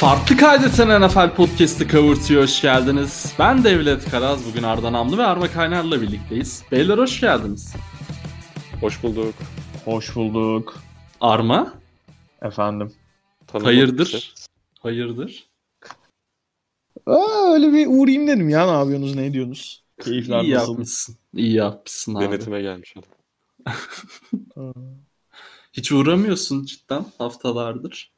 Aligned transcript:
Farklı 0.00 0.36
kaydeten 0.36 1.02
NFL 1.02 1.34
Podcast'ı 1.34 1.88
kavurtuyor 1.88 2.42
hoş 2.42 2.62
geldiniz. 2.62 3.34
Ben 3.38 3.64
Devlet 3.64 4.10
Karaz, 4.10 4.46
bugün 4.46 4.62
Arda 4.62 4.92
Namlı 4.92 5.18
ve 5.18 5.22
Arma 5.24 5.52
Kaynar'la 5.52 6.02
birlikteyiz. 6.02 6.62
Beyler 6.72 6.98
hoş 6.98 7.20
geldiniz. 7.20 7.74
Hoş 8.80 9.02
bulduk. 9.02 9.34
Hoş 9.84 10.16
bulduk. 10.16 10.78
Arma, 11.20 11.74
Efendim. 12.42 12.92
Tanımak 13.46 13.66
hayırdır? 13.66 14.06
bize. 14.06 14.18
Hayırdır? 14.80 15.48
Aa, 17.06 17.52
öyle 17.52 17.72
bir 17.72 17.86
uğrayayım 17.88 18.28
dedim 18.28 18.48
ya. 18.48 18.66
Ne 18.66 18.72
yapıyorsunuz, 18.78 19.14
ne 19.14 19.26
ediyorsunuz? 19.26 19.84
Keyifler 20.04 20.42
İyi 20.42 20.54
nasıl? 20.54 20.70
yapmışsın. 20.72 21.16
İyi 21.34 21.52
yapmışsın 21.52 22.14
abi. 22.14 22.24
Denetime 22.24 22.62
gelmiş 22.62 22.94
adam. 22.96 23.10
Hiç 25.72 25.92
uğramıyorsun 25.92 26.64
cidden 26.64 27.04
haftalardır. 27.18 28.12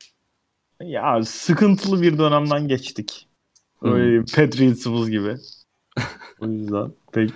Ya 0.85 1.23
sıkıntılı 1.23 2.03
bir 2.03 2.19
dönemden 2.19 2.69
geçtik. 2.69 3.27
Öyle 3.83 4.25
Patriots'ımız 4.35 5.11
gibi. 5.11 5.37
o 6.41 6.47
yüzden 6.47 6.93
pek 7.13 7.31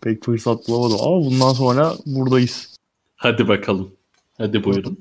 pek 0.00 0.24
fırsat 0.24 0.68
bulamadım. 0.68 0.98
Ama 1.00 1.24
bundan 1.24 1.52
sonra 1.52 1.94
buradayız. 2.06 2.76
Hadi 3.16 3.48
bakalım. 3.48 3.92
Hadi 4.38 4.64
buyurun. 4.64 4.98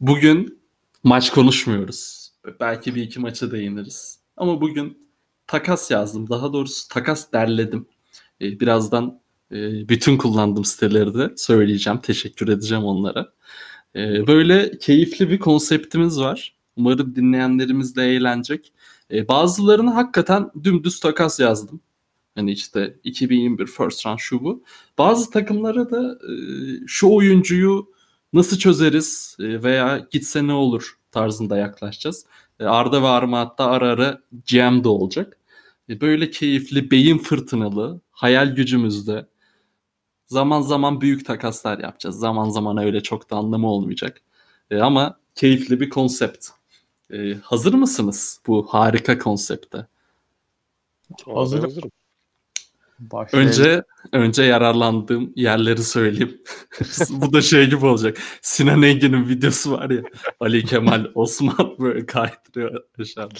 Bugün 0.00 0.58
maç 1.04 1.30
konuşmuyoruz. 1.30 2.30
Belki 2.60 2.94
bir 2.94 3.02
iki 3.02 3.20
maça 3.20 3.50
değiniriz. 3.50 4.18
Ama 4.36 4.60
bugün 4.60 5.08
takas 5.46 5.90
yazdım. 5.90 6.30
Daha 6.30 6.52
doğrusu 6.52 6.88
takas 6.88 7.32
derledim. 7.32 7.86
Ee, 8.40 8.60
birazdan 8.60 9.20
e, 9.52 9.88
bütün 9.88 10.16
kullandığım 10.16 10.64
siteleri 10.64 11.14
de 11.14 11.32
söyleyeceğim. 11.36 12.00
Teşekkür 12.00 12.48
edeceğim 12.48 12.84
onlara. 12.84 13.32
Ee, 13.96 14.26
böyle 14.26 14.78
keyifli 14.78 15.30
bir 15.30 15.38
konseptimiz 15.38 16.20
var. 16.20 16.54
Umarım 16.76 17.16
dinleyenlerimiz 17.16 17.96
de 17.96 18.02
eğlenecek. 18.04 18.72
Ee, 19.10 19.28
bazılarını 19.28 19.90
hakikaten 19.90 20.50
dümdüz 20.64 21.00
takas 21.00 21.40
yazdım. 21.40 21.80
Hani 22.34 22.52
işte 22.52 22.96
2021 23.04 23.66
first 23.66 24.06
round 24.06 24.18
şu 24.18 24.44
bu. 24.44 24.62
Bazı 24.98 25.30
takımlara 25.30 25.90
da 25.90 26.12
e, 26.12 26.32
şu 26.86 27.08
oyuncuyu 27.14 27.94
nasıl 28.32 28.58
çözeriz 28.58 29.36
e, 29.40 29.62
veya 29.62 30.08
gitse 30.10 30.46
ne 30.46 30.52
olur 30.52 30.98
tarzında 31.12 31.56
yaklaşacağız. 31.56 32.26
E, 32.60 32.64
Arda 32.64 33.02
ve 33.02 33.06
Arma 33.06 33.40
hatta 33.40 33.64
ara 33.64 33.88
ara 33.88 34.22
GM 34.50 34.84
de 34.84 34.88
olacak. 34.88 35.38
E, 35.88 36.00
böyle 36.00 36.30
keyifli, 36.30 36.90
beyin 36.90 37.18
fırtınalı, 37.18 38.00
hayal 38.10 38.54
gücümüzde 38.54 39.26
zaman 40.26 40.60
zaman 40.60 41.00
büyük 41.00 41.26
takaslar 41.26 41.78
yapacağız. 41.78 42.18
Zaman 42.18 42.48
zaman 42.50 42.76
öyle 42.78 43.02
çok 43.02 43.30
da 43.30 43.36
anlamı 43.36 43.70
olmayacak. 43.70 44.22
E, 44.70 44.80
ama 44.80 45.20
keyifli 45.34 45.80
bir 45.80 45.88
konsept. 45.88 46.48
E, 47.12 47.34
hazır 47.34 47.74
mısınız 47.74 48.40
bu 48.46 48.66
harika 48.70 49.18
konsepte? 49.18 49.86
Hazırım. 51.26 51.64
hazırım. 51.64 51.90
Başlayalım. 52.98 53.48
Önce 53.48 53.82
önce 54.12 54.42
yararlandığım 54.42 55.32
yerleri 55.36 55.82
söyleyeyim. 55.82 56.42
Bu 57.10 57.32
da 57.32 57.42
şey 57.42 57.70
gibi 57.70 57.86
olacak. 57.86 58.18
Sinan 58.42 58.82
Engin'in 58.82 59.28
videosu 59.28 59.70
var 59.72 59.90
ya. 59.90 60.02
Ali 60.40 60.64
Kemal 60.64 61.06
Osman 61.14 61.76
böyle 61.78 62.06
kaydırıyor 62.06 62.84
aşağıda. 62.98 63.34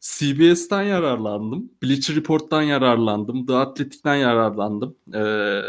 CBS'ten 0.00 0.82
yararlandım. 0.82 1.70
Bleacher 1.82 2.16
Report'tan 2.16 2.62
yararlandım. 2.62 3.46
The 3.46 3.54
Athletic'ten 3.54 4.14
yararlandım. 4.14 4.96
Ee, 5.14 5.62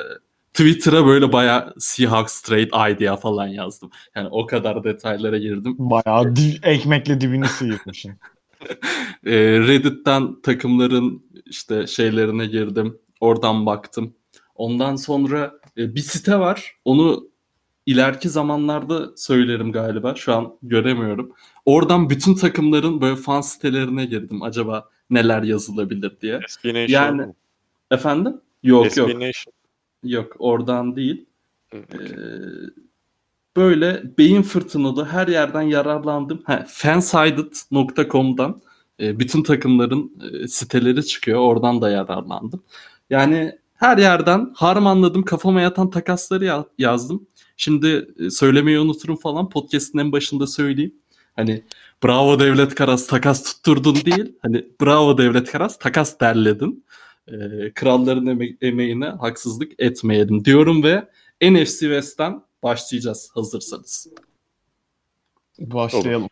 Twitter'a 0.60 1.06
böyle 1.06 1.32
bayağı 1.32 1.74
Seahawks 1.78 2.42
trade 2.42 2.94
idea 2.94 3.16
falan 3.16 3.48
yazdım. 3.48 3.90
Yani 4.16 4.28
o 4.32 4.46
kadar 4.46 4.84
detaylara 4.84 5.38
girdim. 5.38 5.76
Bayağı 5.78 6.36
di- 6.36 6.60
ekmekle 6.64 7.22
dibini 7.22 7.48
sıyırmışsın. 7.48 8.12
Ee, 9.26 9.60
Reddit'ten 9.60 10.42
takımların 10.42 11.24
işte 11.46 11.88
şeylerine 11.88 12.46
girdim. 12.46 12.98
Oradan 13.20 13.66
baktım. 13.66 14.14
Ondan 14.56 14.96
sonra 14.96 15.54
e, 15.78 15.96
bir 15.96 16.00
site 16.00 16.40
var. 16.40 16.76
Onu 16.86 17.28
ileriki 17.86 18.30
zamanlarda 18.30 19.18
söylerim 19.18 19.72
galiba. 19.72 20.16
Şu 20.16 20.34
an 20.36 20.56
göremiyorum. 20.64 21.32
Oradan 21.66 22.10
bütün 22.10 22.36
takımların 22.36 23.02
böyle 23.02 23.16
fan 23.16 23.42
sitelerine 23.42 24.06
girdim. 24.06 24.44
Acaba 24.44 24.90
neler 25.10 25.44
yazılabilir 25.44 26.22
diye. 26.22 26.40
Yani- 26.92 27.22
mu? 27.22 27.36
Efendim? 27.92 28.42
Yok 28.64 28.98
yok. 28.98 29.10
Yok 30.04 30.36
oradan 30.40 30.96
değil. 30.96 31.26
Hı, 31.72 31.78
Ee, 31.78 32.00
böyle 33.58 34.04
beyin 34.18 34.42
fırtınalı 34.42 35.06
her 35.06 35.28
yerden 35.28 35.62
yararlandım. 35.62 36.42
Ha, 36.46 36.66
fansided.com'dan 36.68 38.62
e, 39.00 39.20
bütün 39.20 39.44
takımların 39.44 40.12
e, 40.44 40.48
siteleri 40.48 41.06
çıkıyor. 41.06 41.40
Oradan 41.40 41.82
da 41.82 41.90
yararlandım. 41.90 42.64
Yani 43.10 43.60
her 43.76 43.98
yerden 43.98 44.52
harmanladım. 44.56 45.24
Kafama 45.24 45.62
yatan 45.62 45.90
takasları 45.90 46.46
ya- 46.46 46.66
yazdım. 46.78 47.28
Şimdi 47.58 48.08
e, 48.20 48.30
söylemeyi 48.30 48.80
unuturum 48.80 49.16
falan. 49.16 49.50
Podcast'ın 49.50 50.00
en 50.00 50.12
başında 50.12 50.48
söyleyeyim. 50.48 50.96
Hani 51.36 51.64
bravo 52.04 52.40
Devlet 52.40 52.76
Karas 52.76 53.08
takas 53.08 53.44
tutturdun 53.44 53.96
değil. 53.96 54.36
Hani 54.42 54.66
bravo 54.82 55.18
Devlet 55.18 55.52
Karas 55.52 55.80
takas 55.80 56.20
derledin. 56.20 56.86
E, 57.30 57.72
kralların 57.74 58.26
eme- 58.26 58.58
emeğine 58.62 59.06
haksızlık 59.06 59.72
etmeyelim 59.80 60.46
diyorum 60.46 60.84
ve 60.84 61.10
NFC 61.42 61.80
West'ten 61.80 62.42
başlayacağız 62.64 63.32
hazırsanız. 63.34 64.08
Başlayalım. 65.60 66.30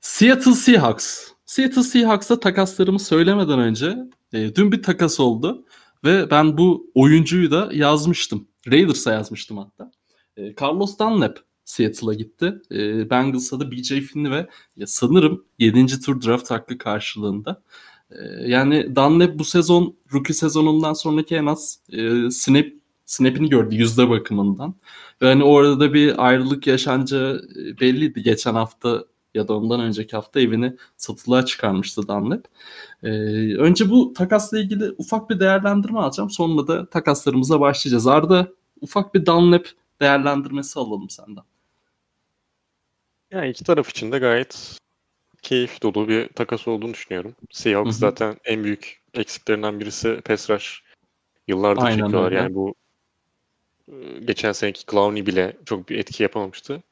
Seattle 0.00 0.52
Seahawks. 0.52 1.28
Seattle 1.44 1.82
Seahawks'a 1.82 2.40
takaslarımı 2.40 3.00
söylemeden 3.00 3.58
önce 3.58 3.96
e, 4.32 4.54
dün 4.54 4.72
bir 4.72 4.82
takas 4.82 5.20
oldu 5.20 5.64
ve 6.04 6.30
ben 6.30 6.58
bu 6.58 6.90
oyuncuyu 6.94 7.50
da 7.50 7.70
yazmıştım. 7.72 8.48
Raiders'a 8.66 9.12
yazmıştım 9.12 9.58
hatta. 9.58 9.90
E, 10.36 10.54
Carlos 10.62 10.98
Dunlap 10.98 11.38
Seattle'a 11.64 12.14
gitti. 12.14 12.54
E, 12.70 13.10
Bengals'a 13.10 13.60
da 13.60 13.70
BJ 13.70 13.88
Finney 13.88 14.30
ve 14.30 14.48
ya 14.76 14.86
sanırım 14.86 15.44
7. 15.58 16.00
tur 16.00 16.22
draft 16.22 16.50
hakkı 16.50 16.78
karşılığında. 16.78 17.62
E, 18.14 18.50
yani 18.50 18.96
Dunlap 18.96 19.38
bu 19.38 19.44
sezon 19.44 19.96
rookie 20.12 20.34
sezonundan 20.34 20.92
sonraki 20.92 21.36
en 21.36 21.46
az 21.46 21.80
e, 21.92 22.30
snap 22.30 22.66
snap'ini 23.04 23.48
gördü 23.48 23.74
yüzde 23.74 24.10
bakımından. 24.10 24.74
Ve 25.22 25.26
hani 25.26 25.44
orada 25.44 25.80
da 25.80 25.94
bir 25.94 26.26
ayrılık 26.26 26.66
yaşanacağı 26.66 27.48
e, 27.56 27.80
belliydi. 27.80 28.22
Geçen 28.22 28.54
hafta 28.54 29.04
ya 29.34 29.48
da 29.48 29.54
ondan 29.56 29.80
önceki 29.80 30.16
hafta 30.16 30.40
evini 30.40 30.76
satılığa 30.96 31.44
çıkarmıştı 31.44 32.08
Dunlap. 32.08 32.44
Ee, 33.02 33.08
önce 33.56 33.90
bu 33.90 34.12
takasla 34.12 34.58
ilgili 34.58 34.94
ufak 34.98 35.30
bir 35.30 35.40
değerlendirme 35.40 35.98
alacağım. 35.98 36.30
Sonra 36.30 36.66
da 36.66 36.90
takaslarımıza 36.90 37.60
başlayacağız. 37.60 38.06
Arda 38.06 38.48
ufak 38.80 39.14
bir 39.14 39.26
Dunlap 39.26 39.66
değerlendirmesi 40.00 40.78
alalım 40.80 41.10
senden. 41.10 41.44
Yani 43.30 43.50
iki 43.50 43.64
taraf 43.64 43.90
için 43.90 44.12
de 44.12 44.18
gayet 44.18 44.78
keyif 45.44 45.82
dolu 45.82 46.08
bir 46.08 46.28
takas 46.28 46.68
olduğunu 46.68 46.94
düşünüyorum. 46.94 47.34
Seahawks 47.50 47.90
Hı 47.90 47.96
hı. 47.96 48.00
zaten 48.00 48.36
en 48.44 48.64
büyük 48.64 49.02
eksiklerinden 49.14 49.80
birisi 49.80 50.20
pass 50.24 50.50
rush. 50.50 50.82
Yıllardır 51.48 51.82
Aynen 51.82 52.04
çekiyorlar. 52.04 52.24
öyle. 52.24 52.34
Yani 52.34 52.54
bu 52.54 52.74
e, 53.88 53.94
geçen 54.24 54.52
seneki 54.52 54.86
Clowney 54.90 55.26
bile 55.26 55.56
çok 55.64 55.88
bir 55.88 55.98
etki 55.98 56.22
yapamamıştı. 56.22 56.82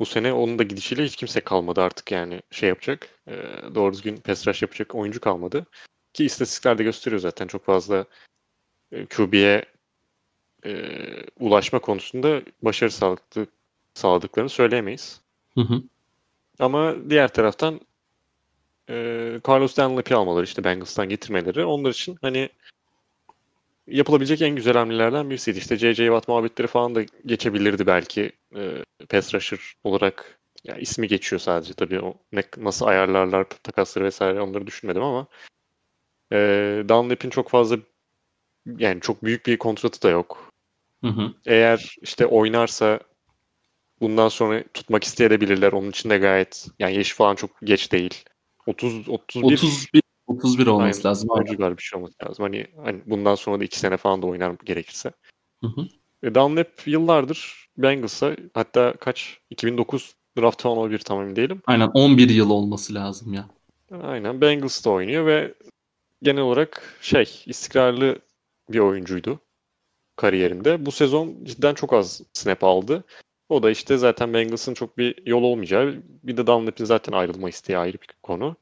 Bu 0.00 0.06
sene 0.06 0.32
onun 0.32 0.58
da 0.58 0.62
gidişiyle 0.62 1.04
hiç 1.04 1.16
kimse 1.16 1.40
kalmadı 1.40 1.82
artık 1.82 2.12
yani 2.12 2.42
şey 2.50 2.68
yapacak. 2.68 3.08
e, 3.28 3.32
Doğru 3.74 3.92
düzgün 3.92 4.16
pass 4.16 4.46
rush 4.46 4.62
yapacak 4.62 4.94
oyuncu 4.94 5.20
kalmadı. 5.20 5.66
Ki 6.12 6.24
istatistikler 6.24 6.78
de 6.78 6.82
gösteriyor 6.82 7.20
zaten 7.20 7.46
çok 7.46 7.64
fazla 7.64 8.04
e, 8.92 9.06
QB'ye 9.06 9.64
e, 10.66 10.90
ulaşma 11.40 11.78
konusunda 11.78 12.42
başarı 12.62 12.90
sağladık, 12.90 13.48
sağladıklarını 13.94 14.50
söyleyemeyiz. 14.50 15.20
Hı 15.54 15.60
hı. 15.60 15.82
Ama 16.58 17.10
diğer 17.10 17.28
taraftan 17.28 17.80
e, 18.90 18.94
Carlos 19.48 19.76
Dunlap'i 19.76 20.14
almaları 20.14 20.44
işte 20.44 20.64
Bengals'tan 20.64 21.08
getirmeleri 21.08 21.64
onlar 21.64 21.90
için 21.90 22.18
hani 22.22 22.48
yapılabilecek 23.86 24.42
en 24.42 24.56
güzel 24.56 24.74
hamlelerden 24.76 25.30
birisiydi. 25.30 25.58
İşte 25.58 25.76
J.J. 25.76 26.04
Watt 26.06 26.28
muhabbetleri 26.28 26.66
falan 26.66 26.94
da 26.94 27.02
geçebilirdi 27.26 27.86
belki 27.86 28.32
e, 28.56 28.84
pass 29.08 29.34
rusher 29.34 29.60
olarak. 29.84 30.38
Ya 30.64 30.76
ismi 30.76 31.08
geçiyor 31.08 31.40
sadece 31.40 31.74
tabii 31.74 32.00
o 32.00 32.14
ne, 32.32 32.42
nasıl 32.56 32.86
ayarlarlar 32.86 33.44
takasları 33.44 34.04
vesaire 34.04 34.40
onları 34.40 34.66
düşünmedim 34.66 35.02
ama 35.02 35.26
e, 36.32 36.36
Dunlap'in 36.88 37.30
çok 37.30 37.50
fazla 37.50 37.76
yani 38.66 39.00
çok 39.00 39.24
büyük 39.24 39.46
bir 39.46 39.58
kontratı 39.58 40.02
da 40.02 40.10
yok. 40.10 40.50
Hı 41.04 41.08
hı. 41.10 41.34
Eğer 41.46 41.96
işte 42.02 42.26
oynarsa 42.26 43.00
bundan 44.00 44.28
sonra 44.28 44.64
tutmak 44.74 45.04
isteyebilirler. 45.04 45.72
Onun 45.72 45.90
için 45.90 46.10
de 46.10 46.18
gayet 46.18 46.68
yani 46.78 46.96
yaşı 46.96 47.16
falan 47.16 47.34
çok 47.34 47.50
geç 47.64 47.92
değil. 47.92 48.24
30 48.66 49.08
31 49.08 49.52
31 49.52 50.02
31 50.26 50.66
olması 50.66 50.98
Aynen, 50.98 51.10
lazım. 51.10 51.30
o 51.30 51.44
civar 51.44 51.76
bir 51.76 51.82
şey 51.82 51.98
olması 51.98 52.14
lazım. 52.28 52.42
Hani, 52.42 52.66
hani 52.84 53.02
bundan 53.06 53.34
sonra 53.34 53.60
da 53.60 53.64
2 53.64 53.78
sene 53.78 53.96
falan 53.96 54.22
da 54.22 54.26
oynar 54.26 54.54
gerekirse. 54.64 55.12
Hı 55.60 55.66
hı. 55.66 55.86
E, 56.22 56.34
Dunlap 56.34 56.86
yıllardır 56.86 57.68
Bengals'a 57.76 58.36
hatta 58.54 58.94
kaç 59.00 59.38
2009 59.50 60.14
Draft 60.38 60.66
10 60.66 60.76
11 60.76 60.98
tam 60.98 61.22
emin 61.22 61.36
değilim. 61.36 61.62
Aynen 61.66 61.90
11 61.94 62.28
yıl 62.28 62.50
olması 62.50 62.94
lazım 62.94 63.32
ya. 63.32 63.48
Aynen 64.02 64.40
Bengals'ta 64.40 64.90
oynuyor 64.90 65.26
ve 65.26 65.54
genel 66.22 66.42
olarak 66.42 66.98
şey 67.00 67.42
istikrarlı 67.46 68.18
bir 68.68 68.78
oyuncuydu 68.78 69.40
kariyerinde. 70.16 70.86
Bu 70.86 70.92
sezon 70.92 71.44
cidden 71.44 71.74
çok 71.74 71.92
az 71.92 72.22
snap 72.32 72.64
aldı. 72.64 73.04
O 73.48 73.62
da 73.62 73.70
işte 73.70 73.96
zaten 73.96 74.34
Bengals'ın 74.34 74.74
çok 74.74 74.98
bir 74.98 75.26
yol 75.26 75.42
olmayacağı. 75.42 76.02
Bir 76.22 76.36
de 76.36 76.46
Dunlap'in 76.46 76.84
zaten 76.84 77.12
ayrılma 77.12 77.48
isteği 77.48 77.78
ayrı 77.78 78.00
bir 78.00 78.08
konu. 78.22 78.56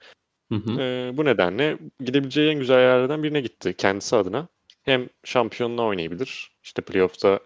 Hı 0.49 0.55
hı. 0.55 0.81
Ee, 0.81 1.11
bu 1.17 1.25
nedenle 1.25 1.79
gidebileceği 2.01 2.51
en 2.51 2.59
güzel 2.59 2.79
yerlerden 2.79 3.23
birine 3.23 3.41
gitti 3.41 3.75
kendisi 3.79 4.17
adına. 4.17 4.49
Hem 4.83 5.09
şampiyonluğa 5.25 5.87
oynayabilir. 5.87 6.57
İşte 6.63 6.83
playoff'ta 6.83 7.41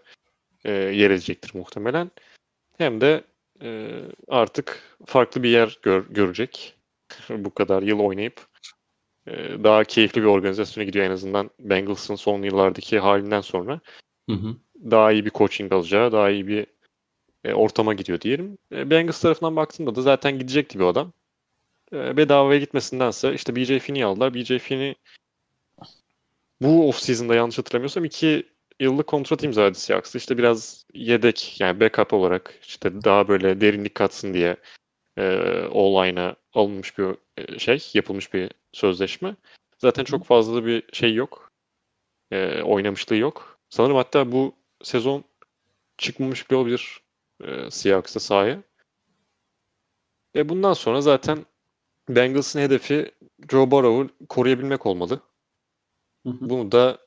e, 0.65 0.71
yer 0.71 1.11
edecektir 1.11 1.51
muhtemelen. 1.53 2.11
Hem 2.77 3.01
de 3.01 3.23
e, 3.61 3.89
artık 4.27 4.83
farklı 5.05 5.43
bir 5.43 5.49
yer 5.49 5.79
gör- 5.81 6.05
görecek. 6.09 6.77
bu 7.29 7.53
kadar 7.53 7.83
yıl 7.83 7.99
oynayıp 7.99 8.47
e, 9.27 9.33
daha 9.63 9.83
keyifli 9.83 10.21
bir 10.21 10.27
organizasyona 10.27 10.85
gidiyor 10.85 11.05
en 11.05 11.11
azından 11.11 11.49
Bengals'ın 11.59 12.15
son 12.15 12.41
yıllardaki 12.41 12.99
halinden 12.99 13.41
sonra 13.41 13.79
Hı 14.29 14.35
hı. 14.35 14.55
daha 14.91 15.11
iyi 15.11 15.25
bir 15.25 15.31
coaching 15.31 15.73
alacağı, 15.73 16.11
daha 16.11 16.29
iyi 16.29 16.47
bir 16.47 16.67
e, 17.47 17.53
ortama 17.53 17.93
gidiyor 17.93 18.21
diyelim. 18.21 18.57
E, 18.71 18.89
Bengals 18.89 19.21
tarafından 19.21 19.55
baktığımda 19.55 19.95
da 19.95 20.01
zaten 20.01 20.39
gidecekti 20.39 20.79
bir 20.79 20.83
adam. 20.83 21.13
E, 21.93 22.17
bedavaya 22.17 22.59
gitmesindense 22.59 23.33
işte 23.33 23.55
BJ 23.55 23.79
Finney'i 23.79 24.05
aldılar. 24.05 24.33
BJ 24.33 24.57
Finney 24.59 24.95
bu 26.61 26.89
off-season'da 26.89 27.35
yanlış 27.35 27.57
hatırlamıyorsam 27.57 28.05
iki 28.05 28.43
yıllık 28.79 29.07
kontrat 29.07 29.43
imzaladı 29.43 29.77
Seahawks'ta. 29.79 30.17
İşte 30.17 30.37
biraz 30.37 30.85
yedek 30.93 31.61
yani 31.61 31.79
backup 31.79 32.13
olarak 32.13 32.59
işte 32.67 33.03
daha 33.03 33.27
böyle 33.27 33.61
derinlik 33.61 33.95
katsın 33.95 34.33
diye 34.33 34.57
e, 35.17 35.23
all-line'a 35.73 36.35
alınmış 36.53 36.97
bir 36.97 37.15
e, 37.37 37.59
şey, 37.59 37.91
yapılmış 37.93 38.33
bir 38.33 38.51
sözleşme. 38.71 39.35
Zaten 39.77 40.03
çok 40.03 40.25
fazla 40.25 40.65
bir 40.65 40.83
şey 40.93 41.13
yok. 41.13 41.51
E, 42.31 42.61
oynamışlığı 42.61 43.15
yok. 43.15 43.59
Sanırım 43.69 43.95
hatta 43.95 44.31
bu 44.31 44.55
sezon 44.83 45.23
çıkmamış 45.97 46.49
bile 46.49 46.57
olabilir 46.57 47.01
e, 47.43 47.71
Seahawks'ta 47.71 48.19
sahaya. 48.19 48.63
Ve 50.35 50.49
bundan 50.49 50.73
sonra 50.73 51.01
zaten 51.01 51.45
Bengals'ın 52.09 52.59
hedefi 52.59 53.11
Joe 53.51 53.71
Burrow'u 53.71 54.27
koruyabilmek 54.29 54.85
olmalı. 54.85 55.21
Hı 56.25 56.29
hı. 56.29 56.49
Bunu 56.49 56.71
da 56.71 56.97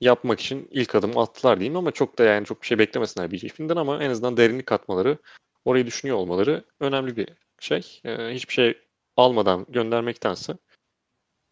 yapmak 0.00 0.40
için 0.40 0.68
ilk 0.70 0.94
adım 0.94 1.18
attılar 1.18 1.60
diyeyim 1.60 1.76
ama 1.76 1.90
çok 1.90 2.18
da 2.18 2.24
yani 2.24 2.46
çok 2.46 2.62
bir 2.62 2.66
şey 2.66 2.78
beklemesinler 2.78 3.30
BJ 3.30 3.48
Finn'den 3.48 3.76
ama 3.76 4.02
en 4.02 4.10
azından 4.10 4.36
derinlik 4.36 4.66
katmaları, 4.66 5.18
orayı 5.64 5.86
düşünüyor 5.86 6.18
olmaları 6.18 6.64
önemli 6.80 7.16
bir 7.16 7.28
şey. 7.60 8.00
Ee, 8.04 8.30
hiçbir 8.34 8.52
şey 8.52 8.78
almadan 9.16 9.66
göndermektense 9.68 10.56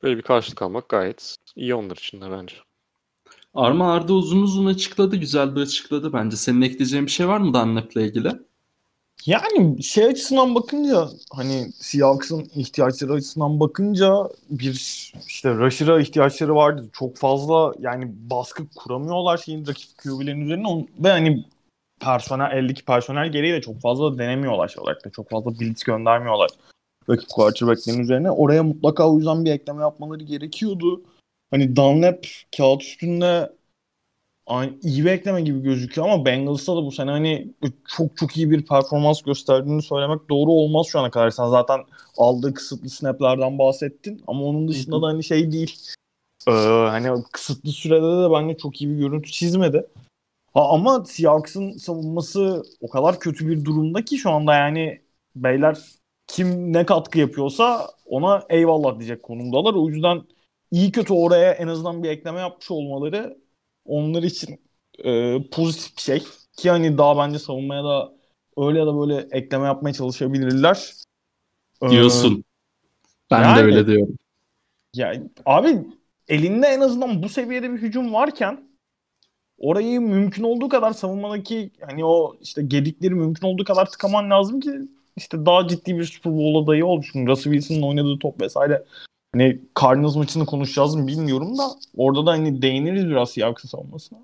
böyle 0.03 0.17
bir 0.17 0.23
karşılık 0.23 0.62
almak 0.62 0.88
gayet 0.88 1.37
iyi 1.56 1.75
onlar 1.75 1.97
için 1.97 2.21
de 2.21 2.31
bence. 2.31 2.56
Arma 3.59 3.93
Arda 3.93 4.13
uzun 4.13 4.43
uzun 4.43 4.67
açıkladı. 4.67 5.17
Güzel 5.17 5.57
bir 5.57 5.61
açıkladı 5.61 6.13
bence. 6.13 6.37
Senin 6.37 6.63
ekleyeceğin 6.63 7.07
bir 7.07 7.11
şey 7.11 7.29
var 7.29 7.39
mı 7.39 7.55
Dunlap'le 7.55 7.97
ilgili? 7.97 8.33
Yani 9.27 9.83
şey 9.83 10.05
açısından 10.05 10.55
bakınca 10.55 11.09
hani 11.33 11.73
Seahawks'ın 11.73 12.51
ihtiyaçları 12.55 13.13
açısından 13.13 13.61
bakınca 13.61 14.29
bir 14.51 14.73
işte 15.27 15.55
rusher'a 15.55 16.01
ihtiyaçları 16.01 16.55
vardı. 16.55 16.89
Çok 16.93 17.17
fazla 17.17 17.73
yani 17.79 18.13
baskı 18.31 18.63
kuramıyorlar 18.77 19.39
şeyin 19.39 19.67
rakip 19.67 19.99
QB'lerin 19.99 20.41
üzerine 20.41 20.87
ve 20.99 21.09
hani 21.09 21.45
personel 22.01 22.57
eldeki 22.57 22.85
personel 22.85 23.33
gereği 23.33 23.53
de 23.53 23.61
çok 23.61 23.81
fazla 23.81 24.19
denemiyorlar 24.19 24.69
şey 24.69 24.83
olarak 24.83 25.05
da 25.05 25.11
çok 25.11 25.31
fazla 25.31 25.51
blitz 25.61 25.85
göndermiyorlar 25.85 26.51
rakip 27.11 27.29
quarterback'lerin 27.29 28.01
üzerine. 28.01 28.31
Oraya 28.31 28.63
mutlaka 28.63 29.11
o 29.11 29.17
yüzden 29.17 29.45
bir 29.45 29.51
ekleme 29.51 29.81
yapmaları 29.81 30.25
gerekiyordu. 30.25 31.03
Hani 31.50 31.77
Dunlap 31.77 32.27
kağıt 32.56 32.83
üstünde 32.83 33.53
aynı, 34.47 34.73
iyi 34.83 35.05
bir 35.05 35.11
ekleme 35.11 35.41
gibi 35.41 35.62
gözüküyor 35.62 36.09
ama 36.09 36.25
Bengals'ta 36.25 36.77
da 36.77 36.85
bu 36.85 36.93
sene 36.93 37.11
hani 37.11 37.55
çok 37.89 38.17
çok 38.17 38.37
iyi 38.37 38.50
bir 38.50 38.67
performans 38.67 39.23
gösterdiğini 39.23 39.83
söylemek 39.83 40.29
doğru 40.31 40.50
olmaz 40.50 40.87
şu 40.87 40.99
ana 40.99 41.11
kadar. 41.11 41.31
Sen 41.31 41.49
zaten 41.49 41.81
aldığı 42.17 42.55
kısıtlı 42.55 42.91
snaplerden 42.91 43.59
bahsettin 43.59 44.23
ama 44.27 44.43
onun 44.43 44.69
dışında 44.69 45.03
da 45.03 45.06
hani 45.06 45.25
şey 45.25 45.53
değil. 45.53 45.77
Ee, 46.49 46.50
hani 46.89 47.23
kısıtlı 47.33 47.71
sürede 47.71 48.03
de 48.03 48.33
bence 48.33 48.56
çok 48.56 48.83
iyi 48.83 48.91
bir 48.91 48.97
görüntü 48.97 49.31
çizmedi. 49.31 49.87
Ha, 50.55 50.69
ama 50.69 51.05
Seahawks'ın 51.05 51.73
savunması 51.73 52.62
o 52.81 52.89
kadar 52.89 53.21
kötü 53.21 53.49
bir 53.49 53.65
durumda 53.65 54.05
ki 54.05 54.19
şu 54.19 54.31
anda 54.31 54.55
yani 54.55 55.00
beyler 55.37 55.79
kim 56.27 56.73
ne 56.73 56.87
katkı 56.87 57.19
yapıyorsa 57.19 57.91
ona 58.06 58.47
eyvallah 58.49 58.99
diyecek 58.99 59.23
konumdalar. 59.23 59.75
O 59.75 59.89
yüzden 59.89 60.23
iyi 60.70 60.93
kötü 60.93 61.12
oraya 61.12 61.53
en 61.53 61.69
azından 61.69 62.03
bir 62.03 62.09
ekleme 62.09 62.41
yapmış 62.41 62.70
olmaları 62.70 63.38
onlar 63.85 64.23
için 64.23 64.61
e, 65.05 65.38
pozitif 65.50 65.97
bir 65.97 66.03
şey. 66.03 66.23
Ki 66.56 66.70
hani 66.70 66.99
daha 66.99 67.17
bence 67.19 67.38
savunmaya 67.38 67.85
da 67.85 68.12
öyle 68.56 68.79
ya 68.79 68.87
da 68.87 68.99
böyle 69.00 69.29
ekleme 69.31 69.67
yapmaya 69.67 69.93
çalışabilirler. 69.93 70.93
Ee, 71.82 71.91
Diyorsun. 71.91 72.44
Ben 73.31 73.43
yani- 73.43 73.59
de 73.59 73.62
öyle 73.62 73.87
diyorum. 73.87 74.17
ya 74.94 75.23
abi 75.47 75.79
elinde 76.29 76.67
en 76.67 76.81
azından 76.81 77.23
bu 77.23 77.29
seviyede 77.29 77.73
bir 77.73 77.79
hücum 77.79 78.12
varken 78.12 78.69
orayı 79.59 80.00
mümkün 80.00 80.43
olduğu 80.43 80.69
kadar 80.69 80.93
savunmadaki 80.93 81.71
hani 81.81 82.05
o 82.05 82.37
işte 82.41 82.62
gedikleri 82.62 83.14
mümkün 83.14 83.47
olduğu 83.47 83.64
kadar 83.64 83.91
tıkaman 83.91 84.31
lazım 84.31 84.61
ki 84.61 84.71
işte 85.17 85.47
daha 85.47 85.69
ciddi 85.69 85.99
bir 85.99 86.05
Super 86.05 86.32
Bowl 86.32 86.64
adayı. 86.64 87.03
Şimdi 87.12 87.31
Russell 87.31 87.53
Wilson'ın 87.53 87.82
oynadığı 87.82 88.19
top 88.19 88.41
vesaire 88.41 88.85
hani 89.38 89.61
Cardinals 89.81 90.17
maçını 90.17 90.46
konuşacağız 90.46 90.94
mı 90.94 91.06
bilmiyorum 91.06 91.58
da 91.58 91.70
orada 91.96 92.26
da 92.26 92.31
hani 92.31 92.62
değiniriz 92.62 93.08
biraz 93.08 93.31
Seahawks'ın 93.31 93.69
savunmasına. 93.69 94.19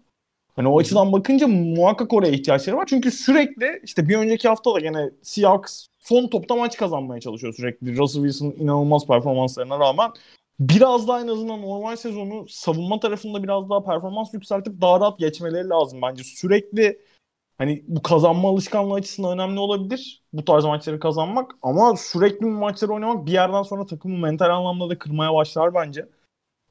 Hani 0.56 0.68
o 0.68 0.78
açıdan 0.78 1.12
bakınca 1.12 1.48
muhakkak 1.48 2.12
oraya 2.12 2.32
ihtiyaçları 2.32 2.76
var. 2.76 2.86
Çünkü 2.88 3.10
sürekli 3.10 3.80
işte 3.84 4.08
bir 4.08 4.16
önceki 4.16 4.48
hafta 4.48 4.74
da 4.74 4.80
gene 4.80 5.10
Seahawks 5.22 5.86
son 6.00 6.28
topta 6.28 6.56
maç 6.56 6.76
kazanmaya 6.76 7.20
çalışıyor 7.20 7.54
sürekli. 7.54 7.96
Russell 7.96 8.22
Wilson'ın 8.22 8.64
inanılmaz 8.64 9.06
performanslarına 9.06 9.78
rağmen 9.78 10.10
biraz 10.60 11.08
daha 11.08 11.20
en 11.20 11.28
azından 11.28 11.62
normal 11.62 11.96
sezonu 11.96 12.48
savunma 12.48 13.00
tarafında 13.00 13.42
biraz 13.42 13.70
daha 13.70 13.84
performans 13.84 14.34
yükseltip 14.34 14.80
daha 14.80 15.00
rahat 15.00 15.18
geçmeleri 15.18 15.68
lazım 15.68 16.02
bence. 16.02 16.24
Sürekli 16.24 16.98
hani 17.64 17.84
bu 17.88 18.02
kazanma 18.02 18.48
alışkanlığı 18.48 18.94
açısından 18.94 19.32
önemli 19.32 19.60
olabilir. 19.60 20.22
Bu 20.32 20.44
tarz 20.44 20.64
maçları 20.64 21.00
kazanmak 21.00 21.52
ama 21.62 21.96
sürekli 21.96 22.46
bu 22.46 22.50
maçları 22.50 22.92
oynamak 22.92 23.26
bir 23.26 23.32
yerden 23.32 23.62
sonra 23.62 23.86
takımı 23.86 24.18
mental 24.18 24.50
anlamda 24.50 24.90
da 24.90 24.98
kırmaya 24.98 25.34
başlar 25.34 25.74
bence. 25.74 26.08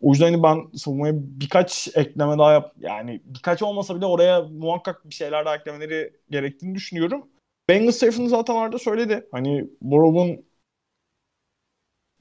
O 0.02 0.12
yüzden 0.12 0.26
hani 0.26 0.44
ben 0.44 0.78
savunmaya 0.78 1.14
birkaç 1.16 1.90
ekleme 1.96 2.38
daha 2.38 2.54
yap 2.54 2.76
yani 2.80 3.22
birkaç 3.26 3.64
olmasa 3.64 3.96
bile 3.96 4.06
oraya 4.06 4.42
muhakkak 4.42 5.10
bir 5.10 5.14
şeyler 5.14 5.46
daha 5.46 5.56
eklemeleri 5.56 6.14
gerektiğini 6.30 6.76
düşünüyorum. 6.76 7.28
Bengals 7.70 8.00
tarafını 8.00 8.30
zaten 8.30 8.56
Arda 8.56 8.80
söyledi. 8.80 9.28
Hani 9.32 9.68
Borrow'un 9.82 10.46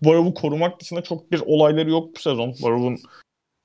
Borrow'u 0.04 0.34
korumak 0.34 0.80
dışında 0.80 1.02
çok 1.02 1.32
bir 1.32 1.40
olayları 1.46 1.90
yok 1.90 2.16
bu 2.16 2.20
sezon. 2.20 2.54
Borrow'un 2.62 2.98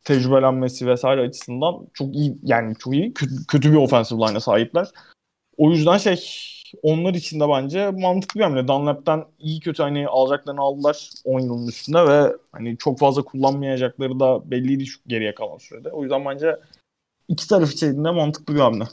tecrübelenmesi 0.07 0.87
vesaire 0.87 1.21
açısından 1.21 1.87
çok 1.93 2.15
iyi 2.15 2.37
yani 2.43 2.75
çok 2.79 2.93
iyi 2.93 3.13
kötü, 3.47 3.71
bir 3.71 3.77
offensive 3.77 4.19
line'a 4.19 4.39
sahipler. 4.39 4.87
O 5.57 5.71
yüzden 5.71 5.97
şey 5.97 6.23
onlar 6.81 7.13
için 7.13 7.39
de 7.39 7.49
bence 7.49 7.91
mantıklı 7.91 8.39
bir 8.39 8.43
hamle. 8.43 8.67
Dunlap'tan 8.67 9.25
iyi 9.39 9.59
kötü 9.59 9.83
hani 9.83 10.07
alacaklarını 10.07 10.61
aldılar 10.61 11.09
10 11.23 11.39
yılın 11.39 11.67
üstünde 11.67 12.07
ve 12.07 12.33
hani 12.51 12.77
çok 12.77 12.99
fazla 12.99 13.21
kullanmayacakları 13.21 14.19
da 14.19 14.51
belliydi 14.51 14.85
şu 14.85 14.99
geriye 15.07 15.35
kalan 15.35 15.57
sürede. 15.57 15.89
O 15.91 16.03
yüzden 16.03 16.25
bence 16.25 16.55
iki 17.27 17.47
taraf 17.47 17.71
için 17.71 18.03
de 18.03 18.11
mantıklı 18.11 18.55
bir 18.55 18.59
hamle. 18.59 18.83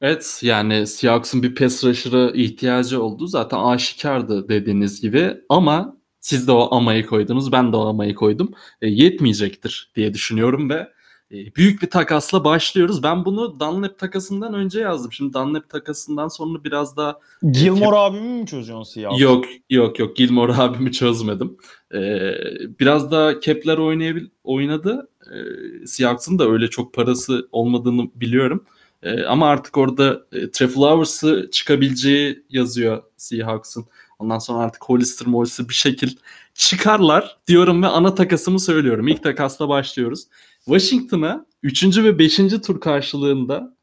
Evet 0.00 0.40
yani 0.42 0.86
Seahawks'ın 0.86 1.42
bir 1.42 1.54
pass 1.54 1.84
rusher'a 1.84 2.30
ihtiyacı 2.30 3.02
oldu. 3.02 3.26
Zaten 3.26 3.58
aşikardı 3.58 4.48
dediğiniz 4.48 5.00
gibi 5.00 5.36
ama 5.48 5.97
siz 6.20 6.48
de 6.48 6.52
o 6.52 6.74
amayı 6.74 7.06
koydunuz. 7.06 7.52
Ben 7.52 7.72
de 7.72 7.76
o 7.76 7.86
amayı 7.86 8.14
koydum. 8.14 8.50
E, 8.82 8.88
yetmeyecektir 8.88 9.92
diye 9.96 10.14
düşünüyorum 10.14 10.70
ve 10.70 10.88
e, 11.32 11.54
büyük 11.54 11.82
bir 11.82 11.90
takasla 11.90 12.44
başlıyoruz. 12.44 13.02
Ben 13.02 13.24
bunu 13.24 13.60
Dunlap 13.60 13.98
takasından 13.98 14.54
önce 14.54 14.80
yazdım. 14.80 15.12
Şimdi 15.12 15.32
Dunlap 15.32 15.68
takasından 15.68 16.28
sonra 16.28 16.64
biraz 16.64 16.96
daha 16.96 17.18
Gilmore 17.52 17.96
abimi 17.96 18.40
mi 18.40 18.46
çözüyorsun 18.46 18.92
Seahawks? 18.92 19.22
Yok 19.22 19.44
yok 19.70 19.98
yok 19.98 20.16
Gilmore 20.16 20.54
abimi 20.54 20.92
çözmedim. 20.92 21.56
Ee, 21.94 22.34
biraz 22.80 23.10
da 23.10 23.40
Kepler 23.40 23.78
oynayabil 23.78 24.26
oynadı. 24.44 25.08
Ee, 25.32 25.86
Seahawks'ın 25.86 26.38
da 26.38 26.48
öyle 26.48 26.70
çok 26.70 26.94
parası 26.94 27.48
olmadığını 27.52 28.10
biliyorum. 28.14 28.64
Ee, 29.02 29.24
ama 29.24 29.48
artık 29.48 29.76
orada 29.76 30.26
e, 30.32 30.66
Flowers'ı 30.68 31.48
çıkabileceği 31.52 32.42
yazıyor 32.50 33.02
Seahawks'ın. 33.16 33.86
Ondan 34.18 34.38
sonra 34.38 34.58
artık 34.58 34.84
Hollister 34.84 35.28
Mollister 35.28 35.68
bir 35.68 35.74
şekil 35.74 36.16
çıkarlar 36.54 37.38
diyorum 37.46 37.82
ve 37.82 37.86
ana 37.86 38.14
takasımı 38.14 38.60
söylüyorum. 38.60 39.08
İlk 39.08 39.22
takasla 39.22 39.68
başlıyoruz. 39.68 40.26
Washington'a 40.64 41.46
3. 41.62 41.84
ve 41.98 42.18
5. 42.18 42.36
tur 42.36 42.80
karşılığında 42.80 43.76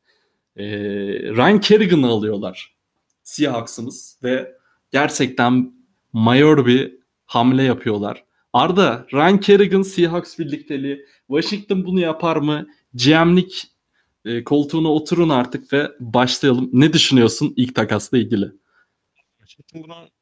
e, 0.56 0.65
Ryan 1.36 1.60
Kerrigan'ı 1.60 2.08
alıyorlar. 2.08 2.75
Seahawks'ımız 3.24 4.20
ve 4.24 4.56
gerçekten 4.92 5.74
mayor 6.13 6.65
bir 6.65 6.96
hamle 7.25 7.63
yapıyorlar. 7.63 8.25
Arda, 8.54 9.08
Ryan 9.13 9.39
Kerrigan 9.39 9.82
Seahawks 9.82 10.39
birlikteliği. 10.39 11.06
Washington 11.27 11.86
bunu 11.86 12.00
yapar 12.00 12.38
mı? 12.38 12.68
GM'lik 12.94 13.72
e, 14.25 14.44
koltuğuna 14.44 14.88
oturun 14.94 15.30
artık 15.30 15.74
ve 15.74 15.92
başlayalım. 16.00 16.70
Ne 16.74 16.94
düşünüyorsun 16.94 17.54
ilk 17.58 17.75
takasla 17.75 18.18
ilgili? 18.18 18.51
Washington 19.38 19.84
buna 19.84 20.14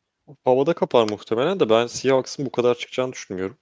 havada 0.43 0.73
kapar 0.73 1.09
muhtemelen 1.09 1.59
de 1.59 1.69
ben 1.69 1.87
Seahawks'ın 1.87 2.45
bu 2.45 2.51
kadar 2.51 2.75
çıkacağını 2.75 3.13
düşünmüyorum. 3.13 3.57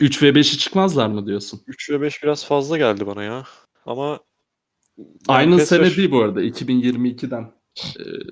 3 0.00 0.22
ve 0.22 0.28
5'i 0.28 0.58
çıkmaz 0.58 0.96
mı 0.96 1.26
diyorsun? 1.26 1.62
3 1.66 1.90
ve 1.90 2.00
5 2.00 2.22
biraz 2.22 2.44
fazla 2.44 2.78
geldi 2.78 3.06
bana 3.06 3.22
ya. 3.22 3.44
Ama 3.86 4.20
Aynı 5.28 5.58
pass 5.58 5.68
sene 5.68 5.96
değil 5.96 6.10
bu 6.10 6.22
arada. 6.22 6.42
2022'den 6.42 7.52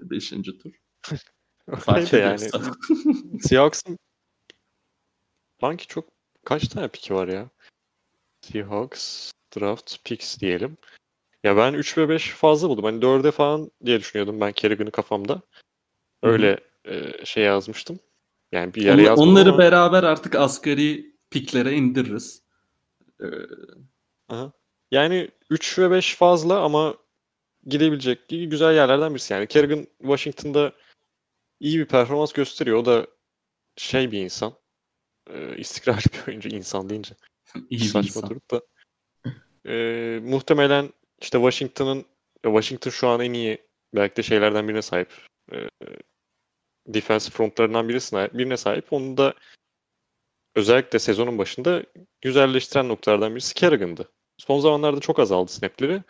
5. 0.02 0.30
tur. 0.30 0.72
Fark 1.78 2.12
yani. 2.12 2.38
Seahawks'ın 3.40 3.98
sanki 5.60 5.86
çok 5.86 6.08
kaç 6.44 6.68
tane 6.68 6.88
piki 6.88 7.14
var 7.14 7.28
ya? 7.28 7.50
Seahawks 8.40 9.32
draft 9.56 10.04
picks 10.04 10.38
diyelim. 10.38 10.76
Ya 11.44 11.56
ben 11.56 11.74
3 11.74 11.98
ve 11.98 12.08
5 12.08 12.30
fazla 12.30 12.68
buldum. 12.68 12.84
Hani 12.84 13.00
4'e 13.00 13.30
falan 13.30 13.70
diye 13.84 14.00
düşünüyordum 14.00 14.40
ben 14.40 14.52
Kerrigan'ı 14.52 14.90
kafamda. 14.90 15.42
Öyle 16.22 16.60
e, 16.86 17.24
şey 17.24 17.44
yazmıştım. 17.44 17.98
Yani 18.52 18.74
bir 18.74 18.82
yere 18.82 18.94
Onla- 18.94 19.02
yazmadım 19.02 19.30
Onları 19.32 19.48
ama- 19.48 19.58
beraber 19.58 20.02
artık 20.02 20.34
asgari 20.34 21.16
piklere 21.30 21.72
indiririz. 21.72 22.42
Ee, 23.20 23.26
Aha. 24.28 24.52
Yani 24.90 25.28
3 25.50 25.78
ve 25.78 25.90
5 25.90 26.14
fazla 26.16 26.60
ama 26.60 26.94
gidebilecek 27.66 28.28
güzel 28.28 28.74
yerlerden 28.74 29.14
birisi. 29.14 29.32
Yani 29.34 29.46
Kerrigan 29.46 29.86
Washington'da 29.98 30.72
iyi 31.60 31.78
bir 31.78 31.86
performans 31.86 32.32
gösteriyor. 32.32 32.78
O 32.78 32.84
da 32.84 33.06
şey 33.76 34.12
bir 34.12 34.18
insan. 34.20 34.52
E, 35.30 35.56
istikrarlı 35.56 36.00
bir 36.12 36.28
oyuncu 36.32 36.48
insan 36.48 36.88
deyince. 36.88 37.14
iyi 37.70 37.80
bir 37.80 37.94
insan. 37.98 38.30
durup 38.30 38.50
da. 38.50 38.60
E, 39.68 39.74
muhtemelen 40.22 40.92
işte 41.20 41.38
Washington'ın 41.38 42.04
Washington 42.42 42.90
şu 42.90 43.08
an 43.08 43.20
en 43.20 43.32
iyi 43.32 43.58
belki 43.94 44.16
de 44.16 44.22
şeylerden 44.22 44.68
birine 44.68 44.82
sahip. 44.82 45.08
E, 45.52 45.56
defensive 46.86 47.34
frontlarından 47.34 47.88
birisine, 47.88 48.28
birine 48.32 48.56
sahip. 48.56 48.92
Onu 48.92 49.16
da 49.16 49.34
özellikle 50.54 50.98
sezonun 50.98 51.38
başında 51.38 51.82
güzelleştiren 52.20 52.88
noktalardan 52.88 53.34
birisi 53.34 53.54
Kerrigan'dı. 53.54 54.08
Son 54.38 54.60
zamanlarda 54.60 55.00
çok 55.00 55.18
azaldı 55.18 55.52
snapleri. 55.52 56.02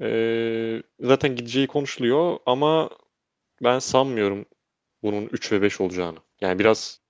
Ee, 0.00 0.82
zaten 1.00 1.36
gideceği 1.36 1.66
konuşuluyor 1.66 2.38
ama 2.46 2.90
ben 3.62 3.78
sanmıyorum 3.78 4.46
bunun 5.02 5.26
3 5.26 5.52
ve 5.52 5.62
5 5.62 5.80
olacağını. 5.80 6.18
Yani 6.40 6.58
biraz 6.58 7.00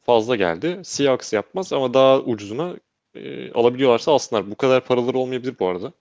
fazla 0.00 0.36
geldi. 0.36 0.80
Seahawks 0.84 1.32
yapmaz 1.32 1.72
ama 1.72 1.94
daha 1.94 2.20
ucuzuna 2.20 2.76
e, 3.14 3.52
alabiliyorlarsa 3.52 4.12
alsınlar. 4.12 4.50
Bu 4.50 4.56
kadar 4.56 4.84
paraları 4.84 5.18
olmayabilir 5.18 5.58
bu 5.58 5.68
arada. 5.68 5.92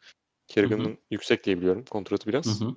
Kerrigan'ın 0.48 0.98
yüksek 1.12 1.44
diye 1.44 1.58
biliyorum 1.58 1.86
kontratı 1.90 2.28
biraz. 2.28 2.62
Hı 2.62 2.66
hı. 2.66 2.76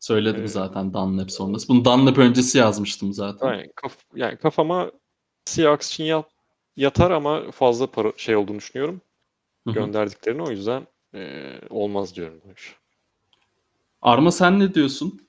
Söyledim 0.00 0.44
Ee, 0.44 0.48
zaten 0.48 0.94
Dunlap 0.94 1.30
sonrası. 1.30 1.68
Bunu 1.68 1.84
Dunlap 1.84 2.18
öncesi 2.18 2.58
yazmıştım 2.58 3.12
zaten. 3.12 3.46
Aynen. 3.46 3.66
Kaf- 3.76 4.04
yani 4.14 4.36
kafama 4.36 4.90
Seahawks 5.44 5.88
için 5.88 6.04
yat- 6.04 6.30
yatar 6.76 7.10
ama 7.10 7.50
fazla 7.50 7.86
para 7.86 8.12
şey 8.16 8.36
olduğunu 8.36 8.58
düşünüyorum. 8.58 9.00
Hı 9.66 9.70
hı. 9.70 9.74
Gönderdiklerini 9.74 10.42
o 10.42 10.50
yüzden 10.50 10.86
e, 11.14 11.52
olmaz 11.70 12.14
diyorum. 12.14 12.40
bu 12.44 12.52
iş. 12.52 12.76
Arma 14.02 14.32
sen 14.32 14.60
ne 14.60 14.74
diyorsun? 14.74 15.20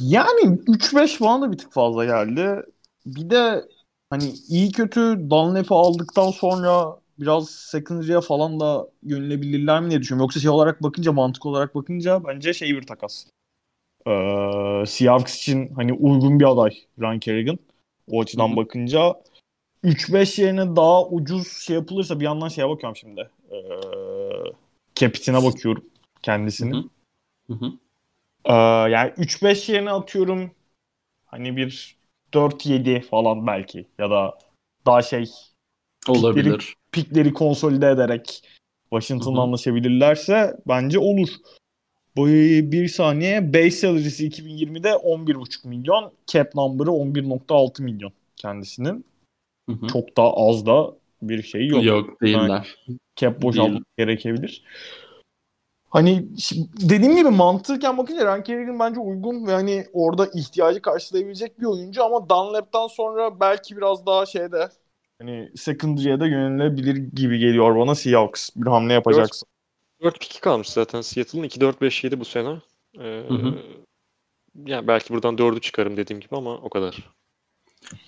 Yani 0.00 0.58
3-5 0.68 1.16
falan 1.16 1.42
da 1.42 1.52
bir 1.52 1.58
tık 1.58 1.72
fazla 1.72 2.04
geldi. 2.04 2.62
Bir 3.06 3.30
de 3.30 3.64
hani 4.10 4.32
iyi 4.48 4.72
kötü 4.72 5.00
Dunlap'ı 5.30 5.74
aldıktan 5.74 6.30
sonra 6.30 6.96
biraz 7.18 7.50
secondary'e 7.50 8.20
falan 8.20 8.60
da 8.60 8.88
yönelebilirler 9.02 9.80
mi 9.80 9.90
diye 9.90 10.00
düşünüyorum. 10.00 10.24
Yoksa 10.24 10.40
şey 10.40 10.50
olarak 10.50 10.82
bakınca, 10.82 11.12
mantık 11.12 11.46
olarak 11.46 11.74
bakınca 11.74 12.24
bence 12.24 12.54
şey 12.54 12.68
bir 12.76 12.86
takas. 12.86 13.26
Ee, 14.06 14.84
Seahawks 14.86 15.36
için 15.36 15.74
hani 15.74 15.92
uygun 15.92 16.40
bir 16.40 16.44
aday 16.44 16.78
Ryan 17.00 17.18
Kerrigan. 17.18 17.58
O 18.10 18.20
açıdan 18.20 18.48
Hı 18.48 18.52
hı. 18.52 18.56
bakınca 18.56 19.14
3-5 19.84 20.38
yerine 20.38 20.76
daha 20.76 21.06
ucuz 21.06 21.52
şey 21.52 21.76
yapılırsa 21.76 22.20
bir 22.20 22.24
yandan 22.24 22.48
şeye 22.48 22.68
bakıyorum 22.68 22.96
şimdi. 22.96 23.30
Ee, 23.50 23.56
Capit'ine 24.94 25.44
bakıyorum 25.44 25.84
kendisinin. 26.22 26.90
Hı. 27.50 27.72
Ee, 28.44 28.52
yani 28.90 29.12
3-5 29.16 29.68
yerine 29.68 29.90
atıyorum 29.90 30.50
hani 31.26 31.56
bir 31.56 31.96
4-7 32.34 33.00
falan 33.00 33.46
belki 33.46 33.86
ya 33.98 34.10
da 34.10 34.38
daha 34.86 35.02
şey 35.02 35.30
Olabilir. 36.08 36.74
pikleri 36.92 37.32
konsolide 37.32 37.88
ederek 37.88 38.42
Washington'la 38.90 39.42
anlaşabilirlerse 39.42 40.56
bence 40.68 40.98
olur. 40.98 41.28
Bu 42.16 42.26
bir 42.26 42.88
saniye 42.88 43.54
base 43.54 43.70
salary'si 43.70 44.28
2020'de 44.28 44.88
11,5 44.88 45.68
milyon. 45.68 46.12
Cap 46.26 46.54
number'ı 46.54 46.90
11,6 46.90 47.82
milyon 47.82 48.12
kendisinin. 48.36 49.04
Hı 49.68 49.72
hı. 49.72 49.86
Çok 49.86 50.16
da 50.16 50.22
az 50.22 50.66
da 50.66 50.94
bir 51.22 51.42
şey 51.42 51.66
yok. 51.66 51.84
Yok, 51.84 52.22
değiller. 52.22 52.76
Cap 53.16 53.42
boşaltmak 53.42 53.72
Değil. 53.72 53.84
gerekebilir. 53.98 54.64
Hani 55.88 56.26
dediğim 56.88 57.16
gibi 57.16 57.28
mantıken 57.28 57.98
bakınca 57.98 58.24
Ryan 58.24 58.42
Kerrigan 58.42 58.78
bence 58.78 59.00
uygun 59.00 59.46
ve 59.46 59.52
hani 59.52 59.86
orada 59.92 60.26
ihtiyacı 60.34 60.82
karşılayabilecek 60.82 61.60
bir 61.60 61.66
oyuncu 61.66 62.04
ama 62.04 62.28
Dunlap'tan 62.28 62.86
sonra 62.86 63.40
belki 63.40 63.76
biraz 63.76 64.06
daha 64.06 64.26
şeyde 64.26 64.68
hani 65.20 65.50
secondary'e 65.56 66.20
de 66.20 66.26
yönelebilir 66.26 66.96
gibi 66.96 67.38
geliyor 67.38 67.76
bana 67.76 67.94
Seahawks 67.94 68.50
bir 68.56 68.70
hamle 68.70 68.92
yapacaksın. 68.92 69.48
4 70.04 70.20
piki 70.20 70.40
kalmış 70.40 70.68
zaten 70.68 71.00
Seattle'ın 71.00 71.44
2-4-5-7 71.44 72.20
bu 72.20 72.24
sene. 72.24 72.60
Ee, 73.00 73.24
Hı 73.28 73.34
hı. 73.34 73.54
Yani 74.66 74.88
belki 74.88 75.14
buradan 75.14 75.36
4'ü 75.36 75.60
çıkarım 75.60 75.96
dediğim 75.96 76.20
gibi 76.20 76.36
ama 76.36 76.54
o 76.54 76.68
kadar. 76.68 76.96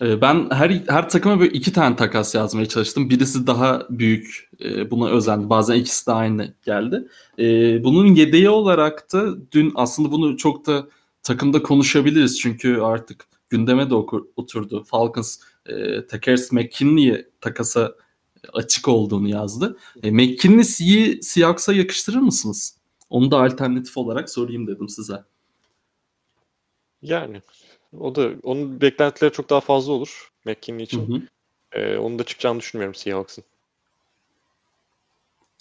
Ee, 0.02 0.20
Ben 0.20 0.50
her 0.50 0.70
her 0.88 1.08
takıma 1.08 1.40
böyle 1.40 1.52
iki 1.52 1.72
tane 1.72 1.96
takas 1.96 2.34
yazmaya 2.34 2.66
çalıştım. 2.66 3.10
Birisi 3.10 3.46
daha 3.46 3.86
büyük, 3.90 4.50
e, 4.64 4.90
buna 4.90 5.08
özendi. 5.10 5.50
Bazen 5.50 5.74
ikisi 5.74 6.06
de 6.06 6.12
aynı 6.12 6.54
geldi. 6.64 7.08
Ee, 7.38 7.84
Bunun 7.84 8.14
yedeği 8.14 8.50
olarak 8.50 9.12
da 9.12 9.50
dün 9.52 9.72
aslında 9.74 10.10
bunu 10.12 10.36
çok 10.36 10.66
da 10.66 10.86
takımda 11.22 11.62
konuşabiliriz. 11.62 12.40
Çünkü 12.40 12.80
artık 12.80 13.26
gündeme 13.50 13.90
de 13.90 13.94
oturdu. 14.36 14.84
Falcons 14.84 15.38
e, 15.66 16.06
Takers 16.06 16.52
McKinley'e 16.52 17.28
takasa 17.40 17.94
açık 18.52 18.88
olduğunu 18.88 19.28
yazdı. 19.28 19.78
E, 20.02 20.10
McKinley'i 20.10 21.22
Seahawks'a 21.22 21.72
yakıştırır 21.72 22.18
mısınız? 22.18 22.76
Onu 23.10 23.30
da 23.30 23.42
alternatif 23.42 23.96
olarak 23.96 24.30
sorayım 24.30 24.66
dedim 24.66 24.88
size. 24.88 25.24
Yani 27.02 27.42
o 27.98 28.14
da 28.14 28.30
onun 28.42 28.80
beklentileri 28.80 29.32
çok 29.32 29.50
daha 29.50 29.60
fazla 29.60 29.92
olur 29.92 30.30
McKinney 30.44 30.78
Hı 30.80 30.84
için. 30.84 31.14
hı. 31.14 31.22
Ee, 31.72 31.96
onun 31.96 32.18
da 32.18 32.24
çıkacağını 32.24 32.60
düşünmüyorum 32.60 32.94
Seahawks'ın. 32.94 33.44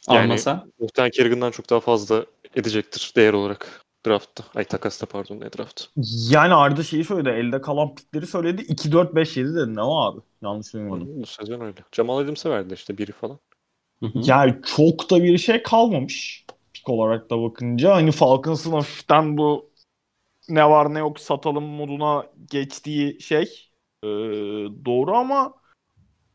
Yani 0.10 0.40
sen. 0.40 0.72
muhtemelen 0.80 1.12
Kerrigan'dan 1.12 1.52
çok 1.52 1.70
daha 1.70 1.80
fazla 1.80 2.26
edecektir 2.56 3.14
değer 3.16 3.34
olarak 3.34 3.85
draftta. 4.06 4.44
Ay 4.56 4.64
takasta 4.64 5.06
pardon 5.06 5.40
ne 5.40 5.54
draft. 5.54 5.84
Yani 6.30 6.54
Arda 6.54 6.84
şeyi 6.84 7.04
söyledi 7.04 7.30
elde 7.30 7.62
kalan 7.62 7.96
pikleri 7.96 8.28
söyledi 8.28 8.62
2-4-5-7 8.62 9.56
dedi 9.56 9.76
ne 9.76 9.82
o 9.82 9.96
abi 10.02 10.20
yanlış 10.42 10.74
duymadım. 10.74 11.22
Bu 11.22 11.26
sezon 11.26 11.62
öyle. 11.62 11.76
Jamal 11.92 12.18
Adams'e 12.18 12.50
verdi 12.50 12.74
işte 12.74 12.98
biri 12.98 13.12
falan. 13.12 13.40
Hı 14.00 14.06
hı. 14.06 14.20
Yani 14.26 14.56
çok 14.76 15.10
da 15.12 15.24
bir 15.24 15.38
şey 15.38 15.64
kalmamış 15.64 16.46
pik 16.74 16.90
olarak 16.90 17.30
da 17.30 17.42
bakınca. 17.42 17.96
Hani 17.96 18.12
Falcons'ın 18.12 18.72
hafiften 18.72 19.38
bu 19.38 19.70
ne 20.50 20.70
var 20.70 20.94
ne 20.94 21.00
yok 21.00 21.20
satalım 21.20 21.64
moduna 21.64 22.26
geçtiği 22.52 23.22
şey 23.22 23.70
e, 24.04 24.08
doğru 24.86 25.16
ama 25.16 25.54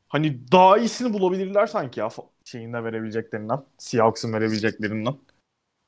hani 0.09 0.53
daha 0.53 0.79
iyisini 0.79 1.13
bulabilirler 1.13 1.67
sanki 1.67 2.01
ya 2.01 2.07
fa- 2.07 2.27
şeyinde 2.45 2.85
verebileceklerinden. 2.85 3.65
Seahawks'ın 3.79 4.33
verebileceklerinden. 4.33 5.15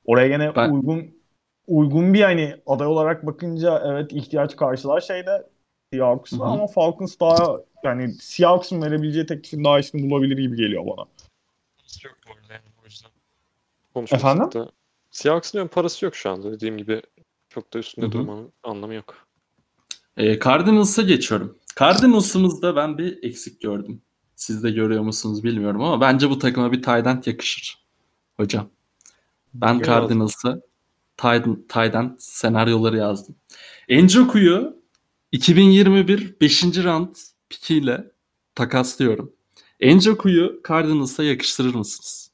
Oraya 0.05 0.29
gene 0.29 0.57
Ben- 0.57 0.71
uygun 0.71 1.22
uygun 1.67 2.15
bir 2.15 2.23
hani 2.23 2.57
aday 2.67 2.87
olarak 2.87 3.27
bakınca 3.27 3.83
evet 3.87 4.13
ihtiyaç 4.13 4.57
karşılar 4.57 5.01
şeyde 5.01 5.47
hı. 6.37 6.45
ama 6.45 6.67
Falcons 6.67 7.21
daha 7.21 7.57
yani 7.85 8.15
Seahawks'ın 8.15 8.83
verebileceği 8.83 9.27
teklifin 9.27 9.65
daha 9.65 9.79
iyisini 9.81 10.11
bulabilir 10.11 10.39
gibi 10.39 10.57
geliyor 10.57 10.87
bana. 10.87 11.07
Yok 12.05 12.17
bu 12.29 12.33
arada 12.33 12.53
yani 12.53 12.65
o 12.83 12.85
yüzden. 12.85 13.11
Konuşmasak 13.95 14.31
Efendim? 14.31 14.61
Da. 14.61 14.71
Seahawks'ın 15.11 15.53
diyorum 15.53 15.71
parası 15.75 16.05
yok 16.05 16.17
şu 16.17 16.31
anda. 16.31 16.53
Dediğim 16.53 16.79
gibi 16.79 17.03
çok 17.49 17.75
da 17.75 17.79
üstünde 17.79 18.07
Hı 18.07 18.11
hı. 18.11 18.13
durmanın 18.13 18.53
anlamı 18.63 18.95
yok. 18.95 19.27
E, 20.17 20.39
Cardinals'a 20.39 21.03
geçiyorum. 21.03 21.59
Cardinals'ımızda 21.79 22.77
ben 22.77 22.99
bir 22.99 23.23
eksik 23.23 23.61
gördüm. 23.61 24.03
Siz 24.37 24.65
de 24.65 24.71
görüyor 24.71 25.03
musunuz 25.03 25.45
bilmiyorum 25.45 25.83
ama 25.83 26.01
bence 26.01 26.31
bu 26.31 26.39
takıma 26.39 26.73
bir 26.73 26.83
tight 26.83 27.27
yakışır. 27.27 27.85
Hocam. 28.37 28.69
Ben. 29.55 29.79
Cardinals'a 29.79 30.61
Titan 31.17 32.17
senaryoları 32.19 32.97
yazdım. 32.97 33.35
Enjoku'yu 33.89 34.83
2021 35.33 36.41
5. 36.41 36.63
round 36.65 37.17
pikiyle 37.49 38.05
takaslıyorum. 38.55 39.33
Enjoku'yu 39.81 40.61
Cardinals'a 40.69 41.23
yakıştırır 41.25 41.75
mısınız? 41.75 42.31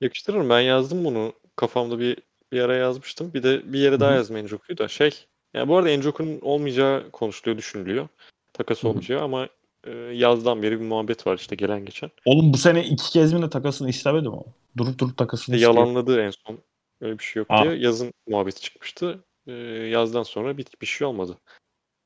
Yakıştırırım. 0.00 0.48
Ben 0.48 0.60
yazdım 0.60 1.04
bunu. 1.04 1.32
Kafamda 1.56 1.98
bir 1.98 2.16
bir 2.52 2.60
ara 2.60 2.76
yazmıştım. 2.76 3.30
Bir 3.34 3.42
de 3.42 3.72
bir 3.72 3.78
yere 3.78 4.00
daha 4.00 4.08
Hı 4.10 4.12
hı. 4.12 4.16
yazdım 4.16 4.36
Enjoku'yu 4.36 4.78
da. 4.78 4.88
Şey, 4.88 5.10
yani 5.54 5.68
bu 5.68 5.76
arada 5.76 5.90
Enjoku'nun 5.90 6.38
olmayacağı 6.42 7.10
konuşuluyor, 7.10 7.58
düşünülüyor. 7.58 8.08
Takas 8.52 8.78
Hı 8.82 8.86
hı. 8.86 8.90
olmayacağı 8.90 9.20
ama 9.22 9.48
e, 9.84 9.90
yazdan 9.96 10.62
beri 10.62 10.80
bir 10.80 10.84
muhabbet 10.86 11.26
var 11.26 11.38
işte 11.38 11.56
gelen 11.56 11.84
geçen. 11.84 12.10
Oğlum 12.24 12.52
bu 12.52 12.58
sene 12.58 12.84
iki 12.84 13.10
kez 13.10 13.32
mi 13.32 13.42
de 13.42 13.50
takasını 13.50 13.90
istemedi 13.90 14.28
mi? 14.28 14.34
o? 14.34 14.44
Durup 14.76 14.98
durup 14.98 15.16
takasını 15.16 15.56
İşte 15.56 15.66
istiyor. 15.68 15.84
yalanladı 15.86 16.20
en 16.20 16.30
son. 16.30 16.58
Öyle 17.00 17.18
bir 17.18 17.24
şey 17.24 17.40
yok 17.40 17.46
Aa. 17.50 17.64
diye. 17.64 17.74
Yazın 17.74 18.12
muhabbeti 18.28 18.60
çıkmıştı. 18.60 19.24
E, 19.46 19.52
yazdan 19.90 20.22
sonra 20.22 20.58
bir, 20.58 20.66
bir 20.80 20.86
şey 20.86 21.06
olmadı. 21.06 21.38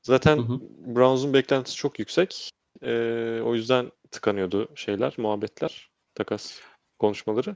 Zaten 0.03 0.37
Hı 0.37 0.41
hı. 0.41 0.59
Browns'un 0.95 1.33
beklentisi 1.33 1.75
çok 1.75 1.99
yüksek. 1.99 2.49
E, 2.83 2.91
o 3.43 3.55
yüzden 3.55 3.91
tıkanıyordu 4.11 4.69
şeyler, 4.75 5.13
muhabbetler, 5.17 5.89
takas 6.15 6.59
konuşmaları. 6.99 7.55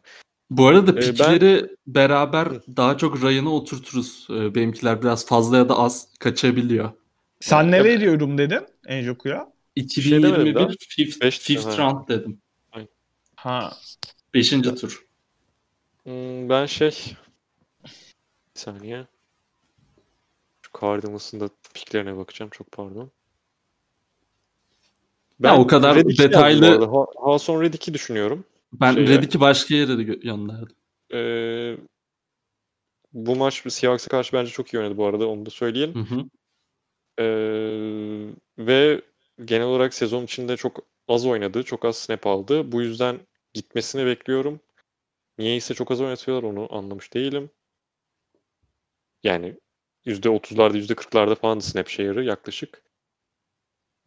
Bu 0.50 0.68
arada 0.68 0.96
ben- 0.96 1.02
pikleri 1.02 1.76
beraber 1.88 2.48
daha 2.78 2.98
çok 2.98 3.24
rayına 3.24 3.54
oturturuz. 3.54 4.28
Ee, 4.30 4.56
Benimkiler 4.56 5.02
biraz 5.02 5.26
fazla 5.26 5.58
ya 5.58 5.70
da 5.70 5.78
az 5.78 6.14
kaçabiliyor. 6.20 6.92
Sen 7.40 7.72
ne 7.72 7.78
Yok. 7.78 7.86
veriyorum 7.86 8.38
dedin 8.38 8.68
Enjoku'ya? 8.88 9.36
şey 9.36 10.12
demedim 10.12 10.48
2021 10.48 10.56
daha. 10.56 10.70
fifth, 10.90 11.22
Beş- 11.22 11.40
fifth 11.40 11.66
ha. 11.68 11.78
round 11.78 12.08
dedim. 12.08 12.42
Ha. 13.36 13.78
Beşinci 14.34 14.76
tur. 14.76 15.06
Hmm, 16.04 16.50
ben 16.50 16.66
şey 16.66 17.16
bir 18.56 18.60
saniye. 18.60 19.08
Şu 20.62 20.82
Cardinals'ın 20.82 21.40
da 21.40 21.50
piklerine 21.74 22.18
bakacağım. 22.18 22.50
Çok 22.54 22.72
pardon. 22.72 23.12
Ya 25.44 25.58
o 25.58 25.68
kadar 25.68 25.96
yazdım 25.96 26.12
detaylı- 26.18 27.08
Hason 27.24 27.62
Reddick'i 27.62 27.94
düşünüyorum. 27.94 28.46
Ben 28.74 28.94
Şeye- 28.94 29.08
Redick'i 29.08 29.40
başka 29.40 29.76
yere 29.76 29.98
de 29.98 30.02
gö- 30.02 30.20
gönderdim. 30.22 30.76
Ee, 31.14 31.78
bu 33.14 33.36
maç 33.36 33.64
Seahawks'a 33.74 34.10
karşı 34.10 34.34
bence 34.34 34.52
çok 34.52 34.74
iyi 34.74 34.78
oynadı 34.80 34.98
bu 34.98 35.06
arada. 35.06 35.28
Onu 35.30 35.46
da 35.46 35.50
söyleyelim. 35.50 35.96
Hı 35.96 36.16
hı. 36.16 36.24
Ee, 37.20 38.34
ve 38.58 39.02
genel 39.46 39.68
olarak 39.68 39.94
sezon 39.94 40.24
içinde 40.24 40.58
çok 40.58 40.80
az 41.08 41.26
oynadı. 41.26 41.64
Çok 41.64 41.86
az 41.86 41.98
snap 41.98 42.28
aldı. 42.28 42.72
Bu 42.72 42.82
yüzden 42.82 43.20
gitmesini 43.54 44.06
bekliyorum. 44.06 44.60
Niyeyse 45.38 45.74
çok 45.74 45.92
az 45.92 46.02
oynatıyorlar 46.02 46.50
onu 46.50 46.76
anlamış 46.76 47.14
değilim. 47.14 47.50
Yani 49.24 49.56
%30'larda 50.06 50.78
%40'larda 50.78 51.36
falan 51.36 51.58
da 51.58 51.62
snap 51.62 51.90
share'ı 51.90 52.24
yaklaşık. 52.24 52.82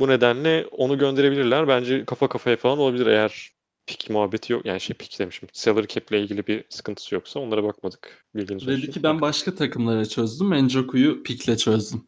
Bu 0.01 0.09
nedenle 0.09 0.67
onu 0.67 0.99
gönderebilirler. 0.99 1.69
Bence 1.69 2.05
kafa 2.05 2.29
kafaya 2.29 2.57
falan 2.57 2.79
olabilir 2.79 3.07
eğer 3.07 3.51
pick 3.87 4.11
muhabbeti 4.11 4.53
yok. 4.53 4.67
Yani 4.67 4.81
şey 4.81 4.97
pick 4.97 5.19
demişim. 5.19 5.49
Salary 5.53 5.87
cap 5.87 6.11
ile 6.11 6.21
ilgili 6.23 6.47
bir 6.47 6.65
sıkıntısı 6.69 7.15
yoksa 7.15 7.41
onlara 7.41 7.65
bakmadık. 7.65 8.27
Bilginiz 8.35 8.63
olsun. 8.63 8.73
Redick'i 8.73 9.03
ben 9.03 9.21
başka 9.21 9.55
takımlara 9.55 10.05
çözdüm. 10.05 10.53
Enjoku'yu 10.53 11.23
pikle 11.23 11.57
çözdüm. 11.57 12.05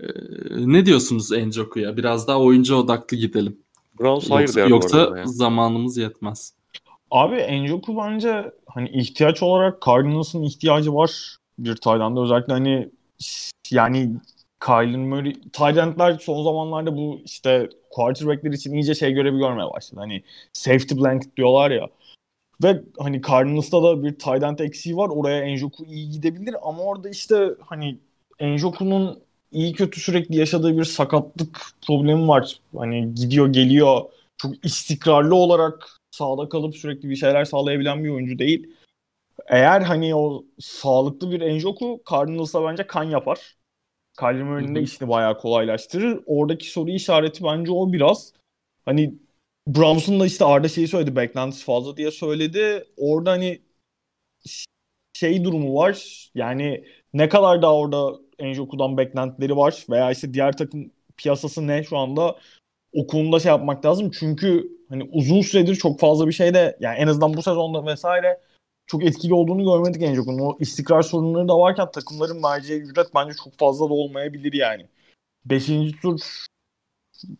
Ee, 0.00 0.06
ne 0.50 0.86
diyorsunuz 0.86 1.32
Enjoku'ya? 1.32 1.96
Biraz 1.96 2.28
daha 2.28 2.40
oyuncu 2.40 2.76
odaklı 2.76 3.16
gidelim. 3.16 3.58
Browns 4.00 4.30
hayır 4.30 4.48
Yoksa, 4.48 4.60
yoksa 4.60 4.98
arada 5.02 5.18
ya. 5.18 5.26
zamanımız 5.26 5.96
yetmez. 5.96 6.54
Abi 7.10 7.34
Enjoku 7.36 7.96
bence 7.96 8.52
hani 8.66 8.88
ihtiyaç 8.88 9.42
olarak 9.42 9.82
Cardinals'ın 9.86 10.42
ihtiyacı 10.42 10.94
var 10.94 11.39
bir 11.64 11.76
Tayland'da. 11.76 12.20
Özellikle 12.20 12.52
hani 12.52 12.88
yani 13.70 14.16
Kyler 14.66 14.98
Murray, 14.98 15.34
Tayland'lar 15.52 16.18
son 16.18 16.44
zamanlarda 16.44 16.96
bu 16.96 17.20
işte 17.24 17.68
quarterback'ler 17.90 18.52
için 18.52 18.72
iyice 18.72 18.94
şey 18.94 19.12
görevi 19.12 19.38
görmeye 19.38 19.70
başladı. 19.70 20.00
Hani 20.00 20.22
safety 20.52 20.94
blanket 20.94 21.36
diyorlar 21.36 21.70
ya. 21.70 21.88
Ve 22.62 22.82
hani 22.98 23.22
Cardinals'ta 23.22 23.82
da 23.82 24.02
bir 24.02 24.18
Tayland 24.18 24.58
eksiği 24.58 24.96
var. 24.96 25.08
Oraya 25.08 25.42
Enjoku 25.42 25.84
iyi 25.84 26.10
gidebilir 26.10 26.56
ama 26.62 26.82
orada 26.82 27.08
işte 27.08 27.50
hani 27.60 27.98
Enjoku'nun 28.38 29.20
iyi 29.52 29.72
kötü 29.72 30.00
sürekli 30.00 30.36
yaşadığı 30.36 30.78
bir 30.78 30.84
sakatlık 30.84 31.60
problemi 31.86 32.28
var. 32.28 32.60
Hani 32.76 33.14
gidiyor 33.14 33.52
geliyor 33.52 34.02
çok 34.38 34.64
istikrarlı 34.64 35.34
olarak 35.34 35.98
sahada 36.10 36.48
kalıp 36.48 36.76
sürekli 36.76 37.10
bir 37.10 37.16
şeyler 37.16 37.44
sağlayabilen 37.44 38.04
bir 38.04 38.08
oyuncu 38.08 38.38
değil. 38.38 38.70
Eğer 39.48 39.80
hani 39.80 40.14
o 40.14 40.44
sağlıklı 40.58 41.30
bir 41.30 41.40
Enjoku 41.40 42.02
Cardinals'a 42.10 42.64
bence 42.64 42.86
kan 42.86 43.04
yapar. 43.04 43.56
Kyler 44.18 44.42
Murray'nin 44.42 44.74
de 44.74 44.82
işini 44.82 45.08
bayağı 45.08 45.38
kolaylaştırır. 45.38 46.22
Oradaki 46.26 46.70
soru 46.70 46.90
işareti 46.90 47.44
bence 47.44 47.72
o 47.72 47.92
biraz. 47.92 48.32
Hani 48.84 49.14
Browns'un 49.66 50.20
da 50.20 50.26
işte 50.26 50.44
Arda 50.44 50.68
şeyi 50.68 50.88
söyledi. 50.88 51.16
Beklentisi 51.16 51.64
fazla 51.64 51.96
diye 51.96 52.10
söyledi. 52.10 52.84
Orada 52.96 53.30
hani 53.30 53.60
şey 55.12 55.44
durumu 55.44 55.74
var. 55.74 56.28
Yani 56.34 56.84
ne 57.14 57.28
kadar 57.28 57.62
daha 57.62 57.76
orada 57.76 58.18
Enjoku'dan 58.38 58.96
beklentileri 58.98 59.56
var 59.56 59.84
veya 59.90 60.10
işte 60.10 60.34
diğer 60.34 60.56
takım 60.56 60.92
piyasası 61.16 61.66
ne 61.66 61.84
şu 61.84 61.98
anda 61.98 62.36
o 62.92 63.06
konuda 63.06 63.40
şey 63.40 63.50
yapmak 63.50 63.86
lazım. 63.86 64.10
Çünkü 64.20 64.68
hani 64.88 65.08
uzun 65.12 65.40
süredir 65.42 65.76
çok 65.76 66.00
fazla 66.00 66.26
bir 66.28 66.32
şeyde 66.32 66.76
yani 66.80 66.98
en 66.98 67.06
azından 67.08 67.34
bu 67.34 67.42
sezonda 67.42 67.86
vesaire 67.86 68.40
çok 68.90 69.04
etkili 69.04 69.34
olduğunu 69.34 69.64
görmedik 69.64 70.02
Enjoku'nun. 70.02 70.38
O 70.38 70.56
istikrar 70.60 71.02
sorunları 71.02 71.48
da 71.48 71.58
varken 71.58 71.90
takımların 71.90 72.42
vereceği 72.42 72.80
ücret 72.80 73.14
bence 73.14 73.32
çok 73.44 73.58
fazla 73.58 73.88
da 73.88 73.94
olmayabilir 73.94 74.52
yani. 74.52 74.86
Beşinci 75.44 76.00
tur 76.00 76.20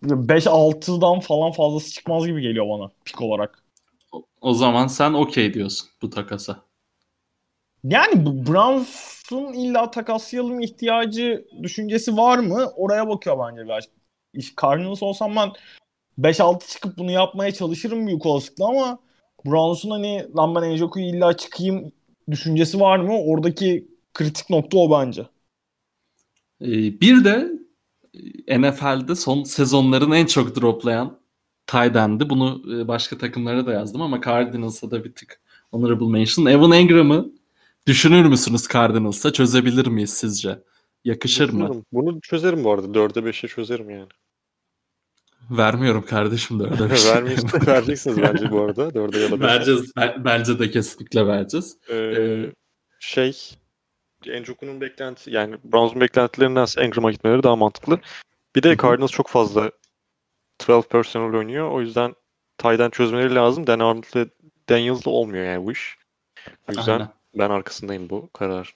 5-6'dan 0.03 1.21
falan 1.21 1.51
fazlası 1.53 1.93
çıkmaz 1.93 2.27
gibi 2.27 2.43
geliyor 2.43 2.69
bana 2.69 2.91
pik 3.05 3.23
olarak. 3.23 3.65
O- 4.13 4.25
O 4.41 4.55
zaman 4.55 4.87
sen 4.87 5.13
okey 5.13 5.55
diyorsun 5.55 5.89
bu 6.03 6.11
takasa. 6.11 6.63
Yani 7.85 8.27
bu 8.27 8.47
Browns'un 8.47 9.53
illa 9.53 9.91
takaslayalım 9.91 10.61
ihtiyacı 10.61 11.49
düşüncesi 11.63 12.17
var 12.17 12.39
mı? 12.39 12.73
Oraya 12.77 13.09
bakıyor 13.09 13.39
bence 13.49 13.65
biraz. 13.65 13.85
İş 14.35 14.55
Cardinals 14.63 15.03
olsam 15.03 15.37
ben 15.37 15.53
5-6 16.19 16.69
çıkıp 16.69 16.99
bunu 16.99 17.11
yapmaya 17.11 17.53
çalışırım 17.53 18.07
büyük 18.07 18.27
olasılıkla 18.27 18.69
ama 18.69 18.99
Browns'un 19.47 19.91
hani 19.91 20.27
lan 20.37 20.55
ben 20.55 20.75
Njoku'yu 20.75 21.07
illa 21.07 21.37
çıkayım 21.37 21.93
düşüncesi 22.31 22.81
var 22.81 22.99
mı? 22.99 23.21
Oradaki 23.23 23.89
kritik 24.15 24.51
nokta 24.51 24.79
o 24.79 25.01
bence. 25.01 25.27
Ee, 26.61 27.01
bir 27.01 27.25
de 27.25 27.53
e, 28.47 28.61
NFL'de 28.61 29.15
son 29.15 29.43
sezonların 29.43 30.11
en 30.11 30.27
çok 30.27 30.57
droplayan 30.57 31.19
tight 31.67 31.97
end'i. 31.97 32.31
Bunu 32.31 32.63
e, 32.75 32.89
başka 32.89 33.19
takımlara 33.19 33.67
da 33.67 33.73
yazdım 33.73 34.03
ama 34.03 34.21
Cardinals'a 34.21 34.91
da 34.91 35.05
bir 35.05 35.13
tık 35.13 35.41
honorable 35.71 36.07
mention. 36.07 36.47
Evan 36.47 36.73
Engram'ı 36.73 37.33
düşünür 37.87 38.25
müsünüz 38.25 38.69
Cardinals'a? 38.69 39.33
Çözebilir 39.33 39.87
miyiz 39.87 40.11
sizce? 40.11 40.63
Yakışır 41.05 41.45
mı? 41.45 41.51
Düşünüyorum. 41.51 41.85
Bunu 41.93 42.21
çözerim 42.21 42.65
bu 42.65 42.73
arada. 42.73 42.87
4'e 42.87 43.23
5'e 43.31 43.49
çözerim 43.49 43.91
yani. 43.91 44.09
Vermiyorum 45.51 46.07
kardeşim 46.07 46.61
de 46.61 46.65
öyle 46.65 46.91
bir 46.91 46.97
şey. 46.97 47.13
Vermeyeceksiniz, 47.15 47.69
vereceksiniz 47.69 48.23
bence 48.23 48.51
bu 48.51 48.61
arada. 48.61 48.83
4'e 48.89 49.21
ya 49.21 49.31
da 49.31 49.35
5'e. 49.35 49.41
vereceğiz. 49.41 49.93
Ben- 49.97 50.25
Bence 50.25 50.59
de 50.59 50.71
kesinlikle 50.71 51.27
vereceğiz. 51.27 51.77
Ee, 51.89 51.95
Ee, 51.97 52.53
şey 53.01 53.37
Enjoku'nun 54.27 54.81
beklenti 54.81 55.31
yani 55.31 55.57
Browns'un 55.65 56.01
beklentilerindense 56.01 56.81
Engram'a 56.81 57.11
gitmeleri 57.11 57.43
daha 57.43 57.57
mantıklı. 57.57 58.01
Bir 58.57 58.63
de 58.63 58.77
Cardinals 58.77 59.11
çok 59.11 59.29
fazla 59.29 59.71
12 60.69 60.89
personnel 60.89 61.37
oynuyor. 61.39 61.71
O 61.71 61.81
yüzden 61.81 62.15
Ty'den 62.59 62.91
çözmeleri 62.91 63.35
lazım. 63.35 63.67
Dan 63.67 63.79
Arnold'la 63.81 64.27
Daniels'la 64.69 65.11
olmuyor 65.11 65.45
yani 65.45 65.67
bu 65.67 65.73
iş. 65.73 65.97
O 66.69 66.73
yüzden 66.73 66.93
Aynen. 66.93 67.09
ben 67.39 67.51
arkasındayım 67.51 68.11
bu 68.11 68.31
karar. 68.33 68.75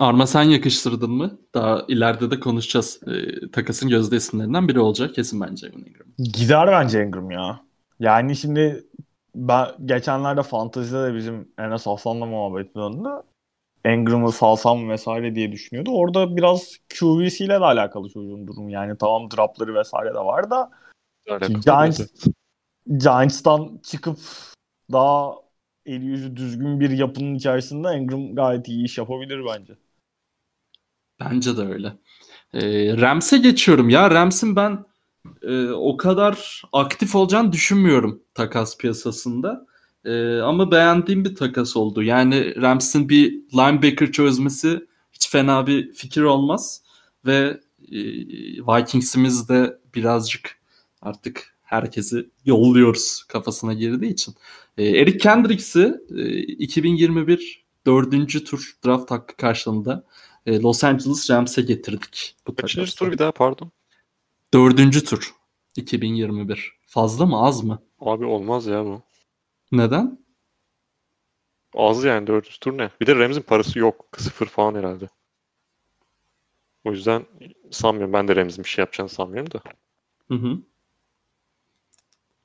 Arma 0.00 0.26
sen 0.26 0.42
yakıştırdın 0.42 1.10
mı? 1.10 1.38
Daha 1.54 1.84
ileride 1.88 2.30
de 2.30 2.40
konuşacağız. 2.40 3.00
Ee, 3.06 3.50
takasın 3.50 3.88
gözde 3.88 4.16
isimlerinden 4.16 4.68
biri 4.68 4.80
olacak 4.80 5.14
kesin 5.14 5.40
bence 5.40 5.66
Evan 5.66 5.84
Engram. 5.86 6.06
Gider 6.18 6.66
bence 6.66 7.04
Ingram 7.04 7.30
ya. 7.30 7.60
Yani 7.98 8.36
şimdi 8.36 8.84
ben 9.34 9.66
geçenlerde 9.84 10.42
fantezide 10.42 11.02
de 11.02 11.14
bizim 11.14 11.48
Enes 11.58 11.86
Aslan'la 11.86 12.26
muhabbet 12.26 12.76
döndü. 12.76 13.08
Ingram'ı 13.86 14.32
salsam 14.32 14.88
vesaire 14.88 15.34
diye 15.34 15.52
düşünüyordu. 15.52 15.90
Orada 15.90 16.36
biraz 16.36 16.76
QVC 16.98 17.44
ile 17.44 17.60
de 17.60 17.64
alakalı 17.64 18.08
çocuğun 18.08 18.46
durumu. 18.46 18.70
Yani 18.70 18.98
tamam 18.98 19.30
dropları 19.30 19.74
vesaire 19.74 20.14
de 20.14 20.18
var 20.18 20.50
da 20.50 20.70
Giants. 21.64 22.00
Giants'tan 22.86 23.80
çıkıp 23.82 24.18
daha 24.92 25.34
eli 25.86 26.04
yüzü 26.04 26.36
düzgün 26.36 26.80
bir 26.80 26.90
yapının 26.90 27.34
içerisinde 27.34 27.96
Ingram 27.96 28.34
gayet 28.34 28.68
iyi 28.68 28.84
iş 28.84 28.98
yapabilir 28.98 29.40
bence. 29.46 29.74
Bence 31.20 31.56
de 31.56 31.62
öyle. 31.62 31.96
Ee, 32.54 32.96
Rams'e 33.00 33.38
geçiyorum 33.38 33.88
ya. 33.88 34.10
Rams'in 34.10 34.56
ben 34.56 34.84
e, 35.42 35.68
o 35.68 35.96
kadar 35.96 36.62
aktif 36.72 37.14
olacağını 37.14 37.52
düşünmüyorum 37.52 38.22
takas 38.34 38.76
piyasasında. 38.76 39.66
Ee, 40.04 40.38
ama 40.38 40.70
beğendiğim 40.70 41.24
bir 41.24 41.34
takas 41.34 41.76
oldu. 41.76 42.02
Yani 42.02 42.62
Rams'in 42.62 43.08
bir 43.08 43.32
linebacker 43.32 44.12
çözmesi 44.12 44.86
hiç 45.12 45.30
fena 45.30 45.66
bir 45.66 45.92
fikir 45.92 46.22
olmaz. 46.22 46.82
Ve 47.26 47.60
e, 47.92 47.98
Vikings'imiz 48.66 49.48
de 49.48 49.78
birazcık 49.94 50.58
artık 51.02 51.54
herkesi 51.62 52.30
yolluyoruz 52.44 53.24
kafasına 53.28 53.72
girdiği 53.72 54.12
için. 54.12 54.34
E, 54.78 54.84
Eric 54.84 55.18
Kendricks'i 55.18 55.94
e, 56.16 56.38
2021 56.38 57.64
dördüncü 57.86 58.44
tur 58.44 58.72
draft 58.84 59.10
hakkı 59.10 59.36
karşılığında 59.36 60.04
e, 60.46 60.60
Los 60.60 60.84
Angeles 60.84 61.30
Rams'e 61.30 61.62
getirdik. 61.62 62.36
Bu 62.46 62.54
Kaçıncı 62.54 62.96
tur 62.96 63.12
bir 63.12 63.18
daha 63.18 63.32
pardon. 63.32 63.70
Dördüncü 64.54 65.04
tur 65.04 65.34
2021. 65.76 66.72
Fazla 66.86 67.26
mı 67.26 67.42
az 67.42 67.64
mı? 67.64 67.82
Abi 68.00 68.24
olmaz 68.24 68.66
ya 68.66 68.84
bu. 68.84 69.02
Neden? 69.72 70.20
Az 71.74 72.04
yani 72.04 72.26
dördüncü 72.26 72.60
tur 72.60 72.78
ne? 72.78 72.90
Bir 73.00 73.06
de 73.06 73.16
Rams'in 73.16 73.42
parası 73.42 73.78
yok. 73.78 74.06
Sıfır 74.18 74.46
falan 74.46 74.74
herhalde. 74.74 75.08
O 76.84 76.90
yüzden 76.92 77.26
sanmıyorum. 77.70 78.12
Ben 78.12 78.28
de 78.28 78.36
Rams'in 78.36 78.64
bir 78.64 78.68
şey 78.68 78.82
yapacağını 78.82 79.08
sanmıyorum 79.08 79.52
da. 79.52 79.62
Hı 80.28 80.34
hı. 80.34 80.58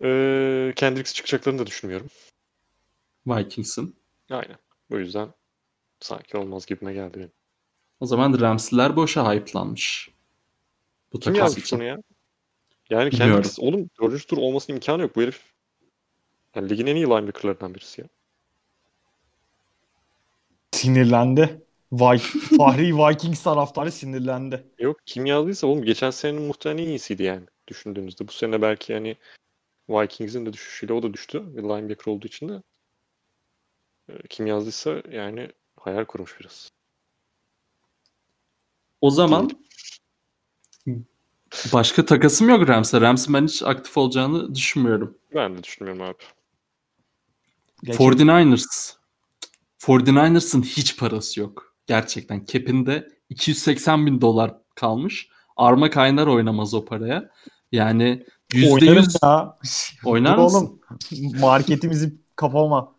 Ee, 0.03 0.73
Kendricks 0.75 1.13
çıkacaklarını 1.13 1.59
da 1.59 1.67
düşünmüyorum. 1.67 2.07
Vikings'in. 3.27 3.95
Aynen. 4.29 4.57
Bu 4.89 4.97
yüzden 4.97 5.33
sanki 5.99 6.37
olmaz 6.37 6.65
gibime 6.65 6.93
geldi 6.93 7.17
benim. 7.17 7.31
O 7.99 8.05
zaman 8.05 8.39
Rams'liler 8.39 8.95
boşa 8.95 9.33
hype'lanmış. 9.33 10.09
Bu 11.13 11.19
Kim 11.19 11.33
takas 11.33 11.49
yazmış 11.49 11.65
için. 11.65 11.79
bunu 11.79 11.87
ya? 11.87 11.97
Yani 12.89 13.11
Bilmiyorum. 13.11 13.35
Kendricks 13.35 13.59
oğlum 13.59 13.89
dördüncü 14.01 14.27
tur 14.27 14.37
olmasının 14.37 14.75
imkanı 14.75 15.01
yok. 15.01 15.15
Bu 15.15 15.21
herif 15.21 15.41
yani 16.55 16.69
ligin 16.69 16.87
en 16.87 16.95
iyi 16.95 17.05
linebacker'larından 17.05 17.75
birisi 17.75 18.01
ya. 18.01 18.07
Sinirlendi. 20.71 21.61
Vi 21.91 22.17
Fahri 22.57 22.97
Vikings 22.97 23.43
taraftarı 23.43 23.91
sinirlendi. 23.91 24.67
Yok 24.79 24.97
kim 25.05 25.25
yazdıysa 25.25 25.67
oğlum 25.67 25.83
geçen 25.83 26.09
senenin 26.09 26.41
muhtemelen 26.41 26.83
en 26.83 26.87
iyisiydi 26.87 27.23
yani 27.23 27.45
düşündüğünüzde. 27.67 28.27
Bu 28.27 28.31
sene 28.31 28.61
belki 28.61 28.93
hani 28.93 29.17
Vikings'in 29.89 30.45
de 30.45 30.53
düşüşüyle 30.53 30.93
o 30.93 31.03
da 31.03 31.13
düştü. 31.13 31.43
Bir 31.57 31.63
linebacker 31.63 32.11
olduğu 32.11 32.27
için 32.27 32.49
de. 32.49 32.61
Ee, 34.09 34.13
Kim 34.29 34.47
yazdıysa 34.47 35.01
yani 35.11 35.49
hayal 35.79 36.05
kurmuş 36.05 36.39
biraz. 36.39 36.74
O 39.05 39.09
zaman 39.11 39.49
başka 41.73 42.05
takasım 42.05 42.49
yok 42.49 42.69
Rams'e. 42.69 43.01
Rams'in 43.01 43.33
ben 43.33 43.43
hiç 43.47 43.63
aktif 43.63 43.97
olacağını 43.97 44.55
düşünmüyorum. 44.55 45.17
Ben 45.35 45.57
de 45.57 45.63
düşünmüyorum 45.63 46.01
abi. 46.03 46.17
Geçen- 47.83 47.97
49ers. 48.05 48.93
49ers'ın 49.79 50.61
hiç 50.61 50.97
parası 50.97 51.39
yok. 51.39 51.75
Gerçekten. 51.87 52.45
Cap'inde 52.45 53.09
280 53.29 54.05
bin 54.05 54.21
dolar 54.21 54.53
kalmış. 54.75 55.29
Arma 55.57 55.89
kaynar 55.89 56.27
oynamaz 56.27 56.73
o 56.73 56.85
paraya. 56.85 57.29
Yani 57.71 58.25
Oynarım 58.55 59.03
%100 59.03 59.17
ya. 59.23 59.57
oynar 60.05 60.37
Dur 60.37 60.43
mısın? 60.43 60.57
oğlum. 61.11 61.39
Marketimizi 61.39 62.15
kapama. 62.35 62.95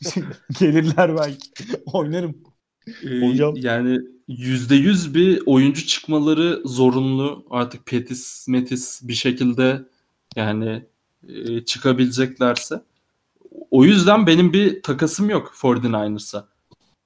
Gelirler 0.60 1.16
belki. 1.16 1.50
Oynarım. 1.86 2.53
Ee, 2.88 3.20
Hocam. 3.28 3.54
yani 3.56 4.00
%100 4.28 5.14
bir 5.14 5.42
oyuncu 5.46 5.86
çıkmaları 5.86 6.62
zorunlu. 6.64 7.46
Artık 7.50 7.86
Petis, 7.86 8.48
Metis 8.48 9.00
bir 9.02 9.14
şekilde 9.14 9.84
yani 10.36 10.84
e, 11.28 11.64
çıkabileceklerse. 11.64 12.82
O 13.70 13.84
yüzden 13.84 14.26
benim 14.26 14.52
bir 14.52 14.82
takasım 14.82 15.30
yok 15.30 15.54
49ers'a. 15.60 16.48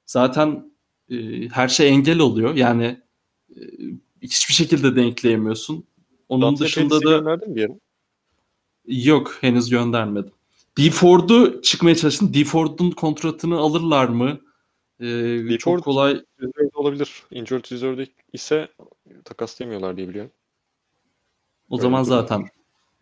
Zaten 0.06 0.72
e, 1.10 1.48
her 1.48 1.68
şey 1.68 1.88
engel 1.88 2.18
oluyor. 2.18 2.54
Yani 2.54 3.00
e, 3.56 3.60
hiçbir 4.22 4.54
şekilde 4.54 4.96
denkleyemiyorsun. 4.96 5.84
Onun 6.28 6.42
Dante 6.42 6.64
dışında 6.64 7.00
da 7.04 7.10
gönderdin 7.10 7.56
bir 7.56 7.60
yere. 7.60 7.78
yok 8.86 9.38
henüz 9.40 9.70
göndermedim. 9.70 10.32
D 10.78 10.90
Ford'u 10.90 11.62
çıkmaya 11.62 11.96
çalıştım. 11.96 12.34
D 12.34 12.44
Ford'un 12.44 12.90
kontratını 12.90 13.56
alırlar 13.56 14.08
mı? 14.08 14.40
Ee, 15.00 15.58
çok 15.58 15.84
kolay 15.84 16.24
olabilir. 16.74 17.22
Injured 17.30 17.72
Reserve'de 17.72 18.06
ise 18.32 18.68
takaslayamıyorlar 19.24 19.96
diye 19.96 20.08
biliyorum. 20.08 20.30
O 21.70 21.74
Öyle 21.74 21.82
zaman 21.82 22.02
zaten 22.02 22.48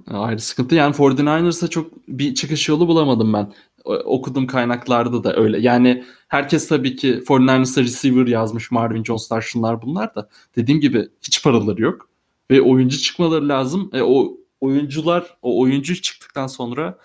ayrı 0.06 0.40
sıkıntı. 0.40 0.74
Yani 0.74 0.94
49ers'a 0.94 1.70
çok 1.70 2.08
bir 2.08 2.34
çıkış 2.34 2.68
yolu 2.68 2.88
bulamadım 2.88 3.32
ben. 3.32 3.52
Okudum 3.84 4.46
kaynaklarda 4.46 5.24
da 5.24 5.36
öyle. 5.36 5.60
Yani 5.60 6.04
herkes 6.28 6.68
tabii 6.68 6.96
ki 6.96 7.22
49ers'a 7.26 7.82
receiver 7.82 8.26
yazmış. 8.26 8.70
Marvin 8.70 9.04
Jones'lar 9.04 9.40
şunlar 9.40 9.82
bunlar 9.82 10.14
da. 10.14 10.28
Dediğim 10.56 10.80
gibi 10.80 11.08
hiç 11.22 11.42
paraları 11.44 11.82
yok. 11.82 12.08
Ve 12.50 12.62
oyuncu 12.62 12.98
çıkmaları 12.98 13.48
lazım. 13.48 13.90
E, 13.92 14.02
o 14.02 14.36
oyuncular, 14.60 15.36
o 15.42 15.60
oyuncu 15.60 16.02
çıktıktan 16.02 16.46
sonra 16.46 16.98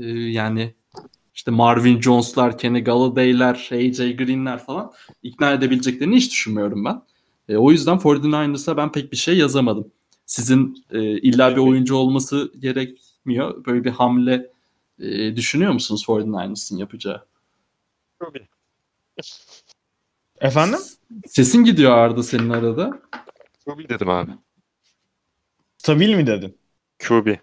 e, 0.00 0.06
yani 0.10 0.74
işte 1.34 1.50
Marvin 1.50 2.00
Jones'lar, 2.00 2.58
Kenny 2.58 2.84
Galladay'ler, 2.84 3.68
AJ 3.72 4.16
Green'ler 4.16 4.58
falan 4.64 4.92
ikna 5.22 5.52
edebileceklerini 5.52 6.16
hiç 6.16 6.30
düşünmüyorum 6.30 6.84
ben. 6.84 7.02
E, 7.48 7.56
o 7.56 7.70
yüzden 7.70 7.96
49ers'a 7.96 8.76
ben 8.76 8.92
pek 8.92 9.12
bir 9.12 9.16
şey 9.16 9.38
yazamadım. 9.38 9.92
Sizin 10.26 10.84
e, 10.90 11.02
illa 11.02 11.50
bir 11.50 11.60
oyuncu 11.60 11.96
olması 11.96 12.52
gerekmiyor. 12.58 13.64
Böyle 13.66 13.84
bir 13.84 13.90
hamle 13.90 14.50
e, 14.98 15.36
düşünüyor 15.36 15.72
musunuz 15.72 16.04
49ers'ın 16.08 16.78
yapacağı? 16.78 17.24
Tabii. 18.18 18.48
Efendim? 20.40 20.78
Sesin 21.26 21.64
gidiyor 21.64 21.92
Arda 21.92 22.22
senin 22.22 22.50
arada. 22.50 23.02
QB 23.66 23.88
dedim 23.88 24.08
abi. 24.08 24.30
Stabil 25.78 26.14
mi 26.14 26.26
dedin? 26.26 26.58
QB. 26.98 27.36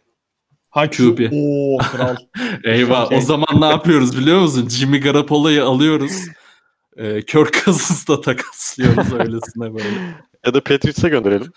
Ha 0.72 0.90
QB. 0.90 1.20
Oo 1.34 1.78
kral. 1.92 2.16
Eyvah. 2.64 3.06
Okey. 3.06 3.18
O 3.18 3.22
zaman 3.22 3.62
ne 3.62 3.66
yapıyoruz 3.66 4.18
biliyor 4.18 4.40
musun? 4.40 4.70
Jimmy 4.70 5.00
Garoppolo'yu 5.00 5.66
alıyoruz. 5.66 6.12
E, 6.98 7.22
Kirk 7.22 7.54
Cousins'la 7.66 8.22
takaslıyoruz 8.22 9.14
öylesine 9.20 9.74
böyle. 9.74 10.16
Ya 10.46 10.54
da 10.54 10.64
Patriots'a 10.64 11.08
gönderelim. 11.08 11.52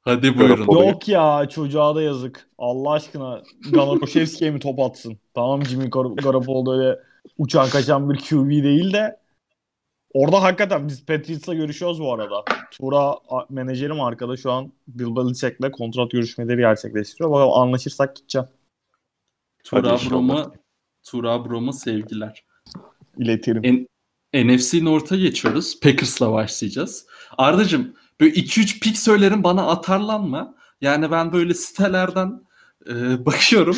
Hadi 0.00 0.38
buyurun. 0.38 0.72
Yok 0.86 1.08
ya 1.08 1.48
çocuğa 1.50 1.94
da 1.94 2.02
yazık. 2.02 2.46
Allah 2.58 2.92
aşkına 2.92 3.42
Galakoşevski'ye 3.72 4.50
mi 4.50 4.60
top 4.60 4.80
atsın? 4.80 5.18
Tamam 5.34 5.64
Jimmy 5.64 5.84
Gar- 5.84 6.22
Garoppolo 6.22 6.72
öyle 6.78 6.98
uçan 7.38 7.68
kaçan 7.68 8.10
bir 8.10 8.18
QB 8.18 8.50
değil 8.50 8.92
de 8.92 9.16
orada 10.16 10.42
hakikaten 10.42 10.88
biz 10.88 11.06
Patriots'la 11.06 11.54
görüşüyoruz 11.54 12.00
bu 12.00 12.12
arada. 12.12 12.44
Tura 12.70 13.14
menajerim 13.50 14.00
arkada 14.00 14.36
şu 14.36 14.52
an 14.52 14.72
Bill 14.88 15.16
Belichick'le 15.16 15.72
kontrat 15.72 16.10
görüşmeleri 16.10 16.56
gerçekleştiriyor. 16.56 17.30
Bakalım 17.30 17.52
anlaşırsak 17.52 18.16
gideceğim. 18.16 18.48
Tur 19.64 19.76
Hadi 19.76 19.88
inşallah. 19.88 20.06
Abrom'a 20.06 20.52
Tur 21.02 21.24
Abrom'a 21.24 21.72
sevgiler. 21.72 22.44
İletirim. 23.18 23.62
En- 23.64 23.86
NFC 24.46 24.84
North'a 24.84 25.16
geçiyoruz. 25.16 25.80
Packers'la 25.80 26.32
başlayacağız. 26.32 27.06
Ardacığım 27.38 27.94
böyle 28.20 28.34
2-3 28.34 28.80
pik 28.80 28.98
söylerim 28.98 29.44
bana 29.44 29.66
atarlanma. 29.66 30.54
Yani 30.80 31.10
ben 31.10 31.32
böyle 31.32 31.54
sitelerden 31.54 32.40
e, 32.90 32.92
bakıyorum. 33.26 33.76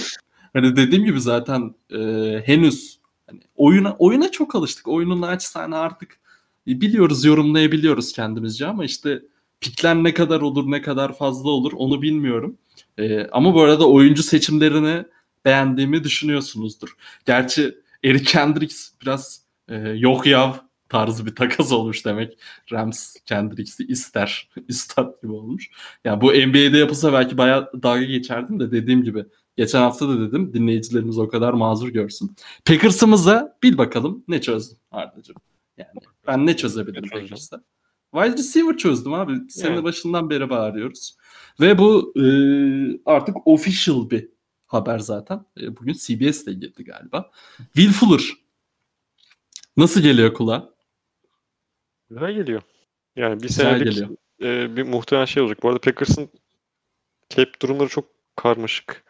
Hani 0.53 0.77
dediğim 0.77 1.05
gibi 1.05 1.20
zaten 1.20 1.74
e, 1.90 1.98
henüz 2.44 3.01
hani 3.27 3.40
oyuna 3.57 3.96
oyuna 3.98 4.31
çok 4.31 4.55
alıştık. 4.55 4.88
Oyunun 4.88 5.20
naçizane 5.20 5.77
artık 5.77 6.20
biliyoruz, 6.68 7.24
yorumlayabiliyoruz 7.24 8.12
kendimizce 8.12 8.66
ama 8.66 8.85
işte 8.85 9.22
pikler 9.61 9.96
ne 9.96 10.14
kadar 10.14 10.40
olur, 10.40 10.70
ne 10.70 10.83
kadar 10.83 11.18
fazla 11.18 11.50
olur 11.50 11.72
onu 11.76 12.02
bilmiyorum. 12.02 12.59
E, 12.98 13.26
ama 13.26 13.54
bu 13.54 13.62
arada 13.62 13.88
oyuncu 13.88 14.22
seçimlerini 14.22 15.04
beğendiğimi 15.44 16.04
düşünüyorsunuzdur. 16.04 16.96
Gerçi 17.26 17.74
Eric 18.04 18.24
Kendricks 18.24 18.90
biraz 19.02 19.42
e, 19.68 19.76
yok 19.76 20.26
yav 20.26 20.52
tarzı 20.88 21.26
bir 21.26 21.35
takas 21.35 21.72
olmuş 21.72 22.04
demek. 22.04 22.38
Rams 22.72 23.16
Kendricks'i 23.26 23.87
ister. 23.87 24.48
İstat 24.68 25.22
gibi 25.22 25.33
olmuş. 25.33 25.70
Yani 26.04 26.20
bu 26.20 26.26
NBA'de 26.26 26.78
yapılsa 26.78 27.12
belki 27.12 27.38
bayağı 27.38 27.70
dalga 27.83 28.04
geçerdim 28.04 28.61
de 28.61 28.70
dediğim 28.72 29.04
gibi 29.04 29.24
geçen 29.57 29.81
hafta 29.81 30.09
da 30.09 30.20
dedim 30.20 30.52
dinleyicilerimiz 30.54 31.18
o 31.18 31.28
kadar 31.28 31.52
mazur 31.52 31.88
görsün. 31.88 32.37
Packers'ımıza 32.64 33.59
bil 33.62 33.78
bakalım 33.78 34.24
ne 34.28 34.40
çözdün 34.40 34.78
Arda'cığım. 34.90 35.37
Yani 35.78 35.88
ben 36.29 36.47
ne 36.47 36.57
çözebilirim? 36.57 37.09
Packers'ta? 37.09 37.64
Wide 38.14 38.37
receiver 38.37 38.77
çözdüm 38.77 39.14
abi. 39.14 39.51
Sene 39.51 39.75
Yani. 39.75 39.85
başından 39.85 40.31
beri 40.31 40.51
bağırıyoruz. 40.51 41.17
Ve 41.61 41.79
bu 41.79 42.14
e, 42.17 42.25
artık 43.07 43.37
official 43.47 44.11
bir 44.11 44.29
haber 44.67 44.99
zaten. 44.99 45.45
E, 45.61 45.77
bugün 45.77 45.93
CBS'de 45.93 46.53
girdi 46.53 46.85
galiba. 46.85 47.31
Will 47.57 47.93
Fuller 47.93 48.21
Nasıl 49.77 50.01
geliyor 50.01 50.35
kulağa? 50.35 50.75
Güzel 52.11 52.33
geliyor. 52.33 52.62
Yani 53.17 53.37
bir 53.43 53.49
Güzel 53.49 53.64
senelik 53.64 53.85
geliyor. 53.93 54.11
e, 54.43 54.77
bir 54.77 54.83
muhtemelen 54.83 55.25
şey 55.27 55.43
olacak. 55.43 55.62
Bu 55.62 55.69
arada 55.69 55.81
Packers'ın 55.81 56.29
cap 57.29 57.62
durumları 57.62 57.88
çok 57.88 58.05
karmaşık. 58.37 59.05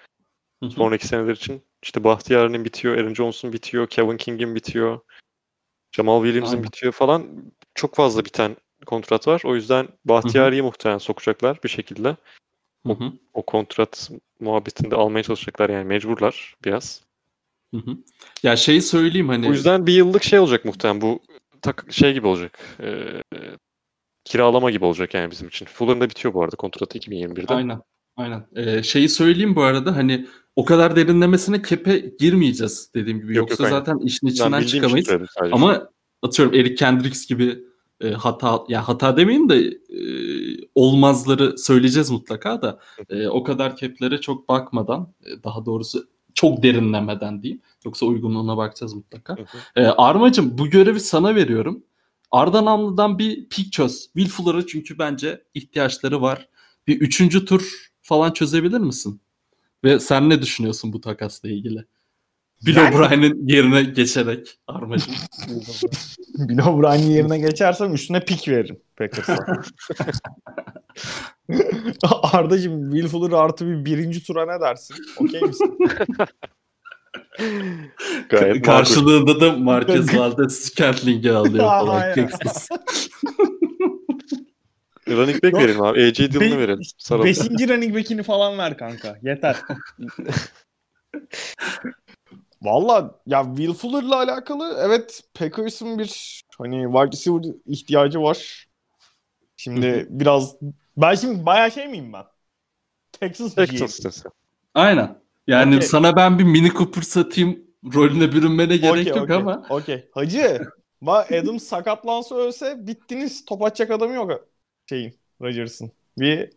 Hı 0.63 0.67
hı. 0.67 0.71
Sonraki 0.71 1.07
seneler 1.07 1.33
için 1.37 1.63
işte 1.83 2.05
Bahtiyar'ın 2.05 2.65
bitiyor, 2.65 2.97
Aaron 2.97 3.15
Jones'un 3.15 3.53
bitiyor, 3.53 3.87
Kevin 3.87 4.17
King'in 4.17 4.55
bitiyor, 4.55 5.01
Jamal 5.93 6.25
Williams'ın 6.25 6.53
Aynen. 6.53 6.65
bitiyor 6.65 6.93
falan. 6.93 7.27
Çok 7.75 7.95
fazla 7.95 8.25
biten 8.25 8.57
kontrat 8.87 9.29
var. 9.29 9.43
O 9.45 9.55
yüzden 9.55 9.89
Bahtiyar'ı 10.05 10.63
muhtemelen 10.63 10.99
sokacaklar 10.99 11.59
bir 11.65 11.69
şekilde. 11.69 12.17
Hı 12.87 12.93
hı. 12.93 13.13
O 13.35 13.43
kontrat 13.43 14.11
muhabbetinde 14.41 14.97
almaya 14.97 15.23
çalışacaklar 15.23 15.71
yani 15.71 15.85
mecburlar 15.85 16.57
biraz. 16.65 17.03
Hı 17.75 17.81
hı. 17.81 17.97
Ya 18.43 18.57
şeyi 18.57 18.83
söyleyeyim 18.83 19.29
hani 19.29 19.49
O 19.49 19.51
yüzden 19.51 19.87
bir 19.87 19.93
yıllık 19.93 20.23
şey 20.23 20.39
olacak 20.39 20.65
muhtemelen 20.65 21.01
bu 21.01 21.21
tak 21.63 21.87
şey 21.91 22.13
gibi 22.13 22.27
olacak. 22.27 22.59
Ee, 22.81 23.23
kiralama 24.25 24.71
gibi 24.71 24.85
olacak 24.85 25.15
yani 25.15 25.31
bizim 25.31 25.49
için. 25.49 25.67
Fuller'ın 25.67 26.01
da 26.01 26.11
bitiyor 26.11 26.35
bu 26.35 26.43
arada 26.43 26.57
kontratı 26.57 26.99
2021'de. 26.99 27.55
aynen 27.55 27.81
aynen. 28.17 28.47
Ee, 28.57 28.83
şeyi 28.83 29.09
söyleyeyim 29.09 29.57
bu 29.57 29.63
arada 29.63 29.97
hani 29.97 30.27
o 30.59 30.65
kadar 30.65 30.97
derinlemesine 30.97 31.63
kepe 31.63 32.15
girmeyeceğiz 32.19 32.91
dediğim 32.95 33.21
gibi. 33.21 33.37
Yok, 33.37 33.51
Yoksa 33.51 33.65
yok, 33.65 33.73
aynen. 33.73 33.85
zaten 33.85 33.99
işin 34.07 34.27
içinden 34.27 34.63
çıkamayız. 34.63 35.09
Ama 35.53 35.89
atıyorum 36.23 36.55
Eric 36.55 36.75
Kendricks 36.75 37.27
gibi 37.27 37.59
e, 38.01 38.11
hata 38.11 38.65
ya 38.69 38.89
hata 38.89 39.17
demeyeyim 39.17 39.49
de 39.49 39.59
e, 39.67 40.01
olmazları 40.75 41.59
söyleyeceğiz 41.59 42.11
mutlaka 42.11 42.63
da 42.63 42.79
e, 43.09 43.29
o 43.29 43.43
kadar 43.43 43.77
keplere 43.77 44.21
çok 44.21 44.49
bakmadan 44.49 45.15
e, 45.25 45.43
daha 45.45 45.67
doğrusu 45.67 46.09
çok 46.35 46.63
derinlemeden 46.63 47.43
diyeyim. 47.43 47.63
Yoksa 47.85 48.07
uygunluğuna 48.07 48.57
bakacağız 48.57 48.95
mutlaka. 48.95 49.37
E, 49.77 49.85
Armacım 49.87 50.59
bu 50.59 50.67
görevi 50.67 51.01
sana 51.01 51.35
veriyorum. 51.35 51.83
Arda 52.31 52.65
Namlı'dan 52.65 53.19
bir 53.19 53.49
pik 53.49 53.73
çöz. 53.73 54.05
Will 54.05 54.29
Fuller'a 54.29 54.67
çünkü 54.67 54.99
bence 54.99 55.45
ihtiyaçları 55.55 56.23
var. 56.23 56.49
Bir 56.87 57.01
üçüncü 57.01 57.45
tur 57.45 57.91
falan 58.03 58.33
çözebilir 58.33 58.79
misin? 58.79 59.21
Ve 59.85 60.01
sen 60.01 60.31
ne 60.31 60.43
düşünüyorsun 60.43 60.93
bu 60.93 61.01
takasla 61.01 61.49
ilgili? 61.49 61.85
Bill 62.67 62.77
Yani- 62.77 62.97
O'Brien'in 62.97 63.47
yerine 63.49 63.83
geçerek 63.83 64.59
Armacım. 64.67 65.15
Bill 66.39 66.59
O'Brien'in 66.59 67.11
yerine 67.11 67.39
geçersem 67.39 67.95
üstüne 67.95 68.25
pik 68.25 68.49
veririm 68.49 68.81
Packers'a. 68.97 69.37
Arda'cığım 72.33 72.91
Will 72.93 73.09
Fuller 73.09 73.33
artı 73.33 73.67
bir 73.67 73.85
birinci 73.85 74.25
tura 74.25 74.55
ne 74.55 74.61
dersin? 74.61 74.97
Okey 75.17 75.41
misin? 75.41 75.79
Gayet 78.29 78.49
makul. 78.49 78.63
Karşılığında 78.63 79.41
da 79.41 79.53
Marquez 79.53 80.17
Valdez 80.19 80.59
Scantling'i 80.59 81.31
alıyor 81.33 81.65
falan. 81.65 82.15
Texas. 85.09 85.19
Running 85.19 85.43
back 85.45 85.55
verelim 85.55 85.83
abi. 85.83 86.03
AJ 86.03 86.19
Dillon'u 86.19 86.57
Be- 86.57 86.59
verelim. 86.59 86.83
Saralım. 86.99 87.27
Beşinci 87.27 87.69
running 87.69 87.97
back'ini 87.97 88.23
falan 88.23 88.59
ver 88.59 88.79
kanka. 88.79 89.19
Yeter. 89.23 89.57
Valla 92.63 93.21
ya 93.27 93.45
Will 93.45 93.73
Fuller'la 93.73 94.17
alakalı 94.17 94.77
evet 94.81 95.23
Packers'ın 95.35 95.99
bir 95.99 96.43
hani 96.59 96.83
wide 96.83 97.13
receiver 97.13 97.55
ihtiyacı 97.67 98.23
var. 98.23 98.69
Şimdi 99.57 100.07
biraz 100.11 100.57
ben 100.97 101.15
şimdi 101.15 101.47
bayağı 101.47 101.71
şey 101.71 101.89
miyim 101.89 102.13
ben? 102.13 102.25
Texas 103.13 103.55
GM. 103.55 103.65
Texans'ın. 103.65 104.33
Aynen. 104.75 105.19
Yani 105.47 105.77
Okey. 105.77 105.89
sana 105.89 106.17
ben 106.17 106.39
bir 106.39 106.45
Mini 106.45 106.71
Cooper 106.71 107.03
satayım 107.03 107.61
rolüne 107.95 108.33
bürünmene 108.33 108.77
gerek 108.77 108.93
Okey, 108.93 109.07
yok 109.07 109.23
okey, 109.23 109.37
ama 109.37 109.67
Okey. 109.71 110.09
Hacı. 110.13 110.61
Bak 111.03 111.33
Adam 111.33 111.61
sakatlansa 111.61 112.35
ölse 112.37 112.87
bittiniz. 112.87 113.45
Top 113.45 113.63
atacak 113.63 113.91
adamı 113.91 114.15
yok 114.15 114.48
şeyin 114.89 115.15
Rodgers'ın. 115.43 115.93
Bir 116.19 116.51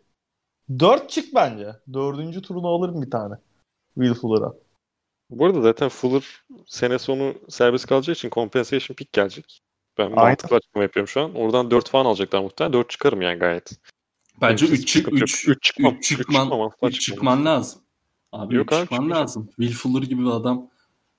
dört 0.78 1.10
çık 1.10 1.34
bence. 1.34 1.76
Dördüncü 1.92 2.42
turunu 2.42 2.66
alırım 2.68 3.02
bir 3.02 3.10
tane. 3.10 3.34
Will 3.94 4.14
Fuller'a. 4.14 4.54
Bu 5.30 5.46
arada 5.46 5.60
zaten 5.60 5.88
Fuller 5.88 6.24
sene 6.66 6.98
sonu 6.98 7.34
serbest 7.48 7.86
kalacağı 7.86 8.12
için 8.14 8.30
compensation 8.30 8.94
pick 8.94 9.12
gelecek. 9.12 9.62
Ben 9.98 10.04
Aynen. 10.04 10.16
mantıklı 10.18 10.56
açıklama 10.56 10.82
yapıyorum 10.82 11.08
şu 11.08 11.20
an. 11.20 11.34
Oradan 11.34 11.70
4 11.70 11.88
falan 11.90 12.04
alacaklar 12.04 12.40
muhtemelen. 12.42 12.72
4 12.72 12.90
çıkarım 12.90 13.22
yani 13.22 13.38
gayet. 13.38 13.72
bence 14.40 14.66
Benim 14.66 14.74
3 14.76 14.90
sıkıntı 14.92 15.16
yok. 15.16 15.22
3 15.28 15.48
Üç 15.48 15.62
çıkmam. 15.62 15.94
üç 15.94 16.04
çıkman 16.08 16.70
3 16.82 17.00
çıkman 17.00 17.44
lazım. 17.44 17.80
Abi 18.32 18.54
Yok 18.54 18.66
üç 18.66 18.72
abi, 18.72 18.80
çıkman 18.82 18.96
çıkmayacağım. 18.98 19.22
lazım. 19.22 19.46
Will 19.56 19.72
Fuller 19.76 20.02
gibi 20.02 20.22
bir 20.24 20.30
adam. 20.30 20.70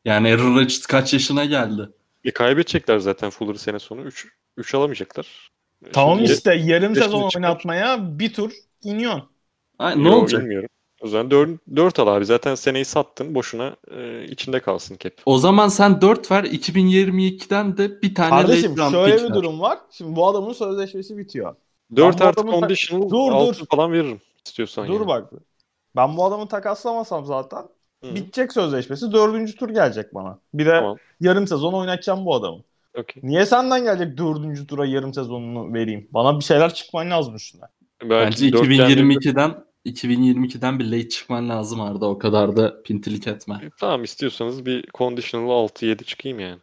Yani 0.05 0.33
Aaron 0.33 0.55
Rodgers 0.55 0.85
kaç 0.85 1.13
yaşına 1.13 1.45
geldi? 1.45 1.89
E 2.23 2.31
kaybedecekler 2.31 2.99
zaten 2.99 3.29
Fuller'ı 3.29 3.57
sene 3.59 3.79
sonu. 3.79 4.01
3 4.01 4.27
3 4.57 4.75
alamayacaklar. 4.75 5.51
Tamam 5.93 6.17
Şimdi- 6.17 6.31
işte 6.31 6.53
yarım 6.53 6.95
sezon 6.95 7.29
oynatmaya 7.35 8.19
bir 8.19 8.33
tur 8.33 8.51
iniyorsun. 8.83 9.23
Ay, 9.79 10.03
ne 10.03 10.07
Yo, 10.07 10.15
olacak? 10.15 10.41
Bilmiyorum. 10.41 10.69
O 11.01 11.07
zaman 11.07 11.31
4, 11.31 11.49
4 11.75 11.99
al 11.99 12.07
abi. 12.07 12.25
Zaten 12.25 12.55
seneyi 12.55 12.85
sattın. 12.85 13.35
Boşuna 13.35 13.75
e, 13.97 14.23
içinde 14.23 14.59
kalsın 14.59 14.97
cap. 14.99 15.13
O 15.25 15.37
zaman 15.37 15.67
sen 15.67 16.01
4 16.01 16.31
ver 16.31 16.43
2022'den 16.43 17.77
de 17.77 18.01
bir 18.01 18.15
tane 18.15 18.29
Kardeşim 18.29 18.77
şöyle 18.91 19.17
bir 19.17 19.23
ver. 19.23 19.33
durum 19.33 19.59
var. 19.61 19.79
Şimdi 19.91 20.15
bu 20.15 20.27
adamın 20.27 20.53
sözleşmesi 20.53 21.17
bitiyor. 21.17 21.55
4 21.95 22.19
bu 22.21 22.25
artı 22.25 22.39
adamın- 22.41 22.59
conditional 22.59 23.09
Dur, 23.09 23.31
6 23.31 23.59
dur. 23.59 23.65
falan 23.65 23.91
veririm 23.91 24.21
istiyorsan 24.45 24.87
Dur 24.87 24.93
yani. 24.93 25.07
bak. 25.07 25.31
Ben 25.95 26.17
bu 26.17 26.25
adamı 26.25 26.47
takaslamasam 26.47 27.25
zaten 27.25 27.63
Hı. 28.03 28.15
bitecek 28.15 28.53
sözleşmesi. 28.53 29.11
Dördüncü 29.11 29.55
tur 29.55 29.69
gelecek 29.69 30.13
bana. 30.15 30.39
Bir 30.53 30.65
de 30.65 30.69
Tamam. 30.71 30.97
yarım 31.19 31.47
sezon 31.47 31.73
oynatacağım 31.73 32.25
bu 32.25 32.35
adamı. 32.35 32.59
Okey. 32.97 33.23
Niye 33.25 33.45
senden 33.45 33.83
gelecek 33.83 34.17
dördüncü 34.17 34.67
tura 34.67 34.85
yarım 34.85 35.13
sezonunu 35.13 35.73
vereyim? 35.73 36.07
Bana 36.11 36.39
bir 36.39 36.43
şeyler 36.43 36.73
çıkman 36.73 37.09
lazım 37.11 37.35
üstüne. 37.35 37.61
Bence 38.03 38.49
geldiğinde- 38.49 38.75
2022'den 38.75 39.55
2022'den 39.85 40.79
bir 40.79 40.85
late 40.85 41.09
çıkman 41.09 41.49
lazım 41.49 41.81
Arda. 41.81 42.05
O 42.09 42.17
kadar 42.17 42.55
da 42.55 42.81
pintilik 42.83 43.27
etme. 43.27 43.59
E, 43.63 43.69
Tamam 43.79 44.03
istiyorsanız 44.03 44.65
bir 44.65 44.85
conditional 44.93 45.49
6-7 45.67 46.03
çıkayım 46.03 46.39
yani. 46.39 46.59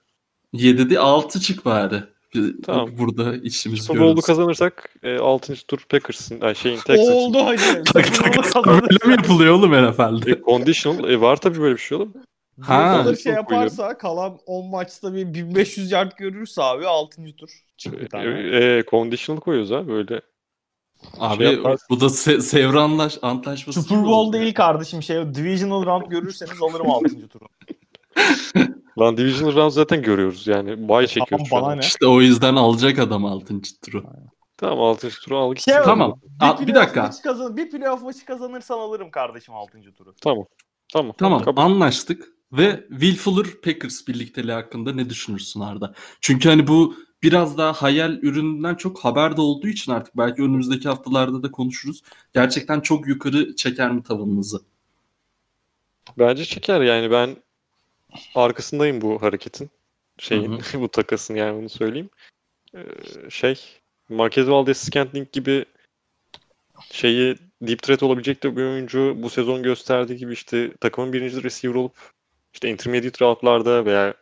7'de 0.52 0.98
6 0.98 1.40
çık 1.40 1.64
bari. 1.64 2.02
Bir- 2.34 2.62
Tamam. 2.62 2.90
Burada 2.98 3.36
işimiz 3.36 3.80
Super 3.82 3.96
Bowl'u 3.96 4.08
görülsün. 4.14 4.26
kazanırsak 4.26 4.94
e, 5.02 5.18
6. 5.18 5.66
tur 5.66 5.84
Packers'ın, 5.88 6.40
ay 6.40 6.54
şeyin 6.54 6.76
Texans'ın. 6.76 7.12
Oldu 7.12 7.38
hacı. 7.38 7.82
Tak 7.84 8.14
tak 8.52 8.66
böyle 8.66 9.06
mi 9.06 9.12
yapılıyor 9.12 9.54
oğlum 9.54 9.72
NFL'de? 9.72 10.30
E, 10.30 10.42
conditional 10.42 11.10
e, 11.10 11.20
var 11.20 11.36
tabii 11.36 11.60
böyle 11.60 11.74
bir 11.74 11.80
şey 11.80 11.96
oğlum. 11.98 12.14
Ha. 12.60 13.04
Ha. 13.04 13.16
şey 13.16 13.32
yaparsa 13.32 13.98
kalan 13.98 14.38
10 14.46 14.70
maçta 14.70 15.14
bir 15.14 15.34
1500 15.34 15.92
yard 15.92 16.12
görürse 16.18 16.62
abi 16.62 16.86
6. 16.86 17.36
tur 17.36 17.50
bir 17.86 18.14
E, 18.54 18.78
e, 18.78 18.82
conditional 18.90 19.40
koyuyoruz 19.40 19.70
ha 19.70 19.88
böyle. 19.88 20.20
Abi 21.18 21.44
Şey 21.44 21.58
bu 21.90 22.00
da 22.00 22.04
se- 22.06 22.40
Sevr 22.40 22.74
anlaş 22.74 23.18
antlaşması. 23.22 23.82
Super 23.82 24.04
Bowl 24.04 24.32
değil 24.32 24.54
kardeşim 24.54 25.02
şey 25.02 25.34
divisional 25.34 25.86
round 25.86 26.06
görürseniz 26.10 26.62
alırım 26.62 26.90
6. 26.90 27.28
turu. 27.28 27.44
Lan 28.98 29.16
divisional 29.16 29.54
round 29.56 29.70
zaten 29.72 30.02
görüyoruz 30.02 30.46
yani. 30.46 30.88
Bay 30.88 31.06
çekiyoruz 31.06 31.48
şu 31.48 31.54
bana 31.56 31.66
an. 31.66 31.76
ne? 31.76 31.80
İşte 31.80 32.06
o 32.06 32.20
yüzden 32.20 32.56
alacak 32.56 32.98
adam 32.98 33.24
6. 33.24 33.54
turu. 33.84 34.04
Tamam 34.56 34.80
6. 34.80 35.08
turu 35.10 35.38
al. 35.38 35.54
Şey 35.54 35.74
Tamam. 35.84 36.20
Bir 36.22 36.38
playoff 36.38 36.74
dakika. 36.74 37.02
maçı 37.02 37.22
kazan 37.22 37.56
bir 37.56 37.70
playoff 37.70 38.02
maçı 38.02 38.24
kazanırsan 38.24 38.78
alırım 38.78 39.10
kardeşim 39.10 39.54
6. 39.54 39.94
turu. 39.94 40.14
Tamam. 40.22 40.44
Tamam. 40.92 41.14
Tamam 41.18 41.42
Kabul. 41.42 41.60
anlaştık. 41.62 42.28
Ve 42.52 42.86
Will 42.90 43.16
Fuller 43.16 43.46
Packers 43.64 44.08
birlikteliği 44.08 44.52
hakkında 44.52 44.92
ne 44.92 45.10
düşünürsün 45.10 45.60
Arda? 45.60 45.94
Çünkü 46.20 46.48
hani 46.48 46.66
bu 46.66 46.96
biraz 47.22 47.58
daha 47.58 47.72
hayal 47.72 48.12
ürününden 48.22 48.74
çok 48.74 48.98
haber 48.98 49.36
de 49.36 49.40
olduğu 49.40 49.68
için 49.68 49.92
artık 49.92 50.16
belki 50.16 50.42
önümüzdeki 50.42 50.88
haftalarda 50.88 51.42
da 51.42 51.50
konuşuruz. 51.50 52.02
Gerçekten 52.34 52.80
çok 52.80 53.08
yukarı 53.08 53.56
çeker 53.56 53.90
mi 53.90 54.02
tavanınızı? 54.02 54.60
Bence 56.18 56.44
çeker 56.44 56.80
yani 56.80 57.10
ben 57.10 57.36
arkasındayım 58.34 59.00
bu 59.00 59.22
hareketin. 59.22 59.70
Şeyin 60.18 60.60
bu 60.74 60.88
takasın 60.88 61.34
yani 61.34 61.58
bunu 61.58 61.68
söyleyeyim. 61.68 62.10
Ee, 62.74 62.84
şey 63.30 63.60
Marquez 64.08 64.48
Valdez 64.48 64.78
Scantling 64.78 65.32
gibi 65.32 65.64
şeyi 66.90 67.36
deep 67.62 67.82
threat 67.82 68.02
olabilecek 68.02 68.42
de 68.42 68.56
bir 68.56 68.62
oyuncu 68.62 69.16
bu 69.16 69.30
sezon 69.30 69.62
gösterdiği 69.62 70.16
gibi 70.16 70.32
işte 70.32 70.72
takımın 70.80 71.12
birinci 71.12 71.42
receiver 71.42 71.74
olup 71.74 72.12
işte 72.52 72.70
intermediate 72.70 73.24
routlarda 73.24 73.84
veya 73.84 74.14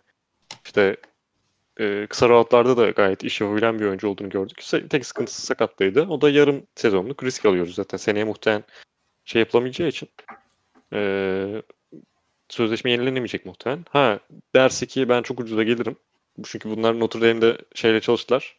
işte 0.65 0.97
e, 1.81 2.07
kısa 2.07 2.29
routlarda 2.29 2.77
da 2.77 2.91
gayet 2.91 3.25
iş 3.25 3.41
yapabilen 3.41 3.79
bir 3.79 3.85
oyuncu 3.85 4.09
olduğunu 4.09 4.29
gördük. 4.29 4.63
Tek 4.91 5.07
sıkıntısı 5.07 5.43
sakatlığıydı. 5.43 6.07
O 6.07 6.21
da 6.21 6.31
yarım 6.31 6.67
sezonluk 6.75 7.25
risk 7.25 7.47
alıyoruz 7.47 7.75
zaten. 7.75 7.99
Seneye 7.99 8.25
muhtemelen 8.25 8.65
şey 9.25 9.41
yapılamayacağı 9.41 9.89
için. 9.89 10.09
Ee, 10.93 11.63
sözleşme 12.49 12.91
yenilenemeyecek 12.91 13.47
muhtemelen. 13.47 13.85
Ha 13.91 14.21
derse 14.55 14.87
ki 14.87 15.09
ben 15.09 15.23
çok 15.23 15.41
ucuza 15.41 15.63
gelirim. 15.63 15.97
Çünkü 16.45 16.71
bunlar 16.71 17.01
Notre 17.01 17.21
Dame'de 17.21 17.59
şeyle 17.75 18.01
çalıştılar. 18.01 18.59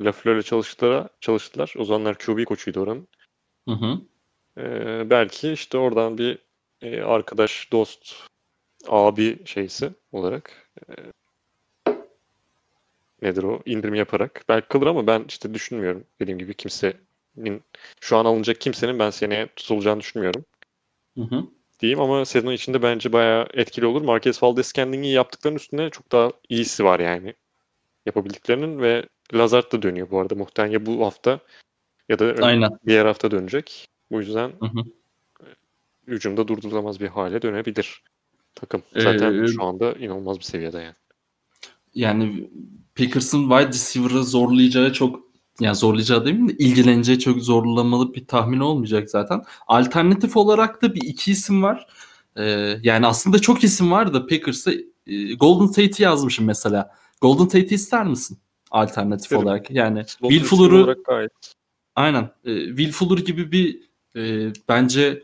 Lafleur'le 0.00 0.42
çalıştılar, 0.42 1.08
çalıştılar. 1.20 1.74
O 1.78 1.84
zamanlar 1.84 2.18
QB 2.18 2.44
koçuydu 2.44 2.80
oranın. 2.80 3.08
Hı 3.68 3.74
hı. 3.74 4.00
Ee, 4.58 5.10
belki 5.10 5.52
işte 5.52 5.78
oradan 5.78 6.18
bir 6.18 6.38
e, 6.82 7.02
arkadaş, 7.02 7.72
dost, 7.72 8.14
abi 8.88 9.38
şeysi 9.44 9.90
olarak 10.12 10.70
e, 10.88 10.92
nedir 13.22 13.42
o? 13.42 13.62
indirim 13.66 13.94
yaparak 13.94 14.44
belki 14.48 14.68
kalır 14.68 14.86
ama 14.86 15.06
ben 15.06 15.24
işte 15.28 15.54
düşünmüyorum. 15.54 16.04
Dediğim 16.20 16.38
gibi 16.38 16.54
kimsenin 16.54 17.62
şu 18.00 18.16
an 18.16 18.24
alınacak 18.24 18.60
kimsenin 18.60 18.98
ben 18.98 19.10
seneye 19.10 19.48
tutulacağını 19.56 20.00
düşünmüyorum. 20.00 20.44
Hı 21.14 21.22
hı. 21.22 21.44
diyeyim 21.80 22.00
ama 22.00 22.24
sezon 22.24 22.52
içinde 22.52 22.82
bence 22.82 23.12
bayağı 23.12 23.46
etkili 23.54 23.86
olur. 23.86 24.02
Marquez 24.02 24.42
Valdez 24.42 24.66
Scantlin'i 24.66 25.12
yaptıklarının 25.12 25.58
üstüne 25.58 25.90
çok 25.90 26.12
daha 26.12 26.30
iyisi 26.48 26.84
var 26.84 27.00
yani 27.00 27.34
yapabildiklerinin 28.06 28.78
ve 28.82 29.04
Lazard 29.34 29.72
da 29.72 29.82
dönüyor 29.82 30.10
bu 30.10 30.20
arada 30.20 30.34
muhtemelen 30.34 30.72
ya 30.72 30.86
bu 30.86 31.06
hafta 31.06 31.40
ya 32.08 32.18
da 32.18 32.46
Aynen. 32.46 32.78
diğer 32.86 33.06
hafta 33.06 33.30
dönecek. 33.30 33.86
Bu 34.10 34.20
yüzden 34.20 34.52
Hı 34.60 34.66
hı. 34.66 34.84
hücumda 36.06 36.48
durdurulamaz 36.48 37.00
bir 37.00 37.08
hale 37.08 37.42
dönebilir 37.42 38.02
takım. 38.54 38.82
Zaten 38.96 39.44
Ee, 39.44 39.48
şu 39.48 39.62
anda 39.64 39.92
inanılmaz 39.92 40.38
bir 40.38 40.44
seviyede 40.44 40.78
yani. 40.78 40.94
Yani 41.94 42.50
Packers'ın 42.94 43.48
wide 43.50 43.68
receiver'ı 43.68 44.24
zorlayacağı 44.24 44.92
çok 44.92 45.20
yani 45.60 45.76
zorlayacağı 45.76 46.26
demeyeyim 46.26 46.48
de 46.48 46.52
ilgileneceği 46.52 47.18
çok 47.18 47.38
zorlamalı 47.42 48.14
bir 48.14 48.26
tahmin 48.26 48.60
olmayacak 48.60 49.10
zaten. 49.10 49.42
Alternatif 49.66 50.36
olarak 50.36 50.82
da 50.82 50.94
bir 50.94 51.02
iki 51.02 51.32
isim 51.32 51.62
var. 51.62 51.86
Ee, 52.36 52.78
yani 52.82 53.06
aslında 53.06 53.38
çok 53.38 53.64
isim 53.64 53.90
var 53.90 54.14
da 54.14 54.26
Packers'a 54.26 54.72
e, 55.06 55.34
Golden 55.34 55.66
Tate'i 55.66 56.02
yazmışım 56.02 56.46
mesela. 56.46 56.90
Golden 57.20 57.48
Tate'i 57.48 57.74
ister 57.74 58.06
misin? 58.06 58.38
Alternatif 58.70 59.24
İsterim. 59.24 59.42
olarak. 59.42 59.70
Yani 59.70 60.04
Slot 60.06 60.30
Will 60.30 60.44
Fuller'ı 60.46 60.76
olarak 60.76 61.04
gayet 61.04 61.32
Aynen. 61.96 62.30
E, 62.44 62.66
Will 62.66 62.92
Fuller 62.92 63.18
gibi 63.18 63.52
bir 63.52 63.80
e, 64.16 64.52
bence 64.68 65.22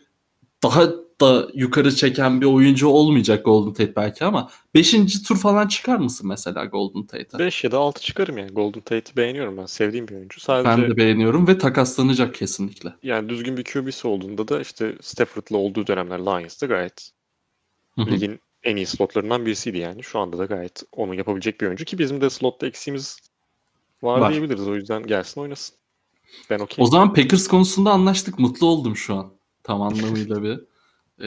daha 0.62 0.88
da 1.20 1.48
yukarı 1.54 1.94
çeken 1.94 2.40
bir 2.40 2.46
oyuncu 2.46 2.88
olmayacak 2.88 3.44
Golden 3.44 3.72
Tate 3.72 3.96
belki 3.96 4.24
ama 4.24 4.50
5. 4.74 5.22
tur 5.22 5.36
falan 5.38 5.68
çıkar 5.68 5.96
mısın 5.96 6.28
mesela 6.28 6.64
Golden 6.64 7.06
Tate'e? 7.06 7.38
5 7.38 7.64
ya 7.64 7.72
da 7.72 7.78
6 7.78 8.00
çıkarım 8.02 8.38
yani. 8.38 8.50
Golden 8.50 8.80
Tate'i 8.80 9.16
beğeniyorum 9.16 9.56
ben. 9.56 9.66
Sevdiğim 9.66 10.08
bir 10.08 10.14
oyuncu. 10.14 10.40
Sadece 10.40 10.68
Ben 10.68 10.90
de 10.90 10.96
beğeniyorum 10.96 11.46
ve 11.48 11.58
takaslanacak 11.58 12.34
kesinlikle. 12.34 12.94
yani 13.02 13.28
düzgün 13.28 13.56
bir 13.56 13.64
QB'si 13.64 14.08
olduğunda 14.08 14.48
da 14.48 14.60
işte 14.60 14.94
Stafford'la 15.00 15.56
olduğu 15.56 15.86
dönemler 15.86 16.18
Lions'ta 16.18 16.66
gayet 16.66 17.10
ligin 17.98 18.40
en 18.62 18.76
iyi 18.76 18.86
slotlarından 18.86 19.46
birisiydi 19.46 19.78
yani. 19.78 20.02
Şu 20.02 20.18
anda 20.18 20.38
da 20.38 20.44
gayet 20.44 20.82
onu 20.92 21.14
yapabilecek 21.14 21.60
bir 21.60 21.66
oyuncu 21.66 21.84
ki 21.84 21.98
bizim 21.98 22.20
de 22.20 22.30
slotta 22.30 22.66
eksiğimiz 22.66 23.18
var, 24.02 24.20
Var. 24.20 24.30
diyebiliriz. 24.30 24.68
O 24.68 24.74
yüzden 24.74 25.06
gelsin 25.06 25.40
oynasın. 25.40 25.76
Ben 26.50 26.58
okey. 26.58 26.84
O 26.84 26.86
zaman 26.86 27.14
Packers 27.14 27.48
konusunda 27.48 27.90
anlaştık. 27.90 28.38
Mutlu 28.38 28.66
oldum 28.66 28.96
şu 28.96 29.14
an. 29.14 29.32
Tam 29.62 29.82
anlamıyla 29.82 30.42
bir. 30.42 30.60
E, 31.20 31.26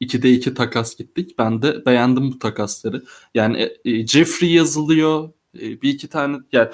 2'de 0.00 0.30
2 0.30 0.54
takas 0.54 0.96
gittik. 0.96 1.38
Ben 1.38 1.62
de 1.62 1.86
beğendim 1.86 2.32
bu 2.32 2.38
takasları. 2.38 3.04
Yani 3.34 3.62
e, 3.62 3.90
e, 3.90 4.06
Jeffrey 4.06 4.52
yazılıyor. 4.52 5.32
E, 5.60 5.82
bir 5.82 5.88
iki 5.88 6.08
tane 6.08 6.36
yani 6.52 6.68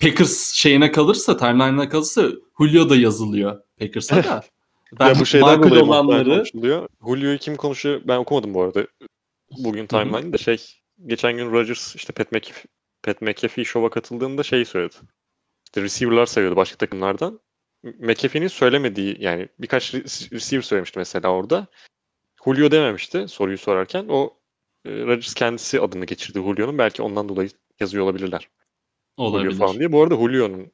Packers 0.00 0.52
şeyine 0.52 0.92
kalırsa, 0.92 1.36
timeline'ına 1.36 1.88
kalırsa 1.88 2.28
Julio 2.58 2.90
da 2.90 2.96
yazılıyor 2.96 3.62
Packers'a 3.78 4.24
da. 4.24 4.42
Ben 5.00 5.08
ya 5.08 5.20
bu 5.20 5.26
şeyden 5.26 5.58
makul 5.58 5.70
dolayı 5.70 5.84
olanları 5.84 6.30
konuşuluyor. 6.30 6.88
Julio'yu 7.06 7.38
kim 7.38 7.56
konuşuyor? 7.56 8.00
Ben 8.04 8.16
okumadım 8.16 8.54
bu 8.54 8.62
arada. 8.62 8.86
Bugün 9.58 9.86
timeline'ı 9.86 10.32
da 10.32 10.38
şey 10.38 10.56
geçen 11.06 11.36
gün 11.36 11.52
Rodgers 11.52 11.96
işte 11.96 12.12
Pat 12.12 12.32
McAfee, 12.32 12.64
Pat 13.02 13.22
McAfee 13.22 13.64
şova 13.64 13.90
katıldığında 13.90 14.42
şey 14.42 14.64
söyledi. 14.64 14.94
İşte 15.64 15.82
receiver'lar 15.82 16.26
sayıyordu 16.26 16.56
başka 16.56 16.76
takımlardan. 16.76 17.40
McAfee'nin 17.82 18.48
söylemediği 18.48 19.16
yani 19.20 19.48
birkaç 19.58 19.94
re- 19.94 20.34
receiver 20.34 20.62
söylemişti 20.62 20.98
mesela 20.98 21.28
orada. 21.28 21.66
Julio 22.44 22.70
dememişti 22.70 23.28
soruyu 23.28 23.58
sorarken. 23.58 24.06
O 24.08 24.34
e, 24.84 24.90
Rodgers 24.90 25.34
kendisi 25.34 25.80
adını 25.80 26.04
geçirdi 26.04 26.38
Julio'nun. 26.38 26.78
Belki 26.78 27.02
ondan 27.02 27.28
dolayı 27.28 27.50
yazıyor 27.80 28.04
olabilirler. 28.04 28.48
olabilir. 29.16 29.50
Julio 29.50 29.66
falan 29.66 29.78
diye. 29.78 29.92
Bu 29.92 30.02
arada 30.02 30.14
Julio'nun 30.14 30.72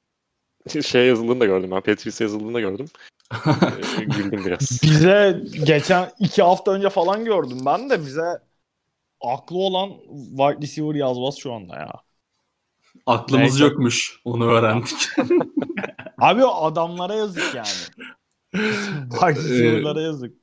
şey 0.83 1.07
yazıldığını 1.07 1.41
da 1.41 1.47
gördüm 1.47 1.71
ben. 1.71 1.81
Patrice 1.81 2.25
yazıldığını 2.25 2.55
da 2.55 2.61
gördüm. 2.61 2.87
E, 4.01 4.05
güldüm 4.05 4.45
biraz. 4.47 4.81
Bize 4.83 5.43
geçen 5.65 6.11
iki 6.19 6.43
hafta 6.43 6.73
önce 6.73 6.91
falan 6.91 7.25
gördüm 7.25 7.59
ben 7.67 7.91
de 7.91 8.01
bize 8.01 8.43
aklı 9.21 9.57
olan 9.57 9.91
wide 10.29 10.63
receiver 10.63 10.95
yazmaz 10.95 11.37
şu 11.37 11.53
anda 11.53 11.77
ya. 11.77 11.93
Aklımız 13.09 13.53
Neyse. 13.53 13.65
yokmuş. 13.65 14.21
Onu 14.25 14.45
öğrendik. 14.45 14.95
Abi 16.19 16.45
o 16.45 16.65
adamlara 16.65 17.15
yazık 17.15 17.55
yani. 17.55 17.69
wide 19.11 19.45
receiver'lara 19.45 20.01
yazık. 20.01 20.37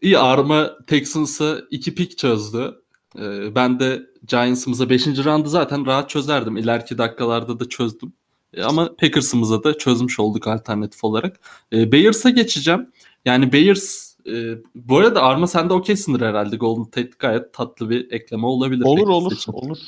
İyi 0.00 0.18
Arma 0.18 0.70
Texans'a 0.86 1.58
iki 1.70 1.94
pick 1.94 2.18
çözdü. 2.18 2.74
Ee, 3.18 3.54
ben 3.54 3.80
de 3.80 4.02
Giants'ımıza 4.26 4.90
5. 4.90 5.06
roundu 5.06 5.48
zaten 5.48 5.86
rahat 5.86 6.10
çözerdim. 6.10 6.56
İleriki 6.56 6.98
dakikalarda 6.98 7.60
da 7.60 7.68
çözdüm. 7.68 8.12
Ee, 8.54 8.62
ama 8.62 8.96
Packers'ımıza 8.96 9.64
da 9.64 9.78
çözmüş 9.78 10.20
olduk 10.20 10.46
alternatif 10.46 11.04
olarak. 11.04 11.40
Ee, 11.72 11.92
Bears'a 11.92 12.30
geçeceğim. 12.30 12.90
Yani 13.24 13.52
Bears 13.52 14.14
e, 14.26 14.54
bu 14.74 14.98
arada 14.98 15.22
Arma 15.22 15.46
sen 15.46 15.68
de 15.68 15.72
okeysindir 15.74 16.20
herhalde. 16.20 16.56
Golden 16.56 16.84
Tate 16.84 17.10
gayet 17.18 17.52
tatlı 17.52 17.90
bir 17.90 18.12
ekleme 18.12 18.46
olabilir. 18.46 18.84
Olur 18.84 18.98
Packers 18.98 19.16
olur 19.16 19.32
için. 19.32 19.52
olur. 19.52 19.78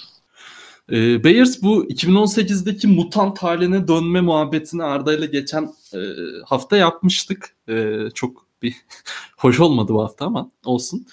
Ee, 0.91 1.25
Bears 1.25 1.63
bu 1.63 1.85
2018'deki 1.85 2.89
mutant 2.89 3.39
haline 3.39 3.89
dönme 3.89 4.21
muhabbetini 4.21 4.83
Arda 4.83 5.25
geçen 5.25 5.73
e, 5.95 5.99
hafta 6.45 6.77
yapmıştık. 6.77 7.57
E, 7.69 7.97
çok 8.15 8.47
bir 8.63 8.77
hoş 9.37 9.61
olmadı 9.61 9.93
bu 9.93 10.03
hafta 10.03 10.27
ama 10.27 10.51
olsun. 10.65 11.07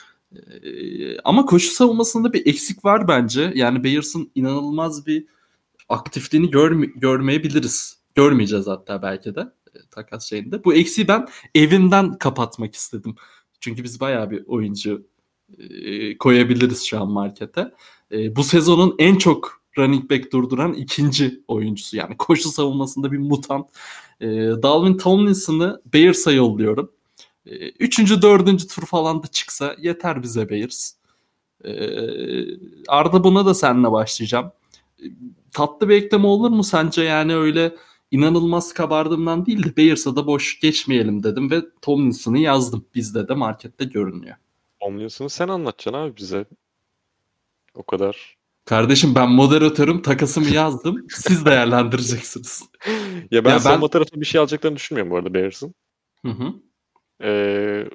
E, 0.63 1.19
ama 1.19 1.45
koşu 1.45 1.71
savunmasında 1.71 2.33
bir 2.33 2.45
eksik 2.45 2.85
var 2.85 3.07
bence. 3.07 3.51
Yani 3.55 3.83
Bears'ın 3.83 4.31
inanılmaz 4.35 5.05
bir 5.07 5.25
aktifliğini 5.89 6.51
görme- 6.51 6.91
görmeyebiliriz. 6.99 7.97
Görmeyeceğiz 8.15 8.67
hatta 8.67 9.01
belki 9.01 9.35
de 9.35 9.41
e, 9.75 9.79
takas 9.91 10.29
şeyinde. 10.29 10.63
Bu 10.63 10.73
eksiği 10.73 11.07
ben 11.07 11.27
evinden 11.55 12.17
kapatmak 12.17 12.75
istedim. 12.75 13.15
Çünkü 13.59 13.83
biz 13.83 13.99
bayağı 13.99 14.31
bir 14.31 14.43
oyuncu 14.47 15.07
e, 15.59 16.17
koyabiliriz 16.17 16.83
şu 16.83 17.01
an 17.01 17.11
markete. 17.11 17.71
E, 18.11 18.35
bu 18.35 18.43
sezonun 18.43 18.95
en 18.99 19.15
çok 19.15 19.56
running 19.77 20.11
back 20.11 20.31
durduran 20.31 20.73
ikinci 20.73 21.41
oyuncusu. 21.47 21.97
Yani 21.97 22.17
koşu 22.17 22.49
savunmasında 22.49 23.11
bir 23.11 23.17
mutant. 23.17 23.67
E, 24.21 24.27
Dalvin 24.37 24.97
Tomlinson'ı 24.97 25.81
Bears'a 25.93 26.31
yolluyorum. 26.31 26.91
E, 27.45 27.69
üçüncü, 27.69 28.21
dördüncü 28.21 28.67
tur 28.67 28.85
falan 28.85 29.23
da 29.23 29.27
çıksa 29.27 29.75
yeter 29.79 30.23
bize 30.23 30.49
Bears. 30.49 30.93
E, 31.65 31.71
Arda 32.87 33.23
buna 33.23 33.45
da 33.45 33.53
seninle 33.53 33.91
başlayacağım. 33.91 34.51
Tatlı 35.51 35.89
bir 35.89 35.95
ekleme 35.95 36.27
olur 36.27 36.49
mu 36.49 36.63
sence? 36.63 37.03
Yani 37.03 37.35
öyle 37.35 37.75
inanılmaz 38.11 38.73
kabardığımdan 38.73 39.45
değil 39.45 39.63
de 39.63 39.77
Bears'a 39.77 40.15
da 40.15 40.27
boş 40.27 40.59
geçmeyelim 40.59 41.23
dedim 41.23 41.51
ve 41.51 41.61
Tomlinson'ı 41.81 42.39
yazdım. 42.39 42.85
Bizde 42.95 43.27
de 43.27 43.33
markette 43.33 43.85
görünüyor. 43.85 44.35
Tomlinson'ı 44.79 45.29
sen 45.29 45.47
anlatacaksın 45.47 46.01
abi 46.01 46.17
bize. 46.17 46.45
O 47.75 47.83
kadar. 47.83 48.36
Kardeşim 48.67 49.15
ben 49.15 49.31
moderatörüm 49.31 50.01
takasımı 50.01 50.49
yazdım. 50.49 51.07
Siz 51.09 51.45
değerlendireceksiniz. 51.45 52.63
Ya 53.31 53.45
ben 53.45 53.49
Ya 53.49 53.59
ben- 53.65 53.87
tarafı 53.87 54.21
bir 54.21 54.25
şey 54.25 54.41
alacaklarını 54.41 54.75
düşünmüyorum 54.77 55.11
bu 55.11 55.17
arada 55.17 55.33
Bears'ın. 55.33 55.73
Hı 56.25 56.31
hı. 56.31 56.53
Ee, 57.23 57.89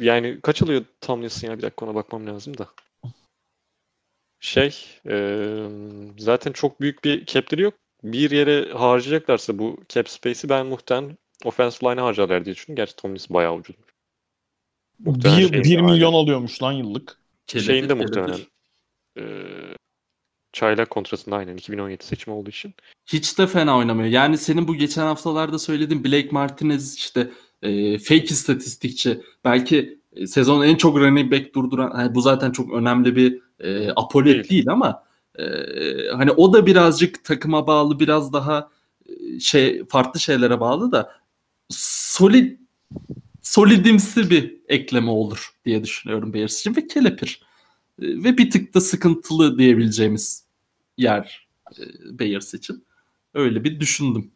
yani 0.00 0.38
kaç 0.42 0.62
alıyor 0.62 0.84
Tomlinson 1.00 1.48
ya? 1.48 1.58
Bir 1.58 1.62
dakika 1.62 1.86
ona 1.86 1.94
bakmam 1.94 2.26
lazım 2.26 2.58
da. 2.58 2.68
Şey, 4.40 4.76
ee, 5.08 5.66
zaten 6.18 6.52
çok 6.52 6.80
büyük 6.80 7.04
bir 7.04 7.26
cap'leri 7.26 7.62
yok. 7.62 7.74
Bir 8.02 8.30
yere 8.30 8.72
harcayacaklarsa 8.72 9.58
bu 9.58 9.78
cap 9.88 10.08
space'i 10.08 10.48
ben 10.48 10.66
muhtemelen 10.66 11.18
offensive 11.44 11.90
line'a 11.90 12.04
harcarlar 12.04 12.44
diye 12.44 12.54
düşünüyorum. 12.54 12.76
Gerçi 12.76 12.96
Tomlinson 12.96 13.34
bayağı 13.34 13.54
ucuz. 13.54 13.76
Muhtemelen 14.98 15.52
Bir, 15.52 15.64
bir 15.64 15.80
milyon 15.80 16.12
alıyormuş 16.12 16.62
lan 16.62 16.72
yıllık. 16.72 17.18
Kelepir, 17.46 17.66
Şeyinde 17.66 17.88
kelepir. 17.88 18.04
muhtemelen 18.04 18.53
ee, 19.18 19.22
çaylak 20.52 20.90
kontratında 20.90 21.36
aynen 21.36 21.56
2017 21.56 22.04
seçimi 22.04 22.36
olduğu 22.36 22.50
için. 22.50 22.74
Hiç 23.06 23.38
de 23.38 23.46
fena 23.46 23.78
oynamıyor. 23.78 24.08
Yani 24.08 24.38
senin 24.38 24.68
bu 24.68 24.74
geçen 24.74 25.02
haftalarda 25.02 25.58
söylediğin 25.58 26.04
Blake 26.04 26.28
Martinez 26.30 26.94
işte 26.96 27.30
e, 27.62 27.98
fake 27.98 28.24
istatistikçi. 28.24 29.20
Belki 29.44 29.98
e, 30.12 30.26
sezonun 30.26 30.64
en 30.64 30.76
çok 30.76 30.96
running 30.96 31.32
back 31.32 31.54
durduran 31.54 31.90
hani 31.90 32.14
bu 32.14 32.20
zaten 32.20 32.50
çok 32.50 32.72
önemli 32.72 33.16
bir 33.16 33.40
e, 33.60 33.90
apolet 33.96 34.34
Değil. 34.34 34.48
değil. 34.48 34.68
ama 34.68 35.04
e, 35.38 35.44
hani 36.12 36.30
o 36.30 36.52
da 36.52 36.66
birazcık 36.66 37.24
takıma 37.24 37.66
bağlı 37.66 38.00
biraz 38.00 38.32
daha 38.32 38.70
e, 39.06 39.40
şey 39.40 39.84
farklı 39.84 40.20
şeylere 40.20 40.60
bağlı 40.60 40.92
da 40.92 41.12
solid 41.70 42.58
solidimsi 43.42 44.30
bir 44.30 44.56
ekleme 44.68 45.10
olur 45.10 45.50
diye 45.64 45.84
düşünüyorum 45.84 46.34
Bears 46.34 46.60
için 46.60 46.76
ve 46.76 46.86
kelepir. 46.86 47.42
E, 48.02 48.06
ve 48.24 48.38
bir 48.38 48.50
tık 48.50 48.74
da 48.74 48.80
sıkıntılı 48.80 49.58
diyebileceğimiz 49.58 50.44
yer 50.98 51.48
e, 51.78 51.82
Bears 52.18 52.54
için. 52.54 52.84
Öyle 53.34 53.64
bir 53.64 53.80
düşündüm. 53.80 54.30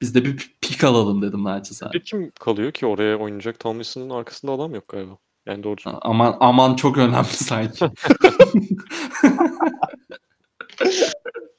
Biz 0.00 0.14
de 0.14 0.24
bir 0.24 0.56
pik 0.60 0.84
alalım 0.84 1.22
dedim 1.22 1.44
naçizane. 1.44 1.92
Bir 1.92 2.00
kim 2.00 2.30
kalıyor 2.30 2.72
ki 2.72 2.86
oraya 2.86 3.16
oynayacak 3.18 3.58
Tomlinson'ın 3.60 4.10
arkasında 4.10 4.52
adam 4.52 4.74
yok 4.74 4.88
galiba. 4.88 5.18
Yani 5.46 5.62
doğru. 5.62 5.76
Aman 5.84 6.36
aman 6.40 6.76
çok 6.76 6.98
önemli 6.98 7.24
sanki. 7.32 7.84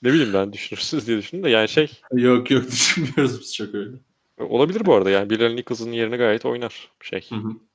Ne 0.02 0.14
bileyim 0.14 0.34
ben 0.34 0.54
düşünürsünüz 0.54 1.08
diye 1.08 1.18
düşündüm 1.18 1.44
de 1.44 1.50
yani 1.50 1.70
şey 1.70 1.92
yok 2.14 2.52
yok 2.52 2.72
düşünmüyoruz 2.72 3.40
biz 3.42 3.56
çok 3.56 3.76
öyle. 3.76 3.98
olabilir 4.40 4.86
bu 4.86 4.94
arada 4.94 5.10
yani 5.10 5.30
Bilal 5.30 5.54
Nichols'ın 5.54 5.92
yerine 5.92 6.18
gayet 6.18 6.46
oynar 6.46 6.90
şey. 7.02 7.30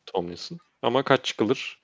Tomlinson. 0.07 0.59
Ama 0.83 1.03
kaç 1.03 1.25
çıkılır? 1.25 1.81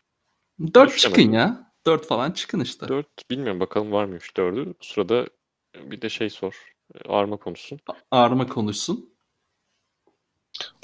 4 0.74 0.94
Düşemedim. 0.94 1.20
çıkın 1.20 1.32
ya. 1.32 1.69
4 1.86 2.06
falan 2.06 2.30
çıkın 2.30 2.60
işte. 2.60 2.88
4 2.88 3.30
bilmiyorum 3.30 3.60
bakalım 3.60 3.92
var 3.92 4.04
mıymış 4.04 4.36
4'ü. 4.36 4.66
Bu 4.66 4.84
sırada 4.84 5.26
bir 5.74 6.02
de 6.02 6.08
şey 6.08 6.30
sor. 6.30 6.72
Arma 7.08 7.36
konusu. 7.36 7.76
Ağrıma 8.10 8.46
konuşsun. 8.46 9.14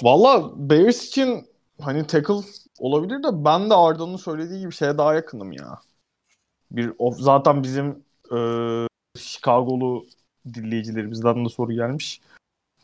Valla 0.03 0.51
Bears 0.69 1.07
için 1.07 1.47
hani 1.81 2.07
tackle 2.07 2.33
olabilir 2.79 3.23
de 3.23 3.45
ben 3.45 3.69
de 3.69 3.73
Arda'nın 3.73 4.17
söylediği 4.17 4.59
gibi 4.59 4.73
şeye 4.73 4.97
daha 4.97 5.13
yakınım 5.13 5.51
ya. 5.51 5.79
Bir 6.71 6.93
of, 6.97 7.17
zaten 7.19 7.63
bizim 7.63 8.03
e, 8.31 8.37
Chicago'lu 9.17 10.05
dinleyicilerimizden 10.53 11.45
de 11.45 11.49
soru 11.49 11.71
gelmiş. 11.71 12.21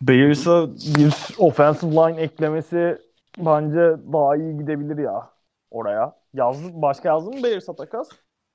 Bears'a 0.02 0.68
bir 0.98 1.14
offensive 1.38 1.92
line 1.92 2.22
eklemesi 2.22 2.98
bence 3.38 3.96
daha 4.14 4.36
iyi 4.36 4.58
gidebilir 4.58 4.98
ya 4.98 5.30
oraya. 5.72 6.23
Yazdı, 6.34 6.68
başka 6.74 7.10
yazdın 7.10 7.36
mı 7.36 7.44
Bears'a 7.44 7.76
takas? 7.76 8.10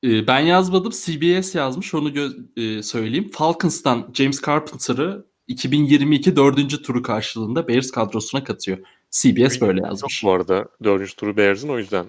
Ee, 0.04 0.26
ben 0.26 0.40
yazmadım. 0.40 0.92
CBS 0.92 1.54
yazmış. 1.54 1.94
Onu 1.94 2.08
gö- 2.08 2.78
e, 2.78 2.82
söyleyeyim. 2.82 3.30
Falcons'tan 3.32 4.10
James 4.14 4.42
Carpenter'ı 4.42 5.26
2022 5.46 6.36
dördüncü 6.36 6.82
turu 6.82 7.02
karşılığında 7.02 7.68
Bears 7.68 7.90
kadrosuna 7.90 8.44
katıyor. 8.44 8.78
CBS 9.10 9.60
böyle 9.60 9.80
Yok 9.80 9.88
yazmış. 9.88 10.24
bu 10.24 10.30
arada 10.32 10.68
4. 10.84 11.16
turu 11.16 11.36
Bears'ın 11.36 11.68
o 11.68 11.78
yüzden 11.78 12.06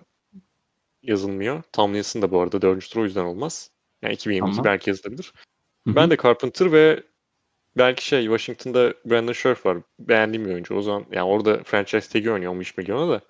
yazılmıyor. 1.03 1.63
Tomlinson 1.73 2.21
da 2.21 2.31
bu 2.31 2.41
arada 2.41 2.61
4. 2.61 2.89
turu 2.91 3.01
o 3.01 3.05
yüzden 3.05 3.23
olmaz. 3.25 3.71
Yani 4.01 4.13
2022 4.13 4.55
Tamam. 4.57 4.65
belki 4.71 4.89
yazılabilir. 4.89 5.33
Hı 5.87 5.91
hı. 5.91 5.95
Ben 5.95 6.11
de 6.11 6.17
Carpenter 6.23 6.71
ve 6.71 7.03
belki 7.77 8.05
şey 8.07 8.23
Washington'da 8.23 8.93
Brandon 9.05 9.33
Scherf 9.33 9.65
var. 9.65 9.77
Beğendiğim 9.99 10.45
bir 10.45 10.53
oyuncu. 10.53 10.75
O 10.75 10.81
zaman 10.81 11.05
yani 11.11 11.23
orada 11.27 11.63
franchise 11.63 12.09
tag'i 12.09 12.31
oynuyor 12.31 12.51
15 12.51 12.77
milyona 12.77 13.09
da. 13.09 13.21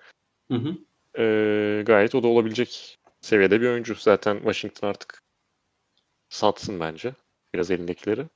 Hı 0.50 0.54
hı. 0.58 0.76
Ee, 1.18 1.82
gayet 1.86 2.14
o 2.14 2.22
da 2.22 2.28
olabilecek 2.28 2.98
seviyede 3.20 3.60
bir 3.60 3.68
oyuncu. 3.68 3.94
Zaten 3.94 4.36
Washington 4.36 4.88
artık 4.88 5.22
satsın 6.28 6.80
bence. 6.80 7.14
Biraz 7.54 7.70
elindekileri. 7.70 8.26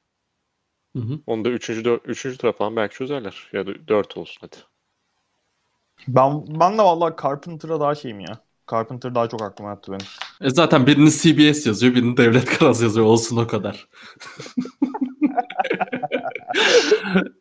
Hı 0.97 1.03
hı. 1.03 1.21
Onu 1.27 1.45
da 1.45 1.51
3. 1.51 1.71
3. 1.71 2.39
tura 2.39 2.53
falan 2.53 2.77
belki 2.77 2.95
çözerler. 2.95 3.49
Ya 3.53 3.67
da 3.67 3.89
4 3.89 4.17
olsun 4.17 4.39
hadi. 4.41 4.57
Ben, 6.09 6.61
ben 6.61 6.79
de 6.79 6.83
valla 6.83 7.17
Carpenter'a 7.23 7.81
daha 7.81 7.95
şeyim 7.95 8.21
ya. 8.21 8.39
Carpenter 8.71 9.15
daha 9.15 9.29
çok 9.29 9.43
aklıma 9.43 9.71
yattı 9.71 9.93
benim. 9.93 10.07
E 10.41 10.51
zaten 10.51 10.87
birini 10.87 11.11
CBS 11.11 11.67
yazıyor, 11.67 11.95
birini 11.95 12.17
Devlet 12.17 12.45
Karaz 12.45 12.83
yazıyor. 12.83 13.07
Olsun 13.07 13.37
o 13.37 13.47
kadar. 13.47 13.89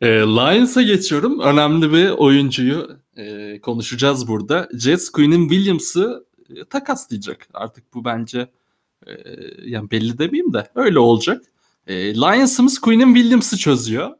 e, 0.00 0.08
Lions'a 0.08 0.82
geçiyorum. 0.82 1.40
Önemli 1.40 1.92
bir 1.92 2.10
oyuncuyu 2.10 3.03
e, 3.16 3.60
konuşacağız 3.60 4.28
burada. 4.28 4.68
Jets 4.78 5.08
Queen'in 5.08 5.48
Williams'ı 5.48 6.26
e, 6.56 6.64
takaslayacak. 6.64 7.48
Artık 7.54 7.94
bu 7.94 8.04
bence 8.04 8.50
e, 9.06 9.12
yani 9.64 9.90
belli 9.90 10.18
demeyeyim 10.18 10.52
de 10.52 10.70
öyle 10.74 10.98
olacak. 10.98 11.44
E, 11.86 12.14
Lions'ımız 12.14 12.78
Queen'in 12.78 13.14
Williams'ı 13.14 13.56
çözüyor. 13.56 14.10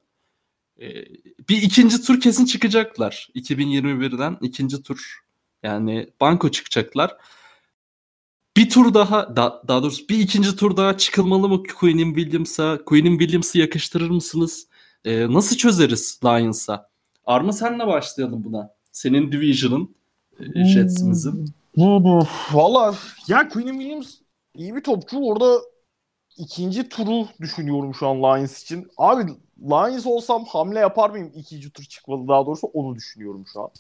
E, 0.81 1.05
bir 1.49 1.63
ikinci 1.63 2.03
tur 2.03 2.21
kesin 2.21 2.45
çıkacaklar. 2.45 3.29
2021'den 3.35 4.39
ikinci 4.41 4.83
tur. 4.83 5.21
Yani 5.63 6.11
banko 6.21 6.51
çıkacaklar. 6.51 7.17
Bir 8.57 8.71
tur 8.71 8.95
daha, 8.95 9.37
da, 9.37 9.63
daha 9.69 9.83
doğrusu 9.83 10.09
bir 10.09 10.19
ikinci 10.19 10.57
tur 10.57 10.77
daha 10.77 10.99
çıkılmalı 10.99 11.49
mı 11.49 11.63
Queen'in 11.63 12.15
Williams'a? 12.15 12.85
Queen'in 12.85 13.19
Williams'ı 13.19 13.59
yakıştırır 13.59 14.11
mısınız? 14.11 14.67
Ee, 15.05 15.33
nasıl 15.33 15.57
çözeriz 15.57 16.21
Lions'a? 16.25 16.91
Arma 17.27 17.53
senle 17.53 17.87
başlayalım 17.87 18.45
buna. 18.45 18.75
Senin 18.95 19.33
Division'ın, 19.33 19.95
e, 20.55 20.65
Jets'imizin. 20.65 21.55
Valla 22.53 22.95
ya 23.29 23.49
Quinn 23.49 23.69
Williams 23.69 24.15
iyi 24.55 24.75
bir 24.75 24.83
topçu. 24.83 25.19
Orada 25.19 25.61
ikinci 26.37 26.89
turu 26.89 27.27
düşünüyorum 27.41 27.95
şu 27.95 28.09
an 28.09 28.19
Lions 28.19 28.63
için. 28.63 28.89
Abi 28.97 29.23
Lions 29.63 30.07
olsam 30.07 30.45
hamle 30.45 30.79
yapar 30.79 31.11
mıyım 31.11 31.33
ikinci 31.35 31.71
tur 31.71 31.85
çıkmalı 31.85 32.29
daha 32.29 32.47
doğrusu 32.47 32.67
onu 32.67 32.95
düşünüyorum 32.95 33.45
şu 33.53 33.61
an. 33.61 33.71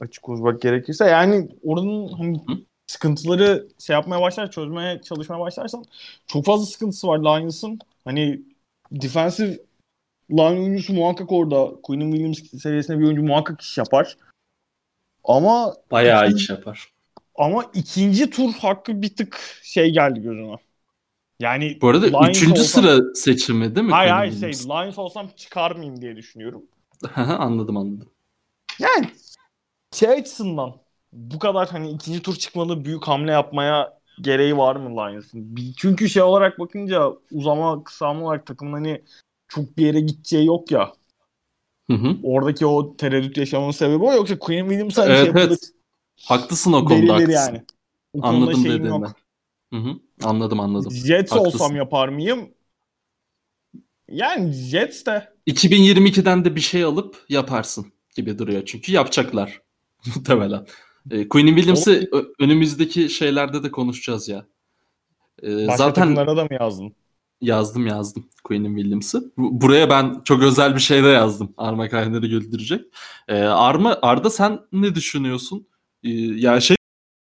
Açık 0.00 0.22
konuşmak 0.22 0.62
gerekirse. 0.62 1.04
Yani 1.04 1.48
oranın 1.64 2.08
hani 2.08 2.40
sıkıntıları 2.86 3.68
şey 3.78 3.94
yapmaya 3.94 4.20
başlar, 4.22 4.50
çözmeye 4.50 5.02
çalışmaya 5.02 5.40
başlarsan 5.40 5.84
çok 6.26 6.44
fazla 6.44 6.66
sıkıntısı 6.66 7.06
var 7.06 7.18
Lions'ın. 7.18 7.78
Hani 8.04 8.42
defensive 8.92 9.58
line 10.30 10.60
oyuncusu 10.60 10.92
muhakkak 10.92 11.32
orada. 11.32 11.70
Quinn 11.82 12.12
Williams 12.12 12.62
seviyesinde 12.62 12.98
bir 12.98 13.04
oyuncu 13.04 13.22
muhakkak 13.22 13.60
iş 13.60 13.78
yapar. 13.78 14.16
Ama 15.24 15.74
Bayağı 15.90 16.30
iş 16.32 16.50
yapar. 16.50 16.88
ama 17.34 17.64
ikinci 17.74 18.30
tur 18.30 18.52
hakkı 18.52 19.02
bir 19.02 19.16
tık 19.16 19.60
şey 19.62 19.90
geldi 19.90 20.20
gözüme. 20.20 20.56
Yani 21.40 21.78
Bu 21.82 21.88
arada 21.88 22.06
Lions 22.06 22.28
üçüncü 22.28 22.60
olsam- 22.60 22.82
sıra 22.84 23.14
seçimi 23.14 23.74
değil 23.76 23.86
mi? 23.86 23.92
Hayır 23.92 24.10
hayır 24.12 24.32
şey? 24.32 24.52
Lions 24.68 24.98
olsam 24.98 25.28
çıkar 25.36 25.70
mıyım 25.70 26.00
diye 26.00 26.16
düşünüyorum. 26.16 26.62
anladım 27.16 27.76
anladım. 27.76 28.08
Yani 28.78 29.06
şey 29.92 30.08
açısından 30.08 30.74
bu 31.12 31.38
kadar 31.38 31.68
hani 31.68 31.90
ikinci 31.90 32.22
tur 32.22 32.36
çıkmalı 32.36 32.84
büyük 32.84 33.04
hamle 33.08 33.32
yapmaya 33.32 33.98
gereği 34.20 34.56
var 34.56 34.76
mı 34.76 34.90
Lions'ın? 34.90 35.56
Çünkü 35.76 36.08
şey 36.08 36.22
olarak 36.22 36.58
bakınca 36.58 37.08
uzama 37.32 37.84
kısalma 37.84 38.26
olarak 38.26 38.46
takımın 38.46 38.72
hani 38.72 39.02
çok 39.48 39.78
bir 39.78 39.86
yere 39.86 40.00
gideceği 40.00 40.46
yok 40.46 40.70
ya. 40.70 40.92
Hı 41.90 41.96
hı. 41.96 42.16
Oradaki 42.22 42.66
o 42.66 42.96
tereddüt 42.96 43.36
yaşamanın 43.36 43.70
sebebi 43.70 44.04
o. 44.04 44.12
Yoksa 44.12 44.38
Quinn 44.38 44.68
Williams 44.68 44.98
hani 44.98 45.12
Evet, 45.12 45.34
şey 45.34 45.42
evet. 45.44 45.72
Haklısın 46.24 46.72
o 46.72 46.84
konuda 46.84 47.14
haklısın. 47.14 47.32
yani. 47.32 47.64
O 48.12 48.26
Anladım 48.26 48.86
yok. 48.86 49.16
Hı 49.72 49.76
hı. 49.76 49.96
Anladım 50.24 50.60
anladım. 50.60 50.92
Jets 50.92 51.32
Haklısın. 51.32 51.58
olsam 51.58 51.76
yapar 51.76 52.08
mıyım? 52.08 52.50
Yani 54.08 54.52
Jets 54.52 55.06
de 55.06 55.32
2022'den 55.46 56.44
de 56.44 56.56
bir 56.56 56.60
şey 56.60 56.84
alıp 56.84 57.24
yaparsın 57.28 57.92
gibi 58.16 58.38
duruyor. 58.38 58.62
Çünkü 58.66 58.92
yapacaklar 58.92 59.62
muhtemelen. 60.06 60.66
E, 61.10 61.28
Queen 61.28 61.46
Williams'ı 61.46 62.10
önümüzdeki 62.38 63.10
şeylerde 63.10 63.62
de 63.62 63.70
konuşacağız 63.70 64.28
ya. 64.28 64.46
E, 65.42 65.66
başka 65.66 65.76
zaten 65.76 66.02
takımlara 66.02 66.36
da 66.36 66.44
mı 66.44 66.50
yazdın? 66.60 66.94
Yazdım 67.40 67.86
yazdım 67.86 68.28
Queen 68.44 68.64
Williams'ı. 68.64 69.32
Bu- 69.36 69.60
Buraya 69.60 69.90
ben 69.90 70.20
çok 70.24 70.42
özel 70.42 70.74
bir 70.74 70.80
şey 70.80 71.04
de 71.04 71.08
yazdım. 71.08 71.54
Arma 71.56 71.88
Kaynar'ı 71.88 72.26
güldürecek. 72.26 72.84
E, 73.28 73.40
Arma, 73.42 73.98
Arda 74.02 74.30
sen 74.30 74.60
ne 74.72 74.94
düşünüyorsun? 74.94 75.66
E, 76.02 76.10
ya 76.10 76.60
şey 76.60 76.76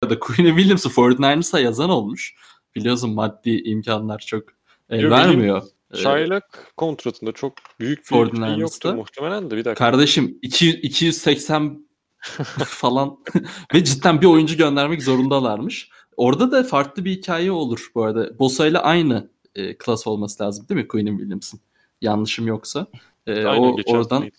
da 0.10 0.20
Queen 0.20 0.48
Williams'ı 0.48 0.90
49ers'a 0.90 1.60
yazan 1.60 1.90
olmuş. 1.90 2.36
Biliyorsun 2.76 3.14
maddi 3.14 3.62
imkanlar 3.66 4.20
çok 4.20 4.44
el 4.90 5.02
Yo, 5.02 5.10
vermiyor. 5.10 5.62
Çaylak 6.04 6.74
kontratında 6.78 7.32
çok 7.32 7.54
büyük 7.80 8.00
bir 8.12 8.38
şey 8.38 8.58
yoktu 8.58 8.94
muhtemelen 8.96 9.52
de 9.52 9.58
bir 9.58 9.66
dakika. 9.66 9.86
Kardeşim 9.86 10.38
200, 10.42 10.76
280 10.76 11.88
falan 12.66 13.18
ve 13.74 13.84
cidden 13.84 14.22
bir 14.22 14.26
oyuncu 14.26 14.58
göndermek 14.58 15.04
zorundalarmış. 15.04 15.90
Orada 16.18 16.52
da 16.52 16.64
farklı 16.64 17.06
bir 17.06 17.12
hikaye 17.12 17.52
olur 17.52 17.92
bu 17.96 18.04
arada. 18.04 18.40
Bosa 18.40 18.68
ile 18.68 18.80
aynı 18.80 19.30
e, 19.56 19.78
klas 19.78 20.08
olması 20.08 20.44
lazım 20.44 20.70
değil 20.70 20.82
mi 20.82 20.88
Quinn 20.88 21.18
Williams'ın? 21.18 21.60
Yanlışım 22.02 22.48
yoksa. 22.48 22.88
E, 23.28 23.46
Aynen 23.46 23.64
o, 23.64 23.78
oradan 23.86 24.32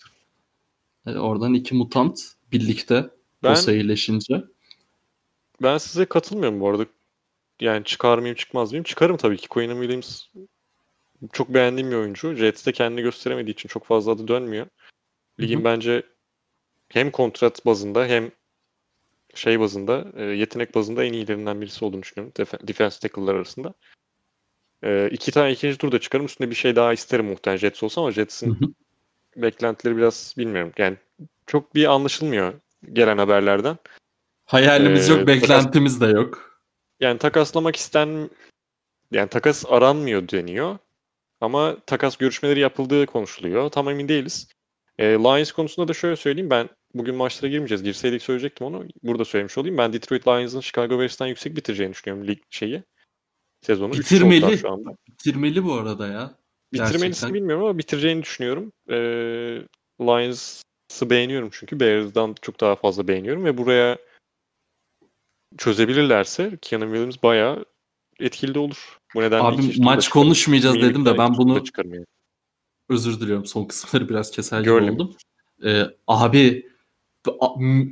e, 1.07 1.11
oradan 1.11 1.53
iki 1.53 1.75
mutant 1.75 2.19
birlikte 2.51 3.09
Ben- 3.43 3.51
Bosa 3.51 3.73
iyileşince. 3.73 4.43
Ben 5.61 5.77
size 5.77 6.05
katılmıyorum 6.05 6.59
bu 6.59 6.69
arada. 6.69 6.85
Yani 7.59 7.83
çıkar 7.83 8.17
mıyım 8.17 8.35
çıkmaz 8.35 8.71
mıyım? 8.71 8.83
Çıkarım 8.83 9.17
tabii 9.17 9.37
ki. 9.37 9.47
Quinn 9.47 9.81
Williams 9.81 10.23
çok 11.33 11.49
beğendiğim 11.49 11.91
bir 11.91 11.95
oyuncu. 11.95 12.33
Jets'te 12.35 12.71
kendini 12.71 13.01
gösteremediği 13.01 13.53
için 13.53 13.69
çok 13.69 13.85
fazla 13.85 14.11
adı 14.11 14.27
dönmüyor. 14.27 14.67
Ligin 15.39 15.55
Hı 15.55 15.59
hı. 15.59 15.63
bence 15.63 16.03
hem 16.89 17.11
kontrat 17.11 17.65
bazında 17.65 18.05
hem 18.05 18.31
şey 19.35 19.59
bazında, 19.59 20.11
e, 20.15 20.23
yetenek 20.23 20.75
bazında 20.75 21.03
en 21.03 21.13
iyilerinden 21.13 21.61
birisi 21.61 21.85
olduğunu 21.85 22.01
düşünüyorum. 22.01 22.33
Def- 22.37 22.67
defense 22.67 22.99
tackle'lar 22.99 23.35
arasında. 23.35 23.73
E, 24.83 25.09
iki 25.11 25.31
tane 25.31 25.51
ikinci 25.51 25.77
turda 25.77 25.99
çıkarım. 25.99 26.25
Üstünde 26.25 26.49
bir 26.49 26.55
şey 26.55 26.75
daha 26.75 26.93
isterim 26.93 27.25
muhtemelen 27.25 27.57
Jets 27.57 27.83
olsa 27.83 28.01
ama 28.01 28.11
Jets'in 28.11 28.75
beklentileri 29.35 29.97
biraz 29.97 30.35
bilmiyorum. 30.37 30.71
Yani 30.77 30.97
çok 31.47 31.75
bir 31.75 31.91
anlaşılmıyor 31.91 32.53
gelen 32.93 33.17
haberlerden. 33.17 33.77
Hayalimiz 34.45 35.09
Ee, 35.09 35.13
yok, 35.13 35.27
beklentimiz 35.27 36.01
de 36.01 36.05
yok. 36.05 36.61
Yani 36.99 37.17
takaslamak 37.17 37.75
isten 37.75 38.29
yani 39.11 39.29
takas 39.29 39.65
aranmıyor 39.67 40.29
deniyor. 40.29 40.77
Ama 41.41 41.77
takas 41.87 42.17
görüşmeleri 42.17 42.59
yapıldığı 42.59 43.05
konuşuluyor. 43.05 43.69
Tam 43.69 43.89
emin 43.89 44.07
değiliz. 44.07 44.47
E, 44.97 45.05
Lions 45.05 45.51
konusunda 45.51 45.87
da 45.87 45.93
şöyle 45.93 46.15
söyleyeyim. 46.15 46.49
Ben 46.49 46.69
bugün 46.93 47.15
maçlara 47.15 47.51
girmeyeceğiz. 47.51 47.83
Girseydik 47.83 48.21
söyleyecektim 48.21 48.67
onu. 48.67 48.85
Burada 49.03 49.25
söylemiş 49.25 49.57
olayım. 49.57 49.77
Ben 49.77 49.93
Detroit 49.93 50.27
Lions'ın 50.27 50.61
Chicago 50.61 50.99
Bears'tan 50.99 51.27
yüksek 51.27 51.55
bitireceğini 51.55 51.93
düşünüyorum 51.93 52.27
lig 52.27 52.39
şeyi. 52.49 52.83
Sezonu. 53.61 53.93
Bitirmeli. 53.93 54.57
şu 54.57 54.71
anda. 54.71 54.95
Bitirmeli 55.07 55.65
bu 55.65 55.73
arada 55.73 56.07
ya. 56.07 56.35
Bitirmelisini 56.73 57.33
bilmiyorum 57.33 57.65
ama 57.65 57.77
bitireceğini 57.77 58.23
düşünüyorum. 58.23 58.71
E, 58.89 58.95
Lions'ı 60.01 61.09
beğeniyorum 61.09 61.49
çünkü. 61.51 61.79
Bears'dan 61.79 62.35
çok 62.41 62.61
daha 62.61 62.75
fazla 62.75 63.07
beğeniyorum 63.07 63.45
ve 63.45 63.57
buraya 63.57 63.97
çözebilirlerse 65.57 66.57
Keanu 66.61 66.83
Williams 66.83 67.23
bayağı 67.23 67.65
etkili 68.19 68.53
de 68.53 68.59
olur. 68.59 68.97
Bu 69.15 69.21
nedenle 69.21 69.43
Abi 69.43 69.81
maç 69.81 70.09
konuşmayacağız 70.09 70.75
dedim 70.75 71.05
de 71.05 71.17
ben 71.17 71.37
bunu 71.37 71.63
yani. 71.77 72.05
özür 72.89 73.19
diliyorum. 73.19 73.45
Son 73.45 73.65
kısımları 73.65 74.09
biraz 74.09 74.31
keser 74.31 74.61
gibi 74.61 74.71
oldum. 74.71 75.15
Ee, 75.65 75.83
abi 76.07 76.71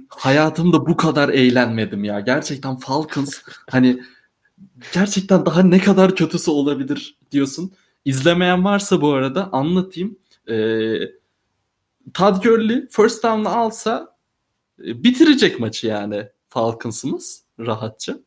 hayatımda 0.09 0.85
bu 0.85 0.97
kadar 0.97 1.29
eğlenmedim 1.29 2.03
ya. 2.03 2.19
Gerçekten 2.19 2.77
Falcons 2.77 3.41
hani 3.69 4.01
gerçekten 4.93 5.45
daha 5.45 5.63
ne 5.63 5.79
kadar 5.79 6.15
kötüsü 6.15 6.51
olabilir 6.51 7.17
diyorsun. 7.31 7.71
İzlemeyen 8.05 8.65
varsa 8.65 9.01
bu 9.01 9.13
arada 9.13 9.49
anlatayım. 9.51 10.17
Ee, 10.49 10.99
Todd 12.13 12.43
Gurley 12.43 12.87
first 12.91 13.23
down'ı 13.23 13.49
alsa 13.49 14.15
e, 14.85 15.03
bitirecek 15.03 15.59
maçı 15.59 15.87
yani 15.87 16.29
Falcons'ımız 16.49 17.43
rahatça. 17.59 18.19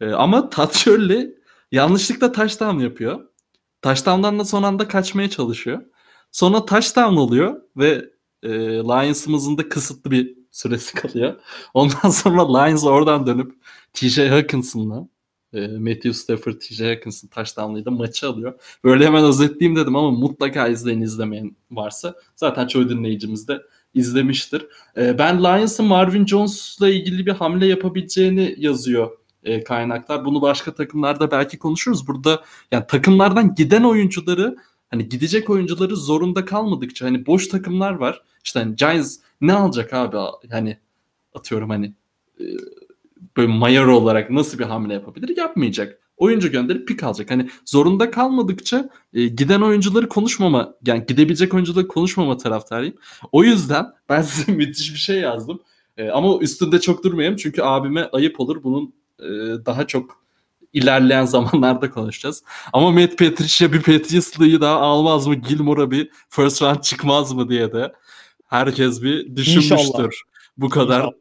Ee, 0.00 0.10
ama 0.10 0.50
Todd 0.50 0.84
Gurley 0.84 1.34
yanlışlıkla 1.72 2.32
touchdown 2.32 2.78
yapıyor. 2.78 3.28
Touchdown'dan 3.82 4.38
da 4.38 4.44
son 4.44 4.62
anda 4.62 4.88
kaçmaya 4.88 5.30
çalışıyor. 5.30 5.82
Sonra 6.32 6.64
touchdown 6.64 7.16
oluyor 7.16 7.62
ve 7.76 8.10
e, 8.42 8.48
Lions'ımızın 8.68 9.58
da 9.58 9.68
kısıtlı 9.68 10.10
bir 10.10 10.38
süresi 10.50 10.94
kalıyor. 10.94 11.40
Ondan 11.74 12.10
sonra 12.10 12.58
Lions 12.58 12.84
oradan 12.84 13.26
dönüp 13.26 13.52
TJ 13.92 14.18
Hawkinson'la 14.18 15.08
e, 15.52 15.66
Matthew 15.66 16.12
Stafford, 16.12 16.54
TJ 16.60 16.80
Hawkinson 16.80 17.28
touchdown'ıyla 17.28 17.90
maçı 17.90 18.28
alıyor. 18.28 18.54
Böyle 18.84 19.06
hemen 19.06 19.24
özetleyeyim 19.24 19.76
dedim 19.76 19.96
ama 19.96 20.10
mutlaka 20.10 20.68
izleyin 20.68 21.00
izlemeyen 21.00 21.56
varsa. 21.70 22.14
Zaten 22.36 22.66
çoğu 22.66 22.88
dinleyicimiz 22.88 23.48
de 23.48 23.62
izlemiştir. 23.94 24.66
E, 24.96 25.18
ben 25.18 25.44
Lions'ın 25.44 25.86
Marvin 25.86 26.26
Jones'la 26.26 26.88
ilgili 26.88 27.26
bir 27.26 27.32
hamle 27.32 27.66
yapabileceğini 27.66 28.54
yazıyor 28.58 29.18
e, 29.44 29.64
kaynaklar. 29.64 30.24
Bunu 30.24 30.42
başka 30.42 30.74
takımlarda 30.74 31.30
belki 31.30 31.58
konuşuruz. 31.58 32.06
Burada 32.06 32.44
yani 32.72 32.84
takımlardan 32.88 33.54
giden 33.54 33.82
oyuncuları 33.82 34.56
hani 34.90 35.08
gidecek 35.08 35.50
oyuncuları 35.50 35.96
zorunda 35.96 36.44
kalmadıkça 36.44 37.06
hani 37.06 37.26
boş 37.26 37.48
takımlar 37.48 37.92
var. 37.92 38.22
İşte 38.44 38.60
hani 38.60 38.76
Giants 38.76 39.16
ne 39.40 39.52
alacak 39.52 39.92
abi? 39.92 40.16
Yani 40.50 40.78
atıyorum 41.34 41.70
hani 41.70 41.94
e, 42.40 42.44
böyle 43.36 43.52
mayor 43.52 43.86
olarak 43.86 44.30
nasıl 44.30 44.58
bir 44.58 44.64
hamle 44.64 44.94
yapabilir? 44.94 45.36
Yapmayacak. 45.36 45.98
Oyuncu 46.16 46.52
gönderip 46.52 46.88
pik 46.88 47.02
alacak. 47.02 47.30
Hani 47.30 47.48
zorunda 47.64 48.10
kalmadıkça 48.10 48.88
e, 49.12 49.26
giden 49.26 49.60
oyuncuları 49.60 50.08
konuşmama 50.08 50.74
yani 50.86 51.04
gidebilecek 51.08 51.54
oyuncuları 51.54 51.88
konuşmama 51.88 52.36
taraftarıyım. 52.36 52.94
O 53.32 53.44
yüzden 53.44 53.86
ben 54.08 54.22
size 54.22 54.52
müthiş 54.52 54.92
bir 54.94 54.98
şey 54.98 55.20
yazdım. 55.20 55.60
E, 55.96 56.08
ama 56.08 56.38
üstünde 56.38 56.80
çok 56.80 57.04
durmayayım 57.04 57.36
çünkü 57.36 57.62
abime 57.62 58.08
ayıp 58.12 58.40
olur. 58.40 58.62
Bunun 58.62 58.94
e, 59.18 59.26
daha 59.66 59.86
çok 59.86 60.22
ilerleyen 60.72 61.24
zamanlarda 61.24 61.90
konuşacağız. 61.90 62.42
Ama 62.72 62.90
Matt 62.90 63.18
Patricia 63.18 63.72
bir 63.72 63.82
Patriots'lığı 63.82 64.60
daha 64.60 64.76
almaz 64.76 65.26
mı? 65.26 65.34
Gilmore'a 65.34 65.90
bir 65.90 66.10
first 66.28 66.62
round 66.62 66.80
çıkmaz 66.80 67.32
mı 67.32 67.48
diye 67.48 67.72
de 67.72 67.92
herkes 68.46 69.02
bir 69.02 69.36
düşünmüştür. 69.36 69.76
İnşallah. 69.76 70.10
Bu 70.56 70.68
kadar 70.68 70.98
İnşallah. 70.98 71.12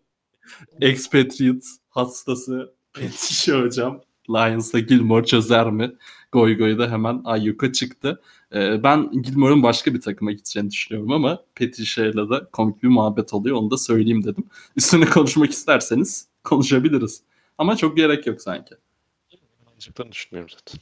expatriate 0.82 1.68
hastası 1.98 2.74
Patricia 2.94 3.62
hocam. 3.62 4.02
Lions'ta 4.30 4.80
Gilmore 4.80 5.26
çözer 5.26 5.72
mi? 5.72 5.96
Goy 6.32 6.58
goy 6.58 6.78
da 6.78 6.92
hemen 6.92 7.22
ayyuka 7.26 7.74
çıktı. 7.74 8.22
Ee, 8.54 8.84
ben 8.84 9.12
Gilmore'un 9.22 9.64
başka 9.64 9.94
bir 9.94 10.02
takıma 10.02 10.32
gideceğini 10.32 10.72
düşünüyorum 10.72 11.12
ama 11.12 11.44
Patricia'yla 11.56 12.30
da 12.30 12.50
komik 12.52 12.84
bir 12.84 12.88
muhabbet 12.88 13.34
oluyor. 13.34 13.58
Onu 13.58 13.72
da 13.72 13.78
söyleyeyim 13.78 14.24
dedim. 14.24 14.44
Üstüne 14.76 15.06
konuşmak 15.06 15.52
isterseniz 15.52 16.28
konuşabiliriz. 16.44 17.22
Ama 17.58 17.76
çok 17.76 17.98
gerek 17.98 18.28
yok 18.28 18.42
sanki. 18.42 18.76
Alacaklarını 19.72 20.12
düşünüyorum 20.12 20.50
zaten. 20.60 20.82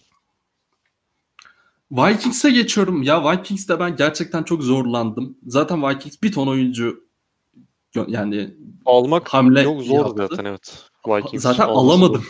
Vikings'e 1.92 2.52
geçiyorum. 2.52 3.04
Ya 3.04 3.32
Vikings'te 3.32 3.80
ben 3.80 3.96
gerçekten 3.96 4.44
çok 4.44 4.64
zorlandım. 4.64 5.38
Zaten 5.48 5.84
Vikings 5.84 6.22
bir 6.24 6.32
ton 6.32 6.48
oyuncu 6.48 7.06
yani 8.08 8.56
Almak 8.86 9.30
Hamle 9.34 9.62
yok 9.62 9.82
zor 9.84 9.96
yaptı. 9.96 10.28
zaten 10.30 10.46
evet. 10.46 10.90
Vikings 11.08 11.44
zaten 11.44 11.64
alamadım. 11.64 12.24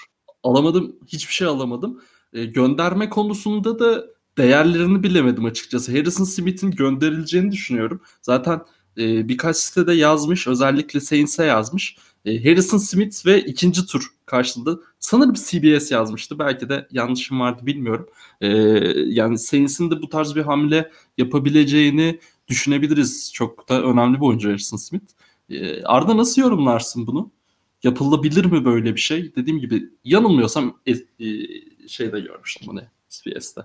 Alamadım. 0.43 0.95
Hiçbir 1.07 1.33
şey 1.33 1.47
alamadım. 1.47 2.01
E, 2.33 2.45
gönderme 2.45 3.09
konusunda 3.09 3.79
da 3.79 4.05
değerlerini 4.37 5.03
bilemedim 5.03 5.45
açıkçası. 5.45 5.91
Harrison 5.91 6.23
Smith'in 6.23 6.71
gönderileceğini 6.71 7.51
düşünüyorum. 7.51 8.01
Zaten 8.21 8.61
e, 8.97 9.29
birkaç 9.29 9.57
sitede 9.57 9.93
yazmış. 9.93 10.47
Özellikle 10.47 10.99
Saints'e 10.99 11.45
yazmış. 11.45 11.97
E, 12.25 12.43
Harrison 12.43 12.77
Smith 12.77 13.25
ve 13.25 13.41
ikinci 13.41 13.85
tur 13.85 14.07
karşılığı. 14.25 14.83
Sanırım 14.99 15.33
CBS 15.33 15.91
yazmıştı. 15.91 16.39
Belki 16.39 16.69
de 16.69 16.87
yanlışım 16.91 17.39
vardı 17.39 17.65
bilmiyorum. 17.65 18.07
E, 18.41 18.47
yani 19.05 19.37
Saints'in 19.37 19.91
de 19.91 20.01
bu 20.01 20.09
tarz 20.09 20.35
bir 20.35 20.41
hamle 20.41 20.91
yapabileceğini 21.17 22.19
düşünebiliriz. 22.47 23.33
Çok 23.33 23.69
da 23.69 23.83
önemli 23.83 24.15
bir 24.17 24.25
oyuncu 24.25 24.49
Harrison 24.49 24.77
Smith. 24.77 25.11
E, 25.49 25.83
Arda 25.83 26.17
nasıl 26.17 26.41
yorumlarsın 26.41 27.07
bunu? 27.07 27.31
Yapılabilir 27.85 28.45
mi 28.45 28.65
böyle 28.65 28.95
bir 28.95 28.99
şey? 28.99 29.35
Dediğim 29.35 29.59
gibi 29.59 29.89
yanılmıyorsam 30.03 30.79
e, 30.85 30.91
e, 30.91 31.27
şeyde 31.87 32.19
görmüştüm 32.19 32.67
bunu 32.67 32.81
CBS'te. 33.09 33.61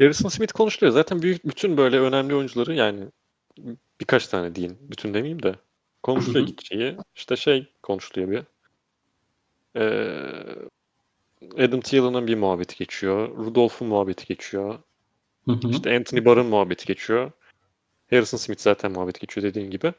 Harrison 0.00 0.28
Smith 0.28 0.52
konuşuluyor. 0.52 0.92
Zaten 0.92 1.22
büyük 1.22 1.44
bütün 1.44 1.76
böyle 1.76 2.00
önemli 2.00 2.34
oyuncuları 2.34 2.74
yani 2.74 3.04
birkaç 4.00 4.26
tane 4.26 4.54
diyeyim. 4.54 4.78
Bütün 4.80 5.14
demeyeyim 5.14 5.42
de. 5.42 5.54
Konuşuluyor 6.02 6.46
gideceği. 6.46 6.96
İşte 7.16 7.36
şey 7.36 7.66
konuşuluyor 7.82 8.30
bir. 8.30 8.42
Ee, 9.76 11.64
Adam 11.64 11.80
Thielen'ın 11.80 12.26
bir 12.26 12.36
muhabbeti 12.36 12.76
geçiyor. 12.76 13.36
Rudolph'un 13.36 13.88
muhabbeti 13.88 14.26
geçiyor. 14.26 14.78
Hı 15.44 15.52
hı. 15.52 15.70
İşte 15.70 15.96
Anthony 15.96 16.24
Barr'ın 16.24 16.46
muhabbeti 16.46 16.86
geçiyor. 16.86 17.32
Harrison 18.10 18.38
Smith 18.38 18.60
zaten 18.60 18.92
muhabbeti 18.92 19.20
geçiyor 19.20 19.46
dediğin 19.46 19.70
gibi. 19.70 19.92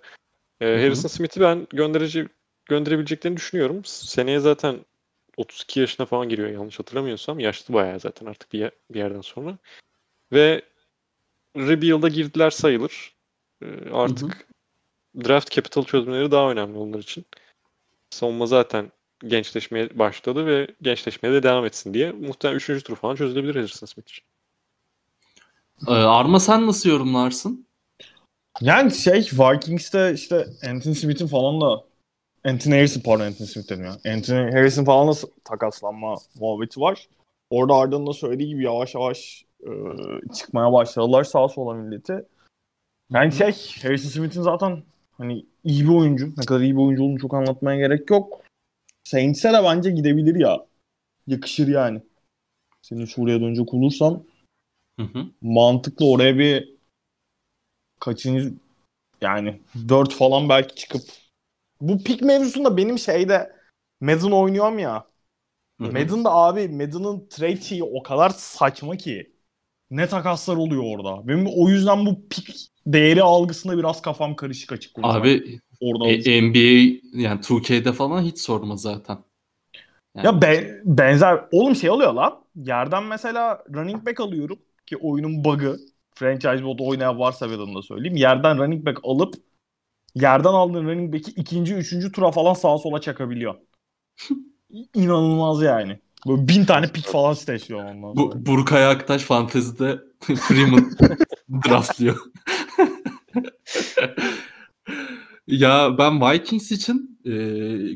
Ee. 0.61 0.65
Harrison 0.65 1.09
Smith'i 1.09 1.41
ben 1.41 1.67
gönderici 1.73 2.27
gönderebileceklerini 2.65 3.37
düşünüyorum. 3.37 3.85
Seneye 3.85 4.39
zaten 4.39 4.79
32 5.37 5.79
yaşına 5.79 6.05
falan 6.05 6.29
giriyor 6.29 6.49
yanlış 6.49 6.79
hatırlamıyorsam. 6.79 7.39
Yaşlı 7.39 7.73
bayağı 7.73 7.99
zaten 7.99 8.25
artık 8.25 8.53
bir, 8.53 8.59
yer- 8.59 8.71
bir 8.91 8.99
yerden 8.99 9.21
sonra. 9.21 9.57
Ve 10.31 10.61
Rebuild'a 11.57 12.07
girdiler 12.07 12.49
sayılır. 12.49 13.13
Ee, 13.61 13.67
artık 13.91 14.47
draft 15.23 15.51
capital 15.51 15.83
çözümleri 15.83 16.31
daha 16.31 16.51
önemli 16.51 16.77
onlar 16.77 16.99
için. 16.99 17.25
Savunma 18.09 18.45
zaten 18.45 18.91
gençleşmeye 19.27 19.99
başladı 19.99 20.45
ve 20.45 20.67
gençleşmeye 20.81 21.33
de 21.33 21.43
devam 21.43 21.65
etsin 21.65 21.93
diye 21.93 22.11
muhtemelen 22.11 22.57
3. 22.57 22.83
tur 22.83 22.95
falan 22.95 23.15
çözülebilir 23.15 23.55
Harrison 23.55 23.87
Smith 23.87 24.09
için. 24.09 24.23
Ee, 25.87 25.91
Arma 25.91 26.39
sen 26.39 26.67
nasıl 26.67 26.89
yorumlarsın? 26.89 27.67
Yani 28.61 28.95
şey 28.95 29.19
Vikings'te 29.19 30.13
işte 30.13 30.45
Anthony 30.69 30.95
Smith'in 30.95 31.27
falan 31.27 31.61
da 31.61 31.83
Anthony 32.45 32.75
Harrison 32.75 33.01
pardon 33.01 33.25
Anthony 33.25 33.47
Smith 33.47 33.69
dedim 33.69 33.85
ya. 33.85 34.13
Anthony 34.13 34.51
Harrison 34.51 34.85
falan 34.85 35.07
da 35.07 35.17
takaslanma 35.43 36.15
muhabbeti 36.39 36.81
var. 36.81 37.07
Orada 37.49 37.73
Arda'nın 37.73 38.07
da 38.07 38.13
söylediği 38.13 38.49
gibi 38.49 38.63
yavaş 38.63 38.95
yavaş 38.95 39.45
e, 39.61 39.69
çıkmaya 40.35 40.73
başladılar 40.73 41.23
sağa 41.23 41.49
sola 41.49 41.73
milleti. 41.73 42.25
Yani 43.11 43.31
şey 43.31 43.55
Harrison 43.81 44.09
Smith'in 44.09 44.41
zaten 44.41 44.83
hani 45.11 45.45
iyi 45.63 45.83
bir 45.83 45.93
oyuncu. 45.93 46.33
Ne 46.37 46.45
kadar 46.45 46.61
iyi 46.61 46.73
bir 46.73 46.81
oyuncu 46.81 47.03
olduğunu 47.03 47.19
çok 47.19 47.33
anlatmaya 47.33 47.77
gerek 47.77 48.09
yok. 48.09 48.41
Saints'e 49.03 49.53
de 49.53 49.63
bence 49.63 49.91
gidebilir 49.91 50.35
ya. 50.35 50.65
Yakışır 51.27 51.67
yani. 51.67 52.01
Senin 52.81 53.05
şuraya 53.05 53.41
dönecek 53.41 53.73
olursan 53.73 54.23
Hı 54.99 55.03
hı. 55.03 55.25
mantıklı 55.41 56.11
oraya 56.11 56.37
bir 56.37 56.73
kaçıncı 57.99 58.53
yani 59.21 59.61
4 59.89 60.13
falan 60.13 60.49
belki 60.49 60.75
çıkıp 60.75 61.01
bu 61.89 62.03
pik 62.03 62.21
mevzusunda 62.21 62.77
benim 62.77 62.99
şeyde 62.99 63.51
Madden 64.01 64.31
oynuyorum 64.31 64.79
ya. 64.79 65.07
Hı 65.81 65.87
hı. 65.87 65.91
Madden'da 65.91 66.31
abi 66.31 66.67
Madden'ın 66.69 67.27
trade 67.29 67.61
şeyi 67.61 67.83
o 67.83 68.03
kadar 68.03 68.29
saçma 68.29 68.97
ki. 68.97 69.33
Ne 69.91 70.07
takaslar 70.07 70.55
oluyor 70.57 70.83
orada. 70.85 71.27
Benim 71.27 71.47
o 71.57 71.69
yüzden 71.69 72.05
bu 72.05 72.29
pik 72.29 72.67
değeri 72.87 73.23
algısında 73.23 73.77
biraz 73.77 74.01
kafam 74.01 74.35
karışık 74.35 74.71
açık 74.71 74.93
konuşmak. 74.93 75.21
Abi 75.21 75.59
orada 75.81 76.09
e, 76.09 76.41
NBA 76.41 77.19
yani 77.21 77.39
2K'de 77.39 77.93
falan 77.93 78.21
hiç 78.21 78.39
sorma 78.39 78.77
zaten. 78.77 79.17
Yani- 80.15 80.25
Ya 80.25 80.41
be- 80.41 80.81
benzer 80.85 81.45
oğlum 81.51 81.75
şey 81.75 81.89
oluyor 81.89 82.13
lan. 82.13 82.43
Yerden 82.55 83.03
mesela 83.03 83.63
running 83.75 84.05
back 84.05 84.19
alıyorum 84.19 84.59
ki 84.85 84.97
oyunun 84.97 85.43
bug'ı. 85.43 85.77
Franchise 86.15 86.61
mode 86.63 86.83
oynayan 86.83 87.19
varsa 87.19 87.47
Madden'da 87.47 87.81
söyleyeyim. 87.81 88.15
Yerden 88.17 88.57
running 88.57 88.85
back 88.85 88.99
alıp 89.03 89.35
yerden 90.15 90.53
aldığın 90.53 90.85
running 90.85 91.13
back'i 91.13 91.31
ikinci, 91.31 91.73
üçüncü 91.73 92.11
tura 92.11 92.31
falan 92.31 92.53
sağa 92.53 92.77
sola 92.77 93.01
çakabiliyor. 93.01 93.55
İnanılmaz 94.93 95.61
yani. 95.61 95.99
Böyle 96.27 96.47
bin 96.47 96.65
tane 96.65 96.87
pick 96.87 97.07
falan 97.07 97.33
siteşiyor 97.33 97.79
ondan 97.79 98.13
sonra. 98.13 98.15
Bu 98.15 98.45
Burkay 98.45 98.85
Aktaş 98.85 99.21
fantezide 99.23 99.99
Freeman 100.21 100.91
draftlıyor. 101.69 102.17
ya 105.47 105.97
ben 105.97 106.21
Vikings 106.21 106.71
için 106.71 107.19
e, 107.25 107.31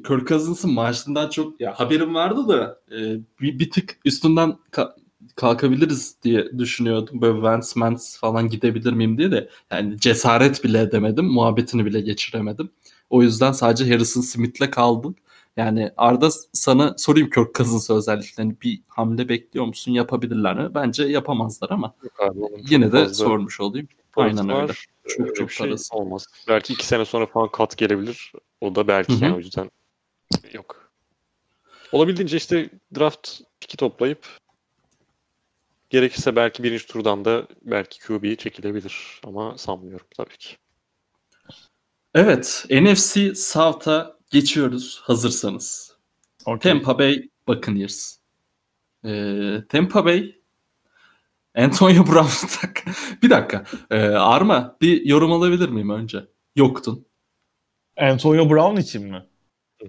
Kirk 0.01 0.27
Cousins'ın 0.27 0.73
maaşından 0.73 1.29
çok 1.29 1.61
ya 1.61 1.79
haberim 1.79 2.15
vardı 2.15 2.47
da 2.47 2.79
e, 2.91 2.97
bir, 3.41 3.59
bir 3.59 3.71
tık 3.71 3.99
üstünden 4.05 4.57
ka- 4.71 4.95
kalkabiliriz 5.37 6.15
diye 6.23 6.59
düşünüyordum. 6.59 7.21
Böyle 7.21 7.41
Vance 7.41 7.67
Mance 7.75 8.03
falan 8.19 8.49
gidebilir 8.49 8.93
miyim 8.93 9.17
diye 9.17 9.31
de 9.31 9.49
yani 9.71 9.99
cesaret 9.99 10.63
bile 10.63 10.81
edemedim. 10.81 11.25
Muhabbetini 11.25 11.85
bile 11.85 12.01
geçiremedim. 12.01 12.69
O 13.09 13.23
yüzden 13.23 13.51
sadece 13.51 13.89
Harrison 13.93 14.21
Smith'le 14.21 14.71
kaldım. 14.71 15.15
Yani 15.57 15.91
Arda 15.97 16.29
sana 16.53 16.95
sorayım 16.97 17.29
Kirk 17.29 17.55
Cousins 17.55 17.89
özellikle 17.89 18.43
hani 18.43 18.55
bir 18.61 18.81
hamle 18.87 19.29
bekliyor 19.29 19.65
musun? 19.65 19.91
Yapabilirler 19.91 20.55
mi? 20.59 20.75
Bence 20.75 21.03
yapamazlar 21.03 21.69
ama 21.69 21.93
abi, 22.19 22.39
yine 22.69 22.91
de 22.91 23.13
sormuş 23.13 23.59
olayım. 23.59 23.87
Aynen 24.15 24.49
öyle. 24.49 24.53
var. 24.53 24.85
Çok 25.07 25.19
Öyle 25.19 25.33
çok 25.33 25.51
şey 25.51 25.67
parası. 25.67 25.95
olmaz. 25.95 26.25
Belki 26.47 26.73
iki 26.73 26.85
sene 26.85 27.05
sonra 27.05 27.25
falan 27.25 27.51
kat 27.51 27.77
gelebilir. 27.77 28.31
O 28.61 28.75
da 28.75 28.87
belki 28.87 29.13
Hı 29.13 29.17
hı. 29.17 29.23
yani 29.23 29.35
o 29.35 29.37
yüzden 29.37 29.71
yok. 30.53 30.91
Olabildiğince 31.91 32.37
işte 32.37 32.69
draft 32.99 33.41
piki 33.59 33.77
toplayıp 33.77 34.27
gerekirse 35.89 36.35
belki 36.35 36.63
birinci 36.63 36.87
turdan 36.87 37.25
da 37.25 37.47
belki 37.61 37.99
QB 37.99 38.37
çekilebilir. 38.37 39.21
Ama 39.23 39.57
sanmıyorum 39.57 40.07
tabii 40.17 40.37
ki. 40.37 40.55
Evet, 42.13 42.65
NFC 42.69 43.35
South'a 43.35 44.17
geçiyoruz 44.31 45.01
hazırsanız. 45.03 45.97
Okey. 46.45 46.71
Tampa 46.71 46.99
Bay 46.99 47.29
Buccaneers. 47.47 48.17
Ee, 49.05 49.57
Tampa 49.69 50.05
Bay 50.05 50.35
Antonio 51.55 52.07
Brown 52.07 52.47
tak. 52.61 52.83
bir 53.23 53.29
dakika. 53.29 53.65
Ee, 53.91 53.99
Arma 54.07 54.77
bir 54.81 55.05
yorum 55.05 55.31
alabilir 55.31 55.69
miyim 55.69 55.89
önce? 55.89 56.25
Yoktun. 56.55 57.05
Antonio 57.97 58.49
Brown 58.49 58.77
için 58.77 59.07
mi? 59.07 59.25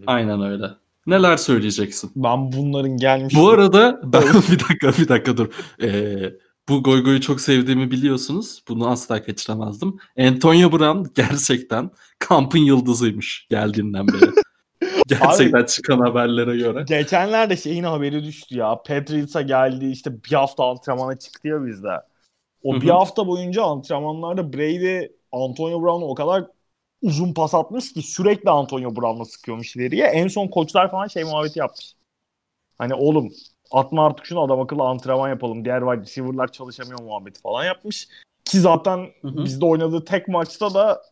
Aynen 0.06 0.42
öyle. 0.42 0.70
Neler 1.08 1.36
söyleyeceksin? 1.36 2.10
Ben 2.16 2.52
bunların 2.52 2.96
gelmiş. 2.96 3.34
Bu 3.34 3.48
arada 3.48 4.00
ben 4.04 4.22
bir 4.50 4.60
dakika 4.60 5.02
bir 5.02 5.08
dakika 5.08 5.36
dur. 5.36 5.48
Ee, 5.82 6.32
bu 6.68 6.82
goygoyu 6.82 7.20
çok 7.20 7.40
sevdiğimi 7.40 7.90
biliyorsunuz. 7.90 8.62
Bunu 8.68 8.88
asla 8.88 9.22
kaçıramazdım. 9.22 9.98
Antonio 10.18 10.72
Brown 10.72 11.04
gerçekten 11.14 11.90
kampın 12.18 12.58
yıldızıymış 12.58 13.46
geldiğinden 13.50 14.08
beri. 14.08 14.30
gerçekten 15.08 15.64
çıkan 15.64 15.98
haberlere 15.98 16.56
göre. 16.56 16.84
Geçenlerde 16.88 17.56
şeyin 17.56 17.84
haberi 17.84 18.24
düştü 18.24 18.58
ya. 18.58 18.82
Patriots'a 18.86 19.42
geldi 19.42 19.86
işte 19.90 20.24
bir 20.24 20.32
hafta 20.32 20.64
antrenmana 20.70 21.18
çıktı 21.18 21.48
ya 21.48 21.66
bizde. 21.66 21.92
O 22.62 22.76
Hı 22.76 22.80
bir 22.80 22.88
hafta 22.88 23.26
boyunca 23.26 23.62
antrenmanlarda 23.62 24.52
Brady 24.52 25.06
Antonio 25.32 25.82
Brown'a 25.82 26.06
o 26.06 26.14
kadar 26.14 26.44
uzun 27.02 27.34
pas 27.34 27.54
atmış 27.54 27.92
ki 27.92 28.02
sürekli 28.02 28.50
Antonio 28.50 28.96
Brown'la 28.96 29.24
sıkıyormuş 29.24 29.76
ileriye. 29.76 30.06
En 30.06 30.28
son 30.28 30.48
koçlar 30.48 30.90
falan 30.90 31.06
şey 31.06 31.24
muhabbeti 31.24 31.58
yapmış. 31.58 31.94
Hani 32.78 32.94
oğlum 32.94 33.32
atma 33.70 34.06
artık 34.06 34.26
şunu 34.26 34.42
adam 34.42 34.60
akıllı 34.60 34.82
antrenman 34.82 35.28
yapalım. 35.28 35.64
Diğer 35.64 35.80
wide 35.80 36.00
receiver'lar 36.00 36.52
çalışamıyor 36.52 37.02
muhabbeti 37.02 37.40
falan 37.40 37.64
yapmış. 37.64 38.08
Ki 38.44 38.60
zaten 38.60 38.98
Hı 39.22 39.28
hı. 39.28 39.44
bizde 39.44 39.66
oynadığı 39.66 40.04
tek 40.04 40.28
maçta 40.28 40.74
da 40.74 41.02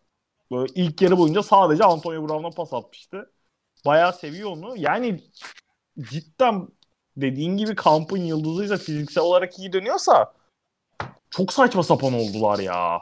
böyle 0.52 0.72
ilk 0.74 1.02
yarı 1.02 1.18
boyunca 1.18 1.42
sadece 1.42 1.84
Antonio 1.84 2.28
Brown'a 2.28 2.50
pas 2.50 2.72
atmıştı. 2.72 3.30
Bayağı 3.84 4.12
seviyor 4.12 4.50
onu. 4.50 4.74
Yani 4.76 5.20
cidden 6.00 6.68
dediğin 7.16 7.56
gibi 7.56 7.74
kampın 7.74 8.18
yıldızıysa 8.18 8.76
fiziksel 8.76 9.24
olarak 9.24 9.58
iyi 9.58 9.72
dönüyorsa 9.72 10.32
çok 11.30 11.52
saçma 11.52 11.82
sapan 11.82 12.12
oldular 12.12 12.58
ya. 12.58 13.00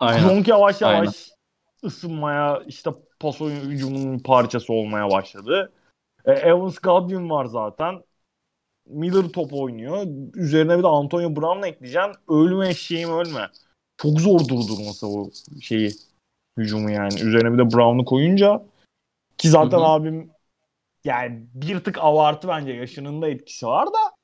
Aynen. 0.00 0.28
Gronk 0.28 0.48
yavaş 0.48 0.80
yavaş 0.80 0.98
Aynen. 0.98 1.12
Isınmaya 1.84 2.62
işte 2.66 2.90
pas 3.20 3.40
oyun 3.40 3.70
hücumunun 3.70 4.18
parçası 4.18 4.72
olmaya 4.72 5.10
başladı. 5.10 5.72
E, 6.24 6.32
Evans 6.32 6.78
Godwin 6.78 7.30
var 7.30 7.44
zaten. 7.44 8.02
Miller 8.86 9.28
top 9.28 9.52
oynuyor. 9.52 10.06
Üzerine 10.34 10.78
bir 10.78 10.82
de 10.82 10.86
Antonio 10.86 11.36
Brown'la 11.36 11.66
ekleyeceksin. 11.66 12.12
Ölme 12.28 12.68
eşeğim 12.68 13.10
ölme. 13.10 13.48
Çok 13.96 14.20
zor 14.20 14.40
durdurması 14.40 15.06
o 15.06 15.30
şeyi 15.60 15.90
hücumu 16.58 16.90
yani. 16.90 17.14
Üzerine 17.14 17.52
bir 17.52 17.58
de 17.58 17.70
Brown'u 17.76 18.04
koyunca 18.04 18.62
ki 19.38 19.48
zaten 19.48 19.78
Hı 19.78 19.82
hı. 19.82 19.86
abim 19.86 20.30
yani 21.04 21.46
bir 21.54 21.84
tık 21.84 21.98
avartı 21.98 22.48
bence 22.48 22.72
yaşının 22.72 23.22
da 23.22 23.28
etkisi 23.28 23.66
var 23.66 23.86
da 23.86 24.14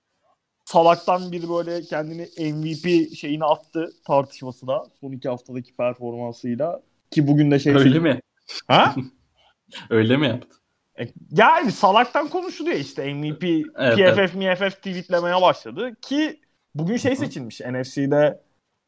salaktan 0.65 1.33
bir 1.33 1.49
böyle 1.49 1.83
kendini 1.83 2.23
MVP 2.53 3.17
şeyini 3.17 3.45
attı 3.45 3.93
tartışmasına 4.07 4.85
son 5.01 5.13
iki 5.13 5.29
haftadaki 5.29 5.77
performansıyla 5.77 6.83
ki 7.11 7.27
bugün 7.27 7.51
de 7.51 7.59
şey 7.59 7.75
Öyle 7.75 7.99
mi? 7.99 8.21
Ha? 8.67 8.95
Öyle 9.91 10.17
mi 10.17 10.27
yaptı? 10.27 10.57
E, 11.01 11.09
Yani 11.31 11.73
salaktan 11.73 12.29
konuşuluyor 12.29 12.77
işte 12.77 13.15
MVP, 13.15 13.45
Evet, 13.77 14.17
PFF, 14.17 14.35
MFF 14.35 14.77
tweetlemeye 14.77 15.43
başladı 15.43 15.95
ki 16.03 16.41
bugün 16.75 16.97
şey 16.97 17.17
seçilmiş 17.17 17.61
NFC'de 17.61 18.41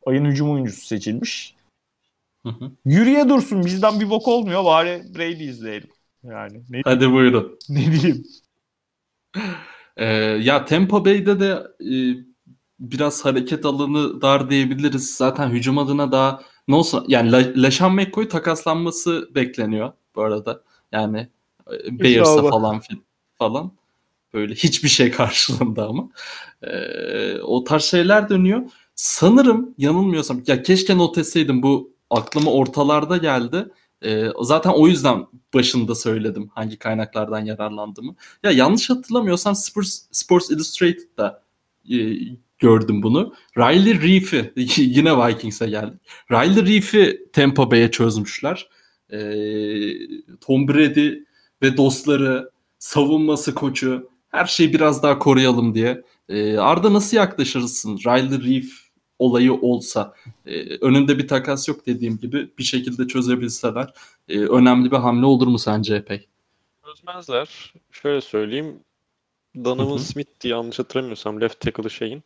ayın 0.06 0.24
hücum 0.24 0.50
oyuncusu 0.50 0.86
seçilmiş. 0.86 1.56
Hı 2.46 2.48
hı. 2.48 2.70
Yürüye 2.84 3.28
dursun 3.28 3.64
bizden 3.64 4.00
bir 4.00 4.10
bok 4.10 4.28
olmuyor 4.28 4.64
bari 4.64 5.02
Brady 5.14 5.44
izleyelim. 5.48 5.90
Yani 6.24 6.62
ne, 6.70 6.80
Hadi 6.84 7.12
buyurun. 7.12 7.58
ne 7.68 7.92
diyeyim. 7.92 8.24
Ee, 9.96 10.06
ya 10.40 10.64
Tampa 10.64 11.04
Bay'de 11.04 11.40
de 11.40 11.62
e, 11.80 11.92
biraz 12.80 13.24
hareket 13.24 13.64
alanı 13.64 14.22
dar 14.22 14.50
diyebiliriz. 14.50 15.16
Zaten 15.16 15.50
hücum 15.50 15.78
adına 15.78 16.12
daha 16.12 16.42
ne 16.68 16.74
olsun 16.74 17.04
yani 17.08 17.32
La- 17.32 17.62
LeSean 17.62 17.94
McCoy 17.94 18.28
takaslanması 18.28 19.30
bekleniyor 19.34 19.92
bu 20.14 20.22
arada. 20.22 20.62
Yani 20.92 21.28
e, 21.72 21.98
Bears'a 22.00 22.50
falan 22.50 22.82
falan. 23.38 23.72
Böyle 24.34 24.54
hiçbir 24.54 24.88
şey 24.88 25.10
karşılığında 25.20 25.88
ama. 25.88 26.08
Ee, 26.62 27.40
o 27.40 27.64
tarz 27.64 27.82
şeyler 27.82 28.28
dönüyor. 28.28 28.62
Sanırım 28.94 29.74
yanılmıyorsam 29.78 30.42
ya 30.46 30.62
keşke 30.62 30.98
not 30.98 31.18
etseydim 31.18 31.62
bu 31.62 31.92
aklıma 32.10 32.50
ortalarda 32.50 33.16
geldi. 33.16 33.68
Ee, 34.04 34.26
zaten 34.40 34.70
o 34.70 34.88
yüzden 34.88 35.26
başında 35.54 35.94
söyledim 35.94 36.50
hangi 36.54 36.78
kaynaklardan 36.78 37.44
yararlandığımı. 37.44 38.14
Ya 38.42 38.50
yanlış 38.50 38.90
hatırlamıyorsam 38.90 39.54
Sports, 39.54 40.02
Sports 40.12 40.50
Illustrated'da 40.50 41.42
e, 41.90 41.96
gördüm 42.62 43.02
bunu. 43.02 43.34
Riley 43.58 44.02
Reef'i 44.02 44.52
yine 44.76 45.26
Vikings'e 45.26 45.66
geldi. 45.66 45.98
Riley 46.30 46.74
Reef'i 46.74 47.26
Tampa 47.32 47.70
Bay'e 47.70 47.90
çözmüşler. 47.90 48.68
Ee, 49.10 49.18
Tom 50.40 50.68
Brady 50.68 51.14
ve 51.62 51.76
dostları, 51.76 52.50
savunması 52.78 53.54
koçu 53.54 54.10
her 54.28 54.46
şeyi 54.46 54.72
biraz 54.72 55.02
daha 55.02 55.18
koruyalım 55.18 55.74
diye. 55.74 56.02
Ee, 56.28 56.56
Arda 56.58 56.92
nasıl 56.92 57.16
yaklaşırsın? 57.16 57.98
Riley 57.98 58.54
Reef 58.54 58.72
olayı 59.18 59.52
olsa 59.54 60.14
e, 60.46 60.76
önünde 60.76 61.18
bir 61.18 61.28
takas 61.28 61.68
yok 61.68 61.86
dediğim 61.86 62.18
gibi 62.18 62.50
bir 62.58 62.62
şekilde 62.62 63.06
çözebilseler 63.06 63.94
e, 64.28 64.38
önemli 64.38 64.90
bir 64.90 64.96
hamle 64.96 65.26
olur 65.26 65.46
mu 65.46 65.58
sence 65.58 65.94
epey? 65.94 66.28
Çözmezler. 66.84 67.74
Şöyle 67.90 68.20
söyleyeyim. 68.20 68.80
Donovan. 69.64 69.96
Smith 69.96 70.40
diye 70.40 70.54
yanlış 70.54 70.78
hatırlamıyorsam 70.78 71.40
left 71.40 71.60
tackle'ı 71.60 71.90
şeyin. 71.90 72.22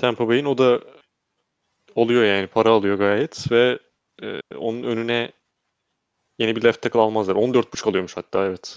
Tampa 0.00 0.28
Bay'in 0.28 0.44
o 0.44 0.58
da 0.58 0.80
oluyor 1.94 2.24
yani 2.24 2.46
para 2.46 2.70
alıyor 2.70 2.98
gayet 2.98 3.52
ve 3.52 3.78
e, 4.22 4.40
onun 4.56 4.82
önüne 4.82 5.32
yeni 6.38 6.56
bir 6.56 6.62
left 6.64 6.82
tackle 6.82 7.00
almazlar. 7.00 7.36
14.5 7.36 7.88
alıyormuş 7.88 8.16
hatta 8.16 8.46
evet. 8.46 8.76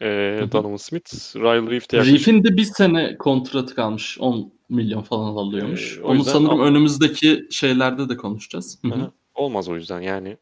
E. 0.00 0.06
Donovan 0.52 0.76
Smith. 0.76 1.36
Riley 1.36 1.70
Reef 1.70 1.90
de 1.90 1.96
yaklaşık 1.96 2.18
Reef'in 2.18 2.44
de 2.44 2.56
bir 2.56 2.64
sene 2.64 3.18
kontratı 3.18 3.74
kalmış. 3.74 4.18
10 4.20 4.52
milyon 4.68 5.02
falan 5.02 5.36
alıyormuş. 5.36 5.98
Ee, 5.98 6.02
o 6.02 6.08
Onu 6.08 6.24
sanırım 6.24 6.60
al- 6.60 6.64
önümüzdeki 6.64 7.46
şeylerde 7.50 8.08
de 8.08 8.16
konuşacağız. 8.16 8.78
Hı 8.84 8.88
hı. 8.88 9.12
Olmaz 9.34 9.68
o 9.68 9.74
yüzden 9.76 10.00
yani. 10.00 10.36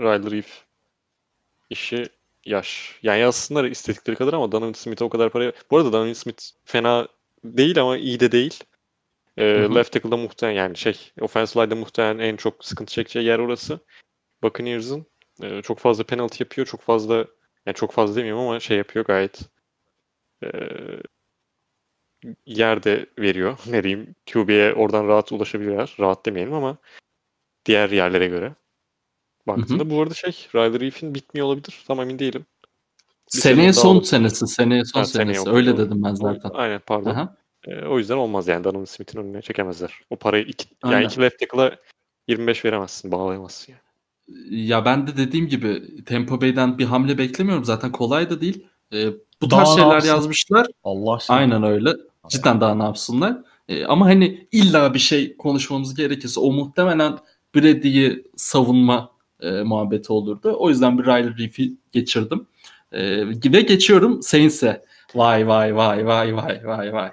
Riley 0.00 0.30
Reef 0.30 0.64
işi 1.70 2.04
yaş. 2.44 2.98
Yani 3.02 3.24
aslında 3.24 3.68
istedikleri 3.68 4.16
kadar 4.16 4.32
ama 4.32 4.52
Donovan 4.52 4.72
Smith'e 4.72 5.04
o 5.04 5.08
kadar 5.08 5.30
para... 5.30 5.52
Bu 5.70 5.76
arada 5.76 5.92
Donovan 5.92 6.12
Smith 6.12 6.42
fena 6.64 7.08
değil 7.44 7.80
ama 7.80 7.96
iyi 7.96 8.20
de 8.20 8.32
değil. 8.32 8.64
Ee, 9.38 9.44
Hı 9.44 9.66
hı. 9.66 9.74
left 9.74 9.92
tackle'da 9.92 10.16
muhtemelen 10.16 10.56
yani 10.56 10.76
şey 10.76 11.12
offensive 11.20 11.62
line'da 11.62 11.74
muhtemelen 11.76 12.18
en 12.18 12.36
çok 12.36 12.64
sıkıntı 12.64 12.92
çekeceği 12.92 13.26
yer 13.26 13.38
orası. 13.38 13.80
Buccaneers'ın 14.42 15.06
e, 15.42 15.62
çok 15.62 15.78
fazla 15.78 16.04
penalty 16.04 16.42
yapıyor. 16.42 16.66
Çok 16.66 16.80
fazla 16.80 17.14
yani 17.66 17.74
çok 17.74 17.92
fazla 17.92 18.16
demiyorum 18.16 18.42
ama 18.42 18.60
şey 18.60 18.76
yapıyor 18.76 19.04
gayet 19.04 19.40
e, 20.44 20.48
yerde 22.46 23.06
veriyor. 23.18 23.58
Ne 23.66 23.84
diyeyim 23.84 24.14
QB'ye 24.32 24.74
oradan 24.74 25.08
rahat 25.08 25.32
ulaşabiliyorlar. 25.32 25.96
Rahat 26.00 26.26
demeyelim 26.26 26.54
ama 26.54 26.76
diğer 27.66 27.90
yerlere 27.90 28.26
göre. 28.26 28.54
Baktığında 29.46 29.90
bu 29.90 30.02
arada 30.02 30.14
şey 30.14 30.48
Riley 30.54 30.80
Reef'in 30.80 31.14
bitmiyor 31.14 31.46
olabilir. 31.46 31.84
Tam 31.86 32.00
emin 32.00 32.18
değilim. 32.18 32.46
Bir 33.34 33.40
seneye 33.40 33.72
son 33.72 33.96
olur. 33.96 34.04
senesi. 34.04 34.46
Seneye 34.46 34.84
son 34.84 35.00
Ha, 35.00 35.06
seneye 35.06 35.34
senesi. 35.34 35.48
olur, 35.48 35.56
Öyle 35.56 35.76
dedim 35.76 36.02
ben 36.04 36.14
zaten. 36.14 36.50
Aynen 36.54 36.80
pardon. 36.86 37.10
Aha. 37.10 37.36
Ee, 37.68 37.86
o 37.86 37.98
yüzden 37.98 38.16
olmaz 38.16 38.48
yani 38.48 38.64
Donovan 38.64 38.84
Smith'in 38.84 39.18
önüne 39.18 39.42
çekemezler. 39.42 39.92
O 40.10 40.16
parayı 40.16 40.44
iki, 40.44 40.66
Aynen. 40.82 40.96
yani 40.96 41.06
iki 41.06 41.20
left 41.20 41.38
tackle'a 41.38 41.76
25 42.28 42.64
veremezsin, 42.64 43.12
bağlayamazsın 43.12 43.72
yani. 43.72 43.82
Ya 44.68 44.84
ben 44.84 45.06
de 45.06 45.16
dediğim 45.16 45.48
gibi 45.48 45.82
Tampa 46.04 46.40
Bay'den 46.40 46.78
bir 46.78 46.84
hamle 46.84 47.18
beklemiyorum. 47.18 47.64
Zaten 47.64 47.92
kolay 47.92 48.30
da 48.30 48.40
değil. 48.40 48.66
Ee, 48.92 49.06
bu 49.42 49.50
Daha 49.50 49.64
tarz 49.64 49.74
şeyler 49.74 49.92
yapsın? 49.92 50.08
yazmışlar. 50.08 50.66
Allah 50.84 51.14
aşkına. 51.14 51.36
Aynen 51.36 51.62
öyle. 51.62 51.92
Cidden 52.28 52.60
daha 52.60 52.74
ne 52.74 52.82
yapsınlar. 52.82 53.36
Ee, 53.68 53.84
ama 53.84 54.06
hani 54.06 54.48
illa 54.52 54.94
bir 54.94 54.98
şey 54.98 55.36
konuşmamız 55.36 55.94
gerekirse 55.94 56.40
o 56.40 56.52
muhtemelen 56.52 57.18
Brady'yi 57.54 58.24
savunma 58.36 59.10
e, 59.40 59.50
muhabbeti 59.50 60.12
olurdu. 60.12 60.56
O 60.58 60.68
yüzden 60.68 60.98
bir 60.98 61.04
Riley 61.04 61.38
Reef'i 61.38 61.72
geçirdim. 61.92 62.46
Ee, 62.92 63.26
ve 63.52 63.60
geçiyorum 63.60 64.22
Saints'e. 64.22 64.84
Vay 65.14 65.48
vay 65.48 65.76
vay 65.76 66.06
vay 66.06 66.36
vay 66.36 66.60
vay 66.64 66.92
vay. 66.92 67.10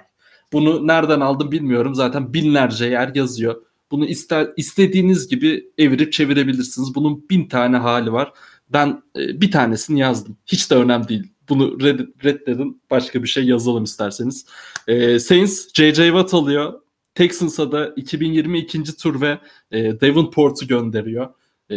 Bunu 0.52 0.86
nereden 0.86 1.20
aldım 1.20 1.52
bilmiyorum. 1.52 1.94
Zaten 1.94 2.34
binlerce 2.34 2.86
yer 2.86 3.14
yazıyor. 3.14 3.62
Bunu 3.90 4.06
ister, 4.06 4.48
istediğiniz 4.56 5.28
gibi 5.28 5.70
evirip 5.78 6.12
çevirebilirsiniz. 6.12 6.94
Bunun 6.94 7.28
bin 7.30 7.48
tane 7.48 7.76
hali 7.76 8.12
var. 8.12 8.32
Ben 8.68 9.02
e, 9.18 9.40
bir 9.40 9.50
tanesini 9.50 10.00
yazdım. 10.00 10.36
Hiç 10.46 10.70
de 10.70 10.74
önemli 10.74 11.08
değil. 11.08 11.32
Bunu 11.48 11.80
red, 11.80 12.00
reddedin. 12.24 12.82
Başka 12.90 13.22
bir 13.22 13.28
şey 13.28 13.44
yazalım 13.44 13.84
isterseniz. 13.84 14.46
E, 14.88 15.18
Saints 15.18 15.68
J.J. 15.74 16.06
Watt 16.06 16.34
alıyor. 16.34 16.80
Texans'a 17.14 17.72
da 17.72 17.92
2022. 17.96 18.96
tur 18.96 19.20
ve 19.20 19.38
e, 19.70 20.00
Davenport'u 20.00 20.66
gönderiyor. 20.66 21.28
E, 21.70 21.76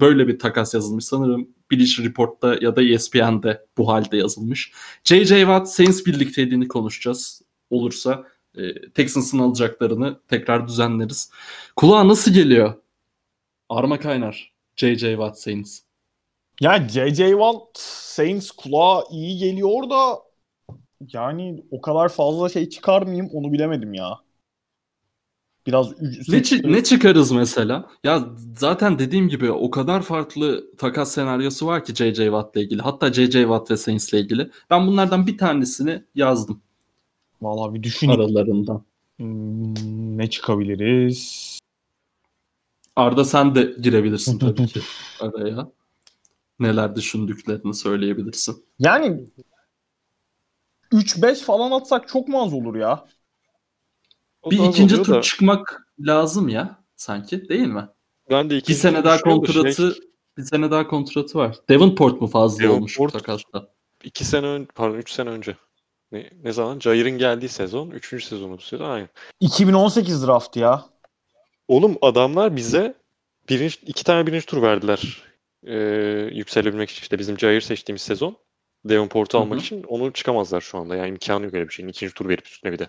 böyle 0.00 0.28
bir 0.28 0.38
takas 0.38 0.74
yazılmış. 0.74 1.04
Sanırım 1.04 1.48
Bleacher 1.72 2.04
Report'ta 2.04 2.56
ya 2.60 2.76
da 2.76 2.82
ESPN'de 2.82 3.66
bu 3.78 3.88
halde 3.88 4.16
yazılmış. 4.16 4.72
J.J. 5.04 5.38
Watt 5.38 5.68
Saints 5.68 6.06
birlikteliğini 6.06 6.68
konuşacağız. 6.68 7.39
Olursa 7.70 8.24
e, 8.54 8.90
Texans'ın 8.90 9.38
alacaklarını 9.38 10.20
tekrar 10.28 10.68
düzenleriz. 10.68 11.30
Kulağa 11.76 12.08
nasıl 12.08 12.32
geliyor? 12.32 12.74
Arma 13.68 13.98
kaynar. 13.98 14.52
J.J. 14.76 15.10
Watt 15.10 15.38
Saints. 15.38 15.80
Ya 16.60 16.88
J.J. 16.88 17.30
Watt 17.30 17.78
Saints 17.78 18.50
kulağa 18.50 19.04
iyi 19.10 19.38
geliyor 19.38 19.90
da 19.90 20.18
yani 21.12 21.64
o 21.70 21.80
kadar 21.80 22.08
fazla 22.08 22.48
şey 22.48 22.68
çıkar 22.68 23.02
mıyım 23.02 23.30
onu 23.32 23.52
bilemedim 23.52 23.94
ya. 23.94 24.18
Biraz 25.66 25.92
Ne, 26.28 26.38
çı- 26.38 26.72
ne 26.72 26.84
çıkarız 26.84 27.32
mesela? 27.32 27.90
Ya 28.04 28.28
zaten 28.56 28.98
dediğim 28.98 29.28
gibi 29.28 29.50
o 29.50 29.70
kadar 29.70 30.02
farklı 30.02 30.76
takas 30.78 31.12
senaryosu 31.14 31.66
var 31.66 31.84
ki 31.84 31.94
J.J. 31.94 32.24
Watt'la 32.24 32.60
ilgili. 32.60 32.82
Hatta 32.82 33.12
J.J. 33.12 33.40
Watt 33.42 33.70
ve 33.70 33.76
Saints'le 33.76 34.12
ilgili. 34.14 34.50
Ben 34.70 34.86
bunlardan 34.86 35.26
bir 35.26 35.38
tanesini 35.38 36.04
yazdım 36.14 36.62
Vallahi 37.42 37.74
bir 37.74 37.82
düşüneyim. 37.82 38.20
aralarından. 38.20 38.84
Hmm, 39.16 40.18
ne 40.18 40.30
çıkabiliriz? 40.30 41.58
Arda 42.96 43.24
sen 43.24 43.54
de 43.54 43.74
girebilirsin 43.80 44.38
tabii 44.38 44.66
ki 44.66 44.80
araya. 45.20 45.68
Neler 46.60 46.96
düşündüklerini 46.96 47.74
söyleyebilirsin. 47.74 48.64
Yani 48.78 49.24
3-5 50.92 51.42
falan 51.42 51.70
atsak 51.70 52.08
çok 52.08 52.28
mu 52.28 52.42
az 52.42 52.52
olur 52.52 52.74
ya? 52.76 53.06
O 54.42 54.50
Bir 54.50 54.58
ikinci 54.58 54.96
tur 55.02 55.14
da 55.14 55.20
çıkmak 55.20 55.86
lazım 56.00 56.48
ya 56.48 56.84
sanki 56.96 57.48
değil 57.48 57.66
mi? 57.66 57.88
Ben 58.30 58.50
de 58.50 58.54
Bir 58.54 58.74
sene 58.74 59.04
daha 59.04 59.18
da 59.18 59.22
kontratı 59.22 59.92
şey, 59.94 60.02
bir 60.38 60.42
sene 60.42 60.70
daha 60.70 60.88
kontratı 60.88 61.38
var. 61.38 61.56
Davenport 61.68 62.20
mu 62.20 62.26
fazla 62.26 62.70
olmuş 62.72 62.98
Davenport- 62.98 63.12
takasta? 63.12 63.68
iki 64.04 64.24
sene 64.24 64.46
ön, 64.46 64.68
pardon 64.74 64.96
3 64.96 65.10
sene 65.10 65.30
önce. 65.30 65.56
Ne, 66.12 66.30
ne 66.42 66.52
zaman? 66.52 66.80
Jair'in 66.80 67.18
geldiği 67.18 67.48
sezon. 67.48 67.90
3. 67.90 68.24
sezonu 68.24 68.58
bu 68.58 68.62
sezon. 68.62 68.90
Aynen. 68.90 69.08
2018 69.40 70.26
draft 70.26 70.56
ya. 70.56 70.84
Oğlum 71.68 71.98
adamlar 72.02 72.56
bize 72.56 72.94
birinci, 73.48 73.76
iki 73.86 74.04
tane 74.04 74.26
birinci 74.26 74.46
tur 74.46 74.62
verdiler. 74.62 75.22
Ee, 75.66 75.76
yükselebilmek 76.32 76.90
için 76.90 77.02
işte 77.02 77.18
bizim 77.18 77.38
Jair 77.38 77.60
seçtiğimiz 77.60 78.02
sezon. 78.02 78.36
Davenport'u 78.88 79.38
Hı 79.38 79.42
almak 79.42 79.60
için 79.60 79.82
onu 79.82 80.12
çıkamazlar 80.12 80.60
şu 80.60 80.78
anda. 80.78 80.96
Yani 80.96 81.08
imkanı 81.08 81.44
yok 81.44 81.54
öyle 81.54 81.68
bir 81.68 81.72
şeyin. 81.72 81.88
İkinci 81.88 82.14
tur 82.14 82.28
verip 82.28 82.46
üstüne 82.46 82.72
bir 82.72 82.78
de. 82.78 82.88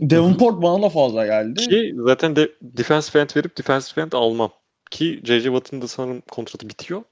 Davenport 0.00 0.62
bana 0.62 0.82
da 0.82 0.88
fazla 0.88 1.26
geldi. 1.26 1.68
Ki 1.68 1.94
zaten 1.96 2.36
de 2.36 2.52
defensive 2.62 3.22
end 3.22 3.30
verip 3.36 3.58
defensive 3.58 4.04
end 4.04 4.12
almam. 4.12 4.50
Ki 4.90 5.20
J.J. 5.24 5.44
Watt'ın 5.44 5.82
da 5.82 5.88
sanırım 5.88 6.20
kontratı 6.20 6.68
bitiyor. 6.68 7.02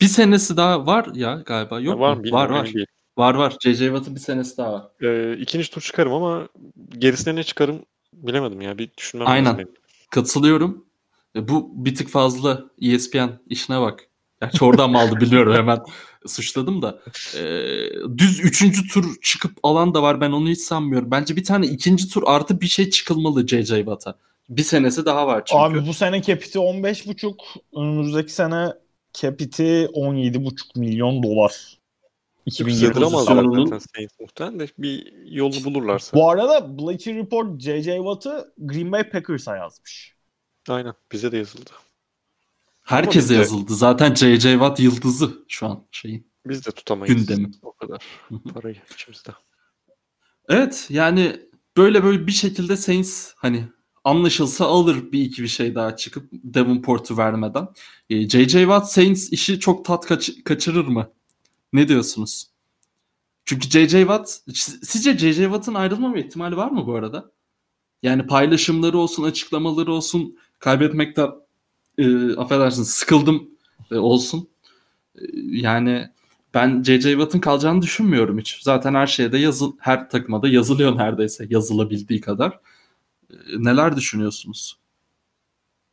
Bir 0.00 0.06
senesi 0.06 0.56
daha 0.56 0.86
var 0.86 1.06
ya 1.14 1.34
galiba. 1.46 1.80
Yok 1.80 1.94
Ya 1.94 2.00
var 2.00 2.16
mu? 2.16 2.22
Var 2.32 2.50
var. 2.50 2.72
Var 3.18 3.34
var. 3.34 3.56
J.J. 3.62 3.84
Watt'ın 3.86 4.14
bir 4.14 4.20
senesi 4.20 4.56
daha 4.56 4.72
var. 4.72 4.82
Ee, 5.02 5.36
ikinci 5.38 5.70
tur 5.70 5.80
çıkarım 5.80 6.12
ama 6.12 6.48
gerisine 6.98 7.36
ne 7.36 7.42
çıkarım 7.44 7.82
bilemedim 8.12 8.60
ya. 8.60 8.78
Bir 8.78 8.90
düşünmem 8.98 9.28
Aynen. 9.28 9.44
lazım 9.44 9.58
benim. 9.58 9.74
Katılıyorum. 10.10 10.84
E, 11.36 11.48
Bu 11.48 11.84
bir 11.84 11.94
tık 11.94 12.08
fazla 12.08 12.64
ESPN 12.82 13.30
işine 13.48 13.80
bak. 13.80 14.08
Gerçi 14.40 14.64
oradan 14.64 14.90
mı 14.90 14.98
aldı 15.00 15.20
bilmiyorum 15.20 15.54
hemen 15.54 15.78
suçladım 16.26 16.82
da. 16.82 16.98
E, 17.38 17.42
düz 18.18 18.40
üçüncü 18.40 18.88
tur 18.88 19.04
çıkıp 19.22 19.52
alan 19.62 19.94
da 19.94 20.02
var 20.02 20.20
ben 20.20 20.30
onu 20.32 20.48
hiç 20.48 20.60
sanmıyorum. 20.60 21.10
Bence 21.10 21.36
bir 21.36 21.44
tane 21.44 21.66
ikinci 21.66 22.08
tur 22.08 22.22
artı 22.26 22.60
bir 22.60 22.66
şey 22.66 22.90
çıkılmalı 22.90 23.48
J.J. 23.48 23.76
Watt'a. 23.76 24.18
Bir 24.48 24.62
senesi 24.62 25.04
daha 25.06 25.26
var 25.26 25.42
çünkü. 25.44 25.60
Abi 25.62 25.86
bu 25.86 25.94
sene 25.94 26.22
capiti 26.22 26.58
15,5. 26.58 27.34
Önümüzdeki 27.76 28.32
sene 28.32 28.72
capiti 29.12 29.62
17,5 29.62 30.78
milyon 30.78 31.22
dolar. 31.22 31.78
2020 32.46 32.94
Sığdıramaz 32.94 33.12
pozisyonunun- 33.26 33.64
zaten 33.68 33.78
Saints 33.94 34.20
muhtemelen 34.20 34.60
de 34.60 34.68
bir 34.78 35.12
yolunu 35.26 35.64
bulurlarsa. 35.64 36.16
Bu 36.16 36.30
arada 36.30 36.78
Bleacher 36.78 37.14
Report 37.16 37.60
J.J. 37.60 37.96
Watt'ı 37.96 38.52
Green 38.58 38.92
Bay 38.92 39.10
Packers'a 39.10 39.56
yazmış. 39.56 40.14
Aynen 40.68 40.94
bize 41.12 41.32
de 41.32 41.36
yazıldı. 41.36 41.70
Herkese 42.82 43.34
yazıldı. 43.34 43.74
Zaten 43.74 44.14
J.J. 44.14 44.52
Watt 44.52 44.80
yıldızı 44.80 45.44
şu 45.48 45.66
an 45.66 45.86
şeyin. 45.90 46.32
Biz 46.46 46.66
de 46.66 46.70
tutamayız. 46.70 47.16
Gündemi. 47.16 47.50
O 47.62 47.72
kadar 47.72 48.02
parayı 48.54 48.76
içimizde. 48.94 49.30
Evet 50.48 50.86
yani 50.90 51.36
böyle 51.76 52.04
böyle 52.04 52.26
bir 52.26 52.32
şekilde 52.32 52.76
Saints 52.76 53.32
hani 53.36 53.64
anlaşılsa 54.04 54.66
alır 54.66 55.12
bir 55.12 55.22
iki 55.22 55.42
bir 55.42 55.48
şey 55.48 55.74
daha 55.74 55.96
çıkıp 55.96 56.32
Davenport'u 56.32 57.16
vermeden. 57.16 57.68
J.J. 58.10 58.46
Watt 58.60 58.90
Saints 58.90 59.32
işi 59.32 59.60
çok 59.60 59.84
tat 59.84 60.06
kaç- 60.06 60.44
kaçırır 60.44 60.84
mı? 60.86 61.10
Ne 61.74 61.88
diyorsunuz? 61.88 62.46
Çünkü 63.44 63.70
J.J. 63.70 64.00
Watt 64.00 64.28
sizce 64.82 65.18
J.J. 65.18 65.44
Watt'ın 65.44 65.74
ayrılmama 65.74 66.18
ihtimali 66.18 66.56
var 66.56 66.70
mı 66.70 66.86
bu 66.86 66.94
arada? 66.94 67.30
Yani 68.02 68.26
paylaşımları 68.26 68.98
olsun, 68.98 69.22
açıklamaları 69.22 69.92
olsun, 69.92 70.38
kaybetmekten 70.58 71.30
e, 71.98 72.34
affedersiniz 72.36 72.90
sıkıldım 72.90 73.50
e, 73.90 73.96
olsun. 73.96 74.48
E, 75.14 75.20
yani 75.50 76.10
ben 76.54 76.82
J.J. 76.82 77.10
Watt'ın 77.10 77.40
kalacağını 77.40 77.82
düşünmüyorum 77.82 78.38
hiç. 78.38 78.62
Zaten 78.62 78.94
her 78.94 79.06
şeyde 79.06 79.38
yazıl 79.38 79.72
her 79.78 80.10
takıma 80.10 80.42
da 80.42 80.48
yazılıyor 80.48 80.98
neredeyse 80.98 81.46
yazılabildiği 81.50 82.20
kadar. 82.20 82.60
Ee, 83.30 83.34
neler 83.56 83.96
düşünüyorsunuz? 83.96 84.78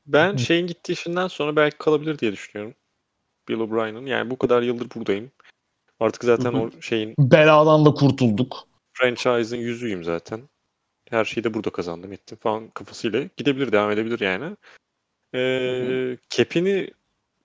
Ben 0.05 0.33
Hı. 0.33 0.39
şeyin 0.39 0.67
gittiği 0.67 0.93
işinden 0.93 1.27
sonra 1.27 1.55
belki 1.55 1.77
kalabilir 1.77 2.19
diye 2.19 2.31
düşünüyorum. 2.31 2.75
Bill 3.49 3.59
O'Brien'ın. 3.59 4.05
Yani 4.05 4.29
bu 4.29 4.37
kadar 4.37 4.61
yıldır 4.61 4.87
buradayım. 4.95 5.31
Artık 6.01 6.23
zaten 6.23 6.53
Hı 6.53 6.57
hı. 6.57 6.61
o 6.61 6.81
şeyin 6.81 7.15
Beladan 7.19 7.85
da 7.85 7.93
kurtulduk. 7.93 8.67
franchise'ın 8.93 9.59
yüzüyüm 9.59 10.03
zaten. 10.03 10.41
Her 11.09 11.25
şeyi 11.25 11.43
de 11.43 11.53
burada 11.53 11.69
kazandım 11.69 12.13
ettim 12.13 12.37
falan 12.41 12.67
kafasıyla 12.69 13.23
gidebilir 13.37 13.71
devam 13.71 13.91
edebilir 13.91 14.19
yani. 14.19 14.55
Ee, 15.35 16.17
Kep'ini 16.29 16.89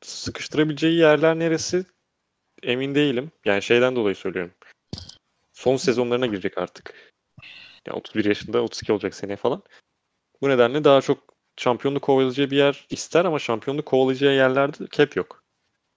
sıkıştırabileceği 0.03 0.99
yerler 0.99 1.39
neresi 1.39 1.85
emin 2.63 2.95
değilim. 2.95 3.31
Yani 3.45 3.63
şeyden 3.63 3.97
dolayı 3.97 4.17
söylüyorum. 4.17 4.53
Son 5.53 5.77
sezonlarına 5.77 6.27
girecek 6.27 6.59
artık. 6.59 7.13
Ya 7.87 7.95
31 7.95 8.25
yaşında 8.25 8.63
32 8.63 8.93
olacak 8.93 9.15
seneye 9.15 9.37
falan. 9.37 9.63
Bu 10.43 10.49
nedenle 10.49 10.85
daha 10.85 11.01
çok 11.01 11.19
şampiyonluk 11.57 12.03
kovalayacağı 12.03 12.51
bir 12.51 12.57
yer 12.57 12.87
ister 12.91 13.25
ama 13.25 13.39
şampiyonluk 13.39 13.87
kovalayacağı 13.87 14.35
yerlerde 14.35 14.87
cap 14.93 15.17
yok. 15.17 15.46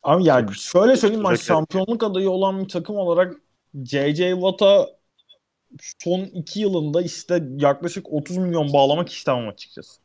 Ama 0.04 0.28
yani 0.28 0.46
Çok- 0.46 0.56
şöyle 0.56 0.98
söyleyeyim 0.98 1.24
ben 1.24 1.36
şampiyonluk 1.36 2.04
adayı 2.04 2.30
olan 2.30 2.64
bir 2.64 2.70
takım 2.70 2.98
olarak 2.98 3.36
J.J. 3.84 4.32
Watt'a 4.32 4.88
son 6.00 6.20
iki 6.22 6.60
yılında 6.60 7.02
işte 7.02 7.44
yaklaşık 7.58 8.14
30 8.14 8.38
milyon 8.38 8.74
bağlamak 8.74 9.10
istemem 9.10 9.50
açıkçası. 9.50 10.02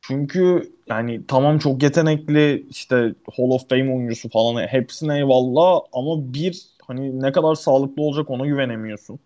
Çünkü 0.00 0.72
yani 0.86 1.26
tamam 1.28 1.58
çok 1.58 1.82
yetenekli 1.82 2.66
işte 2.70 3.14
Hall 3.36 3.50
of 3.50 3.68
Fame 3.68 3.94
oyuncusu 3.94 4.28
falan 4.28 4.66
hepsine 4.66 5.16
eyvallah 5.16 5.80
ama 5.92 6.34
bir 6.34 6.66
hani 6.86 7.20
ne 7.20 7.32
kadar 7.32 7.54
sağlıklı 7.54 8.02
olacak 8.02 8.30
ona 8.30 8.46
güvenemiyorsun. 8.46 9.20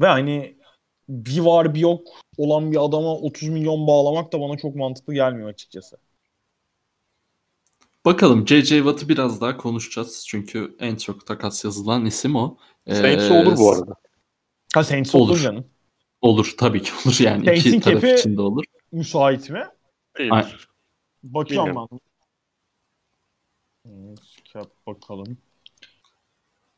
Ve 0.00 0.06
hani 0.06 0.56
bir 1.08 1.40
var 1.40 1.74
bir 1.74 1.80
yok 1.80 2.08
olan 2.38 2.72
bir 2.72 2.84
adama 2.84 3.14
30 3.16 3.48
milyon 3.48 3.86
bağlamak 3.86 4.32
da 4.32 4.40
bana 4.40 4.56
çok 4.56 4.74
mantıklı 4.76 5.14
gelmiyor 5.14 5.48
açıkçası. 5.48 5.96
Bakalım 8.04 8.48
J.J. 8.48 8.76
Watt'ı 8.76 9.08
biraz 9.08 9.40
daha 9.40 9.56
konuşacağız. 9.56 10.24
Çünkü 10.28 10.76
en 10.78 10.96
çok 10.96 11.26
takas 11.26 11.64
yazılan 11.64 12.06
isim 12.06 12.36
o. 12.36 12.58
Ee, 12.86 12.94
Saints 12.94 13.30
olur 13.30 13.56
bu 13.58 13.72
arada. 13.72 13.94
Ha 14.74 14.84
Saints 14.84 15.14
Olur. 15.14 15.28
olur 15.30 15.38
canım. 15.38 15.66
Olur 16.20 16.54
tabii 16.58 16.82
ki 16.82 16.90
olur 17.06 17.16
yani. 17.20 17.44
Saints'in 17.44 17.72
iki 17.72 17.80
taraf 17.80 18.04
için 18.04 18.36
de 18.36 18.40
olur. 18.40 18.64
Müsait 18.92 19.50
mi? 19.50 19.62
Değil. 20.18 20.32
Ay- 20.32 20.52
Bakıyorum 21.22 21.88
ben. 21.90 21.98
Cap 24.54 24.70
bakalım. 24.86 25.38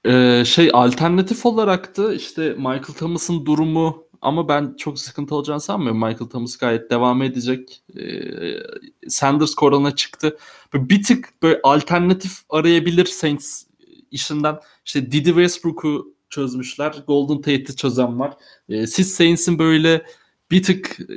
Ee, 0.07 0.43
şey 0.47 0.71
alternatif 0.73 1.47
olarak 1.47 1.97
da 1.97 2.15
işte 2.15 2.51
Michael 2.55 2.83
Thomas'ın 2.83 3.47
durumu 3.47 4.06
ama 4.23 4.49
ben 4.49 4.75
çok 4.79 4.99
sıkıntı 4.99 5.35
olacağını 5.35 5.61
sanmıyorum. 5.61 6.01
Michael 6.01 6.31
Thomas 6.31 6.57
gayet 6.57 6.91
devam 6.91 7.23
edecek. 7.23 7.83
Ee, 7.99 9.09
Sanders 9.09 9.55
korona 9.55 9.97
çıktı. 9.97 10.39
Böyle 10.73 10.89
bir 10.89 11.03
tık 11.03 11.43
böyle 11.43 11.61
alternatif 11.63 12.33
arayabilir 12.51 13.05
Saints 13.05 13.65
işinden. 14.11 14.59
İşte 14.85 15.13
Didi 15.13 15.25
Westbrook'u 15.29 16.15
çözmüşler. 16.31 16.95
Golden 17.07 17.37
Tate'i 17.37 17.77
çözen 17.77 18.21
var. 18.21 18.35
Ee, 18.69 18.87
siz 18.87 19.15
Saints'in 19.15 19.59
böyle 19.59 20.03
bir 20.51 20.63
tık 20.63 21.01
e, 21.01 21.17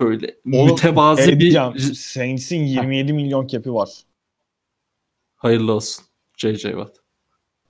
böyle 0.00 0.36
Oğlum, 0.52 0.70
mütevazi 0.70 1.26
bir 1.40 1.46
Edeceğim. 1.46 1.78
Saints'in 1.94 2.64
27 2.64 3.12
milyon 3.12 3.46
cap'i 3.46 3.72
var. 3.74 3.90
hayırlı 5.36 5.72
olsun 5.72 6.04
JJ 6.36 6.62
Watt. 6.62 6.96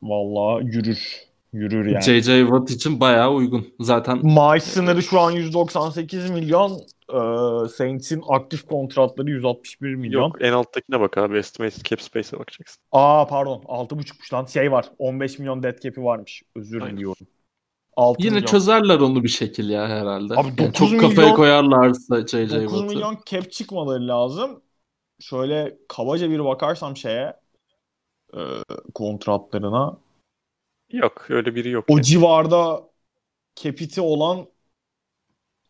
Vallahi 0.03 0.65
yürür. 0.67 1.26
Yürür 1.53 1.87
yani. 1.87 2.03
JJ 2.21 2.27
Watt 2.27 2.71
için 2.71 3.01
bayağı 3.01 3.33
uygun. 3.33 3.67
Zaten 3.81 4.27
Maaş 4.27 4.63
sınırı 4.63 5.03
şu 5.03 5.21
an 5.21 5.31
198 5.31 6.31
milyon. 6.31 6.73
Ee, 7.13 7.69
Saints'in 7.69 8.23
aktif 8.29 8.67
kontratları 8.67 9.31
161 9.31 9.95
milyon. 9.95 10.23
Yok 10.23 10.37
en 10.41 10.53
alttakine 10.53 11.01
bak 11.01 11.19
abi. 11.19 11.39
Estimated 11.39 11.83
cap 11.85 12.01
space'e 12.03 12.39
bakacaksın. 12.39 12.83
Aa 12.93 13.27
pardon 13.27 13.63
6.5'muş 13.63 14.35
lan. 14.35 14.45
Şey 14.47 14.73
var 14.73 14.87
15 14.99 15.39
milyon 15.39 15.63
dead 15.63 15.79
cap'i 15.83 16.03
varmış. 16.03 16.43
Özür 16.57 16.81
Aynen. 16.83 16.97
diliyorum. 16.97 17.27
6 17.97 18.23
Yine 18.23 18.35
milyon. 18.35 18.47
çözerler 18.47 18.99
onu 19.01 19.23
bir 19.23 19.29
şekil 19.29 19.69
ya 19.71 19.89
herhalde. 19.89 20.35
Abi 20.35 20.47
Yani 20.49 20.59
9 20.59 20.73
çok 20.91 21.01
kafaya 21.01 21.29
milyon- 21.29 21.37
koyarlarsa 21.37 22.21
JJ 22.27 22.51
9 22.51 22.63
Watt'ı. 22.63 22.85
milyon 22.95 23.19
cap 23.27 23.53
çıkmaları 23.53 24.09
lazım. 24.09 24.63
Şöyle 25.21 25.77
kabaca 25.89 26.31
bir 26.31 26.45
bakarsam 26.45 26.97
şeye 26.97 27.33
e, 28.35 28.41
kontratlarına 28.95 29.97
Yok 30.93 31.27
öyle 31.31 31.55
biri 31.55 31.71
yok. 31.71 31.85
o 31.89 31.93
yani. 31.93 32.03
civarda 32.05 32.85
capiti 33.63 34.01
olan 34.01 34.47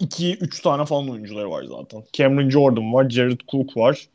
2-3 0.01 0.63
tane 0.63 0.85
falan 0.85 1.11
oyuncuları 1.11 1.51
var 1.51 1.65
zaten. 1.65 2.05
Cameron 2.13 2.51
Jordan 2.51 2.93
var, 2.95 3.11
Jared 3.11 3.41
Cook 3.49 3.77
var, 3.77 4.09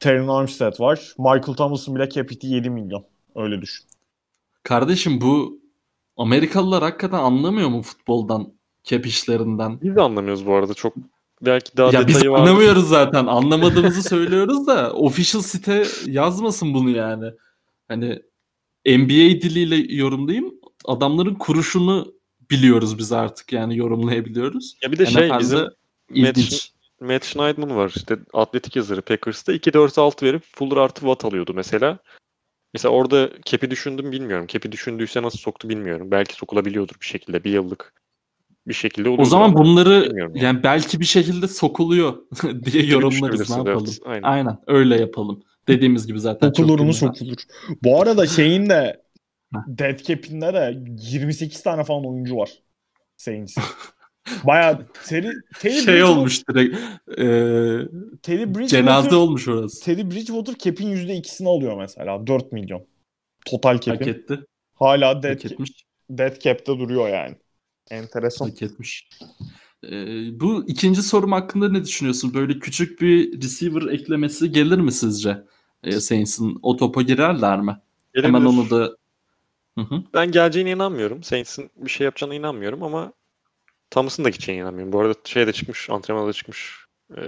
Terran 0.00 0.28
Armstead 0.28 0.80
var. 0.80 1.14
Michael 1.18 1.56
Thomas'ın 1.56 1.94
bile 1.94 2.08
capiti 2.10 2.46
7 2.46 2.70
milyon. 2.70 3.04
Öyle 3.34 3.62
düşün. 3.62 3.86
Kardeşim 4.62 5.20
bu 5.20 5.60
Amerikalılar 6.16 6.82
hakikaten 6.82 7.18
anlamıyor 7.18 7.68
mu 7.68 7.82
futboldan, 7.82 8.52
cap 8.84 9.06
işlerinden? 9.06 9.80
Biz 9.82 9.96
de 9.96 10.00
anlamıyoruz 10.00 10.46
bu 10.46 10.54
arada 10.54 10.74
çok. 10.74 10.94
Belki 11.42 11.76
daha 11.76 11.90
Ya 11.92 12.06
biz 12.06 12.14
detayı 12.16 12.30
var. 12.32 12.40
anlamıyoruz 12.40 12.88
zaten. 12.88 13.26
Anlamadığımızı 13.26 14.02
söylüyoruz 14.08 14.66
da 14.66 14.92
official 14.92 15.42
site 15.42 15.84
yazmasın 16.06 16.74
bunu 16.74 16.90
yani. 16.90 17.30
Hani 17.88 18.22
NBA 18.86 19.40
diliyle 19.42 19.94
yorumlayayım. 19.94 20.54
Adamların 20.84 21.34
kuruşunu 21.34 22.14
biliyoruz 22.50 22.98
biz 22.98 23.12
artık 23.12 23.52
yani 23.52 23.76
yorumlayabiliyoruz. 23.76 24.76
Ya 24.82 24.92
bir 24.92 24.98
de 24.98 25.06
şey 25.06 25.28
NFL'de 25.28 25.38
bizim 25.38 25.68
ilginç. 26.10 26.70
Matt 27.00 27.24
Schneidman 27.24 27.76
var 27.76 27.92
işte 27.96 28.18
atletik 28.32 28.76
yazarı 28.76 29.02
Packers'ta 29.02 29.54
2-4-6 29.54 30.22
verip 30.26 30.42
Fuller 30.52 30.76
artı 30.76 31.00
Watt 31.00 31.24
alıyordu 31.24 31.52
mesela. 31.54 31.98
Mesela 32.74 32.92
orada 32.92 33.30
cap'i 33.44 33.70
düşündüm 33.70 34.12
bilmiyorum. 34.12 34.46
Cap'i 34.46 34.72
düşündüyse 34.72 35.22
nasıl 35.22 35.38
soktu 35.38 35.68
bilmiyorum. 35.68 36.10
Belki 36.10 36.34
sokulabiliyordur 36.34 36.94
bir 37.00 37.06
şekilde. 37.06 37.44
Bir 37.44 37.50
yıllık 37.50 37.94
bir 38.66 38.74
şekilde 38.74 39.08
olur. 39.08 39.18
O 39.18 39.24
zaman 39.24 39.54
bunları 39.54 40.12
yani. 40.16 40.42
yani 40.44 40.62
belki 40.62 41.00
bir 41.00 41.04
şekilde 41.04 41.48
sokuluyor 41.48 42.14
diye 42.64 42.86
yorumlarız. 42.86 43.50
Ne 43.50 43.56
yapalım? 43.56 43.84
evet. 43.86 44.00
Aynen. 44.04 44.22
Aynen 44.22 44.58
öyle 44.66 45.00
yapalım. 45.00 45.42
Dediğimiz 45.68 46.06
gibi 46.06 46.20
zaten. 46.20 46.46
çok 46.48 46.56
Sokulur 46.56 46.80
mu 46.80 46.86
güzel. 46.86 47.08
sokulur. 47.08 47.36
Bu 47.84 48.00
arada 48.02 48.26
şeyin 48.26 48.68
de 48.68 49.02
Heh. 49.54 49.58
dead 49.68 49.98
cap'inde 50.02 50.54
de 50.54 50.78
28 51.10 51.62
tane 51.62 51.84
falan 51.84 52.06
oyuncu 52.06 52.36
var. 52.36 52.50
Saints'in. 53.16 53.62
Bayağı 54.44 54.86
Terry, 55.06 55.28
Terry 55.60 55.72
Şey 55.74 55.94
Bridgewater- 55.94 56.02
olmuş 56.02 56.48
direkt. 56.48 56.76
e, 57.18 57.24
Bridgewater, 58.28 58.66
cenaze 58.66 59.14
olmuş 59.16 59.48
orası. 59.48 59.84
Teddy 59.84 60.02
Bridgewater 60.16 60.54
cap'in 60.58 60.90
%2'sini 60.96 61.48
alıyor 61.48 61.78
mesela. 61.78 62.26
4 62.26 62.52
milyon. 62.52 62.86
Total 63.46 63.72
Hak 63.74 63.82
cap'in. 63.82 64.08
etti. 64.08 64.40
Hala 64.74 65.22
dead, 65.22 65.34
Hak 65.44 65.44
etmiş. 65.52 65.70
dead 66.10 66.40
cap'te 66.40 66.72
duruyor 66.78 67.08
yani. 67.08 67.36
Enteresan. 67.90 68.48
Hak 68.48 68.62
etmiş. 68.62 69.08
E, 69.90 69.90
bu 70.40 70.64
ikinci 70.68 71.02
sorum 71.02 71.32
hakkında 71.32 71.68
ne 71.68 71.84
düşünüyorsun? 71.84 72.34
Böyle 72.34 72.58
küçük 72.58 73.00
bir 73.00 73.42
receiver 73.42 73.92
eklemesi 73.92 74.52
gelir 74.52 74.78
mi 74.78 74.92
sizce? 74.92 75.38
E, 75.84 76.00
Saints'in 76.00 76.58
o 76.62 76.76
topa 76.76 77.02
girerler 77.02 77.60
mi? 77.60 77.80
Hemen 78.14 78.42
Gelebilir. 78.42 78.46
onu 78.46 78.70
da 78.70 78.96
Hı 79.78 79.80
hı. 79.80 80.02
Ben 80.14 80.32
geleceğine 80.32 80.70
inanmıyorum. 80.70 81.22
Saints'in 81.22 81.70
bir 81.76 81.90
şey 81.90 82.04
yapacağına 82.04 82.34
inanmıyorum 82.34 82.82
ama 82.82 83.12
Thomas'ın 83.90 84.24
da 84.24 84.28
gideceğine 84.28 84.62
inanmıyorum. 84.62 84.92
Bu 84.92 85.00
arada 85.00 85.14
şey 85.24 85.46
de 85.46 85.52
çıkmış, 85.52 85.90
antrenmana 85.90 86.26
da 86.28 86.32
çıkmış. 86.32 86.84
Ee, 87.16 87.22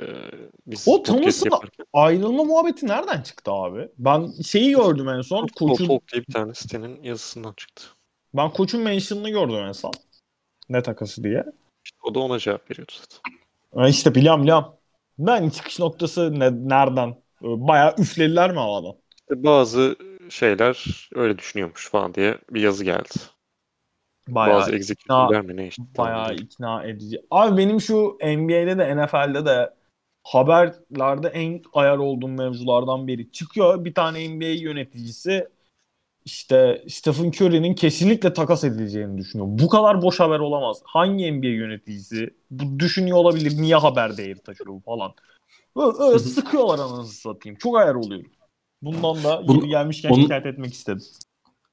biz 0.66 0.84
O 0.88 1.02
Thomas'ın. 1.02 1.50
Ayrılma 1.92 2.44
muhabbeti 2.44 2.86
nereden 2.86 3.22
çıktı 3.22 3.50
abi? 3.52 3.88
Ben 3.98 4.32
şeyi 4.46 4.70
gördüm 4.70 5.08
en 5.08 5.20
son. 5.20 5.46
Koçun, 5.46 5.86
Talk 5.86 6.12
diye 6.12 6.22
bir 6.28 6.32
tane 6.32 6.54
sitenin 6.54 7.02
yazısından 7.02 7.52
çıktı. 7.52 7.84
ben 8.34 8.50
koçun 8.50 8.80
mention'ını 8.80 9.30
gördüm 9.30 9.56
en 9.56 9.72
son. 9.72 9.92
Ne 10.68 10.82
takası 10.82 11.24
diye. 11.24 11.44
İşte 11.84 11.98
o 12.02 12.14
da 12.14 12.18
ona 12.20 12.38
cevap 12.38 12.70
veriyordu 12.70 12.92
zaten. 13.00 13.38
Ha 13.74 13.88
işte 13.88 14.14
biliyorum 14.14 14.42
biliyorum. 14.42 14.68
Ben 15.18 15.48
çıkış 15.48 15.78
noktası 15.78 16.40
ne, 16.40 16.68
nereden? 16.68 17.16
Bayağı 17.46 17.94
üflediler 17.98 18.50
mi 18.50 18.58
havadan? 18.58 18.94
Bazı 19.30 19.96
şeyler 20.30 21.06
öyle 21.14 21.38
düşünüyormuş 21.38 21.90
falan 21.90 22.14
diye 22.14 22.38
bir 22.50 22.60
yazı 22.60 22.84
geldi. 22.84 23.08
Bayağı, 24.28 24.60
bazı 24.60 24.72
executive'ler 24.72 25.42
mi 25.42 25.56
ne 25.56 25.66
işte. 25.66 25.82
bayağı 25.96 26.34
ikna 26.34 26.84
edici. 26.84 27.22
Abi 27.30 27.56
benim 27.56 27.80
şu 27.80 28.18
NBA'de 28.22 28.78
de 28.78 28.96
NFL'de 28.96 29.46
de 29.46 29.70
haberlerde 30.24 31.28
en 31.28 31.62
ayar 31.72 31.98
olduğum 31.98 32.28
mevzulardan 32.28 33.06
biri. 33.06 33.32
Çıkıyor 33.32 33.84
bir 33.84 33.94
tane 33.94 34.28
NBA 34.28 34.48
yöneticisi 34.48 35.48
işte 36.24 36.84
Stephen 36.88 37.28
Curry'nin 37.28 37.74
kesinlikle 37.74 38.32
takas 38.32 38.64
edileceğini 38.64 39.18
düşünüyor. 39.18 39.48
Bu 39.50 39.68
kadar 39.68 40.02
boş 40.02 40.20
haber 40.20 40.38
olamaz. 40.38 40.82
Hangi 40.84 41.32
NBA 41.32 41.46
yöneticisi 41.46 42.30
bu 42.50 42.80
düşünüyor 42.80 43.16
olabilir? 43.16 43.62
Niye 43.62 43.76
haber 43.76 44.16
değeri 44.16 44.38
taşıyor 44.38 44.82
falan. 44.82 45.14
Böyle, 45.76 45.96
öyle 45.98 46.18
sıkıyorlar 46.18 46.78
anasını 46.78 47.06
satayım. 47.06 47.58
Çok 47.58 47.76
ayar 47.78 47.94
oluyorum. 47.94 48.30
Bundan 48.82 49.24
da 49.24 49.48
Bunu- 49.48 49.56
yeri 49.58 49.68
gelmişken 49.68 50.10
onu- 50.10 50.22
şikayet 50.22 50.46
etmek 50.46 50.74
istedim. 50.74 51.02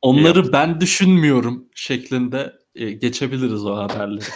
Onları 0.02 0.54
ben 0.54 0.82
düşünmüyorum 0.82 1.66
şeklinde 1.76 2.54
e, 2.76 2.92
geçebiliriz 2.92 3.66
o 3.66 3.76
haberleri. 3.76 4.24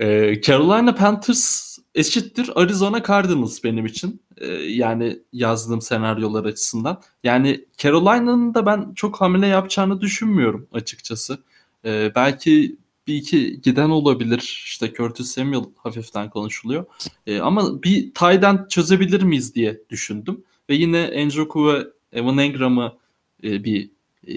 E, 0.00 0.40
Carolina 0.40 0.94
Panthers 0.94 1.78
eşittir 1.94 2.50
Arizona 2.54 3.02
Cardinals 3.02 3.64
benim 3.64 3.86
için. 3.86 4.22
E, 4.36 4.46
yani 4.54 5.18
yazdığım 5.32 5.80
senaryolar 5.80 6.44
açısından. 6.44 7.02
Yani 7.24 7.64
Carolina'nın 7.78 8.54
da 8.54 8.66
ben 8.66 8.92
çok 8.94 9.20
hamle 9.20 9.46
yapacağını 9.46 10.00
düşünmüyorum 10.00 10.68
açıkçası. 10.72 11.38
E, 11.84 12.12
belki 12.14 12.76
bir 13.06 13.14
iki 13.14 13.60
giden 13.60 13.90
olabilir. 13.90 14.62
İşte 14.64 14.92
Curtis 14.92 15.30
Samuel 15.30 15.64
hafiften 15.76 16.30
konuşuluyor. 16.30 16.84
E, 17.26 17.40
ama 17.40 17.82
bir 17.82 18.14
tight 18.14 18.44
end 18.44 18.68
çözebilir 18.68 19.22
miyiz 19.22 19.54
diye 19.54 19.80
düşündüm. 19.90 20.44
Ve 20.70 20.74
yine 20.74 21.26
Njoku 21.26 21.68
ve 21.68 21.86
Evan 22.12 22.38
Engram'ı 22.38 22.96
e, 23.44 23.64
bir 23.64 23.90
e, 24.26 24.34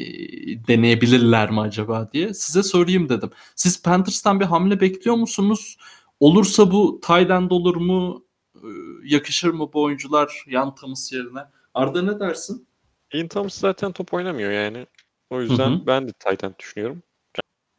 deneyebilirler 0.67 1.51
mi 1.51 1.59
acaba 1.59 2.09
diye 2.13 2.33
size 2.33 2.63
sorayım 2.63 3.09
dedim. 3.09 3.29
Siz 3.55 3.81
Panthers'tan 3.81 4.39
bir 4.39 4.45
hamle 4.45 4.81
bekliyor 4.81 5.15
musunuz? 5.15 5.77
Olursa 6.19 6.71
bu 6.71 7.01
tight 7.07 7.29
end 7.29 7.51
olur 7.51 7.75
mu? 7.75 8.25
E, 8.55 8.67
yakışır 9.05 9.49
mı 9.49 9.69
bu 9.73 9.83
oyuncular 9.83 10.43
yan 10.47 10.75
Thomas 10.75 11.11
yerine? 11.11 11.39
Arda 11.73 12.01
ne 12.01 12.19
dersin? 12.19 12.67
Ian 13.13 13.27
Thomas 13.27 13.53
zaten 13.53 13.91
top 13.91 14.13
oynamıyor 14.13 14.51
yani. 14.51 14.85
O 15.29 15.41
yüzden 15.41 15.69
Hı 15.71 15.75
hı. 15.75 15.87
ben 15.87 16.07
de 16.07 16.11
tight 16.11 16.43
end 16.43 16.53
düşünüyorum. 16.59 17.03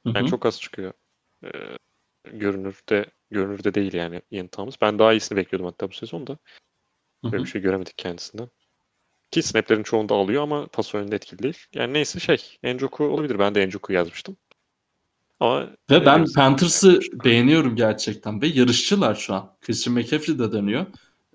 Hı 0.07 0.13
Yani 0.15 0.27
hı. 0.27 0.31
çok 0.31 0.47
az 0.47 0.61
çıkıyor. 0.61 0.93
Ee, 1.45 1.49
görünürde 2.33 3.07
görünürde 3.31 3.75
değil 3.75 3.93
yani 3.93 4.49
Thomas. 4.53 4.75
Ben 4.81 4.99
daha 4.99 5.13
iyisini 5.13 5.37
bekliyordum 5.37 5.67
hatta 5.67 5.89
bu 5.91 5.95
sezonda. 5.95 6.39
Hı 7.25 7.33
Böyle 7.33 7.45
bir 7.45 7.49
şey 7.49 7.61
göremedik 7.63 7.99
kendisinden. 7.99 8.49
Ki 9.31 9.43
snaplerin 9.43 9.83
çoğunda 9.83 10.15
alıyor 10.15 10.43
ama 10.43 10.67
pas 10.67 10.95
oyununda 10.95 11.17
etkili 11.17 11.43
değil. 11.43 11.59
Yani 11.75 11.93
neyse 11.93 12.21
şey, 12.21 12.59
Njoku 12.65 13.05
olabilir. 13.05 13.39
Ben 13.39 13.55
de 13.55 13.67
Njoku 13.67 13.93
yazmıştım. 13.93 14.37
Ama 15.41 15.71
Ve 15.91 16.07
ben 16.07 16.19
Evet. 16.19 16.35
Panthers'ı 16.35 17.01
beğeniyorum 17.25 17.77
gerçekten 17.77 18.43
ve 18.43 18.47
yarışçılar 18.47 19.15
şu 19.15 19.35
an. 19.35 19.57
Christian 19.61 19.95
McCaffrey 19.95 20.39
de 20.39 20.53
dönüyor. 20.53 20.87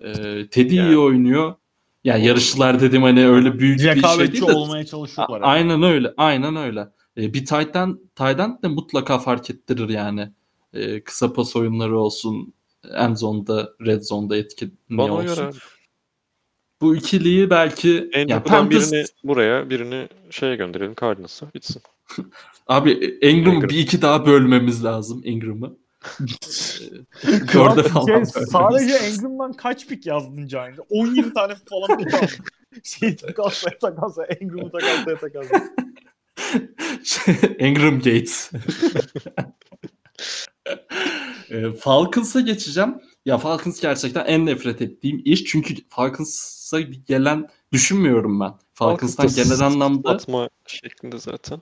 E, 0.02 0.12
Teddy 0.50 0.76
Yani. 0.76 0.90
iyi 0.90 0.98
oynuyor. 0.98 1.56
Yani 2.04 2.26
yarışçılar 2.26 2.82
dedim 2.82 3.04
hani 3.04 3.28
öyle 3.28 3.60
büyük 3.60 3.80
bir 3.80 4.02
şey 4.02 4.32
değil 4.32 4.48
de 4.48 4.52
olmaya 4.52 4.86
çalışıyorlar. 4.86 5.42
A- 5.42 5.46
Aynen 5.46 5.84
öyle. 5.84 6.14
Aynen 6.18 6.56
öyle. 6.56 6.88
E, 7.18 7.34
bir 7.34 7.46
tight 7.46 7.76
end, 7.76 7.96
tight 8.16 8.40
end 8.40 8.64
de 8.64 8.68
mutlaka 8.68 9.20
fark 9.20 9.50
ettirir 9.50 9.90
yani. 9.90 10.32
E, 10.74 11.04
kısa 11.04 11.34
pas 11.34 11.56
oyunları 11.56 12.00
olsun. 12.00 12.54
end 12.94 13.16
zone'da, 13.18 13.70
red 13.86 14.02
zone'da 14.02 14.38
etkili 14.38 14.72
Bana 14.90 15.14
olsun. 15.14 15.36
göre 15.36 15.52
Bu 16.82 16.96
ikiliyi 16.96 17.50
belki 17.50 18.10
en 18.14 18.28
yani 18.28 18.44
Panthers- 18.44 18.92
birini 18.92 19.06
buraya 19.24 19.70
birini 19.70 20.08
şeye 20.30 20.56
gönderelim 20.56 20.96
Cardinals'a 21.02 21.54
bitsin. 21.54 21.82
abi 22.68 22.92
Ingram'ı 23.22 23.56
Ingram. 23.56 23.70
bir 23.70 23.78
iki 23.80 24.02
daha 24.02 24.26
bölmemiz 24.26 24.84
lazım 24.84 25.22
Ingram'ı. 25.26 25.78
Dörde 27.28 27.82
Kral- 27.82 27.84
falan 27.84 28.06
şey, 28.24 28.26
sadece. 28.26 28.94
Engram'dan 28.96 29.54
kaç 29.54 29.88
pik 29.88 30.06
yazdın 30.06 30.48
Giant'e? 30.48 30.82
17 30.90 31.34
tane 31.34 31.54
falan 31.70 31.98
pik 31.98 32.14
aldın. 32.14 32.28
Şey 32.84 33.16
takaslaya 33.16 33.80
takaslaya 33.80 34.28
Engram'ı 34.28 34.72
takaslaya 34.72 35.18
takaslaya. 35.18 35.64
Ingram 37.60 37.96
Gates. 37.96 38.52
E, 41.50 41.72
Falcons'a 41.72 42.42
geçeceğim. 42.42 42.96
Ya 43.26 43.38
Falcons 43.38 43.82
gerçekten 43.82 44.26
en 44.26 44.46
nefret 44.46 44.82
ettiğim 44.82 45.22
iş. 45.26 45.46
Çünkü 45.46 45.76
Falcons'a 45.90 46.82
gelen 46.82 47.48
düşünmüyorum 47.72 48.40
ben. 48.40 48.54
Falcons'tan 48.74 49.28
Falcons'ta 49.28 49.44
genel 49.44 49.60
anlamda 49.60 50.10
Atma 50.10 50.50
şeklinde 50.68 51.18
zaten. 51.18 51.62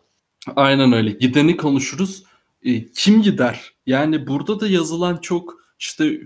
aynen 0.56 0.94
öyle. 0.94 1.12
Gideni 1.12 1.58
konuşuruz. 1.58 2.24
E, 2.64 2.86
kim 2.86 3.22
gider? 3.22 3.74
Yani 3.86 4.28
burada 4.28 4.60
da 4.60 4.68
yazılan 4.68 5.18
çok 5.18 5.64
işte 5.80 6.20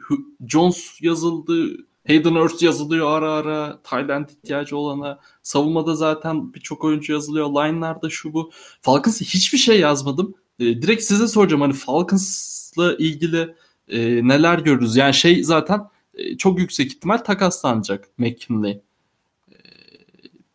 Jones 0.48 1.02
yazıldı. 1.02 1.78
Hayden 2.08 2.36
Hurst 2.36 2.64
yazılıyor 2.64 3.12
ara 3.12 3.32
ara. 3.32 3.82
Thailand 3.84 4.30
ihtiyacı 4.30 4.78
olana. 4.78 5.20
Savunmada 5.41 5.95
zaten 5.95 6.53
birçok 6.53 6.84
oyuncu 6.84 7.14
yazılıyor. 7.14 7.47
Line'larda 7.49 8.10
şu 8.10 8.34
bu. 8.34 8.51
Falcons'a 8.82 9.26
hiçbir 9.26 9.58
şey 9.58 9.80
yazmadım. 9.80 10.36
E, 10.60 10.66
direkt 10.66 11.03
size 11.03 11.28
soracağım 11.28 11.62
hani 11.62 11.74
Falcons'la 11.74 12.95
ilgili 12.95 13.55
e, 13.88 14.28
neler 14.28 14.60
görürüz? 14.60 14.95
Yani 14.95 15.14
şey 15.14 15.43
zaten 15.43 15.82
e, 16.14 16.38
çok 16.38 16.60
yüksek 16.60 16.88
ihtimal 16.88 17.18
takaslanacak 17.18 18.10
McKinley. 18.18 18.82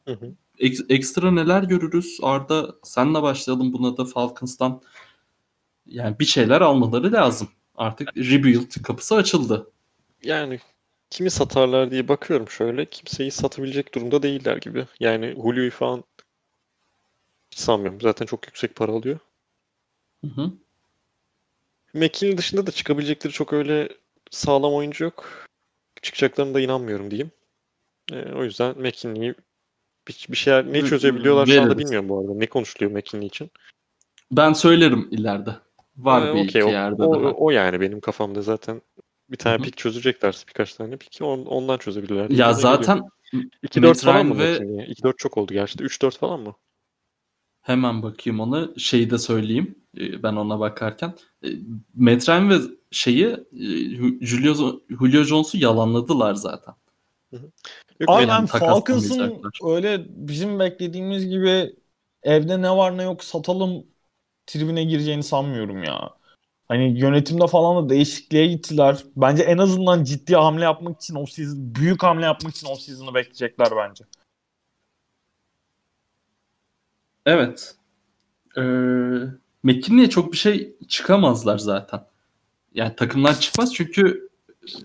Hı 0.09 0.12
hı. 0.12 0.32
Ek- 0.59 0.84
ekstra 0.88 1.30
neler 1.30 1.62
görürüz? 1.62 2.18
Arda 2.22 2.74
senle 2.82 3.22
başlayalım 3.22 3.72
buna 3.72 3.96
da 3.96 4.05
Falcons'tan. 4.05 4.82
Yani 5.86 6.18
bir 6.18 6.24
şeyler 6.24 6.61
almaları 6.61 7.12
lazım. 7.12 7.48
Artık 7.76 8.16
rebuild 8.16 8.82
kapısı 8.82 9.14
açıldı. 9.14 9.70
Yani 10.22 10.59
kimi 11.12 11.30
satarlar 11.30 11.90
diye 11.90 12.08
bakıyorum 12.08 12.48
şöyle. 12.48 12.86
Kimseyi 12.86 13.30
satabilecek 13.30 13.94
durumda 13.94 14.22
değiller 14.22 14.56
gibi. 14.56 14.86
Yani 15.00 15.34
Julio'yu 15.42 15.70
falan 15.70 16.04
hiç 17.50 17.58
sanmıyorum. 17.58 18.00
Zaten 18.00 18.26
çok 18.26 18.46
yüksek 18.46 18.76
para 18.76 18.92
alıyor. 18.92 19.18
Hı 20.24 20.30
hı. 20.30 20.52
McKinney 21.94 22.38
dışında 22.38 22.66
da 22.66 22.70
çıkabilecekleri 22.70 23.32
çok 23.32 23.52
öyle 23.52 23.88
sağlam 24.30 24.74
oyuncu 24.74 25.04
yok. 25.04 25.46
Çıkacaklarına 26.02 26.54
da 26.54 26.60
inanmıyorum 26.60 27.10
diyeyim. 27.10 27.30
Ee, 28.12 28.32
o 28.32 28.44
yüzden 28.44 28.78
McKinney'i 28.78 29.34
bir, 30.08 30.26
bir 30.30 30.36
şeyler 30.36 30.72
ne 30.72 30.82
çözebiliyorlar 30.82 31.46
şu 31.46 31.60
anda 31.62 31.70
veririz. 31.70 31.84
bilmiyorum 31.84 32.08
bu 32.08 32.20
arada. 32.20 32.34
Ne 32.34 32.46
konuşuluyor 32.46 32.92
McKinney 32.92 33.26
için? 33.26 33.50
Ben 34.30 34.52
söylerim 34.52 35.08
ileride. 35.10 35.56
Var 35.96 36.22
Ee, 36.22 36.34
bir 36.34 36.40
okey, 36.40 36.44
iki 36.44 36.64
o, 36.64 36.68
yerde 36.68 37.02
o, 37.02 37.22
daha. 37.22 37.32
o 37.32 37.50
yani 37.50 37.80
benim 37.80 38.00
kafamda 38.00 38.42
zaten 38.42 38.82
bir 39.33 39.37
tane 39.37 39.55
Hı 39.55 39.59
hı. 39.59 39.62
pik 39.62 39.76
çözeceklerse 39.76 40.49
birkaç 40.49 40.74
tane 40.74 40.97
pik 40.97 41.18
on, 41.22 41.45
ondan 41.45 41.78
çözebilirler. 41.78 42.22
Ya 42.22 42.28
geliyor. 42.28 42.53
zaten 42.55 43.03
2-4 43.62 43.89
Matt 43.89 44.03
falan 44.03 44.26
mı 44.26 44.39
ve- 44.39 44.53
McKinney'e? 44.53 44.87
2-4 44.87 45.18
çok 45.18 45.39
oldu 45.39 45.53
gerçi. 45.53 45.85
3-4 45.85 46.18
falan 46.18 46.41
mı? 46.41 46.55
hemen 47.62 48.03
bakayım 48.03 48.41
ona. 48.41 48.68
Şeyi 48.78 49.11
de 49.11 49.18
söyleyeyim. 49.18 49.74
e, 49.99 50.22
Ben 50.22 50.37
ona 50.37 50.61
bakarken. 50.61 51.14
E, 51.45 51.49
Matt 51.95 52.28
Ryan 52.28 52.51
ve 52.51 52.55
şeyi 52.91 53.24
e, 53.26 54.26
Julio, 54.26 54.80
Julio 54.89 55.22
Jones'u 55.24 55.59
yalanladılar 55.59 56.35
zaten. 56.35 56.74
Yok, 58.01 58.11
Abi 58.11 58.26
Matt- 58.26 58.28
ben 58.28 58.47
Falcons'ın 58.47 59.09
takaslamayacaklar. 59.18 59.59
öyle 59.76 60.07
bizim 60.09 60.59
beklediğimiz 60.59 61.26
gibi 61.28 61.76
evde 62.22 62.62
ne 62.62 62.70
var 62.76 62.99
ne 62.99 63.03
yok 63.03 63.24
satalım 63.24 63.87
tribüne 64.47 64.85
gireceğini 64.85 65.22
sanmıyorum 65.22 65.85
ya. 65.85 66.11
Hani 66.72 66.98
yönetimde 67.00 67.46
falan 67.46 67.84
da 67.84 67.88
değişikliğe 67.88 68.46
gittiler. 68.46 69.04
Bence 69.16 69.42
en 69.42 69.58
azından 69.58 70.04
ciddi 70.04 70.34
hamle 70.36 70.64
yapmak 70.64 70.96
için 71.00 71.14
o 71.14 71.26
season, 71.26 71.74
büyük 71.74 72.02
hamle 72.02 72.24
yapmak 72.24 72.54
için 72.56 72.68
o 72.70 72.74
season'ı 72.76 73.14
bekleyecekler 73.14 73.68
bence. 73.76 74.04
Evet. 77.26 77.74
Ee, 78.56 78.60
McKinney'e 79.62 80.10
çok 80.10 80.32
bir 80.32 80.36
şey 80.36 80.76
çıkamazlar 80.88 81.58
zaten. 81.58 82.04
Yani 82.74 82.96
takımlar 82.96 83.40
çıkmaz 83.40 83.74
çünkü 83.74 84.28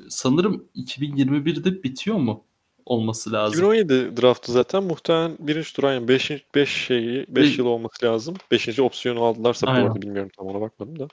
sanırım 0.10 0.68
2021'de 0.76 1.84
bitiyor 1.84 2.18
mu 2.18 2.44
olması 2.86 3.32
lazım. 3.32 3.60
2017 3.60 4.22
draftı 4.22 4.52
zaten 4.52 4.84
muhtemelen 4.84 5.38
birinci 5.40 5.74
tur 5.74 5.84
aynı 5.84 6.08
5 6.08 6.32
5 6.56 6.70
şeyi 6.70 7.26
5 7.30 7.52
Bir- 7.54 7.58
yıl 7.58 7.66
olması 7.66 8.06
lazım. 8.06 8.36
5. 8.52 8.80
opsiyonu 8.82 9.24
aldılarsa 9.24 9.68
bu 9.68 9.72
Aynen. 9.72 9.88
arada 9.88 10.02
bilmiyorum 10.02 10.32
tam 10.38 10.48
ona 10.48 10.62
bakmadım 10.62 11.00
da. 11.00 11.08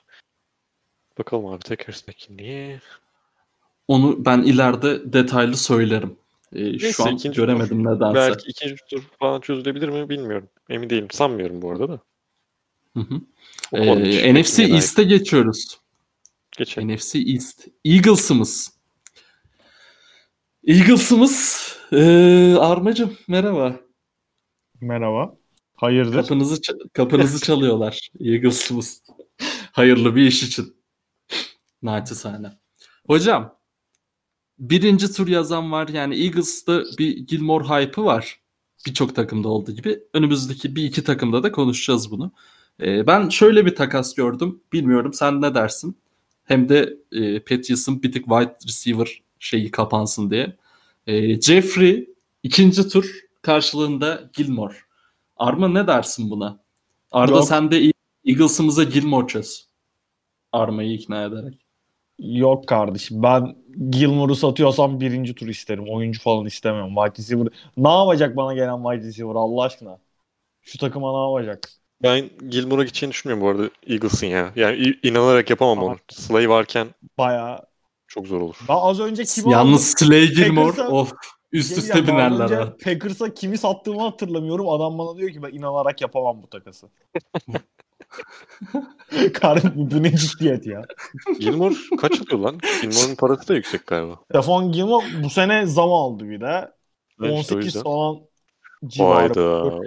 Bakalım 1.19 1.47
abi 1.47 1.59
tekrar 1.59 1.95
McKinney'e. 2.09 2.81
Onu 3.89 4.25
ben 4.25 4.43
ileride 4.43 5.13
detaylı 5.13 5.57
söylerim. 5.57 6.17
Ee, 6.55 6.65
Neyse, 6.65 6.93
şu 6.93 7.05
an 7.05 7.15
ikinci 7.15 7.37
göremedim 7.37 7.85
nedense. 7.85 8.15
Belki 8.15 8.51
ikinci 8.51 8.77
tur 8.91 9.03
falan 9.19 9.41
çözülebilir 9.41 9.89
mi 9.89 10.09
bilmiyorum. 10.09 10.49
Emin 10.71 10.91
değilim. 10.91 11.09
Sanmıyorum 11.11 11.63
bu 11.63 11.71
arada 11.71 11.89
da. 11.89 12.01
Hı 12.95 13.01
hı. 13.01 13.21
Ee, 13.73 14.35
NFC 14.35 14.63
dair. 14.63 14.75
East'e 14.75 15.03
geçiyoruz. 15.03 15.79
Geçelim. 16.59 16.95
NFC 16.95 17.19
East. 17.19 17.69
Eagles'ımız. 17.85 18.73
Eagles'ımız. 20.67 21.65
Ee, 21.93 22.55
Armacım 22.61 23.17
merhaba. 23.29 23.81
Merhaba. 24.81 25.35
Hayırdır? 25.75 26.23
Kapınızı 26.23 26.61
kapınızı 26.93 27.41
çalıyorlar 27.41 28.09
Eagles'ımız. 28.21 29.03
Hayırlı 29.73 30.17
bir 30.17 30.27
iş 30.27 30.43
için. 30.43 30.77
Naçizane. 31.85 32.53
Hocam 33.07 33.57
birinci 34.59 35.13
tur 35.13 35.29
yazan 35.29 35.73
var. 35.73 35.89
Yani 35.89 36.17
Eagles'ta 36.17 36.83
bir 36.99 37.17
Gilmore 37.17 37.65
hype'ı 37.65 38.05
var. 38.05 38.41
Birçok 38.87 39.17
takımda 39.17 39.49
olduğu 39.49 39.73
gibi. 39.73 40.03
Önümüzdeki 40.13 40.77
bir 40.77 40.85
iki 40.85 41.05
takımda 41.05 41.43
da 41.43 41.53
konuşacağız 41.53 42.11
bunu. 42.11 42.33
Ee, 42.81 43.07
ben 43.07 43.29
şöyle 43.29 43.67
bir 43.67 43.75
takas 43.75 44.15
gördüm. 44.15 44.61
Bilmiyorum 44.73 45.13
sen 45.13 45.43
ne 45.43 45.55
dersin? 45.55 45.97
Hem 46.45 46.69
de 46.69 46.97
e, 47.13 47.41
Patriots'ın 47.41 48.03
bir 48.03 48.13
tık 48.13 48.25
wide 48.25 48.57
receiver 48.69 49.23
şeyi 49.39 49.71
kapansın 49.71 50.31
diye. 50.31 50.57
Ee, 51.07 51.41
Jeffrey 51.41 52.11
ikinci 52.43 52.89
tur 52.89 53.21
karşılığında 53.43 54.31
Gilmore. 54.33 54.75
Arma 55.37 55.69
ne 55.69 55.87
dersin 55.87 56.31
buna? 56.31 56.61
Arda 57.13 57.33
Yok. 57.33 57.45
sen 57.45 57.71
de 57.71 57.93
Eagles'ımıza 58.25 58.85
Gilmore 58.85 59.27
çöz. 59.27 59.69
Arma'yı 60.53 60.93
ikna 60.93 61.25
ederek. 61.25 61.64
Yok 62.19 62.69
kardeşim 62.69 63.23
ben 63.23 63.57
Gilmore'u 63.91 64.35
satıyorsam 64.37 65.01
birinci 65.01 65.35
tur 65.35 65.49
isterim. 65.49 65.85
Oyuncu 65.89 66.21
falan 66.23 66.47
istemiyorum. 66.47 66.95
Wide 66.97 67.23
receiver. 67.23 67.49
Ne 67.77 67.89
yapacak 67.89 68.37
bana 68.37 68.55
gelen 68.55 68.83
wide 68.83 69.07
receiver 69.09 69.35
Allah 69.35 69.63
aşkına? 69.63 69.99
Şu 70.63 70.79
takıma 70.79 71.13
ne 71.13 71.31
yapacak? 71.31 71.69
Ben 72.03 72.31
Gilmore'a 72.49 72.85
gideceğini 72.85 73.13
düşünmüyorum 73.13 73.45
bu 73.47 73.51
arada 73.51 73.71
Eagles'ın 73.87 74.27
ya. 74.27 74.53
Yani 74.57 74.95
inanarak 75.03 75.51
yapamam 75.51 75.79
Aha. 75.79 75.87
onu. 75.87 75.97
Slay 76.13 76.49
varken 76.49 76.89
Bayağı. 77.19 77.59
çok 78.09 78.27
zor 78.27 78.41
olur. 78.41 78.57
Ben 78.69 78.75
az 78.77 79.01
önce 79.01 79.25
kimi 79.25 79.53
Yalnız 79.53 79.85
Slay 79.85 80.27
Gilmore 80.29 80.71
Packers'a- 80.71 80.89
of 80.89 81.13
üst 81.53 81.73
aldım? 81.73 81.83
üste 81.85 81.99
Ya, 81.99 82.07
binerler. 82.07 82.79
Packers'a 82.79 83.35
kimi 83.35 83.59
sattığımı 83.59 84.01
hatırlamıyorum. 84.01 84.69
Adam 84.69 84.99
bana 84.99 85.17
diyor 85.17 85.31
ki 85.31 85.43
ben 85.43 85.51
inanarak 85.53 86.01
yapamam 86.01 86.43
bu 86.43 86.47
takası. 86.51 86.89
Karım 89.35 89.73
bu 89.91 90.03
ne 90.03 90.17
ciddiyet 90.17 90.67
ya. 90.67 90.83
Gilmore 91.41 91.75
kaç 92.01 92.21
alıyor 92.21 92.39
lan? 92.39 92.59
Gilmore'un 92.83 93.15
parası 93.15 93.49
da 93.49 93.55
yüksek 93.55 93.87
galiba. 93.87 94.19
Stefan 94.31 94.73
Gilmore 94.73 95.07
bu 95.23 95.31
sene 95.31 95.67
zam 95.67 95.93
aldı 95.93 96.29
bir 96.29 96.41
de. 96.41 96.71
Evet, 97.23 97.41
işte 97.41 97.55
o 97.55 97.57
18 97.59 97.67
yüzden. 97.67 97.83
falan 97.83 98.21
civarı. 98.87 99.15
Hayda. 99.41 99.81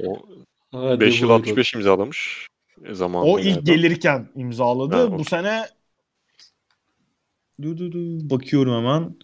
Hadi 0.72 1.00
5 1.00 1.22
yıl 1.22 1.28
buyurun. 1.30 1.42
65 1.42 1.74
imzalamış. 1.74 2.48
E, 2.86 2.94
zamanında 2.94 3.32
O 3.32 3.40
ilk 3.40 3.46
galiba. 3.56 3.62
gelirken 3.72 4.30
imzaladı. 4.36 4.96
Ha, 4.96 5.10
Bu 5.12 5.14
okey. 5.14 5.26
sene 5.26 5.68
du, 7.62 7.78
du, 7.78 7.92
du, 7.92 8.30
bakıyorum 8.30 8.74
hemen. 8.76 9.16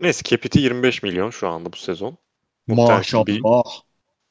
Neyse 0.00 0.22
Capit'i 0.24 0.60
25 0.60 1.02
milyon 1.02 1.30
şu 1.30 1.48
anda 1.48 1.72
bu 1.72 1.76
sezon. 1.76 2.16
Muhtemelen 2.66 3.26
Bir, 3.26 3.40
Maşallah. 3.40 3.62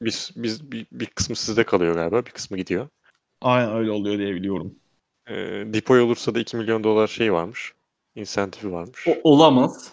biz, 0.02 0.30
biz, 0.36 0.72
bir, 0.72 0.86
bir 0.92 1.06
kısmı 1.06 1.36
sizde 1.36 1.64
kalıyor 1.64 1.94
galiba. 1.94 2.26
Bir 2.26 2.30
kısmı 2.30 2.56
gidiyor. 2.56 2.88
Aynen 3.42 3.72
öyle 3.76 3.90
oluyor 3.90 4.18
diye 4.18 4.34
biliyorum. 4.34 4.74
E, 5.28 5.34
Depoy 5.72 6.00
olursa 6.00 6.34
da 6.34 6.40
2 6.40 6.56
milyon 6.56 6.84
dolar 6.84 7.06
şey 7.08 7.32
varmış. 7.32 7.72
İnsentifi 8.14 8.72
varmış. 8.72 9.06
O- 9.08 9.20
olamaz. 9.32 9.92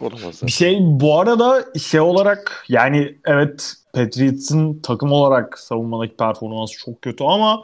Olamaz 0.00 0.22
Bir 0.22 0.30
zaten. 0.32 0.46
şey 0.48 0.78
bu 0.80 1.18
arada 1.20 1.64
şey 1.78 2.00
olarak 2.00 2.64
yani 2.68 3.18
evet 3.26 3.74
Patriots'ın 3.94 4.80
takım 4.80 5.12
olarak 5.12 5.58
savunmadaki 5.58 6.16
performansı 6.16 6.78
çok 6.78 7.02
kötü 7.02 7.24
ama 7.24 7.62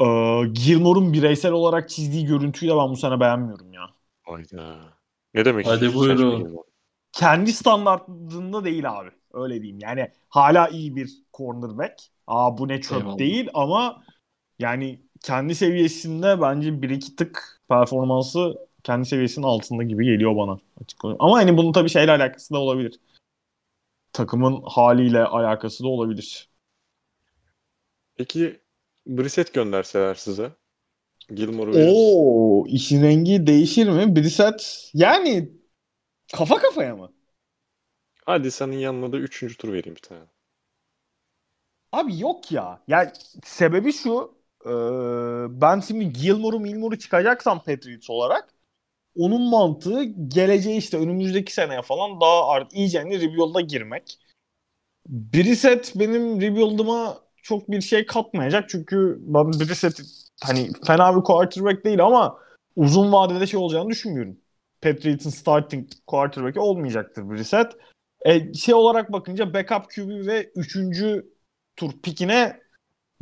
e, 0.00 0.04
Gilmore'un 0.52 1.12
bireysel 1.12 1.52
olarak 1.52 1.88
çizdiği 1.88 2.26
görüntüyü 2.26 2.72
de 2.72 2.76
ben 2.76 2.90
bu 2.90 2.96
sene 2.96 3.20
beğenmiyorum 3.20 3.72
ya. 3.72 3.82
Hayda. 4.22 4.76
Ne 5.34 5.44
demek? 5.44 5.66
Hadi 5.66 5.94
buyurun. 5.94 6.64
Kendi 7.12 7.52
standartında 7.52 8.64
değil 8.64 8.90
abi. 8.90 9.10
Öyle 9.32 9.54
diyeyim. 9.62 9.78
Yani 9.82 10.08
hala 10.28 10.68
iyi 10.68 10.96
bir 10.96 11.10
cornerback. 11.34 11.94
Aa 12.26 12.58
bu 12.58 12.68
ne 12.68 12.80
çöp 12.80 13.02
Eyvallah. 13.02 13.18
değil 13.18 13.48
ama 13.54 14.02
yani 14.58 15.00
kendi 15.22 15.54
seviyesinde 15.54 16.40
bence 16.40 16.82
bir 16.82 16.90
iki 16.90 17.16
tık 17.16 17.60
performansı 17.68 18.58
kendi 18.82 19.06
seviyesinin 19.06 19.46
altında 19.46 19.82
gibi 19.82 20.04
geliyor 20.04 20.36
bana 20.36 20.58
açık 20.82 21.04
olarak. 21.04 21.20
Ama 21.20 21.36
hani 21.36 21.56
bunun 21.56 21.72
tabii 21.72 21.88
şeyle 21.88 22.10
alakası 22.12 22.54
da 22.54 22.58
olabilir. 22.58 23.00
Takımın 24.12 24.62
haliyle 24.62 25.24
alakası 25.24 25.84
da 25.84 25.88
olabilir. 25.88 26.48
Peki 28.16 28.60
Brissett 29.06 29.54
gönderseler 29.54 30.14
size. 30.14 30.52
Gilmore'u? 31.28 31.90
Oo, 31.90 32.66
işin 32.66 33.02
rengi 33.02 33.46
değişir 33.46 33.88
mi? 33.88 34.16
Brissett 34.16 34.90
yani 34.94 35.52
kafa 36.32 36.58
kafaya 36.58 36.96
mı? 36.96 37.12
Hadi 38.24 38.50
senin 38.50 38.76
yanına 38.78 39.12
da 39.12 39.16
3. 39.16 39.56
tur 39.56 39.72
vereyim 39.72 39.96
bir 39.96 40.02
tane. 40.02 40.20
Abi 41.92 42.20
yok 42.20 42.52
ya. 42.52 42.82
Yani 42.88 43.10
sebebi 43.44 43.92
şu. 43.92 44.37
E, 44.64 44.70
ben 45.60 45.80
şimdi 45.80 46.12
Gilmore'u 46.12 46.60
Milmore'u 46.60 46.98
çıkacaksam 46.98 47.62
Patriots 47.62 48.10
olarak 48.10 48.48
onun 49.16 49.50
mantığı 49.50 50.02
geleceği 50.04 50.78
işte 50.78 50.98
önümüzdeki 50.98 51.52
seneye 51.52 51.82
falan 51.82 52.20
daha 52.20 52.48
art, 52.48 52.74
iyice 52.74 52.98
hani 52.98 53.20
rebuild'a 53.20 53.60
girmek. 53.60 54.18
Brissett 55.08 55.92
benim 55.94 56.40
rebuild'ıma 56.40 57.20
çok 57.42 57.70
bir 57.70 57.80
şey 57.80 58.06
katmayacak 58.06 58.68
çünkü 58.68 59.18
ben 59.20 59.52
Brissett'i 59.52 60.02
hani 60.42 60.70
fena 60.86 61.16
bir 61.16 61.22
quarterback 61.22 61.84
değil 61.84 62.04
ama 62.04 62.38
uzun 62.76 63.12
vadede 63.12 63.46
şey 63.46 63.60
olacağını 63.60 63.90
düşünmüyorum. 63.90 64.36
Patriots'ın 64.82 65.30
starting 65.30 65.88
quarterback'i 66.06 66.60
olmayacaktır 66.60 67.30
Brissett. 67.30 67.72
E, 68.26 68.54
şey 68.54 68.74
olarak 68.74 69.12
bakınca 69.12 69.54
backup 69.54 69.90
QB 69.90 70.26
ve 70.26 70.50
3. 70.56 70.76
tur 71.76 71.92
pikine 72.02 72.60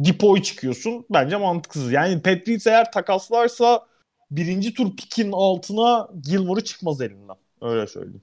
Dipo'yu 0.04 0.42
çıkıyorsun. 0.42 1.06
Bence 1.10 1.36
mantıksız. 1.36 1.92
Yani 1.92 2.22
Patriots 2.22 2.66
eğer 2.66 2.92
takaslarsa 2.92 3.86
birinci 4.30 4.74
tur 4.74 4.96
pikin 4.96 5.32
altına 5.32 6.08
Gilmore'u 6.22 6.64
çıkmaz 6.64 7.00
elinden. 7.00 7.36
Öyle 7.60 7.86
söyleyeyim. 7.86 8.22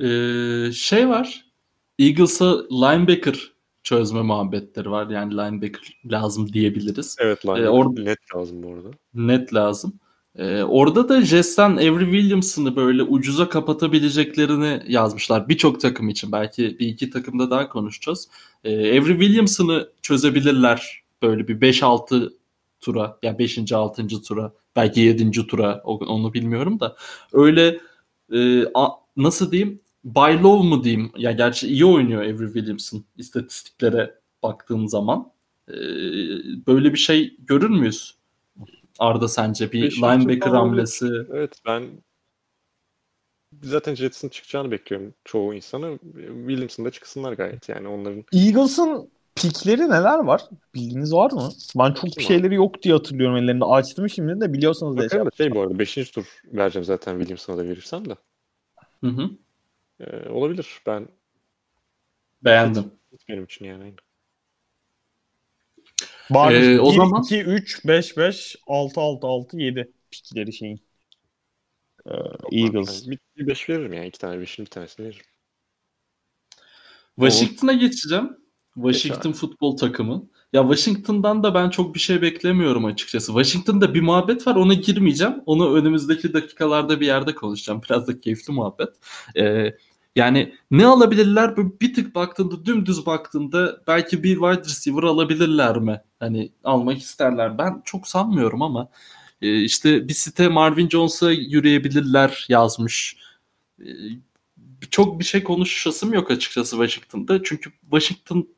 Ee, 0.00 0.72
şey 0.72 1.08
var. 1.08 1.44
Eagles'a 1.98 2.68
linebacker 2.70 3.52
çözme 3.82 4.22
muhabbetleri 4.22 4.90
var. 4.90 5.10
Yani 5.10 5.32
linebacker 5.32 6.00
lazım 6.10 6.52
diyebiliriz. 6.52 7.16
Evet 7.20 7.46
lan. 7.46 7.62
Ee, 7.62 7.64
or- 7.64 8.04
net 8.04 8.18
lazım 8.36 8.62
bu 8.62 8.74
arada. 8.74 8.90
Net 9.14 9.54
lazım. 9.54 10.00
Ee, 10.38 10.62
orada 10.62 11.08
da 11.08 11.22
Jess'ten 11.22 11.70
Avery 11.70 12.04
Williamson'ı 12.04 12.76
böyle 12.76 13.02
ucuza 13.02 13.48
kapatabileceklerini 13.48 14.82
yazmışlar. 14.88 15.48
Birçok 15.48 15.80
takım 15.80 16.08
için. 16.08 16.32
Belki 16.32 16.78
bir 16.78 16.86
iki 16.88 17.10
takımda 17.10 17.50
daha 17.50 17.68
konuşacağız. 17.68 18.28
Ee, 18.64 18.74
Avery 18.98 19.20
Williamson'ı 19.20 19.88
çözebilirler. 20.02 21.02
Böyle 21.22 21.48
bir 21.48 21.60
5-6 21.60 22.32
tura. 22.80 23.18
Yani 23.22 23.38
5. 23.38 23.72
6. 23.72 24.06
tura. 24.22 24.52
Belki 24.76 25.00
7. 25.00 25.46
tura. 25.46 25.80
Onu 25.84 26.34
bilmiyorum 26.34 26.80
da. 26.80 26.96
Öyle 27.32 27.80
e, 28.32 28.64
a- 28.74 28.90
nasıl 29.16 29.52
diyeyim? 29.52 29.80
Buy 30.04 30.32
low 30.42 30.68
mu 30.68 30.84
diyeyim? 30.84 31.12
Ya 31.16 31.32
gerçi 31.32 31.68
iyi 31.68 31.84
oynuyor 31.84 32.22
Avery 32.22 32.46
Williamson 32.52 33.04
istatistiklere 33.16 34.14
baktığım 34.42 34.88
zaman. 34.88 35.30
Ee, 35.68 35.74
böyle 36.66 36.92
bir 36.92 36.98
şey 36.98 37.36
görür 37.46 37.70
müyüz? 37.70 38.15
Arda 38.98 39.28
sence 39.28 39.72
bir 39.72 39.82
Beşinci 39.82 40.02
linebacker 40.02 40.50
hamlesi 40.50 41.06
Evet 41.32 41.60
ben 41.66 41.82
zaten 43.62 43.94
Jets'in 43.94 44.28
çıkacağını 44.28 44.70
bekliyorum 44.70 45.14
çoğu 45.24 45.54
insanı. 45.54 45.98
Williamson 46.48 46.84
da 46.84 46.90
çıksınlar 46.90 47.32
gayet. 47.32 47.68
Yani 47.68 47.88
onların 47.88 48.24
Eagles'ın 48.32 49.10
pikleri 49.34 49.80
neler 49.80 50.18
var? 50.18 50.44
Bilginiz 50.74 51.12
var 51.12 51.32
mı? 51.32 51.50
Ben 51.76 51.92
çok 51.92 52.16
bir 52.16 52.22
şeyleri 52.22 52.54
yok 52.54 52.82
diye 52.82 52.94
hatırlıyorum 52.94 53.36
ellerinde. 53.36 53.64
Açtım 53.64 54.10
şimdi 54.10 54.40
de 54.40 54.52
biliyorsanız 54.52 54.96
da 54.96 55.26
da 55.26 55.30
şey 55.36 55.54
bu 55.54 55.60
arada 55.60 55.78
5. 55.78 55.94
tur 55.94 56.26
vereceğim 56.44 56.84
zaten 56.84 57.18
Williamson'a 57.18 57.58
da 57.58 57.64
verirsem 57.64 58.08
de. 58.08 58.16
Hı 59.04 59.06
hı. 59.06 59.30
Ee, 60.00 60.28
olabilir. 60.28 60.80
Ben 60.86 61.08
beğendim. 62.44 62.92
benim 63.28 63.44
için 63.44 63.64
yani. 63.64 63.94
Var. 66.30 66.52
Ee, 66.52 66.80
o 66.80 66.90
1, 66.90 66.96
zaman- 66.96 67.22
2, 67.22 67.42
3, 67.42 67.84
5, 67.84 68.16
5, 68.16 68.56
6, 68.66 69.00
6, 69.00 69.26
6, 69.26 69.56
7 69.58 69.92
pikleri 70.10 70.52
şeyin. 70.52 70.80
Ee, 72.06 72.12
Eagles. 72.52 73.08
Bir, 73.08 73.18
bir 73.36 73.46
5 73.46 73.68
veririm 73.68 73.92
yani. 73.92 74.06
iki 74.06 74.18
tane 74.18 74.36
5'in 74.36 74.64
bir 74.66 74.70
tanesini 74.70 75.06
veririm. 75.06 75.24
Washington'a 77.18 77.72
geçeceğim. 77.72 78.36
Washington 78.74 79.32
futbol 79.32 79.76
takımı. 79.76 80.28
Ya 80.52 80.62
Washington'dan 80.62 81.42
da 81.42 81.54
ben 81.54 81.70
çok 81.70 81.94
bir 81.94 82.00
şey 82.00 82.22
beklemiyorum 82.22 82.84
açıkçası. 82.84 83.26
Washington'da 83.26 83.94
bir 83.94 84.00
muhabbet 84.00 84.46
var 84.46 84.54
ona 84.56 84.74
girmeyeceğim. 84.74 85.34
Onu 85.46 85.74
önümüzdeki 85.76 86.32
dakikalarda 86.32 87.00
bir 87.00 87.06
yerde 87.06 87.34
konuşacağım. 87.34 87.80
Biraz 87.82 88.08
da 88.08 88.20
keyifli 88.20 88.52
muhabbet. 88.52 88.88
Ee, 89.36 89.76
yani 90.16 90.54
ne 90.70 90.86
alabilirler? 90.86 91.56
Bir 91.56 91.94
tık 91.94 92.14
baktığında 92.14 92.66
dümdüz 92.66 93.06
baktığında 93.06 93.82
belki 93.86 94.22
bir 94.22 94.34
wide 94.34 94.64
receiver 94.64 95.02
alabilirler 95.02 95.78
mi? 95.78 96.00
Hani 96.20 96.52
almak 96.64 96.98
isterler. 96.98 97.58
Ben 97.58 97.82
çok 97.84 98.08
sanmıyorum 98.08 98.62
ama 98.62 98.88
e, 99.42 99.60
işte 99.62 100.08
bir 100.08 100.14
site 100.14 100.48
Marvin 100.48 100.88
Jones'a 100.88 101.30
yürüyebilirler 101.30 102.46
yazmış. 102.48 103.16
E, 103.80 103.86
çok 104.90 105.20
bir 105.20 105.24
şey 105.24 105.44
konuşasım 105.44 106.14
yok 106.14 106.30
açıkçası 106.30 106.70
Washington'da. 106.70 107.42
Çünkü 107.42 107.70
Washington 107.80 108.48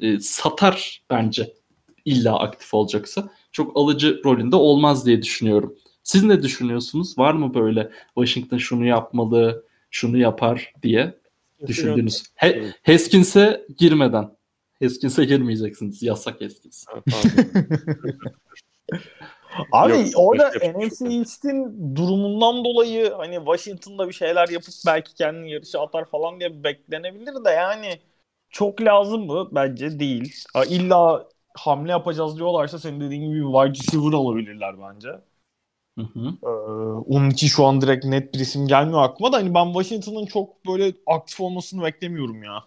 e, 0.00 0.18
satar 0.18 1.02
bence 1.10 1.54
illa 2.04 2.38
aktif 2.38 2.74
olacaksa. 2.74 3.30
Çok 3.52 3.76
alıcı 3.76 4.20
rolünde 4.24 4.56
olmaz 4.56 5.06
diye 5.06 5.22
düşünüyorum. 5.22 5.74
Siz 6.02 6.24
ne 6.24 6.42
düşünüyorsunuz? 6.42 7.18
Var 7.18 7.34
mı 7.34 7.54
böyle 7.54 7.90
Washington 8.14 8.58
şunu 8.58 8.86
yapmalı, 8.86 9.64
şunu 9.94 10.18
yapar 10.18 10.72
diye 10.82 11.14
düşündüğünüz? 11.66 12.22
He, 12.34 12.72
Haskins'e 12.82 13.66
girmeden. 13.78 14.36
Haskins'e 14.82 15.24
girmeyeceksiniz. 15.24 16.02
Yasak 16.02 16.38
pardon. 16.40 17.44
Abi 19.72 19.92
Yok, 19.92 20.06
orada 20.16 20.50
şey 20.50 20.72
NFC. 20.72 21.06
East'in 21.06 21.96
durumundan 21.96 22.64
dolayı 22.64 23.12
hani 23.12 23.34
Washington'da 23.36 24.08
bir 24.08 24.12
şeyler 24.12 24.48
yapıp 24.48 24.74
belki 24.86 25.14
kendini 25.14 25.50
yarışa 25.50 25.80
atar 25.80 26.04
falan 26.04 26.40
diye 26.40 26.64
beklenebilir 26.64 27.44
de 27.44 27.50
yani 27.50 28.00
çok 28.50 28.80
lazım 28.80 29.26
mı? 29.26 29.48
Bence 29.52 29.98
değil. 29.98 30.34
Ha, 30.54 30.64
illa 30.64 31.28
hamle 31.54 31.90
yapacağız 31.90 32.36
diyorlarsa 32.36 32.78
senin 32.78 33.00
dediğin 33.00 33.22
gibi 33.22 33.34
bir 33.34 33.52
wide 33.52 33.68
receiver 33.68 34.12
alabilirler 34.12 34.74
bence. 34.80 35.08
Hı 35.98 36.02
hı. 36.02 36.28
Ee, 36.42 36.48
onun 37.06 37.30
için 37.30 37.46
şu 37.46 37.64
an 37.64 37.80
direkt 37.80 38.04
net 38.04 38.34
bir 38.34 38.38
isim 38.40 38.66
gelmiyor 38.66 39.02
aklıma 39.02 39.32
da 39.32 39.36
hani 39.36 39.54
ben 39.54 39.72
Washington'ın 39.72 40.26
çok 40.26 40.66
böyle 40.66 40.94
aktif 41.06 41.40
olmasını 41.40 41.82
beklemiyorum 41.82 42.42
ya. 42.42 42.64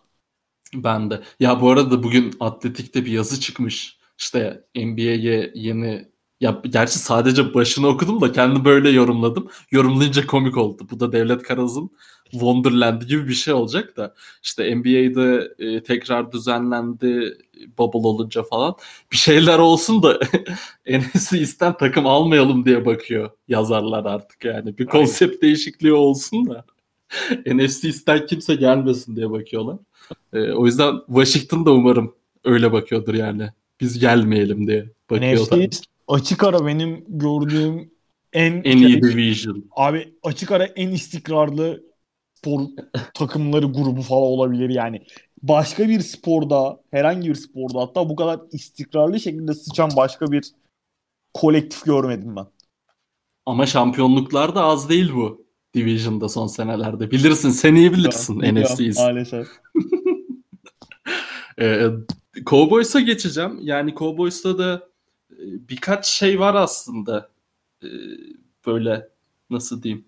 Ben 0.74 1.10
de. 1.10 1.22
Ya 1.40 1.62
bu 1.62 1.72
arada 1.72 2.04
bugün 2.04 2.34
Atletik'te 2.40 3.06
bir 3.06 3.12
yazı 3.12 3.40
çıkmış. 3.40 3.98
İşte 4.18 4.64
NBA'ye 4.76 5.52
yeni 5.56 6.06
ya 6.42 6.62
gerçi 6.70 7.00
sadece 7.00 7.54
başını 7.54 7.88
okudum 7.88 8.22
da 8.22 8.32
kendi 8.32 8.66
böyle 8.66 8.90
yorumladım. 8.90 9.48
Yorumlayınca 9.72 10.28
komik 10.28 10.58
oldu. 10.58 10.88
Bu 10.92 11.00
da 11.00 11.12
Devlet 11.12 11.44
Karaz'ın 11.44 11.92
Wonderland 12.32 13.02
gibi 13.02 13.28
bir 13.28 13.34
şey 13.34 13.54
olacak 13.54 13.98
da 13.98 14.14
işte 14.44 14.76
NBA'de 14.76 15.54
e, 15.60 15.84
tekrar 15.84 16.32
düzenlendi 16.32 17.38
bubble 17.78 18.08
olunca 18.08 18.44
falan. 18.44 18.76
Bir 19.12 19.18
şeyler 19.18 19.60
olsun 19.60 20.04
da 20.04 20.20
NFC 20.90 21.40
isten 21.40 21.78
takım 21.78 22.08
almayalım 22.08 22.66
diye 22.66 22.86
bakıyor 22.86 23.30
yazarlar 23.48 24.06
artık 24.06 24.46
yani. 24.46 24.78
Bir 24.78 24.86
konsept 24.86 25.42
değişikliği 25.42 25.94
olsun 25.94 26.50
da 26.50 26.66
NFC 27.46 27.90
isten 27.90 28.26
kimse 28.26 28.56
gelmesin 28.56 29.16
diye 29.16 29.32
bakıyorlar. 29.32 29.78
E, 30.34 30.52
o 30.52 30.66
yüzden 30.66 30.94
Washington 31.08 31.66
da 31.66 31.74
umarım 31.74 32.16
öyle 32.44 32.72
bakıyordur 32.72 33.14
yani. 33.14 33.50
Biz 33.82 34.00
gelmeyelim 34.00 34.68
diye 34.68 34.90
bakıyorlar. 35.10 35.68
NFC 35.68 35.82
açık 36.08 36.44
ara 36.44 36.66
benim 36.66 37.06
gördüğüm 37.08 37.92
en 38.34 38.62
En 38.64 38.78
iyi 38.78 39.02
division. 39.02 39.66
Abi 39.76 40.14
açık 40.24 40.52
ara 40.52 40.66
en 40.66 40.90
istikrarlı 40.92 41.84
spor 42.38 42.62
takımları 43.14 43.66
grubu 43.66 44.02
falan 44.02 44.22
olabilir 44.22 44.70
yani. 44.70 45.06
Başka 45.44 45.90
bir 45.90 46.00
sporda, 46.00 46.82
herhangi 46.92 47.30
bir 47.30 47.36
sporda 47.36 47.82
hatta 47.82 48.10
bu 48.10 48.16
kadar 48.16 48.40
istikrarlı 48.52 49.20
şekilde 49.20 49.54
sıçan 49.54 49.90
başka 49.98 50.32
bir 50.32 50.52
kolektif 51.34 51.86
görmedim 51.86 52.36
ben. 52.36 52.46
Ama 53.46 53.66
şampiyonluklar 53.66 54.56
da 54.56 54.64
az 54.64 54.90
değil 54.90 55.14
bu 55.14 55.46
Division'da 55.74 56.30
son 56.30 56.48
senelerde. 56.48 57.12
Bilirsin, 57.12 57.50
sen 57.50 57.76
iyi 57.76 57.94
bilirsin 57.94 58.42
Biliyorum, 58.42 58.62
NFC'yiz. 58.62 58.98
Maalesef. 58.98 59.48
Ee, 61.60 61.88
Cowboys'a 62.46 63.00
geçeceğim. 63.00 63.60
Yani 63.62 63.96
Cowboys'ta 63.96 64.58
da 64.58 64.90
e, 65.32 65.36
birkaç 65.70 66.06
şey 66.06 66.40
var 66.40 66.56
aslında. 66.56 67.30
e, 67.84 67.88
böyle 68.66 69.10
nasıl 69.50 69.84
diyeyim 69.84 70.06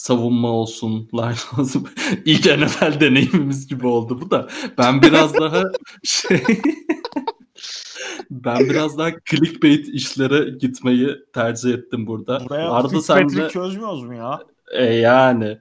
savunma 0.00 0.48
olsun, 0.48 1.08
olsun. 1.58 1.88
İlk 2.24 2.46
NFL 2.46 3.00
deneyimimiz 3.00 3.66
gibi 3.66 3.86
oldu 3.86 4.20
bu 4.20 4.30
da. 4.30 4.48
Ben 4.78 5.02
biraz 5.02 5.34
daha 5.34 5.62
şey 6.02 6.44
ben 8.30 8.60
biraz 8.60 8.98
daha 8.98 9.10
clickbait 9.30 9.88
işlere 9.88 10.50
gitmeyi 10.50 11.16
tercih 11.32 11.70
ettim 11.70 12.06
burada. 12.06 12.44
Buraya 12.48 12.70
Arda 12.70 13.02
sen 13.02 13.28
de 13.28 13.48
çözmüyoruz 13.48 14.02
mu 14.04 14.14
ya? 14.14 14.40
e, 14.70 14.84
yani 14.84 15.58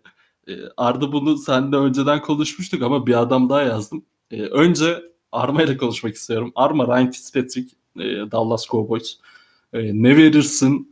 e, 0.47 0.53
Arda 0.77 1.11
bunu 1.11 1.37
seninle 1.37 1.75
önceden 1.75 2.21
konuşmuştuk 2.21 2.81
ama 2.81 3.07
bir 3.07 3.21
adam 3.21 3.49
daha 3.49 3.61
yazdım. 3.61 4.05
E, 4.31 4.41
önce 4.41 5.03
Arma 5.31 5.63
ile 5.63 5.77
konuşmak 5.77 6.15
istiyorum. 6.15 6.51
Arma 6.55 6.87
Ryan 6.87 7.11
Fitzpatrick 7.11 7.75
e, 7.99 8.31
Dallas 8.31 8.67
Cowboys. 8.67 9.17
E, 9.73 10.03
ne 10.03 10.17
verirsin? 10.17 10.88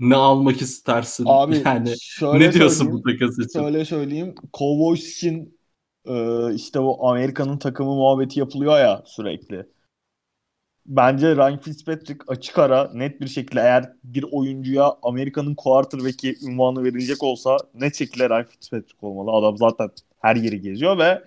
Ne 0.00 0.16
almak 0.16 0.62
istersin? 0.62 1.24
Abi 1.28 1.62
yani 1.64 1.94
ne 2.22 2.52
diyorsun 2.52 2.92
bu 2.92 3.02
takas 3.02 3.38
için? 3.38 3.60
Şöyle 3.60 3.84
söyleyeyim. 3.84 4.34
Cowboys 4.54 5.16
için 5.16 5.58
e, 6.04 6.14
işte 6.54 6.82
bu 6.82 7.08
Amerika'nın 7.08 7.58
takımı 7.58 7.94
muhabbeti 7.94 8.40
yapılıyor 8.40 8.78
ya 8.78 9.02
sürekli. 9.06 9.66
Bence 10.86 11.36
Ryan 11.36 11.58
Fitzpatrick 11.58 12.24
açık 12.28 12.58
ara 12.58 12.90
net 12.94 13.20
bir 13.20 13.28
şekilde 13.28 13.60
eğer 13.60 13.92
bir 14.04 14.24
oyuncuya 14.32 14.92
Amerika'nın 15.02 15.54
quarterback'i 15.54 16.36
ünvanı 16.46 16.84
verilecek 16.84 17.22
olsa 17.22 17.56
net 17.74 17.96
şekilde 17.96 18.28
Ryan 18.28 18.46
Fitzpatrick 18.46 19.06
olmalı. 19.06 19.36
Adam 19.36 19.56
zaten 19.56 19.90
her 20.20 20.36
yeri 20.36 20.60
geziyor 20.60 20.98
ve 20.98 21.24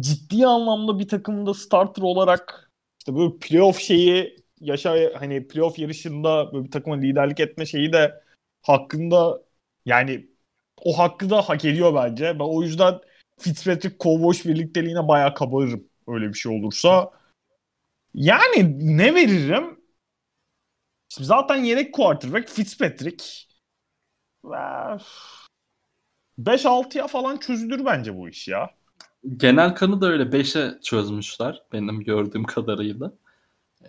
ciddi 0.00 0.46
anlamda 0.46 0.98
bir 0.98 1.08
takımda 1.08 1.54
starter 1.54 2.02
olarak 2.02 2.70
işte 2.98 3.16
böyle 3.16 3.38
playoff 3.40 3.78
şeyi 3.78 4.41
yaşa 4.62 5.10
hani 5.18 5.48
playoff 5.48 5.78
yarışında 5.78 6.52
böyle 6.52 6.64
bir 6.64 6.70
takıma 6.70 6.96
liderlik 6.96 7.40
etme 7.40 7.66
şeyi 7.66 7.92
de 7.92 8.22
hakkında 8.62 9.42
yani 9.86 10.28
o 10.84 10.98
hakkı 10.98 11.30
da 11.30 11.42
hak 11.42 11.64
ediyor 11.64 11.94
bence. 11.94 12.38
Ben 12.38 12.44
o 12.44 12.62
yüzden 12.62 13.00
Fitzpatrick 13.38 13.96
Cowboys 14.00 14.44
birlikteliğine 14.44 15.08
bayağı 15.08 15.34
kabarırım 15.34 15.84
öyle 16.08 16.28
bir 16.28 16.34
şey 16.34 16.58
olursa. 16.58 17.10
Yani 18.14 18.96
ne 18.96 19.14
veririm? 19.14 19.80
Şimdi 21.08 21.26
zaten 21.26 21.56
yedek 21.56 21.94
quarterback 21.94 22.48
Fitzpatrick. 22.48 23.24
Ve 24.44 24.56
5-6'ya 26.38 27.06
falan 27.06 27.36
çözülür 27.36 27.84
bence 27.84 28.16
bu 28.16 28.28
iş 28.28 28.48
ya. 28.48 28.70
Genel 29.36 29.74
kanı 29.74 30.00
da 30.00 30.06
öyle 30.06 30.22
5'e 30.22 30.80
çözmüşler 30.82 31.62
benim 31.72 32.00
gördüğüm 32.00 32.44
kadarıyla. 32.44 33.12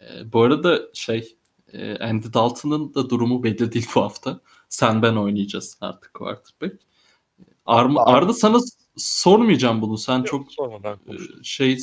E, 0.02 0.34
bu 0.34 0.41
arada 0.41 0.82
şey 0.94 1.36
e, 1.74 1.98
Andy 1.98 2.34
Dalton'ın 2.34 2.94
da 2.94 3.10
durumu 3.10 3.44
belli 3.44 3.72
değil 3.72 3.88
bu 3.95 4.02
hafta. 4.02 4.40
Sen 4.70 5.02
ben 5.02 5.15
oynayacağız 5.15 5.78
artık 5.82 6.14
quarterback. 6.14 6.84
Arma, 7.65 8.02
Abi. 8.03 8.11
Arda 8.11 8.34
sana 8.34 8.60
sormayacağım 8.98 9.82
bunu. 9.82 9.98
Sen 9.98 10.24
çok 10.24 10.52
Sorma 10.52 10.84
ben 10.84 10.94
e, 10.94 11.44
şey 11.44 11.80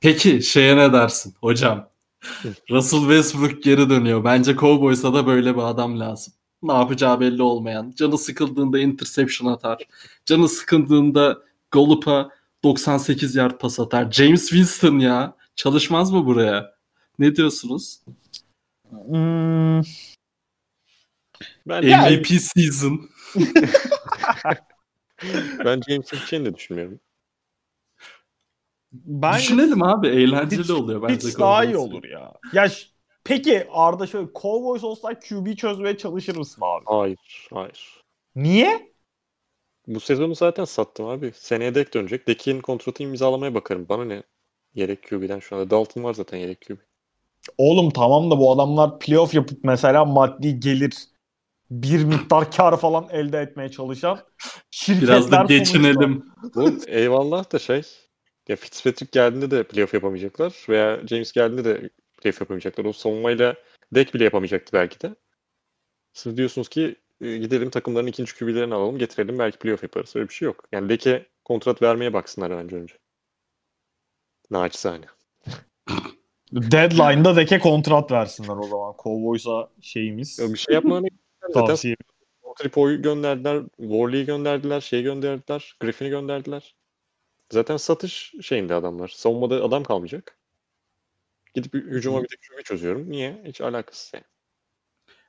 Peki 0.00 0.42
şeye 0.42 0.76
ne 0.76 0.92
dersin 0.92 1.34
hocam? 1.40 1.88
Russell 2.70 3.00
Westbrook 3.00 3.62
geri 3.62 3.90
dönüyor. 3.90 4.24
Bence 4.24 4.56
Cowboys'a 4.56 5.14
da 5.14 5.26
böyle 5.26 5.56
bir 5.56 5.62
adam 5.62 6.00
lazım. 6.00 6.34
Ne 6.62 6.72
yapacağı 6.72 7.20
belli 7.20 7.42
olmayan. 7.42 7.92
Canı 7.96 8.18
sıkıldığında 8.18 8.78
interception 8.78 9.52
atar. 9.52 9.82
Canı 10.26 10.48
sıkıldığında 10.48 11.38
Gollup'a 11.70 12.30
98 12.64 13.34
yard 13.34 13.60
pas 13.60 13.80
atar. 13.80 14.10
James 14.10 14.48
Winston 14.48 14.98
ya. 14.98 15.36
Çalışmaz 15.56 16.10
mı 16.10 16.26
buraya? 16.26 16.74
Ne 17.18 17.36
diyorsunuz? 17.36 18.00
Hmm, 18.90 19.80
Ben, 21.66 21.82
Yani- 21.82 22.16
MVP 22.16 22.26
season. 22.40 23.10
ben 25.64 25.80
James 25.88 26.06
Fitz'in 26.08 26.44
de 26.44 26.54
düşünmüyorum. 26.54 27.00
ben 28.92 29.38
Düşünelim 29.38 29.82
abi. 29.82 30.08
Eğlenceli 30.08 30.60
Fitz- 30.62 30.72
oluyor 30.72 31.02
bence. 31.02 31.14
Fitz 31.14 31.38
daha 31.38 31.64
iyi 31.64 31.76
olur 31.76 32.04
ya. 32.04 32.32
Ya 32.52 32.68
ş- 32.68 32.86
peki 33.24 33.66
Arda 33.70 34.06
şöyle 34.06 34.28
Cowboys 34.34 34.84
olsa 34.84 35.20
QB 35.20 35.56
çözmeye 35.56 35.96
çalışır 35.98 36.36
mısın 36.36 36.62
abi? 36.64 36.84
Hayır, 36.86 37.48
hayır. 37.54 38.02
Niye? 38.36 38.92
Bu 39.86 40.00
sezonu 40.00 40.34
zaten 40.34 40.64
sattım 40.64 41.06
abi. 41.06 41.32
Seneye 41.34 41.74
Dek 41.74 41.94
dönecek. 41.94 42.28
Dek'in 42.28 42.60
kontratı 42.60 43.02
imzalamaya 43.02 43.54
bakarım. 43.54 43.86
Bana 43.88 44.04
ne? 44.04 44.22
Yedek 44.74 45.08
QB'den 45.08 45.38
şu 45.40 45.56
anda. 45.56 45.70
Dalton 45.70 46.04
var 46.04 46.14
zaten 46.14 46.38
yedek 46.38 46.60
QB. 46.60 46.76
Oğlum 47.58 47.90
tamam 47.90 48.30
da 48.30 48.38
bu 48.38 48.52
adamlar 48.52 48.98
playoff 48.98 49.34
yapıp 49.34 49.64
mesela 49.64 50.04
maddi 50.04 50.60
gelir 50.60 50.94
bir 51.70 52.04
miktar 52.04 52.50
kar 52.50 52.80
falan 52.80 53.08
elde 53.10 53.38
etmeye 53.40 53.68
çalışan 53.68 54.18
şirketler 54.70 55.08
Biraz 55.08 55.30
da 55.30 55.44
geçinelim. 55.48 56.24
Bu 56.54 56.70
eyvallah 56.86 57.52
da 57.52 57.58
şey. 57.58 57.82
Ya 58.48 58.56
Fitzpatrick 58.56 59.20
geldiğinde 59.20 59.50
de 59.50 59.62
playoff 59.62 59.94
yapamayacaklar. 59.94 60.66
Veya 60.68 61.06
James 61.06 61.32
geldiğinde 61.32 61.64
de 61.64 61.90
playoff 62.22 62.40
yapamayacaklar. 62.40 62.84
O 62.84 62.92
savunmayla 62.92 63.56
Dek 63.94 64.14
bile 64.14 64.24
yapamayacaktı 64.24 64.72
belki 64.72 65.00
de. 65.00 65.14
Siz 66.12 66.36
diyorsunuz 66.36 66.68
ki 66.68 66.96
e, 67.20 67.36
gidelim 67.36 67.70
takımların 67.70 68.06
ikinci 68.06 68.38
QB'lerini 68.38 68.74
alalım 68.74 68.98
getirelim 68.98 69.38
belki 69.38 69.58
playoff 69.58 69.82
yaparız. 69.82 70.16
Öyle 70.16 70.28
bir 70.28 70.34
şey 70.34 70.46
yok. 70.46 70.64
Yani 70.72 70.88
Dek'e 70.88 71.26
kontrat 71.44 71.82
vermeye 71.82 72.12
baksınlar 72.12 72.50
bence 72.50 72.76
önce. 72.76 72.94
Naçizane. 74.50 75.06
Deadline'da 76.52 77.36
deke 77.36 77.58
kontrat 77.58 78.10
versinler 78.10 78.56
o 78.56 78.62
zaman. 78.62 78.94
Cowboys'a 79.02 79.68
şeyimiz. 79.80 80.38
Ya 80.38 80.52
bir 80.52 80.58
şey 80.58 80.74
zaten 80.74 81.66
Tavsiye. 81.66 81.96
Tripo'yu 82.58 83.02
gönderdiler, 83.02 83.62
Worley'i 83.76 84.26
gönderdiler, 84.26 84.80
şeyi 84.80 85.02
gönderdiler, 85.02 85.76
Griffin'i 85.80 86.08
gönderdiler. 86.08 86.74
Zaten 87.50 87.76
satış 87.76 88.32
şeyinde 88.42 88.74
adamlar. 88.74 89.08
Savunmada 89.08 89.64
adam 89.64 89.84
kalmayacak. 89.84 90.38
Gidip 91.54 91.74
hücuma 91.74 92.22
bir 92.22 92.28
de 92.28 92.34
QB 92.36 92.64
çözüyorum. 92.64 93.10
Niye? 93.10 93.42
Hiç 93.46 93.60
alakası 93.60 94.16
yok. 94.16 94.24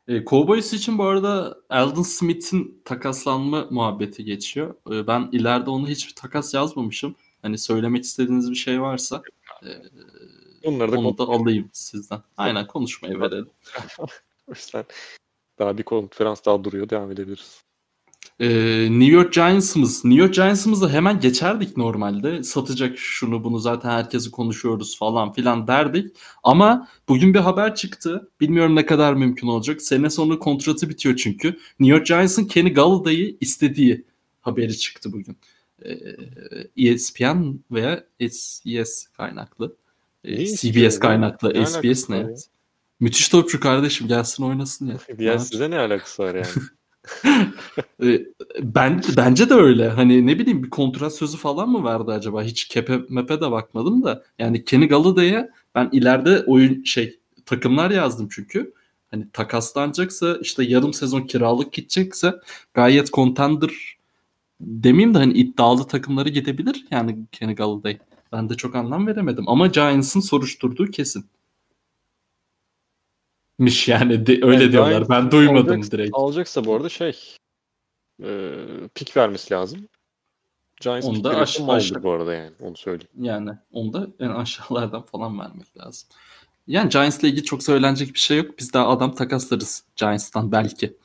E, 0.07 0.25
Cowboys 0.25 0.73
için 0.73 0.97
bu 0.97 1.03
arada 1.03 1.57
Eldon 1.71 2.01
Smith'in 2.01 2.81
takaslanma 2.85 3.67
muhabbeti 3.71 4.25
geçiyor. 4.25 4.75
E, 4.91 5.07
ben 5.07 5.29
ileride 5.31 5.69
onu 5.69 5.87
hiçbir 5.87 6.15
takas 6.15 6.53
yazmamışım. 6.53 7.15
Hani 7.41 7.57
söylemek 7.57 8.03
istediğiniz 8.03 8.51
bir 8.51 8.55
şey 8.55 8.81
varsa 8.81 9.21
e, 9.63 9.69
Onları 10.63 10.91
da 10.91 10.99
onu 10.99 11.17
da 11.17 11.23
alayım 11.23 11.69
sizden. 11.73 12.21
Aynen 12.37 12.67
konuşmaya 12.67 13.19
verelim. 13.19 13.49
o 14.47 14.51
yüzden 14.55 14.85
daha 15.59 15.77
bir 15.77 15.83
konferans 15.83 16.45
daha 16.45 16.63
duruyor. 16.63 16.89
Devam 16.89 17.11
edebiliriz. 17.11 17.63
E, 18.39 18.47
New 18.89 19.13
York 19.13 19.33
Giants'ımız. 19.33 20.05
New 20.05 20.21
York 20.23 20.33
Giants'ımızı 20.33 20.89
hemen 20.89 21.19
geçerdik 21.19 21.77
normalde. 21.77 22.43
Satacak 22.43 22.97
şunu 22.97 23.43
bunu 23.43 23.59
zaten 23.59 23.89
herkesi 23.89 24.31
konuşuyoruz 24.31 24.97
falan 24.97 25.33
filan 25.33 25.67
derdik. 25.67 26.15
Ama 26.43 26.87
bugün 27.09 27.33
bir 27.33 27.39
haber 27.39 27.75
çıktı. 27.75 28.31
Bilmiyorum 28.41 28.75
ne 28.75 28.85
kadar 28.85 29.13
mümkün 29.13 29.47
olacak. 29.47 29.81
Sene 29.81 30.09
sonu 30.09 30.39
kontratı 30.39 30.89
bitiyor 30.89 31.15
çünkü. 31.15 31.47
New 31.79 31.97
York 31.97 32.05
Giants'ın 32.05 32.45
Kenny 32.45 32.73
Galladay'ı 32.73 33.37
istediği 33.39 34.05
haberi 34.41 34.77
çıktı 34.77 35.13
bugün. 35.13 35.37
Ee, 35.85 36.89
ESPN 36.89 37.53
veya 37.71 38.03
SES 38.29 39.07
kaynaklı. 39.07 39.75
Ne 40.23 40.45
CBS 40.45 40.53
istiyor 40.53 40.91
ya? 40.91 40.99
kaynaklı. 40.99 41.53
Ne 41.53 41.65
SBS 41.65 41.75
alakası 41.75 42.11
ne? 42.11 42.23
var 42.23 42.29
ya? 42.29 42.35
Müthiş 42.99 43.29
topçu 43.29 43.59
kardeşim 43.59 44.07
gelsin 44.07 44.43
oynasın 44.43 44.87
ya. 44.87 45.17
Diğer 45.17 45.35
Ne 45.35 45.39
size 45.39 45.69
ne 45.71 45.79
alakası 45.79 46.23
var 46.23 46.35
yani? 46.35 46.47
Ee, 48.03 48.25
Ben 48.61 49.01
bence 49.17 49.49
de 49.49 49.53
öyle. 49.53 49.89
Hani 49.89 50.27
ne 50.27 50.39
bileyim 50.39 50.63
bir 50.63 50.69
kontrat 50.69 51.15
sözü 51.15 51.37
falan 51.37 51.69
mı 51.69 51.83
verdi 51.83 52.11
acaba? 52.11 52.43
Hiç 52.43 52.67
kepe 52.67 52.99
mepe 53.09 53.41
de 53.41 53.51
bakmadım 53.51 54.03
da. 54.03 54.23
Yani 54.39 54.65
Kenny 54.65 54.87
Galladay'a 54.87 55.49
ben 55.75 55.89
ileride 55.91 56.43
oyun 56.47 56.83
şey 56.83 57.19
takımlar 57.45 57.91
yazdım 57.91 58.27
çünkü. 58.31 58.73
Hani 59.11 59.29
takaslanacaksa 59.33 60.37
işte 60.41 60.63
yarım 60.63 60.93
sezon 60.93 61.21
kiralık 61.21 61.73
gidecekse 61.73 62.33
gayet 62.73 63.13
contender 63.13 63.71
demeyeyim 64.61 65.13
de 65.13 65.17
hani 65.17 65.33
iddialı 65.33 65.87
takımları 65.87 66.29
gidebilir 66.29 66.85
yani 66.91 67.17
Kenny 67.31 67.55
Galladay. 67.55 67.97
Ben 68.33 68.49
de 68.49 68.55
çok 68.57 68.75
anlam 68.75 69.07
veremedim 69.07 69.49
ama 69.49 69.67
Giants'ın 69.67 70.19
soruşturduğu 70.19 70.85
kesin. 70.91 71.25
Miş 73.59 73.87
yani 73.87 74.25
de- 74.27 74.39
öyle 74.45 74.63
Yani 74.63 74.71
diyorlar. 74.71 74.91
Giants 74.91 75.09
Ben 75.09 75.31
duymadım 75.31 75.81
alacaksa- 75.81 75.91
direkt. 75.91 76.09
Alacaksa 76.13 76.65
bu 76.65 76.75
arada 76.75 76.89
şey 76.89 77.17
e, 78.23 78.51
pik 78.95 79.17
vermesi 79.17 79.53
lazım. 79.53 79.87
Giants 80.81 81.05
Onu 81.05 81.23
da 81.23 81.29
verirse 81.29 81.41
aş- 81.41 81.59
maldır 81.59 81.75
aşağı- 81.77 82.03
bu 82.03 82.11
arada 82.11 82.33
yani. 82.33 82.51
Onu 82.61 82.77
söyleyeyim. 82.77 83.11
Yani 83.21 83.49
onu 83.71 83.93
da 83.93 84.07
en 84.19 84.29
aşağılardan 84.29 85.01
falan 85.01 85.39
vermek 85.39 85.77
lazım. 85.77 86.09
Yani 86.67 86.89
Giants'la 86.89 87.27
ilgili 87.27 87.43
çok 87.43 87.63
söylenecek 87.63 88.13
bir 88.13 88.19
şey 88.19 88.37
yok. 88.37 88.59
Biz 88.59 88.73
daha 88.73 88.87
adam 88.89 89.15
takaslarız 89.15 89.83
Giants'tan 89.95 90.51
belki. 90.51 90.97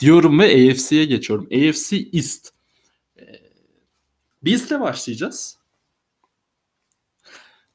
Diyorum 0.00 0.38
ve 0.40 0.44
AFC'ye 0.44 1.04
geçiyorum. 1.04 1.46
AFC 1.46 1.96
East. 2.12 2.52
Ee, 3.18 3.22
Bizle 4.42 4.80
başlayacağız. 4.80 5.58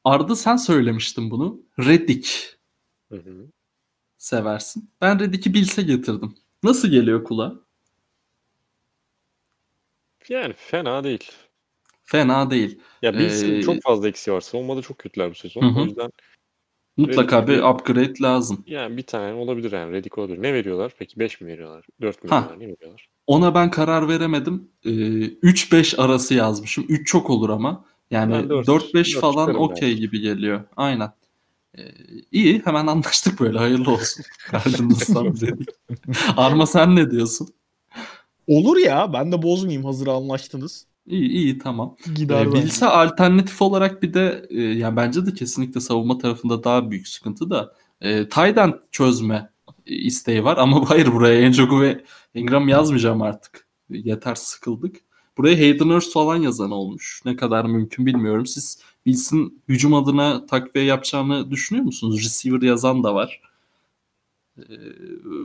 Arda 0.04 0.36
sen 0.36 0.56
söylemiştin 0.56 1.32
bunu. 1.32 1.62
Reddick 1.80 2.30
Hı 3.12 3.16
hı. 3.18 3.48
seversin. 4.18 4.90
Ben 5.02 5.20
Reddick'i 5.20 5.54
Bills'e 5.54 5.82
getirdim. 5.82 6.36
Nasıl 6.64 6.88
geliyor 6.88 7.24
kulağa? 7.24 7.56
Yani 10.30 10.54
fena 10.58 11.04
değil. 11.04 11.32
Fena 12.04 12.50
değil. 12.52 12.80
Ya 13.02 13.14
Bills'in 13.14 13.54
Ee, 13.54 13.62
çok 13.62 13.82
fazla 13.84 14.08
eksiği 14.08 14.36
var. 14.36 14.42
Savunmada 14.42 14.82
çok 14.82 14.98
kötüler 14.98 15.30
bu 15.32 15.36
sezon. 15.36 15.62
Hı 15.62 15.66
hı. 15.66 15.80
O 15.82 15.86
yüzden 15.86 16.12
Mutlaka 16.98 17.48
bir 17.48 17.64
upgrade 17.64 18.14
lazım. 18.22 18.64
yani 18.68 18.98
bir 18.98 19.04
tane 19.04 19.34
olabilir 19.34 19.72
yani. 19.72 19.92
Reddick 19.94 20.18
olabilir. 20.18 20.42
Ne 20.42 20.54
veriyorlar? 20.54 20.94
Peki 21.00 21.20
5 21.20 21.42
mi 21.42 21.48
veriyorlar? 21.48 21.86
4 22.02 22.24
mü 22.24 22.30
Ha. 22.30 22.36
veriyorlar? 22.36 22.60
Ne 22.60 22.68
veriyorlar? 22.74 23.10
Ona 23.28 23.56
ben 23.56 23.72
karar 23.72 24.08
veremedim. 24.08 24.72
Ee, 24.86 24.90
3-5 24.90 26.00
arası 26.00 26.34
yazmışım. 26.34 26.86
3 26.90 27.08
çok 27.08 27.30
olur 27.30 27.50
ama. 27.50 27.86
Yani 28.12 28.34
Ben 28.34 28.50
dört- 28.50 28.68
4-5 28.68 29.14
dört 29.14 29.22
falan 29.22 29.56
okey 29.56 29.98
gibi 29.98 30.20
geliyor. 30.20 30.62
Aynen. 30.78 31.12
Ee, 31.78 31.82
iyi 32.32 32.62
hemen 32.66 32.88
anlaştık 32.88 33.40
böyle. 33.40 33.58
Hayırlı 33.58 33.92
olsun. 33.92 34.26
Cardinals'tan 34.52 35.36
dedik. 35.42 35.70
Arma 36.38 36.66
sen 36.66 36.96
ne 36.96 37.12
diyorsun? 37.12 37.48
Olur 38.48 38.78
ya 38.78 39.14
ben 39.14 39.32
de 39.32 39.42
bozmayayım 39.42 39.86
hazır 39.86 40.08
anlaştınız. 40.08 40.86
İyi 41.08 41.30
iyi 41.30 41.58
tamam. 41.58 41.96
Gider 42.16 42.42
Ee, 42.42 42.46
bence. 42.46 42.58
Bills'e 42.64 42.86
alternatif 42.86 43.62
olarak 43.62 44.04
bir 44.04 44.14
de 44.14 44.46
e, 44.50 44.62
yani 44.62 44.96
bence 44.96 45.26
de 45.26 45.34
kesinlikle 45.34 45.80
savunma 45.82 46.18
tarafında 46.18 46.64
daha 46.64 46.92
büyük 46.92 47.08
sıkıntı 47.08 47.50
da 47.50 47.74
e, 48.02 48.10
end 48.38 48.74
çözme 48.92 49.50
e, 49.86 49.96
isteği 49.96 50.44
var 50.44 50.58
ama 50.58 50.90
hayır 50.90 51.14
buraya 51.14 51.50
Njoku 51.50 51.82
ve 51.82 52.04
Ingram 52.34 52.68
yazmayacağım 52.68 53.22
artık. 53.22 53.68
Yeter 53.90 54.36
sıkıldık. 54.36 54.96
Buraya 55.38 55.58
Hayden 55.58 55.90
Hurst 55.90 56.14
falan 56.14 56.36
yazan 56.36 56.72
olmuş. 56.72 57.22
Ne 57.26 57.36
kadar 57.36 57.66
mümkün 57.66 58.06
bilmiyorum. 58.06 58.46
Siz 58.46 58.80
Bills'in 59.06 59.62
hücum 59.70 59.94
adına 59.94 60.46
takviye 60.46 60.86
yapacağını 60.86 61.52
düşünüyor 61.52 61.86
musunuz? 61.86 62.24
Receiver 62.26 62.62
yazan 62.62 63.04
da 63.04 63.16
var. 63.16 63.42
Ee, 64.58 64.64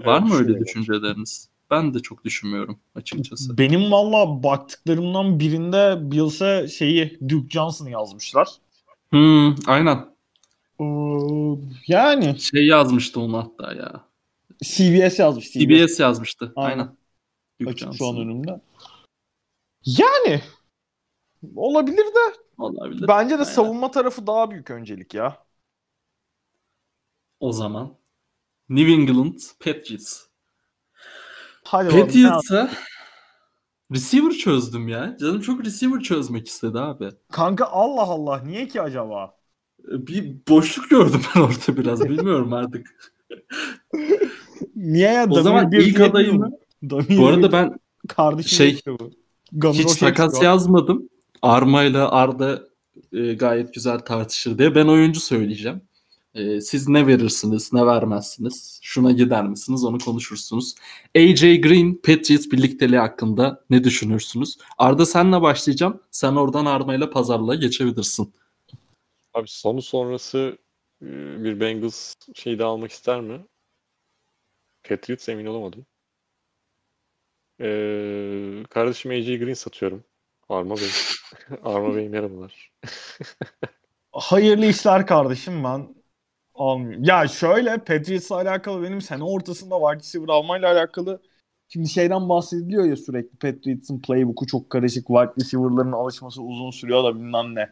var 0.07 0.23
mı 0.23 0.35
öyle 0.35 0.59
düşünceleriniz? 0.61 1.49
Ben 1.71 1.95
de 1.95 1.99
çok 2.01 2.25
düşünmüyorum 2.25 2.79
açıkçası. 2.95 3.59
Benim 3.59 3.93
valla 3.93 4.43
baktıklarımdan 4.43 5.41
birinde 5.41 5.99
Bills'e 6.11 6.69
şeyi 6.69 7.19
Duke 7.29 7.49
Johnson'ı 7.51 7.91
yazmışlar. 7.91 8.49
Hmm, 9.11 9.55
aynen. 9.67 10.07
Ee, 10.81 10.85
yani 11.87 12.41
Şey 12.41 12.67
yazmıştı 12.67 13.21
onu 13.21 13.39
hatta 13.39 13.73
ya. 13.75 14.05
CBS 14.65 15.19
yazmış. 15.19 15.53
CBS 15.53 16.01
yazmıştı. 16.01 16.53
Aynen. 16.57 16.79
Aynen. 16.79 16.97
Duke 17.61 17.71
Açık 17.71 17.95
şu 17.95 18.07
an 18.07 18.13
Johnson. 18.13 18.17
önümde. 18.17 18.61
Yani 19.87 20.41
olabilir 21.57 21.97
de 22.07 22.37
Olabilir. 22.59 23.09
bence 23.09 23.31
de 23.31 23.35
Aynen. 23.35 23.53
savunma 23.53 23.91
tarafı 23.91 24.27
daha 24.27 24.51
büyük 24.51 24.71
öncelik 24.71 25.15
ya. 25.15 25.47
O 27.41 27.53
zaman 27.53 27.95
New 28.69 28.93
England 28.93 29.39
Patriots. 29.65 30.23
Hadi. 31.65 32.01
Patriots'a 32.01 32.71
receiver 33.93 34.33
çözdüm 34.33 34.89
ya. 34.89 35.17
Canım 35.21 35.41
çok 35.41 35.65
receiver 35.65 36.01
çözmek 36.01 36.49
istedi 36.49 36.79
abi. 36.79 37.11
Kanka 37.33 37.67
Allah 37.67 38.03
Allah 38.03 38.43
niye 38.45 38.69
ki 38.69 38.83
acaba? 38.83 39.37
Bir 39.79 40.37
boşluk 40.49 40.91
gördüm 40.91 41.21
ben 41.35 41.41
orada 41.41 41.77
biraz. 41.77 42.05
Bilmiyorum 42.05 42.53
artık. 42.53 43.13
Niye 44.77 45.13
ya? 45.13 45.27
O 45.31 45.43
zaman 45.43 45.73
ilk? 45.73 45.99
Damir 46.83 47.19
Bu 47.19 47.27
arada 47.27 47.53
ben 47.53 47.81
kardeşim 48.09 48.57
şey, 48.57 48.81
bu. 48.87 49.11
Gunnar 49.57 49.75
hiç 49.75 49.95
takas 49.95 50.33
çıkıyor. 50.33 50.53
yazmadım. 50.53 51.09
Arma 51.43 51.83
ile 51.83 51.99
Arda 51.99 52.69
e, 53.13 53.35
gayet 53.35 53.75
güzel 53.75 53.99
tartışır 53.99 54.59
diye. 54.59 54.75
Ben 54.75 54.87
oyuncu 54.87 55.21
söyleyeceğim. 55.21 55.83
E, 56.35 56.61
siz 56.61 56.89
ne 56.89 57.07
verirsiniz, 57.07 57.73
ne 57.73 57.87
vermezsiniz? 57.87 58.79
Şuna 58.83 59.13
gider 59.13 59.49
misiniz? 59.49 59.85
Onu 59.85 59.99
konuşursunuz. 59.99 60.75
AJ 61.17 61.41
Green, 61.41 61.95
Patriots 61.95 62.51
birlikteliği 62.51 62.99
hakkında 62.99 63.65
ne 63.71 63.85
düşünürsünüz? 63.85 64.59
Arda 64.79 65.07
senle 65.07 65.43
başlayacağım. 65.43 66.01
Sen 66.11 66.33
oradan 66.33 66.67
Arma 66.67 66.95
ile 66.95 67.11
pazarlığa 67.11 67.55
geçebilirsin. 67.55 68.35
Abi 69.35 69.49
sonu 69.49 69.83
sonrası 69.83 70.59
e, 71.03 71.07
bir 71.45 71.61
Bengals 71.61 72.15
şeyi 72.35 72.59
de 72.59 72.65
almak 72.65 72.91
ister 72.91 73.21
mi? 73.21 73.45
Patriots 74.89 75.29
emin 75.29 75.47
olamadım. 75.47 75.87
Ee, 77.61 78.63
kardeşim 78.71 79.11
AJ 79.11 79.27
Green 79.27 79.55
satıyorum. 79.55 80.05
Arma 80.49 80.77
Bey. 80.77 80.89
Arma 81.65 81.97
Bey 81.97 82.09
merhabalar. 82.09 82.73
Hayırlı 84.13 84.67
işler 84.67 85.07
kardeşim 85.07 85.65
ben 85.65 85.95
almıyorum. 86.55 87.05
Ya 87.05 87.29
şöyle 87.29 87.79
Patriots'la 87.79 88.37
alakalı 88.37 88.83
benim 88.83 89.01
sene 89.01 89.25
ortasında 89.25 89.75
wide 89.75 89.99
receiver 89.99 90.29
almayla 90.29 90.73
alakalı 90.73 91.23
şimdi 91.69 91.89
şeyden 91.89 92.29
bahsediliyor 92.29 92.85
ya 92.85 92.97
sürekli 92.97 93.39
Patriots'ın 93.39 94.01
playbook'u 94.01 94.47
çok 94.47 94.71
karışık. 94.71 95.07
Wide 95.07 95.33
receiver'ların 95.41 95.93
alışması 95.93 96.43
uzun 96.43 96.71
sürüyor 96.71 97.05
da 97.05 97.15
bilmem 97.15 97.55
ne. 97.55 97.71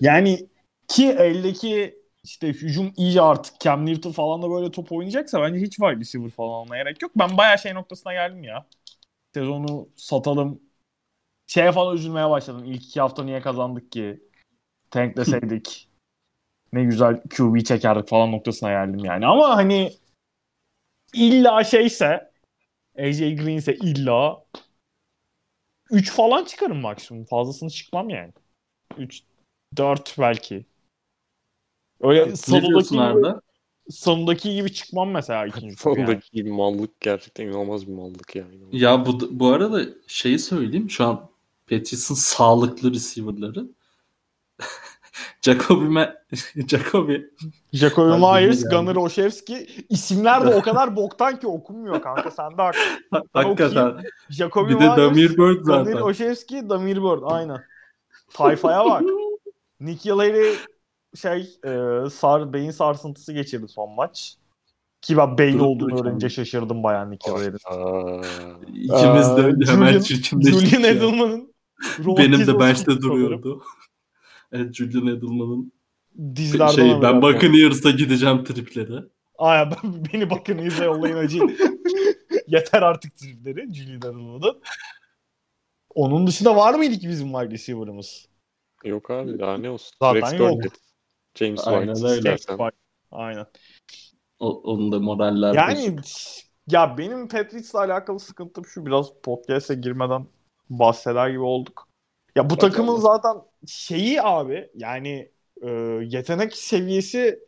Yani 0.00 0.48
ki 0.88 1.06
eldeki 1.06 1.98
işte 2.24 2.48
hücum 2.48 2.92
iyice 2.96 3.22
artık 3.22 3.60
Cam 3.60 3.86
Newton 3.86 4.12
falan 4.12 4.42
da 4.42 4.50
böyle 4.50 4.70
top 4.70 4.92
oynayacaksa 4.92 5.42
bence 5.42 5.60
hiç 5.60 5.76
wide 5.76 6.00
receiver 6.00 6.30
falan 6.30 6.52
almaya 6.52 6.82
gerek 6.82 7.02
yok. 7.02 7.12
Ben 7.16 7.36
bayağı 7.36 7.58
şey 7.58 7.74
noktasına 7.74 8.12
geldim 8.12 8.44
ya. 8.44 8.66
Sezonu 9.36 9.88
satalım. 9.96 10.60
Şeye 11.46 11.72
falan 11.72 11.96
üzülmeye 11.96 12.30
başladım. 12.30 12.64
İlk 12.64 12.82
iki 12.82 13.00
hafta 13.00 13.24
niye 13.24 13.40
kazandık 13.40 13.92
ki? 13.92 14.20
Tankleseydik. 14.90 15.88
ne 16.72 16.84
güzel 16.84 17.22
QB 17.36 17.64
çekerdik 17.64 18.08
falan 18.08 18.32
noktasına 18.32 18.70
geldim 18.70 19.04
yani. 19.04 19.26
Ama 19.26 19.56
hani 19.56 19.92
illa 21.14 21.64
şeyse 21.64 22.32
AJ 22.98 23.18
Green 23.18 23.56
ise 23.56 23.74
illa 23.74 24.44
3 25.90 26.10
falan 26.10 26.44
çıkarım 26.44 26.80
maksimum. 26.80 27.24
Fazlasını 27.24 27.70
çıkmam 27.70 28.10
yani. 28.10 28.32
3 28.98 29.22
4 29.76 30.18
belki. 30.18 30.66
Öyle 32.00 32.26
Ne 32.26 32.36
sonundaki 32.36 32.96
diyorsun 33.90 34.14
gibi, 34.14 34.20
Arda? 34.20 34.30
sonundaki 34.30 34.54
gibi 34.54 34.72
çıkmam 34.72 35.10
mesela 35.10 35.46
ikinci 35.46 35.76
tur 35.82 35.96
yani. 35.96 36.06
Sondaki 36.06 36.30
gibi 36.32 36.50
mallık 36.50 37.00
gerçekten 37.00 37.46
inanılmaz 37.46 37.86
bir 37.86 37.92
mallık 37.92 38.36
ya. 38.36 38.44
İnanılmaz. 38.44 38.80
Ya 38.80 39.06
bu, 39.06 39.28
bu 39.30 39.48
arada 39.48 39.82
şeyi 40.06 40.38
söyleyeyim. 40.38 40.90
Şu 40.90 41.04
an 41.04 41.28
Patriots'ın 41.66 42.14
sağlıklı 42.14 42.94
receiver'ları. 42.94 43.66
Jacoby, 45.42 45.84
Me- 45.84 46.16
Jacoby 46.68 47.16
Jacoby 47.72 48.10
Myers, 48.10 48.64
yani. 48.64 48.70
Gunnar 48.70 48.96
Olszewski 48.96 49.66
isimler 49.88 50.46
de 50.46 50.54
o 50.54 50.62
kadar 50.62 50.96
boktan 50.96 51.40
ki 51.40 51.46
okunmuyor 51.46 52.02
kanka. 52.02 52.30
Sen 52.30 52.58
de 52.58 52.62
haklısın. 52.62 53.28
hakikaten. 53.32 54.04
Jacoby 54.30 54.74
Bir 54.74 54.78
de 54.80 54.84
Myers, 54.84 54.96
Damir 54.96 55.30
Bird 55.30 55.36
Gunnar 55.36 55.84
zaten. 55.84 56.00
Olszewski, 56.00 56.68
Damir 56.68 56.96
Bird. 56.96 57.22
Aynen. 57.24 57.64
Tayfaya 58.34 58.84
bak. 58.84 59.02
Nick 59.80 60.08
Yalari 60.08 60.54
şey 61.16 61.40
e, 61.64 61.70
sar, 62.10 62.52
beyin 62.52 62.70
sarsıntısı 62.70 63.32
geçirdi 63.32 63.68
son 63.68 63.90
maç. 63.94 64.36
Ki 65.02 65.16
ben 65.16 65.38
beyin 65.38 65.58
olduğunu 65.58 66.00
öğrenince 66.00 66.28
şaşırdım 66.28 66.82
bayağı 66.82 67.10
Nick 67.10 67.30
Yalari'nin. 67.30 67.58
Aa, 67.64 68.22
İkimiz 68.74 69.36
de 69.36 69.64
Ee, 69.64 69.72
hemen 69.72 70.00
çirkinleştik 70.00 70.68
Julian. 70.68 70.96
Edelman'ın 70.96 71.54
Benim 71.98 72.40
de 72.40 72.44
sanırım. 72.44 73.02
duruyordu. 73.02 73.62
Evet 74.52 74.74
Julian 74.74 75.06
Edelman'ın 75.06 75.72
Dizlerden 76.36 76.72
şey 76.72 77.02
ben. 77.02 77.22
Buccaneers'a 77.22 77.90
gideceğim 77.90 78.44
tripleri. 78.44 78.98
Aa 79.38 79.70
ben, 79.70 80.04
beni 80.12 80.30
bakın 80.30 80.58
izle 80.58 80.84
yollayın 80.84 81.16
acı. 81.16 81.38
Yeter 82.46 82.82
artık 82.82 83.16
tripleri 83.16 83.74
Julian 83.74 83.98
Edelman'ın. 83.98 84.62
Onun 85.94 86.26
dışında 86.26 86.56
var 86.56 86.74
mıydı 86.74 86.98
ki 86.98 87.08
bizim 87.08 87.32
wide 87.32 87.50
receiver'ımız? 87.50 88.28
yok 88.84 89.10
abi 89.10 89.38
daha 89.38 89.58
ne 89.58 89.70
olsun. 89.70 89.96
Zaten 90.02 90.22
Rex 90.32 90.40
yok. 90.40 90.52
Burkhead, 90.52 90.72
James 91.36 91.66
Aynen 91.66 91.94
White 91.94 92.08
öyle. 92.08 92.34
istersen. 92.34 92.70
Aynen. 93.12 93.46
O, 94.38 94.60
onun 94.64 94.92
da 94.92 94.98
moraller 95.00 95.54
Yani 95.54 95.96
ya 96.70 96.98
benim 96.98 97.28
Patriots'la 97.28 97.78
alakalı 97.78 98.20
sıkıntım 98.20 98.64
şu 98.66 98.86
biraz 98.86 99.06
podcast'e 99.22 99.74
girmeden 99.74 100.26
bahseder 100.70 101.28
gibi 101.28 101.40
olduk. 101.40 101.88
Ya 102.36 102.50
bu 102.50 102.50
Bakalım. 102.50 102.72
takımın 102.72 102.96
zaten 102.96 103.36
şeyi 103.66 104.22
abi 104.22 104.70
yani 104.74 105.30
e, 105.62 105.68
yetenek 106.04 106.56
seviyesi 106.56 107.38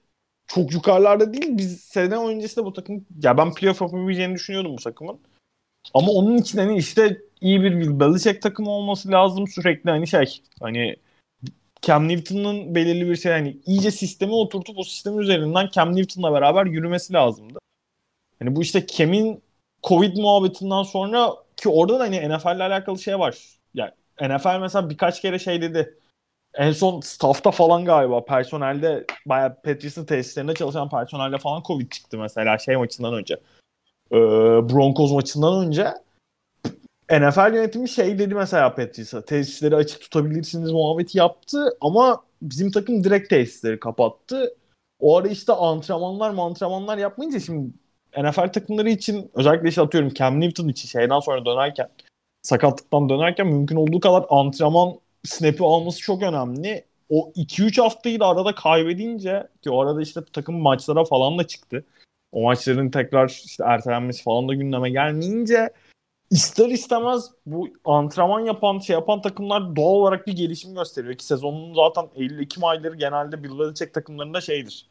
çok 0.47 0.73
yukarılarda 0.73 1.32
değil. 1.32 1.59
Biz 1.59 1.81
sene 1.81 2.16
öncesinde 2.16 2.65
bu 2.65 2.73
takım 2.73 3.06
ya 3.23 3.39
ben 3.39 3.55
playoff 3.55 3.81
yapabileceğini 3.81 4.35
düşünüyordum 4.35 4.73
bu 4.73 4.82
takımın. 4.82 5.20
Ama 5.94 6.12
onun 6.12 6.36
için 6.36 6.59
hani 6.59 6.78
işte 6.78 7.20
iyi 7.40 7.62
bir 7.62 7.81
Bill 7.81 8.01
Belichick 8.01 8.43
takımı 8.43 8.70
olması 8.70 9.10
lazım 9.10 9.48
sürekli 9.48 9.90
hani 9.90 10.06
şey 10.06 10.43
hani 10.60 10.97
Cam 11.83 12.09
Newton'un 12.09 12.75
belirli 12.75 13.09
bir 13.09 13.17
şey 13.17 13.33
hani 13.33 13.57
iyice 13.67 13.91
sisteme 13.91 14.33
oturtup 14.33 14.79
o 14.79 14.83
sistemin 14.83 15.19
üzerinden 15.19 15.69
Cam 15.73 15.97
Newton'la 15.97 16.33
beraber 16.33 16.67
yürümesi 16.67 17.13
lazımdı. 17.13 17.59
Hani 18.39 18.57
bu 18.57 18.63
işte 18.63 18.87
Cam'in 18.87 19.43
Covid 19.83 20.17
muhabbetinden 20.17 20.83
sonra 20.83 21.35
ki 21.57 21.69
orada 21.69 21.99
da 21.99 22.05
hani 22.05 22.29
NFL'le 22.29 22.61
alakalı 22.61 22.99
şey 22.99 23.19
var. 23.19 23.39
Yani 23.75 23.91
NFL 24.21 24.61
mesela 24.61 24.91
birkaç 24.91 25.23
kere 25.23 25.39
şey 25.39 25.63
dedi. 25.63 25.99
En 26.55 26.73
son 26.73 27.01
staffta 27.01 27.51
falan 27.51 27.85
galiba 27.85 28.25
personelde 28.25 29.05
bayağı 29.27 29.55
Patriots'ın 29.55 30.05
tesislerinde 30.05 30.55
çalışan 30.55 30.89
personelde 30.89 31.39
falan 31.39 31.63
Covid 31.67 31.91
çıktı 31.91 32.19
mesela 32.19 32.59
şey 32.59 32.77
maçından 32.77 33.15
önce. 33.15 33.35
e, 34.13 34.17
Broncos 34.69 35.13
maçından 35.13 35.67
önce 35.67 35.95
NFL 37.11 37.55
yönetimi 37.55 37.89
şey 37.89 38.19
dedi 38.19 38.35
mesela 38.35 38.75
Patrice'a 38.75 39.25
tesisleri 39.25 39.77
açık 39.77 40.01
tutabilirsiniz 40.01 40.71
muhabbeti 40.71 41.19
yaptı 41.19 41.77
ama 41.81 42.23
bizim 42.43 42.71
takım 42.71 43.05
direkt 43.05 43.31
tesisleri 43.31 43.81
kapattı. 43.81 44.55
O 45.01 45.17
ara 45.17 45.29
işte 45.29 45.53
antrenmanlar 45.53 46.35
antrenmanlar 46.39 46.99
yapmayınca 46.99 47.41
şimdi 47.41 47.71
NFL 48.19 48.53
takımları 48.53 48.91
için 48.91 49.31
özellikle 49.35 49.69
işte 49.69 49.83
atıyorum 49.83 50.15
Cam 50.15 50.41
Newton 50.41 50.69
için 50.69 50.89
şeyden 50.89 51.21
sonra 51.21 51.47
dönerken 51.47 51.89
sakatlıktan 52.43 53.09
dönerken 53.09 53.47
mümkün 53.47 53.77
olduğu 53.77 54.01
kadar 54.01 54.25
antrenman 54.31 54.95
snap'i 55.25 55.65
alması 55.65 56.01
çok 56.01 56.23
önemli. 56.23 56.85
O 57.09 57.33
2-3 57.37 57.83
haftayı 57.83 58.21
da 58.21 58.27
arada 58.27 58.55
kaybedince 58.55 59.49
ki 59.63 59.71
o 59.71 59.83
arada 59.83 60.03
işte 60.03 60.21
takım 60.33 60.61
maçlara 60.61 61.05
falan 61.05 61.39
da 61.39 61.47
çıktı. 61.47 61.85
O 62.33 62.43
maçların 62.43 62.91
tekrar 62.91 63.29
işte 63.29 63.65
ertelenmesi 63.67 64.23
falan 64.23 64.49
da 64.49 64.55
gündeme 64.55 64.91
gelmeyince 64.91 65.71
ister 66.31 66.69
istemez 66.69 67.31
bu 67.47 67.69
antrenman 67.85 68.41
yapan 68.41 68.79
şey 68.79 68.95
yapan 68.95 69.23
takımlar 69.23 69.77
doğal 69.77 69.95
olarak 69.95 70.27
bir 70.27 70.33
gelişim 70.33 70.75
gösteriyor 70.75 71.15
ki 71.15 71.25
sezonun 71.25 71.75
zaten 71.75 72.09
Eylül-Ekim 72.15 72.65
ayları 72.65 72.97
genelde 72.97 73.45
Bill 73.45 73.75
takımlarında 73.93 74.41
şeydir. 74.41 74.87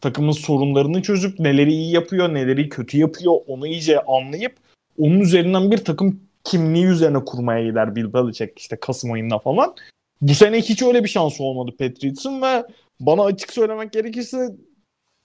Takımın 0.00 0.32
sorunlarını 0.32 1.02
çözüp 1.02 1.38
neleri 1.40 1.72
iyi 1.72 1.92
yapıyor, 1.92 2.34
neleri 2.34 2.68
kötü 2.68 2.98
yapıyor 2.98 3.34
onu 3.46 3.66
iyice 3.66 4.00
anlayıp 4.04 4.56
onun 4.98 5.20
üzerinden 5.20 5.70
bir 5.70 5.78
takım 5.78 6.20
kimliği 6.44 6.86
üzerine 6.86 7.24
kurmaya 7.24 7.64
gider 7.64 7.96
Bill 7.96 8.12
Belichick 8.12 8.58
işte 8.58 8.76
Kasım 8.76 9.12
ayında 9.12 9.38
falan. 9.38 9.74
Bu 10.20 10.34
sene 10.34 10.58
hiç 10.58 10.82
öyle 10.82 11.04
bir 11.04 11.08
şansı 11.08 11.44
olmadı 11.44 11.76
Patriots'ın 11.78 12.42
ve 12.42 12.64
bana 13.00 13.22
açık 13.22 13.52
söylemek 13.52 13.92
gerekirse 13.92 14.56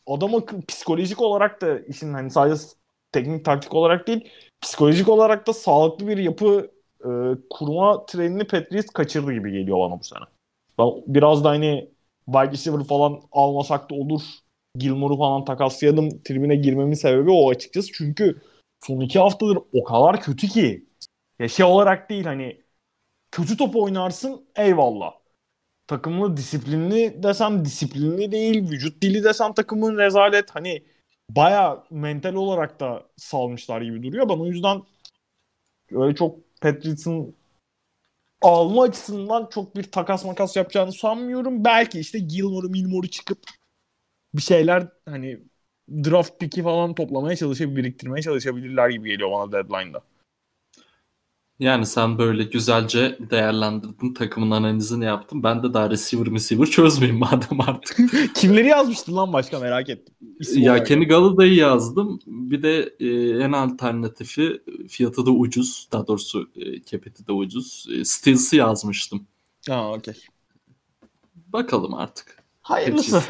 adam 0.07 0.36
akıl 0.36 0.61
psikolojik 0.61 1.22
olarak 1.22 1.61
da 1.61 1.80
işin 1.80 2.14
hani 2.14 2.31
sadece 2.31 2.61
teknik 3.11 3.45
taktik 3.45 3.73
olarak 3.73 4.07
değil 4.07 4.30
psikolojik 4.61 5.10
olarak 5.10 5.48
da 5.48 5.53
sağlıklı 5.53 6.07
bir 6.07 6.18
yapı 6.18 6.72
e, 6.99 7.10
kurma 7.49 8.06
trenini 8.06 8.44
Patriots 8.44 8.90
kaçırdı 8.90 9.34
gibi 9.34 9.52
geliyor 9.52 9.80
bana 9.80 9.99
bu 9.99 10.03
sene. 10.03 10.23
Ben 10.80 10.88
biraz 11.07 11.44
da 11.44 11.49
hani 11.49 11.90
wide 12.26 12.52
receiver 12.52 12.84
falan 12.84 13.22
almasak 13.31 13.90
da 13.90 13.95
olur. 13.95 14.22
Gilmore'u 14.76 15.18
falan 15.18 15.45
takaslayalım 15.45 16.23
tribüne 16.23 16.56
girmemin 16.56 16.94
sebebi 16.94 17.31
o 17.31 17.49
açıkçası. 17.49 17.91
Çünkü 17.94 18.41
son 18.86 18.99
iki 18.99 19.19
haftadır 19.19 19.57
o 19.73 19.84
kadar 19.84 20.22
kötü 20.22 20.48
ki. 20.48 20.86
Ya 21.40 21.48
şey 21.48 21.65
olarak 21.65 22.10
değil 22.10 22.26
hani 22.26 22.61
kötü 23.31 23.57
top 23.57 23.76
oynarsın 23.76 24.45
eyvallah. 24.56 25.14
Takımlı 25.88 26.38
disiplinli 26.38 27.23
desem 27.23 27.65
disiplinli 27.65 28.31
değil. 28.31 28.72
Vücut 28.72 29.02
dili 29.02 29.23
desem 29.23 29.53
takımın 29.53 29.98
rezalet. 29.98 30.56
Hani 30.56 30.84
baya 31.30 31.84
mental 31.91 32.34
olarak 32.35 32.80
da 32.80 33.03
salmışlar 33.18 33.81
gibi 33.81 34.03
duruyor. 34.03 34.30
Ben 34.30 34.34
o 34.39 34.45
yüzden 34.45 34.81
öyle 35.91 36.15
çok 36.15 36.39
Patriots'ın 36.61 37.35
alma 38.41 38.84
açısından 38.84 39.47
çok 39.53 39.76
bir 39.76 39.84
takas 39.84 40.26
makas 40.26 40.56
yapacağını 40.56 40.93
sanmıyorum. 40.93 41.65
Belki 41.65 41.99
işte 41.99 42.19
Gilmore'u 42.19 42.69
Milmore'u 42.69 43.10
çıkıp 43.10 43.39
bir 44.35 44.41
şeyler 44.43 44.88
hani 45.06 45.39
draft 46.06 46.39
pick'i 46.39 46.64
falan 46.64 46.95
toplamaya 46.95 47.35
çalışıp 47.35 47.77
biriktirmeye 47.77 48.23
çalışabilirler 48.23 48.89
gibi 48.89 49.10
geliyor 49.10 49.31
bana 49.31 49.51
deadline'da. 49.51 50.03
Yani 51.60 51.86
sen 51.86 52.18
böyle 52.18 52.44
güzelce 52.44 53.18
değerlendirdin, 53.31 54.14
takımın 54.14 54.52
analizini 54.52 55.06
yaptın. 55.06 55.44
Ben 55.44 55.64
de 55.64 55.73
daha 55.73 55.90
receiver 55.90 56.34
receiver 56.34 56.65
çözmeyeyim 56.65 57.19
madem 57.19 57.61
artık. 57.61 57.98
Kimleri 58.36 58.68
yazmıştın 58.68 59.15
lan 59.15 59.34
başka 59.34 59.60
merak 59.60 59.90
ettim. 59.90 60.15
İsim 60.40 60.61
ya. 60.61 60.84
Kenny 60.84 61.07
Galladay'ı 61.07 61.56
yazdım. 61.56 62.19
Bir 62.27 62.64
de 62.64 62.94
e, 62.99 63.07
en 63.44 63.52
alternatifi 63.52 64.61
fiyatı 64.90 65.26
da 65.26 65.31
ucuz. 65.31 65.88
Daha 65.91 66.07
doğrusu 66.07 66.49
e, 66.56 66.81
kepeti 66.81 67.27
de 67.27 67.31
ucuz. 67.31 67.88
E, 67.94 68.06
Stills'ı 68.06 68.56
yazmıştım. 68.56 69.27
Ha 69.69 69.91
okey. 69.91 70.15
Bakalım 71.36 71.94
artık. 71.94 72.44
Hayırlısı. 72.61 73.22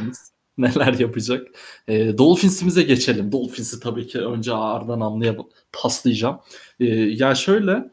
Neler 0.57 0.93
yapacak. 0.93 1.47
E, 1.87 2.17
Dolphins'imize 2.17 2.83
geçelim. 2.83 3.31
Dolphins'i 3.31 3.79
tabii 3.79 4.07
ki 4.07 4.19
önce 4.19 4.53
ağırdan 4.53 4.99
amlıya 4.99 5.37
paslayacağım. 5.71 6.39
E, 6.79 6.85
ya 6.95 7.35
şöyle 7.35 7.91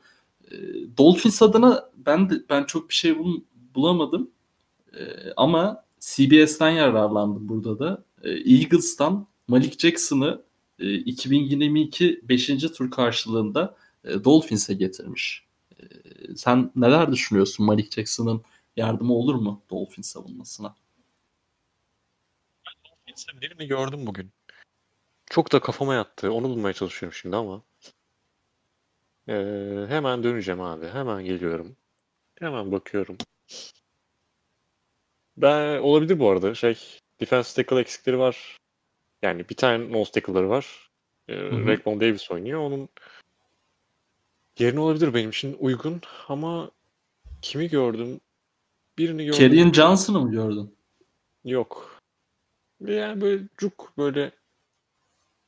Dolphins 0.99 1.43
adına 1.43 1.91
ben 1.97 2.31
de, 2.31 2.35
ben 2.51 2.65
çok 2.65 2.89
bir 2.89 2.95
şey 2.95 3.19
bul- 3.19 3.43
bulamadım. 3.75 4.31
E, 4.99 5.33
ama 5.37 5.85
CBS'ten 6.01 6.71
yararlandım 6.71 7.49
burada 7.49 7.79
da. 7.79 8.05
E, 8.23 8.31
Eagles'tan 8.31 9.27
Malik 9.49 9.81
Jackson'ı 9.81 10.43
e, 10.79 10.95
2022 10.95 12.21
5. 12.23 12.47
tur 12.47 12.91
karşılığında 12.91 13.77
e, 14.05 14.25
Dolphins'e 14.25 14.75
getirmiş. 14.75 15.47
E, 15.81 15.85
sen 16.37 16.71
neler 16.77 17.13
düşünüyorsun 17.13 17.67
Malik 17.67 17.93
Jackson'ın 17.93 18.43
yardımı 18.77 19.15
olur 19.15 19.35
mu 19.35 19.63
Dolphins 19.71 20.09
savunmasına? 20.09 20.75
Neyse, 23.07 23.41
birini 23.41 23.67
gördüm 23.67 24.07
bugün. 24.07 24.31
Çok 25.27 25.53
da 25.53 25.61
kafama 25.61 25.95
yattı. 25.95 26.33
Onu 26.33 26.49
bulmaya 26.49 26.73
çalışıyorum 26.73 27.19
şimdi 27.21 27.37
ama. 27.37 27.63
Ee, 29.29 29.87
hemen 29.89 30.23
döneceğim 30.23 30.61
abi. 30.61 30.87
Hemen 30.87 31.25
geliyorum. 31.25 31.77
Hemen 32.39 32.73
bakıyorum. 32.73 33.17
Ben 35.37 35.79
olabilir 35.79 36.19
bu 36.19 36.31
arada. 36.31 36.55
Şey, 36.55 36.79
defense 37.21 37.63
tackle 37.63 37.81
eksikleri 37.81 38.19
var. 38.19 38.57
Yani 39.23 39.49
bir 39.49 39.55
tane 39.55 39.93
nose 39.93 40.13
tackle'ları 40.13 40.49
var. 40.49 40.91
Ee. 41.29 41.37
Raekwon 41.51 42.01
Davis 42.01 42.31
oynuyor. 42.31 42.61
Onun 42.61 42.89
yerine 44.59 44.81
olabilir 44.81 45.15
benim 45.15 45.31
için 45.31 45.57
uygun 45.61 46.01
ama 46.29 46.71
kimi 47.43 47.69
gördüm? 47.69 48.21
Birini 48.99 49.25
gördüm. 49.25 49.39
Kerryon 49.39 49.73
Johnson'ı 49.73 50.21
mı 50.21 50.31
gördün? 50.31 50.77
Yok. 51.45 52.01
Yani 52.81 53.21
böyle 53.21 53.43
cuk 53.57 53.93
böyle 53.99 54.31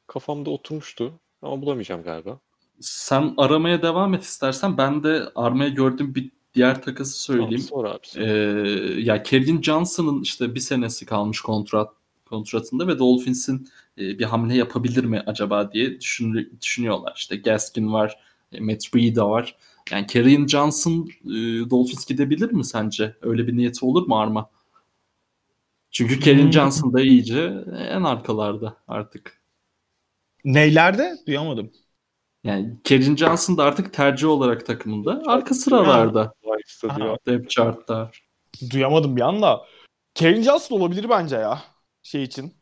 kafamda 0.06 0.50
oturmuştu 0.50 1.20
ama 1.42 1.62
bulamayacağım 1.62 2.02
galiba. 2.02 2.40
Sen 2.80 3.34
aramaya 3.36 3.82
devam 3.82 4.14
et 4.14 4.22
istersen. 4.22 4.78
Ben 4.78 5.02
de 5.04 5.22
aramaya 5.34 5.68
gördüğüm 5.70 6.14
bir 6.14 6.30
diğer 6.54 6.82
takası 6.82 7.20
söyleyeyim. 7.22 7.66
Tamam, 7.68 7.68
sor 7.68 7.84
abi. 7.84 8.06
sor. 8.06 8.20
Ee, 8.20 9.00
ya 9.02 9.22
Kerryon 9.22 9.62
Johnson'ın 9.62 10.22
işte 10.22 10.54
bir 10.54 10.60
senesi 10.60 11.06
kalmış 11.06 11.40
kontrat 11.40 11.92
kontratında 12.26 12.86
ve 12.86 12.98
Dolphins'in 12.98 13.68
e, 13.98 14.18
bir 14.18 14.24
hamle 14.24 14.54
yapabilir 14.56 15.04
mi 15.04 15.22
acaba 15.26 15.72
diye 15.72 16.00
düşün, 16.00 16.58
düşünüyorlar. 16.62 17.12
İşte 17.16 17.36
Gaskin 17.36 17.92
var, 17.92 18.16
e, 18.52 18.60
Matt 18.60 18.94
Breida 18.94 19.30
var. 19.30 19.56
Yani 19.90 20.06
Kerryon 20.06 20.46
Johnson 20.46 21.08
e, 21.24 21.30
Dolphins 21.70 22.06
gidebilir 22.06 22.52
mi 22.52 22.64
sence? 22.64 23.16
Öyle 23.22 23.46
bir 23.46 23.56
niyeti 23.56 23.84
olur 23.84 24.06
mu 24.06 24.18
Arma? 24.20 24.50
Çünkü 25.90 26.20
Kerryon 26.20 26.44
Hmm. 26.44 26.52
Johnson 26.52 26.92
da 26.92 27.00
iyice 27.00 27.64
en 27.90 28.02
arkalarda 28.02 28.76
artık. 28.88 29.40
Neylerde? 30.44 31.16
Duyamadım. 31.26 31.72
Yani 32.44 32.76
Kerryon 32.84 33.16
Johnson 33.16 33.56
da 33.56 33.64
artık 33.64 33.92
tercih 33.92 34.28
olarak 34.28 34.66
takımında. 34.66 35.22
Arka 35.26 35.54
sıralarda. 35.54 36.32
Depth 37.26 37.48
chart'ta. 37.48 38.10
Duyamadım 38.70 39.16
bir 39.16 39.20
anda. 39.20 39.60
Kevin 40.14 40.42
Johnson 40.42 40.80
olabilir 40.80 41.06
bence 41.10 41.36
ya. 41.36 41.62
Şey 42.02 42.22
için. 42.22 42.54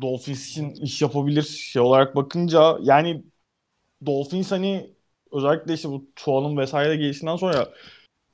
Dolphins 0.00 0.48
için 0.48 0.70
iş 0.70 1.02
yapabilir 1.02 1.42
şey 1.42 1.82
olarak 1.82 2.16
bakınca. 2.16 2.78
Yani 2.80 3.24
Dolphins 4.06 4.52
hani 4.52 4.90
özellikle 5.32 5.74
işte 5.74 5.88
bu 5.88 6.06
Tua'nın 6.16 6.56
vesaire 6.56 6.96
gelişinden 6.96 7.36
sonra 7.36 7.68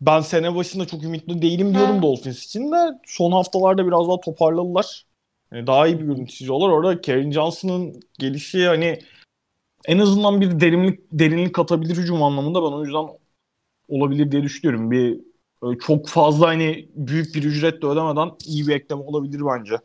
ben 0.01 0.21
sene 0.21 0.55
başında 0.55 0.87
çok 0.87 1.05
ümitli 1.05 1.43
değilim 1.43 1.75
diyorum 1.75 2.03
Dolphins 2.03 2.47
için 2.47 2.73
de 2.73 2.77
son 3.07 3.33
haftalarda 3.33 3.87
biraz 3.87 4.09
daha 4.09 4.21
toparladılar. 4.21 5.07
Yani 5.53 5.67
daha 5.67 5.87
iyi 5.87 6.01
bir 6.01 6.05
görüntü 6.05 6.33
çiziyorlar. 6.33 6.69
Orada 6.69 7.01
Kevin 7.01 7.33
Johnson'ın 7.33 8.01
gelişi 8.19 8.67
hani 8.67 8.99
en 9.87 9.99
azından 9.99 10.41
bir 10.41 10.61
derinlik 10.61 11.01
derinlik 11.13 11.55
katabilir 11.55 11.97
hücum 11.97 12.23
anlamında 12.23 12.63
ben 12.63 12.77
o 12.77 12.85
yüzden 12.85 13.07
olabilir 13.89 14.33
diye 14.33 14.43
düşünüyorum. 14.43 14.91
Bir 14.91 15.21
çok 15.81 16.09
fazla 16.09 16.47
hani 16.49 16.89
büyük 16.95 17.35
bir 17.35 17.45
ücret 17.45 17.83
de 17.83 17.87
ödemeden 17.87 18.31
iyi 18.47 18.69
bir 18.69 18.75
ekleme 18.75 19.03
olabilir 19.03 19.43
bence. 19.47 19.77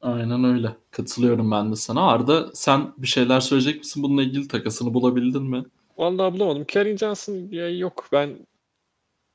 Aynen 0.00 0.44
öyle. 0.44 0.76
Katılıyorum 0.90 1.50
ben 1.50 1.72
de 1.72 1.76
sana. 1.76 2.06
Arda 2.06 2.50
sen 2.54 2.94
bir 2.98 3.06
şeyler 3.06 3.40
söyleyecek 3.40 3.78
misin? 3.78 4.02
Bununla 4.02 4.22
ilgili 4.22 4.48
takasını 4.48 4.94
bulabildin 4.94 5.42
mi? 5.42 5.64
Vallahi 5.96 6.34
bulamadım. 6.34 6.64
Kerry 6.64 6.98
Johnson 6.98 7.34
ya 7.50 7.70
yok 7.78 8.08
ben 8.12 8.46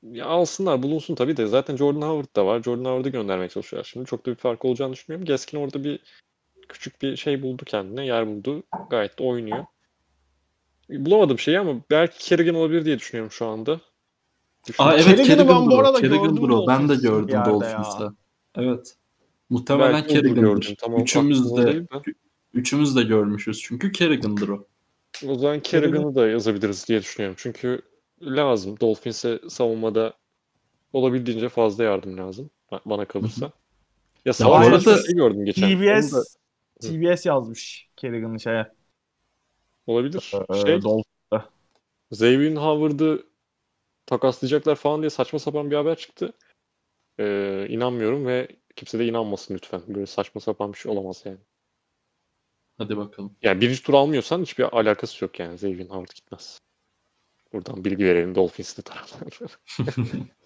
ya 0.03 0.25
alsınlar 0.25 0.83
bulunsun 0.83 1.15
tabii 1.15 1.37
de 1.37 1.47
zaten 1.47 1.75
Jordan 1.77 2.01
Howard 2.01 2.35
da 2.35 2.45
var. 2.45 2.63
Jordan 2.63 2.85
Howard'ı 2.85 3.09
göndermeye 3.09 3.49
çalışıyorlar 3.49 3.89
şimdi. 3.93 4.05
Çok 4.05 4.25
da 4.25 4.31
bir 4.31 4.35
fark 4.35 4.65
olacağını 4.65 4.93
düşünmüyorum. 4.93 5.25
Gaskin 5.25 5.57
orada 5.57 5.83
bir 5.83 5.99
küçük 6.69 7.01
bir 7.01 7.15
şey 7.15 7.41
buldu 7.41 7.63
kendine. 7.65 8.05
Yer 8.05 8.27
buldu. 8.27 8.63
Gayet 8.89 9.19
de 9.19 9.23
oynuyor. 9.23 9.65
Bulamadım 10.89 11.39
şeyi 11.39 11.59
ama 11.59 11.73
belki 11.91 12.17
Kerrigan 12.29 12.55
olabilir 12.55 12.85
diye 12.85 12.99
düşünüyorum 12.99 13.31
şu 13.31 13.45
anda. 13.45 13.71
Aa 13.71 13.79
Düşünüyorum. 14.67 14.99
evet 15.07 15.27
Kerrigan'ı 15.27 15.27
ben 15.27 15.35
Kerrigan 15.47 15.65
bu 15.65 15.71
Bro. 15.71 15.77
arada 15.77 16.01
Kerrigan 16.01 16.21
gördüm 16.35 16.43
Bro. 16.49 16.67
Ben 16.67 16.89
de 16.89 16.95
gördüm 16.95 17.39
Dolphins'ta. 17.45 18.13
Evet. 18.55 18.95
Muhtemelen 19.49 19.93
Belki 19.93 20.13
Kerrigan'dır. 20.13 20.75
Tamam, 20.79 21.01
Üçümüz 21.01 21.55
de 21.57 21.65
de. 21.65 21.85
üçümüz 22.53 22.95
de 22.95 23.03
görmüşüz 23.03 23.61
çünkü 23.61 23.91
Kerrigan'dır 23.91 24.49
o. 24.49 24.67
O 25.27 25.35
zaman 25.35 25.59
Kerrigan'ı 25.59 26.15
da 26.15 26.27
yazabiliriz 26.27 26.87
diye 26.87 26.99
düşünüyorum. 27.01 27.35
Çünkü 27.39 27.81
lazım. 28.21 28.79
Dolphins'e 28.79 29.39
savunmada 29.49 30.13
olabildiğince 30.93 31.49
fazla 31.49 31.83
yardım 31.83 32.17
lazım. 32.17 32.49
ba- 32.71 32.81
Bana 32.85 33.05
kalırsa. 33.05 33.45
Ya 34.25 34.29
bu 34.29 34.33
savaş 34.33 34.67
arada 34.67 34.91
arada 34.91 35.11
gördüm 35.11 35.45
geçen. 35.45 35.69
TBS 35.79 36.37
TBS 36.79 37.29
yazmış 37.29 37.89
Kerrigan'ın 37.95 38.37
şeye. 38.37 38.71
olabilir. 39.87 40.41
Ee, 40.49 40.53
Şey, 40.53 40.75
Dolph- 40.83 41.05
Xavier 42.11 42.55
Howard'ı 42.55 43.25
takaslayacaklar 44.05 44.75
falan 44.75 45.01
diye 45.01 45.09
saçma 45.09 45.39
sapan 45.39 45.71
bir 45.71 45.75
haber 45.75 45.97
çıktı. 45.97 46.33
Ee, 47.19 47.67
inanmıyorum 47.69 48.27
ve 48.27 48.47
kimse 48.75 48.99
de 48.99 49.07
inanmasın 49.07 49.55
lütfen. 49.55 49.81
Böyle 49.87 50.05
saçma 50.05 50.41
sapan 50.41 50.73
bir 50.73 50.77
şey 50.79 50.91
olamaz 50.91 51.23
yani. 51.25 51.39
Hadi 52.77 52.97
bakalım. 52.97 53.35
Yani 53.41 53.61
birinci 53.61 53.83
tur 53.83 53.93
almıyorsan 53.93 54.41
hiçbir 54.41 54.63
alakası 54.77 55.25
yok 55.25 55.39
yani. 55.39 55.53
Xavier 55.53 55.85
Howard 55.85 56.15
gitmez. 56.15 56.59
Buradan 57.53 57.85
bilgi 57.85 58.05
verelim 58.05 58.35
Dolphins'li 58.35 58.83
taraftarlara. 58.83 59.49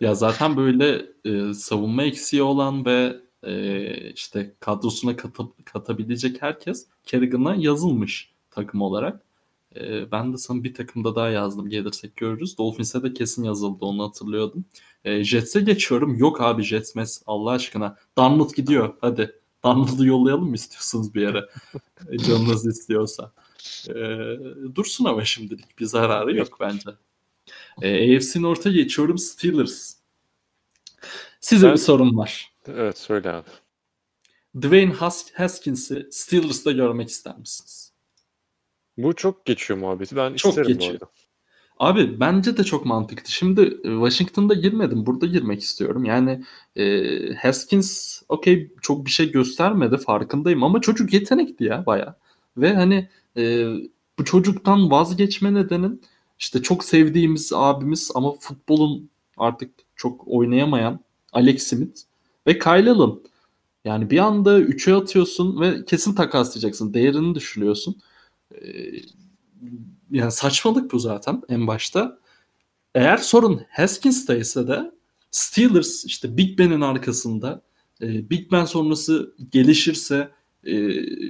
Ya 0.00 0.14
zaten 0.14 0.56
böyle 0.56 1.06
e, 1.24 1.54
savunma 1.54 2.02
eksiği 2.02 2.42
olan 2.42 2.86
ve 2.86 3.16
e, 3.48 4.10
işte 4.12 4.54
kadrosuna 4.60 5.16
katıp, 5.16 5.66
katabilecek 5.66 6.42
herkes 6.42 6.86
Kerrigan'a 7.04 7.54
yazılmış 7.54 8.30
takım 8.50 8.82
olarak. 8.82 9.22
E, 9.76 10.12
ben 10.12 10.32
de 10.32 10.36
sana 10.36 10.64
bir 10.64 10.74
takımda 10.74 11.16
daha 11.16 11.28
yazdım. 11.30 11.68
Gelirsek 11.68 12.16
görürüz. 12.16 12.58
Dolphins'e 12.58 13.02
de 13.02 13.12
kesin 13.14 13.44
yazıldı. 13.44 13.84
Onu 13.84 14.04
hatırlıyordum. 14.08 14.64
E, 15.04 15.24
Jets'e 15.24 15.60
geçiyorum. 15.60 16.16
Yok 16.16 16.40
abi 16.40 16.62
Jets 16.62 16.94
mes 16.94 17.22
Allah 17.26 17.50
aşkına. 17.50 17.96
Darnold 18.18 18.54
gidiyor. 18.54 18.94
Hadi. 19.00 19.34
Darnold'u 19.64 20.06
yollayalım 20.06 20.48
mı 20.48 20.54
istiyorsunuz 20.54 21.14
bir 21.14 21.20
yere? 21.22 21.44
E, 22.10 22.18
Canınız 22.18 22.66
istiyorsa. 22.66 23.32
E, 23.88 23.94
dursun 24.74 25.04
ama 25.04 25.24
şimdilik 25.24 25.78
bir 25.78 25.84
zararı 25.84 26.36
yok 26.36 26.58
bence. 26.60 26.90
E, 27.82 28.16
AFC 28.16 28.42
North'a 28.42 28.70
geçiyorum. 28.70 29.18
Steelers. 29.18 29.94
Size 31.40 31.66
Ben- 31.66 31.72
bir 31.72 31.78
sorum 31.78 32.16
var. 32.18 32.52
Evet 32.76 32.98
söyle 32.98 33.30
abi. 33.32 33.48
Dwayne 34.56 34.92
Has- 34.92 35.32
Haskins'i 35.34 36.08
Steelers'ta 36.10 36.72
görmek 36.72 37.08
ister 37.08 37.38
misiniz? 37.38 37.92
Bu 38.98 39.12
çok 39.16 39.44
geçiyor 39.46 39.80
muhabbeti. 39.80 40.16
Ben 40.16 40.34
Çok 40.34 40.50
isterim 40.50 40.68
bu 40.68 40.72
geçiyor. 40.72 40.92
arada. 40.94 41.06
Abi 41.78 42.20
bence 42.20 42.56
de 42.56 42.64
çok 42.64 42.86
mantıklı. 42.86 43.30
Şimdi 43.30 43.60
e, 43.60 43.82
Washington'da 43.82 44.54
girmedim. 44.54 45.06
Burada 45.06 45.26
girmek 45.26 45.62
istiyorum. 45.62 46.04
Yani 46.04 46.44
e, 46.76 47.34
Haskins 47.34 48.22
okey 48.28 48.72
çok 48.82 49.06
bir 49.06 49.10
şey 49.10 49.32
göstermedi 49.32 49.96
farkındayım 49.98 50.62
ama 50.62 50.80
çocuk 50.80 51.12
yetenekli 51.12 51.66
ya 51.66 51.86
baya. 51.86 52.16
Ve 52.56 52.74
hani 52.74 53.08
e, 53.36 53.66
bu 54.18 54.24
çocuktan 54.24 54.90
vazgeçme 54.90 55.54
nedenin 55.54 56.02
işte 56.38 56.62
çok 56.62 56.84
sevdiğimiz 56.84 57.52
abimiz 57.54 58.10
ama 58.14 58.32
futbolun 58.32 59.10
artık 59.36 59.70
çok 59.96 60.28
oynayamayan 60.28 61.00
Alex 61.32 61.62
Smith 61.62 62.00
ve 62.48 62.58
Kyle. 62.58 62.94
Yani 63.84 64.10
bir 64.10 64.18
anda 64.18 64.60
3'e 64.60 64.94
atıyorsun 64.94 65.60
ve 65.60 65.84
kesin 65.84 66.14
takaslayacaksın. 66.14 66.94
Değerini 66.94 67.34
düşürüyorsun. 67.34 67.96
E, 68.52 68.66
yani 70.10 70.32
saçmalık 70.32 70.92
bu 70.92 70.98
zaten 70.98 71.42
en 71.48 71.66
başta. 71.66 72.18
Eğer 72.94 73.16
sorun 73.16 73.60
Haskins'ta 73.70 74.34
ise 74.36 74.68
de 74.68 74.92
Steelers 75.30 76.04
işte 76.04 76.36
Big 76.36 76.58
Ben'in 76.58 76.80
arkasında 76.80 77.62
e, 78.02 78.30
Big 78.30 78.52
Ben 78.52 78.64
sonrası 78.64 79.34
gelişirse 79.50 80.30
e, 80.64 80.74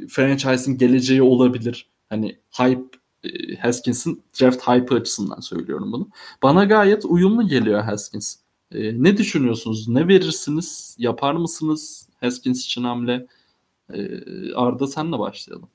franchise'in 0.08 0.78
geleceği 0.78 1.22
olabilir. 1.22 1.88
Hani 2.08 2.38
hype 2.60 2.98
e, 3.24 3.56
Haskins'in 3.56 4.22
draft 4.40 4.68
hype 4.68 4.94
açısından 4.94 5.40
söylüyorum 5.40 5.92
bunu. 5.92 6.08
Bana 6.42 6.64
gayet 6.64 7.04
uyumlu 7.04 7.48
geliyor 7.48 7.80
Haskins. 7.80 8.36
E, 8.74 9.02
ne 9.02 9.16
düşünüyorsunuz? 9.16 9.88
Ne 9.88 10.08
verirsiniz? 10.08 10.96
Yapar 10.98 11.34
mısınız 11.34 12.08
Haskins 12.20 12.64
için 12.64 12.84
hamle? 12.84 13.26
E, 13.94 14.08
Arda 14.54 14.86
senle 14.86 15.18
başlayalım. 15.18 15.70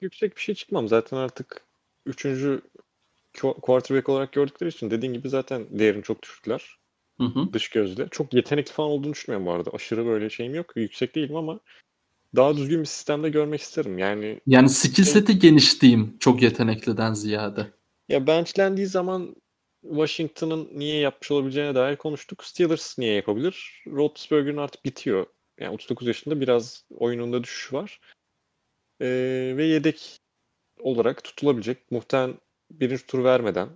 Yüksek 0.00 0.36
bir 0.36 0.40
şey 0.40 0.54
çıkmam. 0.54 0.88
Zaten 0.88 1.16
artık 1.16 1.64
üçüncü 2.06 2.60
qu- 3.34 3.60
quarterback 3.60 4.08
olarak 4.08 4.32
gördükleri 4.32 4.70
için 4.70 4.90
dediğin 4.90 5.12
gibi 5.12 5.28
zaten 5.28 5.66
değerini 5.78 6.02
çok 6.02 6.22
düşürdüler. 6.22 6.78
Hı 7.20 7.24
hı. 7.24 7.48
Dış 7.52 7.68
gözle. 7.70 8.08
Çok 8.10 8.34
yetenekli 8.34 8.72
falan 8.72 8.90
olduğunu 8.90 9.12
düşünmüyorum 9.12 9.46
bu 9.46 9.52
arada. 9.52 9.70
Aşırı 9.70 10.06
böyle 10.06 10.30
şeyim 10.30 10.54
yok. 10.54 10.72
Yüksek 10.76 11.14
değilim 11.14 11.36
ama 11.36 11.60
daha 12.36 12.56
düzgün 12.56 12.80
bir 12.80 12.86
sistemde 12.86 13.28
görmek 13.28 13.60
isterim. 13.60 13.98
Yani 13.98 14.40
Yani 14.46 14.68
skill 14.68 15.04
seti 15.04 15.38
geniş 15.38 15.82
diyeyim 15.82 16.16
çok 16.20 16.42
yetenekliden 16.42 17.14
ziyade. 17.14 17.72
ya 18.08 18.26
benchlendiği 18.26 18.86
zaman 18.86 19.36
Washington'ın 19.82 20.68
niye 20.72 20.98
yapmış 20.98 21.30
olabileceğine 21.30 21.74
dair 21.74 21.96
konuştuk. 21.96 22.44
Steelers 22.44 22.98
niye 22.98 23.14
yapabilir? 23.14 23.82
Roethlisberger'ın 23.86 24.56
artık 24.56 24.84
bitiyor. 24.84 25.26
Yani 25.60 25.74
39 25.74 26.06
yaşında 26.06 26.40
biraz 26.40 26.84
oyununda 26.98 27.44
düşüş 27.44 27.72
var. 27.72 28.00
Ee, 29.00 29.54
ve 29.56 29.64
yedek 29.64 30.18
olarak 30.80 31.24
tutulabilecek 31.24 31.90
muhtemelen 31.90 32.34
birinci 32.70 33.06
tur 33.06 33.24
vermeden 33.24 33.68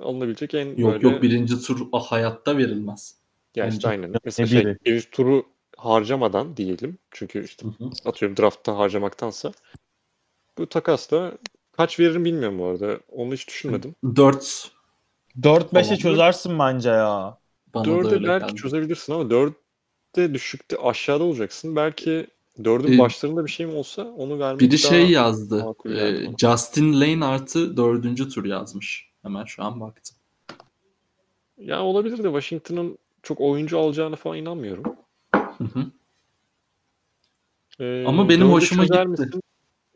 alınabilecek 0.00 0.54
en 0.54 0.66
Yok 0.76 0.92
böyle 0.92 1.08
yok 1.08 1.22
birinci 1.22 1.60
tur 1.62 1.86
hayatta 1.92 2.58
verilmez. 2.58 3.16
ya 3.56 3.66
işte 3.66 3.88
aynen. 3.88 4.14
Mesela 4.24 4.46
şey, 4.46 4.64
biri? 4.64 4.78
birinci 4.84 5.10
turu 5.10 5.46
harcamadan 5.76 6.56
diyelim. 6.56 6.98
Çünkü 7.10 7.44
işte 7.44 7.66
Hı 7.66 7.84
hı. 7.84 7.90
atıyorum 8.04 8.36
draftta 8.36 8.78
harcamaktansa 8.78 9.52
bu 10.58 10.66
takasla 10.66 11.38
kaç 11.72 12.00
veririm 12.00 12.24
bilmiyorum 12.24 12.58
bu 12.58 12.66
arada. 12.66 13.00
Onu 13.08 13.34
hiç 13.34 13.48
düşünmedim. 13.48 13.94
4 14.16 14.70
4-5'e 15.42 15.82
Tamam. 15.82 15.96
çözersin 15.98 16.58
bence 16.58 16.88
ya. 16.90 17.38
bana 17.74 17.84
da 17.84 17.88
Dörde 17.90 18.08
öyle 18.08 18.28
belki 18.28 18.46
geldi. 18.46 18.56
çözebilirsin 18.60 19.12
ama 19.12 19.30
dörtte 19.30 20.34
düşükte 20.34 20.76
aşağıda 20.76 21.24
olacaksın. 21.24 21.76
Belki 21.76 22.26
dördün 22.64 22.92
Ee, 22.92 22.98
başlarında 22.98 23.44
bir 23.46 23.50
şeyim 23.50 23.76
olsa 23.76 24.02
onu 24.02 24.38
vermek 24.38 24.60
Biri 24.60 24.70
daha 24.70 24.78
şey 24.78 25.10
yazdı. 25.10 25.66
e. 25.86 26.26
Justin 26.38 27.00
Lane 27.00 27.24
artı 27.24 27.76
dördüncü 27.76 28.28
tur 28.28 28.44
yazmış. 28.44 29.08
Hemen 29.22 29.44
şu 29.44 29.64
an 29.64 29.80
baktım. 29.80 30.16
Ya 31.58 31.82
olabilir 31.82 32.18
de 32.18 32.22
Washington'ın 32.22 32.98
çok 33.22 33.40
oyuncu 33.40 33.78
alacağını 33.78 34.16
falan 34.16 34.36
inanmıyorum. 34.38 34.84
Hı 35.34 35.64
hı. 35.64 35.86
Ee, 37.80 38.04
Ama 38.06 38.28
benim 38.28 38.46
hoşuma 38.48 38.84
gitti. 38.84 39.04
misin? 39.08 39.40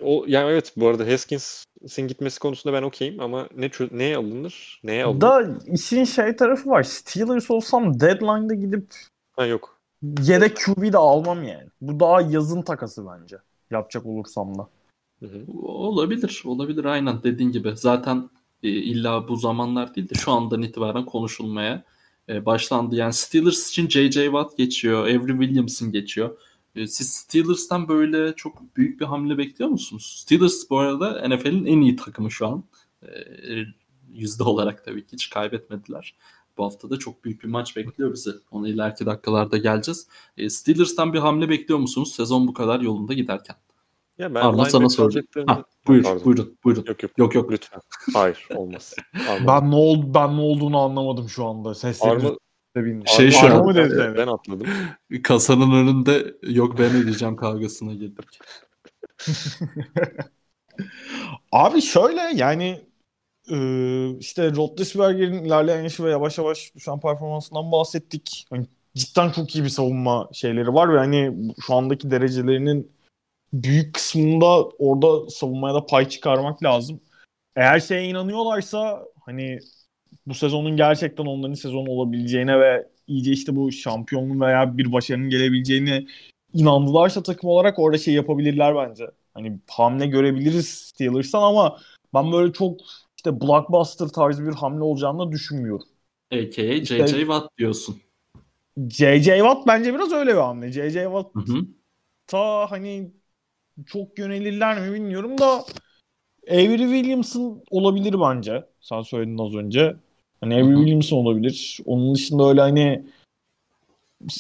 O, 0.05 0.25
yani 0.29 0.51
evet 0.51 0.73
bu 0.77 0.89
arada 0.89 1.07
Haskins'in 1.07 2.09
gitmesi 2.09 2.39
konusunda 2.41 2.77
ben 2.77 2.83
okeyim 2.83 3.21
ama 3.21 3.49
ne 3.57 3.71
neye 3.91 4.17
alınır? 4.17 4.81
Neye 4.85 5.05
alınır? 5.05 5.21
Da 5.21 5.59
işin 5.67 6.05
şey 6.05 6.37
tarafı 6.37 6.71
var. 6.71 6.83
Steelers 6.83 7.51
olsam 7.51 8.01
deadline'da 8.01 8.55
gidip 8.55 8.87
Ha 9.33 9.47
yok. 9.47 9.79
yedek 10.23 10.57
QB 10.57 10.93
de 10.93 10.99
almam 10.99 11.43
yani. 11.43 11.69
Bu 11.81 12.01
daha 12.01 12.21
yazın 12.21 12.63
takası 12.63 13.07
bence. 13.07 13.37
Yapacak 13.71 14.07
olursam 14.07 14.59
da. 14.59 14.69
Hı 15.21 15.27
hı. 15.27 15.53
Olabilir. 15.63 16.43
Olabilir 16.45 16.85
aynen 16.85 17.23
dediğin 17.23 17.53
gibi. 17.53 17.73
Zaten 17.77 18.31
e, 18.63 18.69
illa 18.69 19.29
bu 19.29 19.37
zamanlar 19.37 19.95
değil 19.95 20.09
de 20.09 20.15
şu 20.15 20.33
andan 20.33 20.63
itibaren 20.63 21.05
konuşulmaya 21.05 21.85
e, 22.29 22.47
başlandı. 22.47 22.97
Yani 22.97 23.13
Steelers 23.13 23.71
için 23.71 23.89
J.J. 23.89 24.25
Watt 24.25 24.57
geçiyor. 24.57 25.03
Avery 25.03 25.33
Williamson 25.33 25.93
geçiyor. 25.93 26.39
E, 26.77 26.87
siz 26.87 27.11
Steelers'tan 27.13 27.89
böyle 27.89 28.35
çok 28.37 28.77
büyük 28.77 29.01
bir 29.01 29.05
hamle 29.05 29.39
bekliyor 29.39 29.71
musunuz? 29.71 30.17
Steelers 30.23 30.71
bu 30.71 30.79
arada 30.79 31.29
NFL'in 31.29 31.65
en 31.67 31.81
iyi 31.81 31.97
takımı 31.97 32.31
şu 32.31 32.47
an. 32.47 32.65
E, 33.03 33.09
yüzde 34.13 34.43
olarak 34.43 34.85
tabii 34.85 35.07
ki 35.07 35.13
hiç 35.13 35.31
kaybetmediler. 35.31 36.15
Bu 36.59 36.65
hafta 36.65 36.91
da 36.91 36.99
çok 36.99 37.25
büyük 37.25 37.43
bir 37.43 37.49
maç 37.49 37.77
bekliyor 37.77 38.13
bizi. 38.13 38.31
Ona 38.51 38.69
ileriki 38.69 39.07
dakikalarda 39.07 39.57
geleceğiz. 39.57 40.07
E, 40.37 40.51
Steelers'tan 40.51 41.13
bir 41.13 41.19
hamle 41.19 41.49
bekliyor 41.49 41.79
musunuz? 41.81 42.13
Sezon 42.15 42.49
bu 42.49 42.55
kadar 42.55 42.81
yolunda 42.81 43.13
giderken. 43.13 43.57
Ya 44.19 44.35
ben 44.35 44.41
Arma 44.41 44.65
sana 44.65 44.85
alacaklarını- 44.87 45.47
Ha, 45.51 45.65
buyur, 45.87 46.03
Pardon. 46.03 46.25
buyurun, 46.25 46.59
buyurun. 46.65 46.85
Yok 46.89 47.03
yok. 47.03 47.13
Yok 47.19 47.35
yok. 47.35 47.53
Lütfen. 47.53 47.81
Hayır 48.13 48.49
olmaz. 48.55 48.95
Arma. 49.29 49.47
Ben 49.63 49.71
ne 49.71 49.75
oldu 49.75 50.15
ben 50.15 50.37
ne 50.37 50.41
olduğunu 50.41 50.79
anlamadım 50.79 51.29
şu 51.29 51.45
anda. 51.47 51.75
Seslerini 51.75 52.27
Arma, 52.27 52.37
bilmiyorum. 52.81 53.13
Şey 53.17 53.31
şu 53.31 53.47
an- 53.47 53.67
mı 53.67 53.75
ben 54.17 54.27
atladım. 54.27 54.67
Kasanın 55.23 55.73
önünde 55.73 56.35
yok 56.43 56.79
ben 56.79 56.97
ödeyeceğim 56.97 57.37
kavgasına 57.37 57.95
girdik. 57.95 58.39
Abi 61.53 61.83
şöyle 61.83 62.21
yani 62.21 62.81
e, 63.51 63.57
işte 64.19 64.51
Roethlisberger'in 64.51 65.45
ilerleyen 65.45 65.83
yaşı 65.83 66.05
ve 66.05 66.11
yavaş 66.11 66.39
yavaş 66.39 66.75
düşen 66.75 67.01
performansından 67.01 67.73
bahsettik. 67.73 68.47
Hani 68.51 68.67
cidden 68.95 69.31
çok 69.31 69.57
iyi 69.57 69.65
bir 69.65 69.69
savunma 69.69 70.29
şeyleri 70.33 70.75
var 70.75 70.95
ve 70.95 70.99
hani 70.99 71.53
şu 71.67 71.75
andaki 71.75 72.11
derecelerinin 72.11 72.93
büyük 73.53 73.95
kısmında 73.95 74.65
orada 74.65 75.31
savunmaya 75.31 75.75
da 75.75 75.87
pay 75.87 76.09
çıkarmak 76.09 76.63
lazım. 76.63 77.01
Eğer 77.57 77.81
şeye 77.81 78.05
inanıyorlarsa 78.05 79.05
hani 79.21 79.59
bu 80.27 80.35
sezonun 80.35 80.77
gerçekten 80.77 81.25
onların 81.27 81.55
sezonu 81.55 81.91
olabileceğine 81.91 82.61
ve 82.61 82.89
iyice 83.07 83.33
işte 83.33 83.57
bu 83.57 83.73
şampiyonluğun 83.73 84.41
veya 84.41 84.79
bir 84.79 84.93
başarının 84.93 85.31
gelebileceğine 85.31 86.07
inandılarsa 86.55 87.23
takım 87.23 87.51
olarak 87.51 87.79
orada 87.79 87.99
şey 87.99 88.15
yapabilirler 88.15 88.77
bence. 88.77 89.05
hani 89.35 89.59
hamle 89.71 90.07
görebiliriz 90.07 90.69
Steelers'tan 90.69 91.43
ama 91.43 91.79
ben 92.15 92.33
böyle 92.33 92.53
çok 92.53 92.81
işte 93.17 93.41
blockbuster 93.41 94.09
tarzı 94.09 94.47
bir 94.47 94.53
hamle 94.53 94.83
olacağını 94.85 95.33
düşünmüyorum. 95.33 95.87
A.K.A. 96.33 96.63
İşte- 96.63 97.07
J.J. 97.07 97.19
Watt 97.19 97.59
diyorsun. 97.59 97.97
J.J. 98.89 99.37
Watt 99.39 99.67
bence 99.67 99.95
biraz 99.95 100.13
öyle 100.13 100.31
bir 100.31 100.41
hamle. 100.41 100.73
J.J. 100.73 101.03
Watt 101.05 101.35
Hı 101.35 101.41
hı. 101.41 101.67
ta 102.27 102.71
hani 102.71 103.11
çok 103.87 104.19
yönelirler 104.19 104.81
mi 104.81 104.95
bilmiyorum 104.95 105.39
da 105.39 105.65
Avery 106.51 106.79
Williamson 106.79 107.63
olabilir 107.71 108.15
bence. 108.21 108.65
Sen 108.81 109.03
söyledin 109.03 109.39
az 109.39 109.55
önce. 109.55 109.97
Hani 110.43 110.55
Avery. 110.55 110.75
Williamson 110.77 111.17
olabilir. 111.17 111.79
Onun 111.87 112.15
dışında 112.15 112.49
öyle 112.49 112.61
hani 112.61 113.07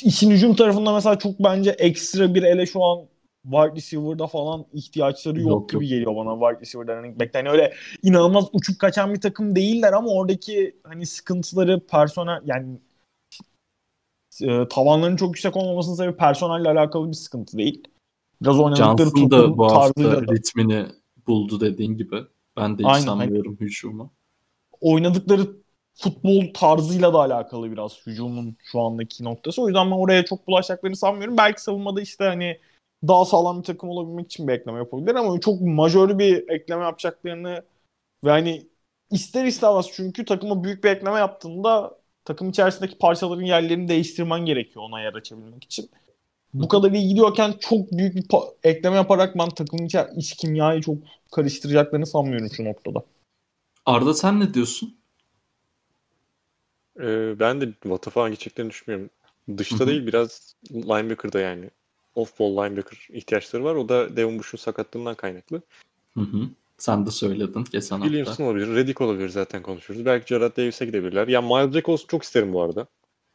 işin 0.05 0.31
hücum 0.31 0.55
tarafında 0.55 0.95
mesela 0.95 1.19
çok 1.19 1.39
bence 1.41 1.71
ekstra 1.71 2.35
bir 2.35 2.43
ele 2.43 2.67
şu 2.67 2.85
an 2.85 3.01
wide 3.45 3.77
receiver'da 3.77 4.27
falan 4.27 4.65
ihtiyaçları 4.73 5.41
yok, 5.41 5.51
Yok, 5.51 5.71
gibi 5.71 5.85
yok. 5.85 5.91
geliyor 5.91 6.17
bana 6.17 6.35
wide 6.41 6.61
receiver'dan. 6.61 6.95
Hani 6.97 7.21
bekle- 7.21 7.39
hani 7.39 7.49
öyle 7.49 7.75
inanılmaz 8.03 8.45
uçup 8.53 8.79
kaçan 8.79 9.15
bir 9.15 9.21
takım 9.21 9.57
değiller 9.57 9.93
ama 9.93 10.11
oradaki 10.11 10.77
hani 10.85 11.07
sıkıntıları 11.07 11.81
personel 11.87 12.41
yani 12.45 12.79
e, 14.43 14.69
tavanların 14.69 15.17
çok 15.17 15.29
yüksek 15.29 15.57
olmamasının 15.57 15.95
sebebi 15.95 16.17
personelle 16.17 16.69
alakalı 16.69 17.09
bir 17.09 17.17
sıkıntı 17.17 17.59
değil. 17.59 17.83
Biraz 18.43 18.61
oynadıkları 18.61 19.09
Johnson 19.09 19.31
da 19.31 19.59
bu 19.59 19.65
hafta 19.73 20.05
da. 20.05 20.21
ritmini 20.35 20.87
buldu 21.27 21.61
dediğin 21.61 21.97
gibi. 21.97 22.17
Ben 22.57 22.79
de 22.79 22.83
hiç 22.83 22.89
Aynen, 22.89 23.07
hani- 23.07 23.21
sanmıyorum 23.21 23.57
hücumu. 23.61 24.13
oynadıkları 24.81 25.62
futbol 25.95 26.45
tarzıyla 26.55 27.15
da 27.15 27.19
alakalı 27.19 27.73
biraz 27.73 28.07
hücumun 28.07 28.57
şu 28.65 28.81
andaki 28.81 29.25
noktası. 29.25 29.63
O 29.63 29.69
yüzden 29.69 29.91
ben 29.91 29.97
oraya 29.97 30.25
çok 30.25 30.47
bulaşacaklarını 30.47 30.97
sanmıyorum. 30.97 31.37
Belki 31.39 31.63
savunmada 31.63 32.01
işte 32.01 32.25
hani 32.25 32.59
daha 33.09 33.25
sağlam 33.25 33.59
bir 33.59 33.65
takım 33.65 33.89
olabilmek 33.89 34.27
için 34.27 34.49
bir 34.49 34.53
ekleme 34.53 34.79
yapabilir 34.79 35.15
ama 35.15 35.41
çok 35.41 35.61
majör 35.61 36.19
bir 36.19 36.49
ekleme 36.49 36.85
yapacaklarını 36.85 37.65
ve 38.25 38.31
hani 38.31 38.67
ister 39.11 39.45
istemez 39.45 39.87
çünkü 39.93 40.25
takıma 40.25 40.65
büyük 40.65 40.85
bir 40.85 40.91
ekleme 40.91 41.19
yaptığında 41.19 41.99
takım 42.25 42.51
içerisindeki 42.51 42.99
parçaların 42.99 43.43
yerlerini 43.43 43.89
değiştirmen 43.89 44.41
gerekiyor 44.47 44.85
ona 44.85 45.01
yer 45.01 45.15
açabilmek 45.15 45.65
için. 45.65 45.91
Bu 46.55 46.69
kadar 46.69 46.93
iyi 46.93 47.09
gidiyorken 47.09 47.55
çok 47.61 47.93
büyük 47.93 48.15
bir 48.15 48.25
ekleme 48.65 48.97
yaparak 48.97 49.39
ben 49.39 49.49
takımın 49.49 49.85
içi, 49.85 49.99
iç 50.17 50.37
kimyayı 50.37 50.81
çok 50.81 50.97
karıştıracaklarını 51.33 52.07
sanmıyorum 52.07 52.49
şu 52.57 52.65
noktada. 52.65 53.05
Arda 53.87 54.15
sen 54.15 54.41
ne 54.41 54.55
diyorsun? 54.55 55.02
Ee, 57.01 57.41
ben 57.41 57.61
de 57.61 57.73
Watt'a 57.83 58.11
falan 58.11 58.31
gideceklerini 58.31 58.71
düşünmüyorum. 58.71 59.11
Dışta 59.59 59.79
Hı 59.79 59.85
hı. 59.85 59.87
değil 59.87 60.07
biraz 60.07 60.55
linebacker'da 60.73 61.41
yani. 61.41 61.71
Off-ball 62.17 62.67
linebacker 62.67 63.09
ihtiyaçları 63.13 63.65
var. 63.65 63.75
O 63.75 63.89
da 63.89 64.17
Devin 64.17 64.39
Bush'un 64.39 64.59
sakatlığından 64.59 65.15
kaynaklı. 65.15 65.63
Hı 66.15 66.21
hı. 66.21 66.49
Sen 66.79 67.07
de 67.07 67.11
söyledin 67.11 67.65
geçen 67.73 67.97
hafta. 67.97 68.09
Williamson 68.09 68.45
olabilir. 68.45 68.75
Reddick 68.75 69.05
olabilir 69.05 69.29
zaten 69.29 69.63
konuşuyoruz. 69.63 70.07
Belki 70.07 70.27
Jarrett 70.27 70.57
Davis'e 70.57 70.85
gidebilirler. 70.85 71.29
Ya 71.29 71.43
Miles 71.43 71.73
Jack 71.73 71.89
olsun 71.89 72.07
çok 72.09 72.23
isterim 72.23 72.53
bu 72.53 72.63
arada. 72.63 72.87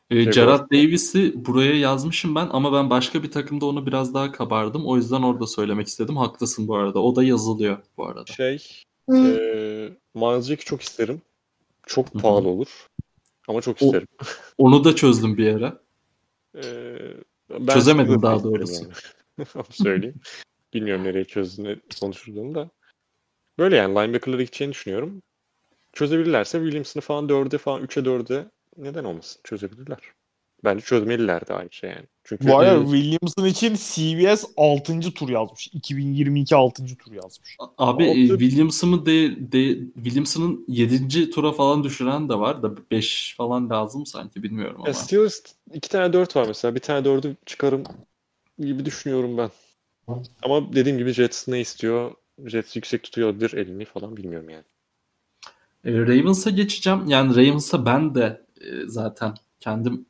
Ee, 0.09 0.23
Gerard 0.23 0.71
Davis'i 0.71 1.45
buraya 1.45 1.75
yazmışım 1.75 2.35
ben 2.35 2.47
ama 2.51 2.73
ben 2.73 2.89
başka 2.89 3.23
bir 3.23 3.31
takımda 3.31 3.65
onu 3.65 3.85
biraz 3.85 4.13
daha 4.13 4.31
kabardım. 4.31 4.85
O 4.85 4.97
yüzden 4.97 5.21
orada 5.21 5.47
söylemek 5.47 5.87
istedim. 5.87 6.17
Haklısın 6.17 6.67
bu 6.67 6.75
arada. 6.75 7.03
O 7.03 7.15
da 7.15 7.23
yazılıyor 7.23 7.77
bu 7.97 8.05
arada. 8.05 8.33
Şey, 8.33 8.67
eee 9.11 9.89
Miles 10.15 10.47
Jack'i 10.47 10.65
çok 10.65 10.81
isterim. 10.81 11.21
Çok 11.85 12.13
Hı 12.13 12.17
hı. 12.17 12.21
pahalı 12.21 12.47
olur. 12.47 12.87
Ama 13.47 13.61
çok 13.61 13.81
O- 13.81 13.85
isterim. 13.85 14.07
Onu 14.57 14.83
da 14.83 14.95
çözdüm 14.95 15.37
bir 15.37 15.55
ara. 15.55 15.81
Ben 17.49 17.73
Çözemedim 17.73 18.21
daha 18.21 18.43
doğrusu. 18.43 18.83
yani. 18.83 18.93
Söyleyeyim. 19.69 20.15
Bilmiyorum 20.73 21.03
nereye 21.03 21.25
çözdüğünü 21.25 21.79
konuşurduğunu 22.01 22.55
da. 22.55 22.69
Böyle 23.59 23.75
yani 23.75 23.95
linebacker'lara 23.95 24.41
gideceğini 24.41 24.73
düşünüyorum. 24.73 25.21
Çözebilirlerse 25.93 26.57
Williamson'ı 26.59 27.01
falan 27.01 27.27
4'e 27.29 27.57
falan 27.57 27.83
3'e 27.83 28.05
4'e 28.05 28.45
neden 28.77 29.03
olmasın? 29.03 29.41
Çözebilirler. 29.43 29.99
Bence 30.63 30.85
çözmeliler 30.85 31.47
de 31.47 31.53
aynı 31.53 31.71
şey 31.71 31.89
yani. 31.89 32.07
Çünkü 32.27 32.47
Bu 32.47 32.57
arada 32.57 32.71
Evet. 32.71 32.91
Williamson 32.91 33.45
için 33.45 33.75
CBS 33.75 34.45
6. 34.57 34.99
tur 34.99 35.29
yazmış. 35.29 35.67
2022 35.67 36.55
6. 36.55 36.97
tur 36.97 37.11
yazmış. 37.11 37.57
Abi 37.77 38.03
e, 38.03 38.27
Williamson'ı 38.27 39.05
de, 39.05 39.51
de 39.51 39.79
Williamson'ın 39.95 40.65
7. 40.67 41.29
tura 41.29 41.51
falan 41.51 41.83
düşüren 41.83 42.29
de 42.29 42.39
var 42.39 42.63
da 42.63 42.91
5 42.91 43.35
falan 43.37 43.69
lazım 43.69 44.05
sanki 44.05 44.43
bilmiyorum 44.43 44.75
ama. 44.77 44.87
Ya 44.87 44.93
Steelers 44.93 45.41
iki 45.73 45.89
tane 45.89 46.13
4 46.13 46.35
var 46.35 46.45
mesela. 46.47 46.75
Bir 46.75 46.79
tane 46.79 47.07
4'ü 47.07 47.35
çıkarım 47.45 47.83
gibi 48.59 48.85
düşünüyorum 48.85 49.37
ben. 49.37 49.49
Ama 50.43 50.73
dediğim 50.73 50.97
gibi 50.97 51.11
Jets 51.13 51.47
ne 51.47 51.59
istiyor? 51.59 52.11
Jets 52.45 52.75
yüksek 52.75 53.03
tutuyor 53.03 53.29
olabilir 53.29 53.53
elini 53.53 53.85
falan 53.85 54.17
bilmiyorum 54.17 54.49
yani. 54.49 54.63
E, 55.85 55.99
Ravens'a 56.01 56.49
geçeceğim. 56.49 57.07
Yani 57.07 57.35
Ravens'a 57.35 57.85
ben 57.85 58.15
de 58.15 58.41
e, 58.61 58.87
zaten 58.87 59.33
kendim 59.59 60.05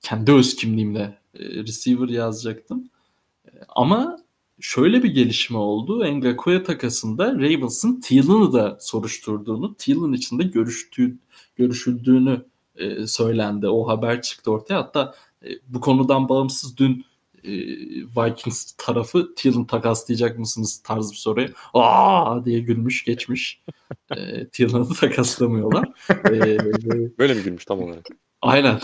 kendi 0.00 0.32
öz 0.32 0.56
kimliğimle 0.56 1.00
e, 1.00 1.21
receiver 1.40 2.08
yazacaktım. 2.08 2.90
E, 3.46 3.50
ama 3.68 4.18
şöyle 4.60 5.02
bir 5.02 5.14
gelişme 5.14 5.58
oldu. 5.58 6.04
Ngakoue 6.04 6.62
takasında 6.62 7.32
Ravens'ın 7.34 8.00
Thiel'ını 8.00 8.52
da 8.52 8.78
soruşturduğunu, 8.80 9.74
Thiel'ın 9.74 10.12
içinde 10.12 10.42
görüştüğü, 10.42 11.18
görüşüldüğünü 11.56 12.44
e, 12.76 13.06
söylendi. 13.06 13.68
O 13.68 13.88
haber 13.88 14.22
çıktı 14.22 14.50
ortaya. 14.50 14.74
Hatta 14.78 15.14
e, 15.44 15.48
bu 15.68 15.80
konudan 15.80 16.28
bağımsız 16.28 16.76
dün 16.76 17.04
e, 17.44 17.50
Vikings 18.16 18.72
tarafı 18.78 19.34
Thiel'ın 19.34 19.64
takaslayacak 19.64 20.38
mısınız 20.38 20.82
tarzı 20.84 21.12
bir 21.12 21.16
soruya 21.16 21.48
aa 21.74 22.44
diye 22.44 22.60
gülmüş 22.60 23.04
geçmiş. 23.04 23.62
e, 24.16 24.48
takaslamıyorlar. 25.00 25.88
E, 26.10 26.58
Böyle 27.18 27.34
mi 27.34 27.42
gülmüş 27.42 27.64
tam 27.64 27.82
olarak? 27.82 28.06
aynen. 28.42 28.80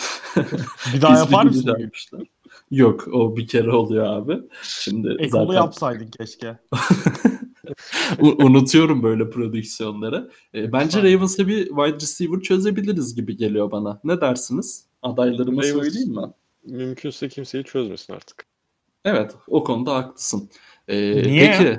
Bir 0.94 1.02
daha 1.02 1.18
yapar 1.18 1.44
mısın? 1.44 2.28
Yok 2.70 3.08
o 3.12 3.36
bir 3.36 3.46
kere 3.46 3.70
oluyor 3.72 4.06
abi. 4.06 4.38
Şimdi 4.62 5.16
Ekolu 5.18 5.46
zaten 5.46 5.54
yapsaydın 5.62 6.06
keşke. 6.18 6.58
u- 8.18 8.44
unutuyorum 8.44 9.02
böyle 9.02 9.30
prodüksiyonları. 9.30 10.30
E, 10.54 10.72
bence. 10.72 10.98
Ravens'a 11.02 11.46
bir 11.46 11.66
wide 11.68 11.94
receiver 11.94 12.40
çözebiliriz 12.40 13.14
gibi 13.14 13.36
geliyor 13.36 13.70
bana. 13.70 14.00
Ne 14.04 14.20
dersiniz? 14.20 14.86
Adaylarıma 15.02 15.62
Ravens- 15.62 15.72
söyleyeyim 15.72 16.10
mi? 16.14 16.32
Mümkünse 16.64 17.28
kimseyi 17.28 17.64
çözmesin 17.64 18.12
artık. 18.12 18.46
Evet 19.04 19.34
o 19.48 19.64
konuda 19.64 19.94
haklısın. 19.94 20.50
E, 20.88 21.22
Niye 21.22 21.56
peki 21.58 21.78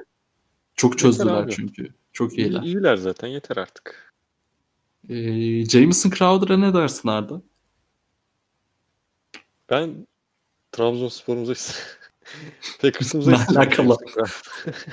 çok 0.76 0.98
çözdüler 0.98 1.50
çünkü. 1.50 1.88
Çok 2.14 2.34
İyi, 2.38 2.48
iyiler. 2.48 2.62
iyiler 2.62 2.96
zaten 2.96 3.28
yeter 3.28 3.58
artık. 3.58 4.14
E, 5.10 5.16
Jameson 5.66 6.10
Crowder'a 6.10 6.58
ne 6.58 6.74
dersin 6.74 7.10
Arda? 7.10 7.42
Ben 9.70 10.08
Trabzonspor'umuza 10.72 11.54
Packers'ımıza 12.82 13.38
alakalı? 13.50 13.98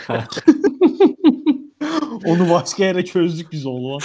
Onu 2.24 2.50
başka 2.50 2.84
yere 2.84 3.04
çözdük 3.04 3.52
biz 3.52 3.66
oğlum. 3.66 4.02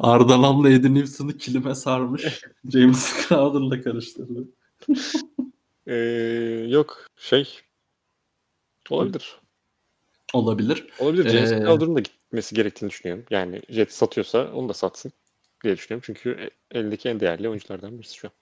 Arda 0.00 0.42
Lam'la 0.42 0.70
Eddie 0.70 0.94
Newson'ı 0.94 1.38
kilime 1.38 1.74
sarmış. 1.74 2.42
Jameson 2.72 3.28
Crowder'la 3.28 3.82
karıştırdı. 3.82 4.48
Ee, 5.86 5.94
yok 6.68 7.06
şey 7.16 7.48
olabilir. 8.90 9.40
Olabilir. 10.32 10.86
Olabilir. 10.98 11.28
James 11.28 11.52
Ee, 11.52 11.58
Crowder'ın 11.58 11.96
da 11.96 12.00
gitmesi 12.00 12.54
gerektiğini 12.54 12.90
düşünüyorum. 12.90 13.24
Yani 13.30 13.62
Jet 13.68 13.92
satıyorsa 13.92 14.52
onu 14.52 14.68
da 14.68 14.74
satsın 14.74 15.12
diye 15.64 15.76
düşünüyorum. 15.76 16.02
Çünkü 16.06 16.30
e- 16.30 16.78
eldeki 16.78 17.08
en 17.08 17.20
değerli 17.20 17.48
oyunculardan 17.48 17.98
birisi 17.98 18.16
şu 18.16 18.28
an. 18.28 18.32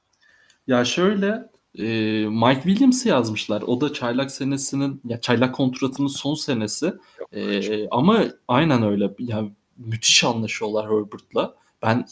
Ya 0.66 0.84
şöyle 0.84 1.48
e, 1.78 1.85
Mike 2.28 2.62
Williams'ı 2.62 3.09
yazmışlar. 3.09 3.62
O 3.62 3.81
da 3.81 3.93
çaylak 3.93 4.31
senesinin 4.31 5.01
ya 5.05 5.20
çaylak 5.20 5.55
kontratının 5.55 6.09
son 6.09 6.35
senesi. 6.35 6.93
E, 7.32 7.89
ama 7.89 8.24
aynen 8.49 8.82
öyle. 8.82 9.15
Ya 9.19 9.44
müthiş 9.77 10.24
anlaşıyorlar 10.24 10.86
Herbert'la. 10.86 11.55
Ben 11.82 12.07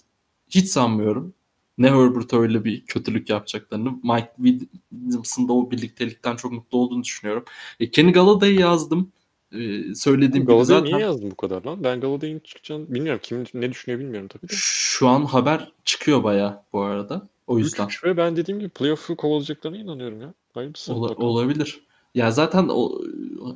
hiç 0.48 0.68
sanmıyorum. 0.68 1.34
Ne 1.78 1.90
Herbert 1.90 2.32
öyle 2.32 2.64
bir 2.64 2.86
kötülük 2.86 3.30
yapacaklarını. 3.30 3.90
Mike 3.90 4.32
Williams'ın 4.36 5.48
da 5.48 5.52
o 5.52 5.70
birliktelikten 5.70 6.36
çok 6.36 6.52
mutlu 6.52 6.78
olduğunu 6.78 7.02
düşünüyorum. 7.02 7.44
E, 7.80 7.90
Kenny 7.90 8.12
Galladay'ı 8.12 8.60
yazdım. 8.60 9.12
E, 9.52 9.94
söylediğim 9.94 10.44
gibi 10.44 10.46
Galaday'ı 10.46 10.64
zaten 10.64 10.84
niye 10.84 10.98
yazdın 10.98 11.30
bu 11.30 11.36
kadar 11.36 11.64
lan? 11.64 11.84
Ben 11.84 12.00
Galaday'ın 12.00 12.38
çıkacağını 12.38 12.94
bilmiyorum. 12.94 13.20
Kim 13.22 13.44
ne 13.54 13.70
düşünüyor 13.70 14.00
bilmiyorum 14.00 14.28
tabii 14.28 14.48
de. 14.48 14.54
şu 14.56 15.08
an 15.08 15.24
haber 15.24 15.72
çıkıyor 15.84 16.24
baya 16.24 16.64
bu 16.72 16.80
arada. 16.80 17.28
O 17.50 17.58
yüzden. 17.58 17.86
3 17.86 18.04
ve 18.04 18.16
ben 18.16 18.36
dediğim 18.36 18.60
gibi 18.60 18.68
playoff'u 18.68 19.16
kovalayacaklarına 19.16 19.76
inanıyorum 19.78 20.20
ya. 20.20 20.34
Hayırlısı. 20.54 20.94
Ola- 20.94 21.08
bakalım. 21.08 21.28
olabilir. 21.28 21.80
Ya 22.14 22.30
zaten 22.30 22.68
o 22.70 23.00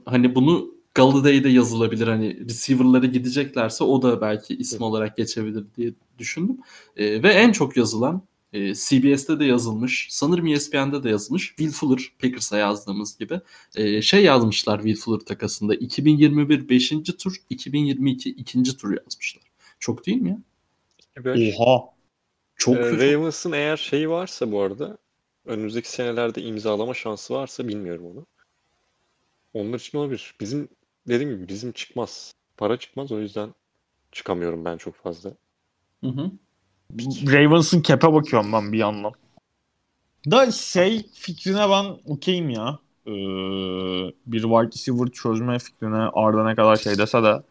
hani 0.05 0.35
bunu 0.35 0.75
Galladay'de 0.95 1.49
yazılabilir 1.49 2.09
hani 2.09 2.49
receiver'lara 2.49 3.07
gideceklerse 3.07 3.85
o 3.85 4.03
da 4.03 4.21
belki 4.21 4.57
isim 4.57 4.77
Evet. 4.77 4.83
olarak 4.91 5.17
geçebilir 5.17 5.65
diye 5.77 5.93
düşündüm. 6.19 6.57
Ee, 6.97 7.23
ve 7.23 7.29
en 7.33 7.53
çok 7.53 7.77
yazılan 7.77 8.23
E, 8.53 8.75
CBS'te 8.75 9.41
de 9.41 9.45
yazılmış. 9.45 10.07
Sanırım 10.11 10.47
ESPN'de 10.47 11.03
de 11.03 11.09
yazılmış. 11.11 11.49
Will 11.49 11.71
Fuller 11.73 12.13
Packers'a 12.19 12.59
yazdığımız 12.59 13.19
gibi. 13.19 13.41
E, 13.77 14.03
şey 14.03 14.25
yazmışlar 14.25 14.83
Will 14.83 14.97
Fuller 15.01 15.21
takasında. 15.21 15.75
2021 15.75 16.69
5. 16.69 16.93
tur, 17.19 17.37
2022 17.51 18.31
2. 18.31 18.77
tur 18.77 18.97
yazmışlar. 18.97 19.43
Çok 19.79 20.07
değil 20.07 20.23
mi 20.23 20.29
ya? 20.29 21.25
Beş. 21.25 21.55
Oha. 21.59 21.94
Çok 22.57 22.77
Ee, 22.77 22.83
kötü. 22.83 23.13
Ravens'ın 23.13 23.53
eğer 23.53 23.77
şeyi 23.77 24.11
varsa 24.11 24.53
bu 24.53 24.63
arada 24.63 24.99
önümüzdeki 25.47 25.91
senelerde 25.91 26.43
imzalama 26.43 26.95
şansı 26.95 27.35
varsa 27.35 27.69
bilmiyorum 27.69 28.07
onu. 28.07 28.27
Onlar 29.55 29.79
için 29.79 29.99
olabilir. 29.99 30.35
Bizim 30.41 30.69
dediğim 31.09 31.33
gibi 31.33 31.49
bizim 31.49 31.73
çıkmaz. 31.73 32.33
Para 32.57 32.77
çıkmaz 32.77 33.13
o 33.13 33.21
yüzden 33.21 33.55
çıkamıyorum 34.13 34.65
ben 34.65 34.77
çok 34.77 34.95
fazla. 34.95 35.31
Hı 36.01 36.07
hı. 36.11 36.31
Ravens'ın 37.33 37.83
cap'e 37.83 38.13
bakıyorum 38.13 38.53
ben 38.53 38.73
bir 38.73 38.79
yandan. 38.79 39.13
Da 40.31 40.51
şey 40.51 41.07
fikrine 41.13 41.71
ben 41.71 42.13
okeyim 42.13 42.51
ya. 42.51 42.79
Ee, 43.07 43.11
bir 44.27 44.43
wide 44.43 44.67
receiver 44.67 45.09
çözme 45.09 45.59
fikrine 45.59 46.11
Arda 46.13 46.45
ne 46.45 46.55
kadar 46.55 46.77
şey 46.77 46.99
dese 46.99 47.23
de. 47.23 47.43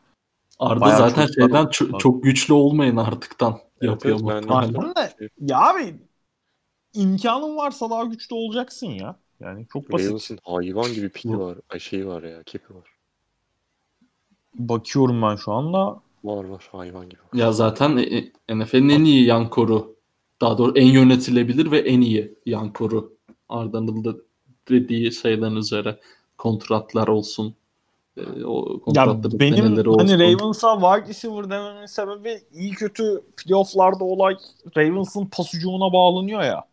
Arda 0.60 0.82
Bayağı 0.82 0.98
zaten 0.98 1.26
çocuklar 1.26 1.44
şeyden 1.48 1.62
oldu. 1.64 1.70
ço- 1.72 1.98
çok 2.00 2.24
güçlü 2.24 2.54
olmayın 2.54 2.98
artıktan 2.98 3.60
Evet, 3.82 3.92
yapıyor 3.92 4.16
evet, 4.16 4.24
muhtemelen. 4.24 4.64
öyle. 4.70 4.78
Aynen 4.78 4.96
de 4.96 5.30
ya 5.40 5.60
abi 5.60 5.96
imkanın 6.94 7.56
varsa 7.58 7.90
daha 7.90 8.04
güçlü 8.04 8.36
olacaksın 8.36 8.88
ya. 8.88 9.16
Yani 9.40 9.68
çok 9.74 9.92
basit. 9.92 10.08
Ravens'ın 10.08 10.40
hayvan 10.44 10.94
gibi 10.94 11.10
piki 11.10 11.30
Bu- 11.30 11.40
var. 11.40 11.58
Ay 11.70 11.80
şeyi 11.80 12.08
var 12.08 12.24
ya, 12.24 12.44
kepi 12.44 12.76
var. 12.76 12.88
Bakıyorum 14.56 15.22
ben 15.22 15.36
şu 15.36 15.52
anda. 15.52 16.00
Var 16.24 16.44
var 16.44 16.70
hayvan 16.72 17.10
gibi. 17.10 17.20
Ya 17.34 17.52
zaten 17.52 17.98
e, 17.98 18.02
e, 18.50 18.60
NFL'in 18.60 18.90
en 18.90 19.04
iyi 19.04 19.26
yan 19.26 19.50
koru. 19.50 19.96
Daha 20.42 20.58
doğrusu 20.58 20.78
en 20.78 20.86
yönetilebilir 20.88 21.72
ve 21.72 21.80
en 21.80 22.02
iyi 22.02 22.36
yan 22.46 22.74
koru. 22.74 23.18
Arda'nın 23.50 24.04
da 24.04 24.16
dediği 24.70 25.12
şeyden 25.12 25.56
üzere 25.56 26.00
kontratlar 26.38 27.08
olsun. 27.08 27.56
E, 28.18 28.46
o 28.46 28.74
Ya 28.74 28.80
kontratların 28.80 29.40
benim 29.40 29.58
seneleri 29.58 29.90
olsun. 29.90 30.08
hani 30.08 30.20
Ravens'a 30.20 30.74
wide 30.76 31.10
receiver 31.10 31.50
dememin 31.50 31.86
sebebi 31.86 32.42
iyi 32.54 32.72
kötü 32.72 33.22
playofflarda 33.38 34.04
olay 34.04 34.36
Ravens'ın 34.78 35.26
pas 35.26 35.54
ucumuna 35.54 35.94
bağlanıyor 35.94 36.42
ya. 36.44 36.64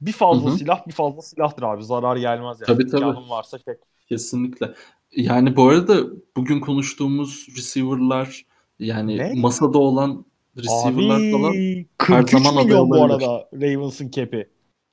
Bir 0.00 0.12
fazla 0.12 0.50
Hı 0.50 0.54
hı. 0.54 0.58
silah 0.58 0.86
bir 0.86 0.92
fazla 0.92 1.22
silahtır 1.22 1.62
abi. 1.62 1.84
Zarar 1.84 2.16
gelmez 2.16 2.60
yani. 2.60 2.66
Tabii, 2.66 2.86
tabii. 2.86 3.04
İmkanın 3.04 3.30
varsa 3.30 3.58
çek. 3.58 3.76
Kesinlikle. 4.08 4.74
Yani 5.16 5.56
bu 5.56 5.68
arada 5.68 5.96
bugün 6.36 6.60
konuştuğumuz 6.60 7.46
receiver'lar 7.56 8.46
yani 8.78 9.18
Ne? 9.18 9.32
masada 9.40 9.78
olan 9.78 10.24
receiver'lar 10.56 11.32
falan 11.32 11.50
Abi 11.50 11.86
43 11.98 12.30
zaman 12.30 12.52
aday 12.52 12.64
milyon 12.64 12.90
bu 12.90 13.04
arada 13.04 13.48
Ravens'ın 13.54 14.10
cap'i. 14.10 14.48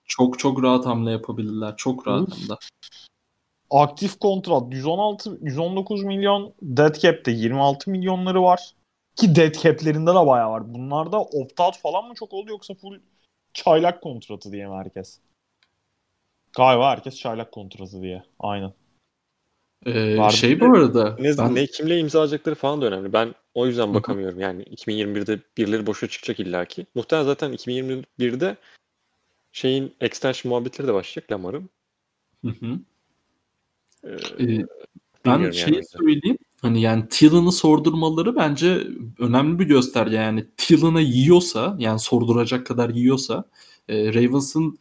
çok 0.06 0.40
çok 0.40 0.64
rahat 0.64 0.86
hamle 0.86 1.12
yapabilirler. 1.12 1.74
Çok 1.78 2.08
rahat 2.08 2.30
hem 2.40 2.50
de. 2.50 2.54
Aktif 3.70 4.20
kontrat 4.20 4.64
116 4.74 5.38
119 5.42 6.04
milyon. 6.04 6.54
Dead 6.62 6.96
cap'te 6.96 7.32
26 7.32 7.92
milyonları 7.92 8.44
var. 8.44 8.74
Ki 9.16 9.36
dead 9.36 9.56
cap'lerinde 9.56 10.12
de 10.12 10.28
bayağı 10.28 10.50
var. 10.50 10.74
Bunlarda 10.74 11.18
opt-out 11.18 11.78
falan 11.78 12.08
mı 12.08 12.14
çok 12.16 12.34
oldu 12.34 12.50
yoksa 12.50 12.74
full 12.74 13.00
çaylak 13.54 14.02
kontratı 14.02 14.52
diye 14.52 14.68
mi 14.68 14.76
herkes? 14.76 15.20
Galiba 16.56 16.92
herkes 16.92 17.20
çaylak 17.20 17.52
kontratı 17.52 18.02
diye. 18.02 18.24
Aynen. 18.40 18.74
Ee, 19.86 20.18
Vardı. 20.18 20.34
şey 20.34 20.60
bu 20.60 20.66
arada 20.66 21.16
Ne, 21.20 21.38
ben 21.38 21.56
ne 21.56 21.66
kimle 21.66 22.00
imza 22.00 22.20
alacakları 22.20 22.56
falan 22.56 22.82
da 22.82 22.86
önemli. 22.86 23.14
Ben 23.14 23.36
o 23.54 23.68
yüzden 23.68 23.94
bakamıyorum. 23.94 24.40
Yani 24.40 24.64
2021'de 24.64 25.40
birileri 25.58 25.88
boşa 25.88 26.08
çıkacak 26.08 26.40
illaki. 26.40 26.86
Muhtemelen 26.96 27.26
zaten 27.26 27.54
2021'de 27.54 28.58
şeyin 29.52 29.96
extension 30.02 30.50
muhabbetleri 30.50 30.88
de 30.88 30.94
başlayacak 30.94 31.32
Lamar'ın. 31.32 31.70
Hı 32.46 32.52
hı. 32.52 32.80
Ee, 34.04 34.44
Ee, 34.44 34.66
ben 35.26 35.52
şeyi 35.52 35.76
yani. 35.76 35.86
söyleyeyim. 35.86 36.38
Hani 36.62 36.82
yani 36.82 37.04
Thiel'ını 37.10 37.52
sordurmaları 37.52 38.36
bence 38.36 38.88
önemli 39.20 39.60
bir 39.60 39.66
gösterge. 39.66 40.16
Yani 40.16 40.46
Thiel'ını 40.58 41.02
yiyorsa 41.02 41.76
yani 41.80 42.00
sorduracak 42.00 42.66
kadar 42.66 42.90
yiyorsa 42.90 43.44
e, 43.90 44.14
Ravens'ın 44.14 44.80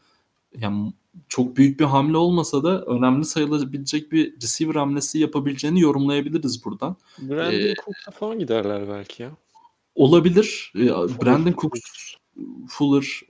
yani 0.61 0.93
çok 1.29 1.57
büyük 1.57 1.81
bir 1.81 1.85
hamle 1.85 2.17
olmasa 2.17 2.63
da 2.63 2.85
önemli 2.85 3.25
sayılabilecek 3.25 4.13
bir 4.13 4.35
receiver 4.43 4.75
hamlesi 4.75 5.19
yapabileceğini 5.19 5.81
yorumlayabiliriz 5.81 6.65
buradan. 6.65 6.97
Brandon 7.19 7.53
Ee, 7.53 7.75
Cooks'a 7.85 8.11
falan 8.11 8.39
giderler 8.39 8.89
belki 8.89 9.23
ya. 9.23 9.31
Olabilir. 9.95 10.73
E, 10.77 10.89
Brandon 11.25 11.55
Cooks, 11.57 11.81
Fuller 12.69 13.21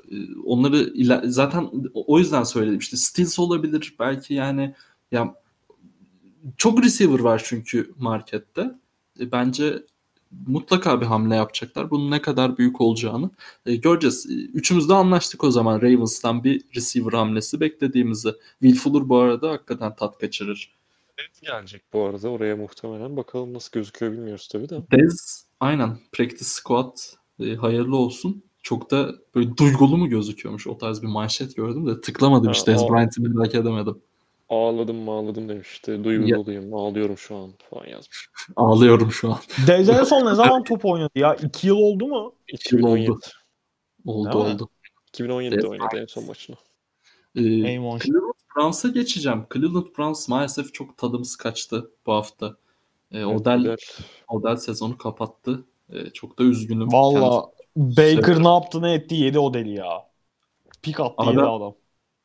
onları 0.44 0.93
zaten 1.31 1.70
o 1.94 2.19
yüzden 2.19 2.43
söyledim 2.43 2.78
işte 2.78 2.97
Stills 2.97 3.39
olabilir 3.39 3.97
belki 3.98 4.35
yani 4.35 4.74
ya 5.12 5.35
çok 6.56 6.85
receiver 6.85 7.19
var 7.19 7.43
çünkü 7.44 7.93
markette. 7.98 8.70
E, 9.20 9.32
bence 9.32 9.82
mutlaka 10.47 11.01
bir 11.01 11.06
hamle 11.06 11.36
yapacaklar. 11.36 11.90
Bunun 11.90 12.10
ne 12.10 12.23
kadar 12.23 12.59
büyük 12.59 12.81
olacağını 12.81 13.31
e, 13.66 13.77
göreceğiz. 13.77 14.27
E, 14.31 14.35
Üçümüz 14.35 14.89
de 14.89 14.94
anlaştık 14.94 15.44
o 15.44 15.51
zaman 15.51 15.82
Ravens'tan 15.82 16.44
bir 16.44 16.65
receiver 16.77 17.12
hamlesi 17.12 17.60
beklediğimizi. 17.60 18.28
Will 18.62 18.81
Fuller 18.81 19.09
bu 19.09 19.16
arada 19.16 19.51
hakikaten 19.51 19.97
tat 19.97 20.19
kaçırır. 20.19 20.78
Evet 21.19 21.40
gelecek 21.43 21.82
bu 21.93 22.05
arada 22.05 22.28
oraya 22.28 22.56
muhtemelen. 22.56 23.16
Bakalım 23.16 23.55
nasıl 23.55 23.70
gözüküyor 23.73 24.12
bilmiyoruz 24.12 24.48
tabii 24.48 24.69
de. 24.69 24.82
Dez 24.90 25.47
aynen 25.60 25.98
practice 26.12 26.44
squad 26.44 26.97
e, 27.40 27.55
hayırlı 27.55 27.97
olsun. 27.97 28.43
Çok 28.62 28.90
da 28.90 29.15
böyle 29.35 29.56
duygulu 29.56 29.97
mu 29.97 30.09
gözüküyormuş 30.09 30.66
o 30.66 30.78
tarz 30.78 31.02
bir 31.02 31.06
manşet 31.06 31.56
gördüm 31.56 31.86
de 31.86 32.01
tıklamadım 32.01 32.47
Ha, 32.47 32.52
işte 32.52 32.73
Dez 32.73 32.82
Bryant'ı 32.82 33.23
merak 33.23 33.55
edemedim. 33.55 34.02
Ağladım 34.48 34.96
mı 34.96 35.10
ağladım 35.10 35.48
demişti. 35.48 36.04
Duyguluyum, 36.04 36.74
ağlıyorum 36.74 37.18
şu 37.18 37.36
an 37.36 37.50
falan 37.70 37.86
yazmış. 37.86 38.28
Ağlıyorum 38.56 39.12
şu 39.12 39.30
an. 39.32 39.38
En 39.68 39.82
son 40.04 40.26
ne 40.26 40.34
zaman 40.34 40.64
top 40.64 40.84
oynadı 40.84 41.10
ya? 41.14 41.34
2 41.34 41.66
yıl 41.66 41.76
oldu 41.76 42.06
mu? 42.06 42.34
İki 42.52 42.74
yıl 42.74 42.80
2017. 42.80 43.10
oldu. 43.12 43.20
Oldu 44.06 44.32
Değil 44.32 44.44
mi? 44.44 44.52
oldu. 44.54 44.68
2017'de 45.12 45.54
Evet. 45.54 45.64
oynadı 45.64 45.96
en 46.00 46.06
son 46.06 46.26
maçını. 46.26 46.56
Ee. 47.36 47.40
Cleveland 47.40 48.00
Browns'a 48.56 48.88
geçeceğim. 48.88 49.46
Cleveland 49.54 49.86
Browns 49.98 50.28
maalesef 50.28 50.74
çok 50.74 50.98
tadımız 50.98 51.36
kaçtı 51.36 51.90
bu 52.06 52.12
hafta. 52.12 52.56
Ee, 53.12 53.24
Odell, 53.24 53.58
Güzel. 53.58 53.76
Odell 54.28 54.56
sezonu 54.56 54.98
kapattı. 54.98 55.64
Ee, 55.92 56.10
çok 56.10 56.38
da 56.38 56.42
üzgünüm. 56.44 56.92
Valla 56.92 57.46
Baker 57.76 58.34
Şey- 58.34 58.44
ne 58.44 58.48
yaptı 58.48 58.82
ne 58.82 58.92
etti 58.94 59.14
yedi 59.14 59.38
o 59.38 59.54
deli 59.54 59.70
ya. 59.74 60.08
Pik 60.82 61.00
attı 61.00 61.14
Abi- 61.16 61.30
yedi 61.30 61.40
adam. 61.42 61.74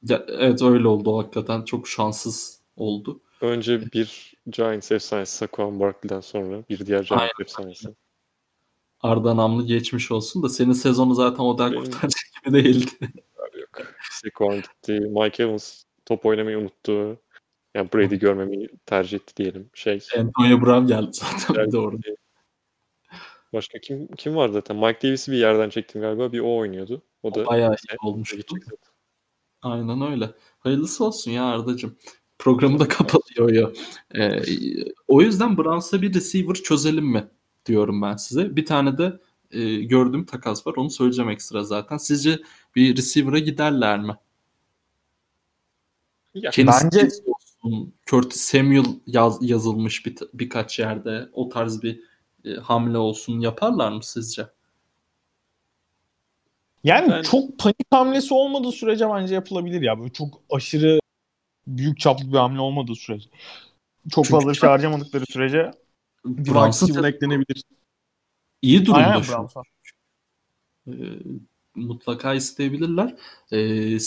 Ya, 0.09 0.25
evet 0.27 0.61
öyle 0.61 0.87
oldu 0.87 1.17
hakikaten. 1.17 1.61
Çok 1.61 1.87
şanssız 1.87 2.59
oldu. 2.77 3.19
Önce 3.41 3.81
bir 3.91 4.33
Giants 4.49 4.91
efsanesi 4.91 5.37
Saquon 5.37 5.79
Barkley'den 5.79 6.19
sonra 6.19 6.63
bir 6.69 6.85
diğer 6.85 6.99
Giants 7.03 7.11
Aynen. 7.21 7.31
efsanesi. 7.41 7.89
Arda 9.01 9.37
Namlı 9.37 9.65
geçmiş 9.67 10.11
olsun 10.11 10.43
da 10.43 10.49
senin 10.49 10.73
sezonu 10.73 11.13
zaten 11.15 11.43
Odell 11.43 11.71
Benim- 11.71 11.83
kurtaracak 11.83 12.21
gibi 12.45 12.63
değildi. 12.63 12.91
Yok. 13.59 13.93
Saquon 14.11 14.55
gitti. 14.55 14.91
Mike 14.99 15.43
Evans 15.43 15.83
top 16.05 16.25
oynamayı 16.25 16.57
unuttu. 16.57 17.17
Yani 17.75 17.89
Brady 17.93 18.15
görmemeyi 18.15 18.69
tercih 18.85 19.17
etti 19.17 19.35
diyelim. 19.37 19.69
Şey, 19.73 19.99
Antonio 20.17 20.61
Brown 20.61 20.87
geldi 20.87 21.09
zaten 21.11 21.65
bir 21.67 21.71
de 21.71 21.77
orada. 21.77 22.07
Başka 23.53 23.79
kim 23.79 24.07
kim 24.07 24.35
var 24.35 24.49
zaten? 24.49 24.75
Mike 24.77 25.07
Davis'i 25.07 25.31
bir 25.31 25.37
yerden 25.37 25.69
çektim 25.69 26.01
galiba. 26.01 26.31
Bir 26.31 26.39
o 26.39 26.55
oynuyordu. 26.57 27.01
O 27.23 27.35
da 27.35 27.45
Bayağı 27.45 27.71
iyi 27.71 27.77
Evet, 27.89 27.99
olmuştu. 28.03 28.55
Aynen 29.63 30.11
öyle. 30.11 30.31
Hayırlısı 30.59 31.05
olsun 31.05 31.31
ya 31.31 31.45
Arda'cığım. 31.45 31.97
Programı 32.39 32.79
da 32.79 32.87
kapatıyor 32.87 33.51
ya. 33.51 33.71
Ee, 34.15 34.41
o 35.07 35.21
yüzden 35.21 35.57
Browns'a 35.57 36.01
bir 36.01 36.13
receiver 36.13 36.53
çözelim 36.53 37.05
mi 37.05 37.27
diyorum 37.65 38.01
ben 38.01 38.15
size. 38.15 38.55
Bir 38.55 38.65
tane 38.65 38.97
de 38.97 39.19
e, 39.51 39.75
gördüğüm 39.75 40.25
takas 40.25 40.67
var. 40.67 40.73
Onu 40.77 40.89
söyleyeceğim 40.89 41.31
ekstra 41.31 41.63
zaten. 41.63 41.97
Sizce 41.97 42.39
bir 42.75 42.97
receiver'a 42.97 43.39
giderler 43.39 43.99
mi? 43.99 44.15
Ya, 46.33 46.51
Kenny 46.51 46.67
Bence- 46.67 47.09
olsun, 47.25 47.93
Curtis 48.07 48.41
Samuel 48.41 48.85
yaz, 49.07 49.37
yazılmış 49.41 50.05
bir, 50.05 50.15
birkaç 50.33 50.79
yerde. 50.79 51.29
O 51.33 51.49
tarz 51.49 51.83
bir 51.83 51.99
e, 52.45 52.53
hamle 52.53 52.97
olsun. 52.97 53.39
Yaparlar 53.39 53.91
mı 53.91 54.03
sizce? 54.03 54.47
Yani 56.83 57.11
Ben- 57.11 57.21
çok 57.23 57.59
panik 57.59 57.87
hamlesi 57.91 58.33
olmadığı 58.33 58.71
sürece 58.71 59.09
bence 59.09 59.33
yapılabilir 59.35 59.81
ya. 59.81 59.99
Böyle 59.99 60.13
çok 60.13 60.41
aşırı 60.51 60.99
büyük 61.67 61.99
çaplı 61.99 62.27
bir 62.33 62.37
hamle 62.37 62.59
olmadığı 62.59 62.95
sürece. 62.95 63.29
Çok 64.11 64.25
Çünkü 64.25 64.39
fazla 64.39 64.53
şey 64.53 64.69
harcamadıkları 64.69 65.25
sürece 65.25 65.71
receiver 66.27 67.09
eklenebilir. 67.09 67.63
iyi 68.61 68.85
durumda 68.85 68.99
Aynen 69.05 69.21
şu 69.21 69.33
an. 69.33 69.39
Browns'a. 69.39 69.61
E, 70.87 70.93
mutlaka 71.75 72.33
isteyebilirler. 72.33 73.15
E, 73.51 73.99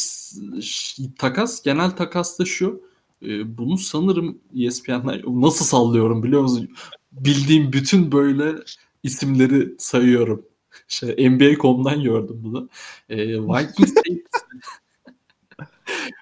ş- 0.63 1.03
takas, 1.19 1.63
genel 1.63 1.91
takas 1.91 2.39
da 2.39 2.45
şu. 2.45 2.83
E, 3.23 3.59
bunu 3.59 3.79
sanırım 3.79 4.39
ESPN'ler 4.57 5.23
nasıl 5.27 5.65
sallıyorum 5.65 6.23
biliyor 6.23 6.43
musun? 6.43 6.71
Bildiğim 7.13 7.73
bütün 7.73 8.13
böyle 8.13 8.55
isimleri 9.03 9.75
sayıyorum. 9.79 10.47
Şey, 10.89 11.31
NBA.com'dan 11.31 12.03
gördüm 12.03 12.41
bunu. 12.43 12.69
E, 13.09 13.17
Vikings 13.39 13.95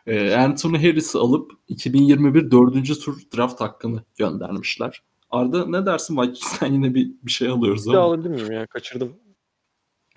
e, 0.07 0.35
Anthony 0.35 0.77
Harris'i 0.77 1.19
alıp 1.19 1.53
2021 1.69 2.51
4. 2.51 3.01
tur 3.05 3.23
draft 3.36 3.61
hakkını 3.61 4.03
göndermişler. 4.19 5.03
Arda 5.31 5.66
ne 5.66 5.86
dersin 5.86 6.16
Vikings'ten 6.16 6.73
yine 6.73 6.95
bir, 6.95 7.11
bir 7.23 7.31
şey 7.31 7.49
alıyoruz 7.49 7.86
Bir 7.86 7.95
ama. 7.95 8.01
alabilir 8.01 8.28
miyim 8.31 8.53
ya? 8.53 8.66
Kaçırdım. 8.66 9.16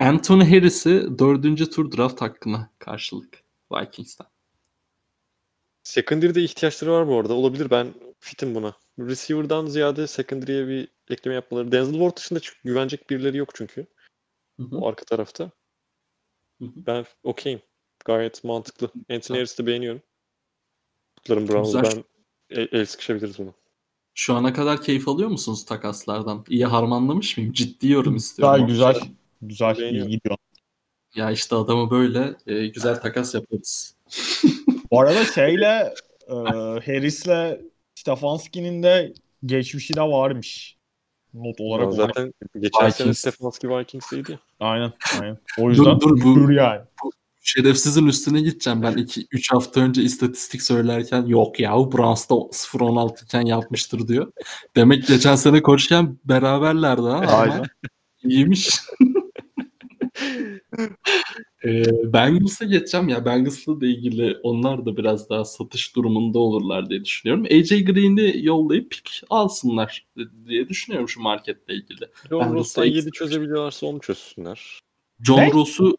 Anthony 0.00 0.44
Harris'i 0.44 1.18
4. 1.18 1.72
tur 1.72 1.96
draft 1.96 2.20
hakkına 2.20 2.70
karşılık 2.78 3.42
Vikings'ten. 3.72 4.26
Secondary'de 5.82 6.42
ihtiyaçları 6.42 6.92
var 6.92 7.08
bu 7.08 7.18
arada. 7.18 7.34
Olabilir 7.34 7.70
ben 7.70 7.94
fitim 8.20 8.54
buna. 8.54 8.74
Receiver'dan 8.98 9.66
ziyade 9.66 10.06
secondary'e 10.06 10.68
bir 10.68 10.88
ekleme 11.10 11.34
yapmaları. 11.34 11.72
Denzel 11.72 11.92
Ward 11.92 12.16
dışında 12.16 12.40
güvenecek 12.64 13.10
birileri 13.10 13.36
yok 13.36 13.48
çünkü. 13.54 13.86
Hı 14.58 14.62
hı. 14.62 14.76
O 14.78 14.88
arka 14.88 15.04
tarafta. 15.04 15.44
Hı 16.58 16.64
hı. 16.64 16.72
Ben 16.76 17.06
okeyim. 17.22 17.62
Gayet 18.04 18.44
mantıklı. 18.44 18.90
Anthony 19.10 19.38
Harris'i 19.38 19.62
de 19.62 19.66
beğeniyorum. 19.66 20.02
Kutlarım 21.16 21.48
Browns'u 21.48 21.82
Güzel. 21.82 22.04
ben 22.50 22.56
el, 22.56 22.68
el 22.72 22.86
sıkışabiliriz 22.86 23.38
buna. 23.38 23.52
Şu 24.14 24.34
ana 24.34 24.52
kadar 24.52 24.82
keyif 24.82 25.08
alıyor 25.08 25.28
musunuz 25.28 25.64
takaslardan? 25.64 26.44
İyi 26.48 26.66
harmanlamış 26.66 27.36
mıyım? 27.36 27.52
Ciddi 27.52 27.88
yorum 27.88 28.16
istiyorum. 28.16 28.66
Güzel 28.66 28.94
güzel. 28.94 29.08
Güzel 29.42 29.76
iyi 29.76 30.06
gidiyor. 30.08 30.36
Ya 31.14 31.30
işte 31.30 31.56
adamı 31.56 31.90
böyle 31.90 32.36
e, 32.46 32.66
güzel 32.66 33.00
takas 33.00 33.34
yaparız. 33.34 33.96
Bu 34.90 35.00
arada 35.00 35.24
şeyle 35.24 35.94
e, 36.28 36.34
Harris'le 36.86 37.60
Stefanski'nin 37.94 38.82
de 38.82 39.12
geçmişi 39.46 39.94
de 39.94 40.02
varmış. 40.02 40.77
Not 41.34 41.60
olarak. 41.60 41.84
Ya 41.86 41.90
zaten 41.90 42.32
geçen 42.60 42.78
sene 42.78 42.88
Vikings. 43.08 43.18
Stefanski 43.18 43.68
Vikings'teydi. 43.70 44.38
Aynen 44.60 44.92
aynen. 45.20 45.38
O 45.58 45.70
yüzden 45.70 46.00
dur, 46.00 46.10
bu- 46.10 46.34
dur 46.34 46.50
yani. 46.50 46.80
Şerefsizin 47.40 48.06
üstüne 48.06 48.40
gideceğim. 48.40 48.82
Ben 48.82 48.92
2-3 48.92 49.52
hafta 49.54 49.80
önce 49.80 50.02
istatistik 50.02 50.62
söylerken 50.62 51.26
yok 51.26 51.60
ya 51.60 51.70
Browns'ta 51.72 52.34
0-16 52.34 53.24
iken 53.24 53.40
yapmıştır 53.46 54.08
diyor. 54.08 54.32
Demek 54.76 55.06
geçen 55.06 55.34
sene 55.36 55.62
koşarken 55.62 56.18
beraberlerdi 56.24 57.02
ha. 57.02 57.08
Ama 57.16 57.32
Aynen. 57.32 57.64
iyiymiş. 58.24 58.80
Ee, 61.64 61.82
Bengals'a 62.12 62.64
geçeceğim 62.64 63.08
ya. 63.08 63.24
Bengals'la 63.24 63.80
da 63.80 63.86
ilgili 63.86 64.36
onlar 64.42 64.86
da 64.86 64.96
biraz 64.96 65.30
daha 65.30 65.44
satış 65.44 65.96
durumunda 65.96 66.38
olurlar 66.38 66.90
diye 66.90 67.04
düşünüyorum. 67.04 67.44
AJ 67.44 67.84
Green'i 67.84 68.46
yollayıp 68.46 68.90
pick 68.90 69.22
alsınlar 69.30 70.06
diye 70.46 70.68
düşünüyorum 70.68 71.08
şu 71.08 71.20
marketle 71.20 71.74
ilgili. 71.74 72.08
John 72.30 72.62
sayı- 72.62 72.94
7 72.94 73.10
çözebiliyorlarsa 73.10 73.86
onu 73.86 74.00
çözsünler. 74.00 74.80
John 75.22 75.38
Ne? 75.38 75.52
Ross'u 75.52 75.96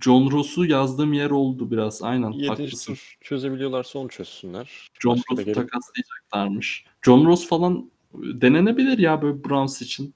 John 0.00 0.30
Ross'u 0.30 0.66
yazdığım 0.66 1.12
yer 1.12 1.30
oldu 1.30 1.70
biraz. 1.70 2.02
Aynen 2.02 2.32
7. 2.32 2.48
haklısın. 2.48 2.94
tur 2.94 3.16
çözebiliyorlarsa 3.20 3.98
onu 3.98 4.08
çözsünler. 4.08 4.90
John 5.00 5.16
Başka 5.16 5.34
Ross'u 5.34 5.52
takaslayacaklarmış. 5.52 6.84
John 7.02 7.26
Ross 7.26 7.48
falan 7.48 7.90
denenebilir 8.14 8.98
ya 8.98 9.22
böyle 9.22 9.44
Browns 9.44 9.82
için 9.82 10.14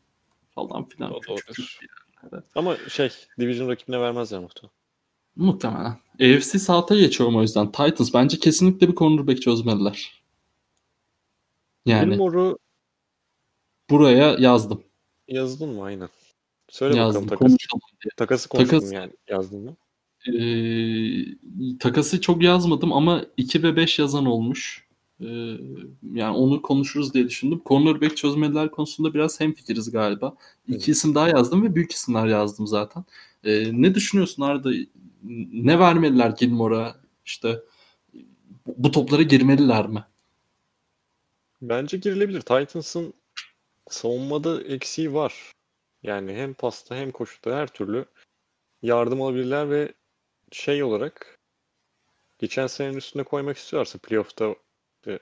falan 0.55 0.89
filan. 0.89 1.11
O 1.11 1.15
da 1.15 1.21
Küçük 1.21 1.31
olur. 1.31 1.79
Ama 2.55 2.77
şey 2.89 3.11
Division 3.39 3.69
rakibine 3.69 4.01
vermezler 4.01 4.41
muhtemelen. 4.41 4.75
Muhtemelen. 5.37 5.97
AFC 6.21 6.59
South'a 6.59 6.97
geçiyorum 6.97 7.37
o 7.37 7.43
yüzden. 7.43 7.73
Titans 7.73 8.15
bence 8.15 8.39
kesinlikle 8.39 8.89
bir 8.89 8.95
cornerback 8.95 9.43
çözmeliler. 9.43 10.23
Yani 11.87 12.11
Gilmore'u 12.11 12.59
buraya 13.91 14.37
yazdım. 14.39 14.85
yazdın 15.29 15.69
mı? 15.69 15.85
Aynen. 15.85 16.09
Söyle 16.69 16.97
yazdım. 16.97 17.23
bakalım 17.23 17.39
takası. 17.39 17.69
Konuşalım. 17.71 17.81
Takası 18.17 18.49
konuştum 18.49 18.79
Takas- 18.79 18.95
yani. 18.95 19.13
Yazdın 19.29 19.61
mı? 19.61 19.77
Ee, 20.27 21.79
takası 21.79 22.21
çok 22.21 22.43
yazmadım 22.43 22.93
ama 22.93 23.25
2 23.37 23.63
ve 23.63 23.77
5 23.77 23.99
yazan 23.99 24.27
olmuş. 24.27 24.90
Ee, 25.21 25.57
yani 26.13 26.37
onu 26.37 26.63
konuşuruz 26.63 27.15
diye 27.15 27.29
düşündüm. 27.29 27.63
Cornerback 27.67 28.17
çözmeler 28.17 28.71
konusunda 28.71 29.15
biraz 29.15 29.41
hemfikiriz 29.41 29.91
galiba. 29.91 30.37
İki 30.69 30.77
Evet. 30.77 30.89
isim 30.89 31.15
daha 31.15 31.29
yazdım 31.29 31.63
ve 31.63 31.75
büyük 31.75 31.93
isimler 31.93 32.27
yazdım 32.27 32.67
zaten. 32.67 33.05
Ee, 33.45 33.83
ne 33.83 33.95
düşünüyorsun 33.95 34.43
Arda? 34.43 34.71
Ne 35.53 35.79
vermeliler 35.79 36.31
Gilmore'a? 36.31 36.97
İşte 37.25 37.63
bu 38.67 38.91
toplara 38.91 39.23
girmeliler 39.23 39.89
mi? 39.89 40.05
Bence 41.63 41.97
girilebilir. 41.97 42.41
Titans'ın 42.41 43.15
savunmada 43.89 44.63
eksiği 44.63 45.15
var. 45.15 45.53
Yani 46.03 46.35
hem 46.35 46.55
pasta 46.55 46.97
hem 46.97 47.11
koşuda 47.11 47.57
her 47.57 47.67
türlü 47.67 48.05
yardım 48.83 49.23
alabilirler 49.23 49.71
ve 49.71 49.93
şey 50.53 50.83
olarak 50.83 51.39
geçen 52.39 52.67
senenin 52.67 52.97
üstüne 52.97 53.23
koymak 53.23 53.57
istiyorlarsa 53.57 53.99
playoff'ta 53.99 54.55
işte 55.01 55.19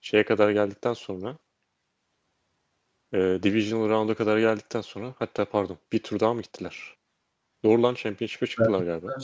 şeye 0.00 0.24
kadar 0.24 0.50
geldikten 0.50 0.92
sonra 0.92 1.38
e, 3.12 3.18
Divisional 3.42 3.88
Round'a 3.88 4.14
kadar 4.14 4.38
geldikten 4.38 4.80
sonra 4.80 5.14
hatta 5.18 5.44
pardon 5.44 5.78
bir 5.92 6.02
tur 6.02 6.20
daha 6.20 6.34
mı 6.34 6.42
gittiler? 6.42 6.96
Doğru 7.64 7.82
lan 7.82 7.94
Championship'e 7.94 8.46
çıktılar 8.46 8.82
galiba. 8.82 9.16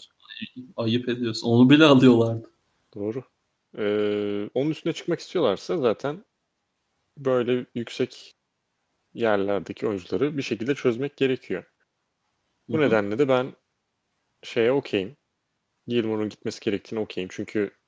Ayıp 0.77 1.09
ediyorsun. 1.09 1.49
Onu 1.49 1.71
bile 1.71 1.85
alıyorlardı. 1.85 2.51
Doğru. 2.95 3.25
Ee, 3.79 4.51
onun 4.55 4.71
üstüne 4.71 4.93
çıkmak 4.93 5.21
istiyorlarsa 5.21 5.79
zaten 5.79 6.25
böyle 7.19 7.67
yüksek 7.75 8.37
yerlerdeki 9.15 9.87
oyuncuları 9.87 10.37
bir 10.37 10.43
şekilde 10.43 10.75
çözmek 10.75 11.17
gerekiyor. 11.17 11.65
Bu 12.69 12.79
Hı 12.79 12.83
hı. 12.83 12.87
nedenle 12.87 13.19
de 13.19 13.29
ben 13.29 13.53
şeye 14.43 14.73
okeyim. 14.73 15.17
Gilmore'un 15.87 16.29
gitmesi 16.29 16.61
gerektiğini 16.61 17.01
okeyim. 17.01 17.29
Çünkü 17.33 17.80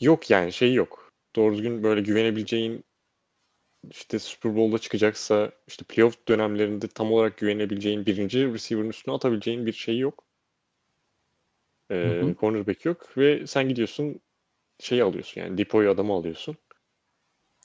yok 0.00 0.30
yani 0.30 0.52
şey 0.52 0.74
yok. 0.74 1.12
Doğru 1.36 1.54
düzgün 1.54 1.82
böyle 1.82 2.00
güvenebileceğin 2.00 2.84
işte 3.90 4.18
Super 4.18 4.56
Bowl'da 4.56 4.78
çıkacaksa 4.78 5.52
işte 5.68 5.84
playoff 5.88 6.28
dönemlerinde 6.28 6.88
tam 6.88 7.12
olarak 7.12 7.36
güvenebileceğin 7.36 8.06
birinci 8.06 8.52
receiver'ın 8.52 8.90
üstüne 8.90 9.14
atabileceğin 9.14 9.66
bir 9.66 9.72
şey 9.72 9.98
yok. 9.98 10.24
Ee, 11.90 11.94
Hı 11.94 12.24
hı. 12.24 12.34
cornerback 12.40 12.84
yok 12.84 13.18
ve 13.18 13.46
sen 13.46 13.68
gidiyorsun 13.68 14.20
şeyi 14.80 15.04
alıyorsun 15.04 15.40
yani 15.40 15.58
Depo'yu 15.58 15.90
adamı 15.90 16.12
alıyorsun. 16.12 16.56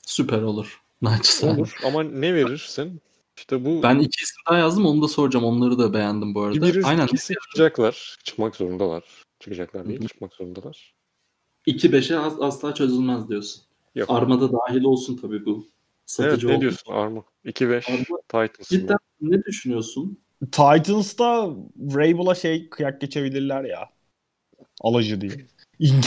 Süper 0.06 0.42
olur. 0.42 0.82
Naçizane. 1.02 1.52
Olur 1.52 1.76
ama 1.84 2.02
ne 2.02 2.34
verirsin? 2.34 3.02
İşte 3.36 3.64
bu 3.64 3.82
Ben 3.82 3.98
iki 3.98 4.22
isim 4.22 4.36
daha 4.50 4.58
yazdım. 4.58 4.86
Onu 4.86 5.02
da 5.02 5.08
soracağım. 5.08 5.44
Onları 5.46 5.78
da 5.78 5.94
beğendim 5.94 6.34
bu 6.34 6.42
arada. 6.42 6.66
bir 6.66 6.84
Aynen. 6.84 7.06
kesin 7.06 7.34
çıkacaklar. 7.34 8.16
Çıkmak 8.24 8.56
zorundalar. 8.56 9.04
Çıkacaklar 9.40 9.88
değil, 9.88 9.98
Hı 9.98 10.04
hı. 10.04 10.08
çıkmak 10.08 10.34
zorundalar. 10.34 10.94
2-5'e 11.68 12.18
az, 12.18 12.40
asla 12.40 12.74
çözülmez 12.74 13.28
diyorsun. 13.28 13.62
Yok. 13.94 14.10
Armada 14.10 14.52
dahil 14.52 14.82
olsun 14.82 15.16
tabii 15.16 15.46
bu. 15.46 15.56
evet 15.56 15.66
Satıcı 16.06 16.48
ne 16.48 16.52
oldu. 16.52 16.60
diyorsun 16.60 16.92
Arma? 16.92 17.24
2-5 17.44 17.92
Arma, 17.92 18.18
Titans. 18.28 18.68
Cidden 18.68 18.98
ne 19.20 19.44
düşünüyorsun? 19.44 20.18
Titans'ta 20.52 21.50
Vrabel'a 21.76 22.34
şey 22.34 22.68
kıyak 22.68 23.00
geçebilirler 23.00 23.64
ya. 23.64 23.88
Alıcı 24.80 25.20
diye. 25.20 25.46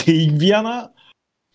Indiana 0.06 0.94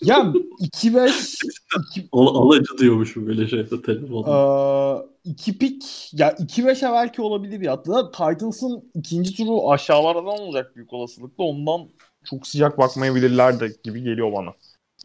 ya 0.01 0.34
2-5 0.59 1.38
Al, 2.11 2.27
alıcı 2.35 2.77
diyormuşum 2.77 3.27
böyle 3.27 3.47
şeyde 3.47 3.81
telefonda. 3.81 5.05
2 5.23 5.57
pik 5.57 6.09
ya 6.13 6.31
2-5'e 6.31 6.91
belki 6.91 7.21
olabilir 7.21 7.61
ya. 7.61 7.85
Da 7.85 8.11
Titans'ın 8.11 8.91
ikinci 8.93 9.35
turu 9.35 9.71
aşağılardan 9.71 10.25
olacak 10.25 10.75
büyük 10.75 10.93
olasılıkla. 10.93 11.43
Ondan 11.43 11.89
çok 12.29 12.47
sıcak 12.47 12.77
bakmayabilirler 12.77 13.59
de 13.59 13.73
gibi 13.83 14.03
geliyor 14.03 14.33
bana. 14.33 14.53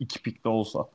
2 0.01 0.23
pik 0.23 0.45
de 0.45 0.49
olsa. 0.49 0.89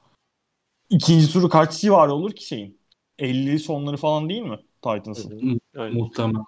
İkinci 0.90 1.32
turu 1.34 1.50
kaç 1.50 1.82
civarı 1.82 2.14
olur 2.14 2.32
ki 2.32 2.48
şeyin? 2.48 2.78
50 3.20 3.60
sonları 3.60 3.98
falan 3.98 4.30
değil 4.30 4.42
mi 4.42 4.60
Titans'ın? 4.82 5.62
Aynen. 5.78 5.98
Muhtemelen. 5.98 6.44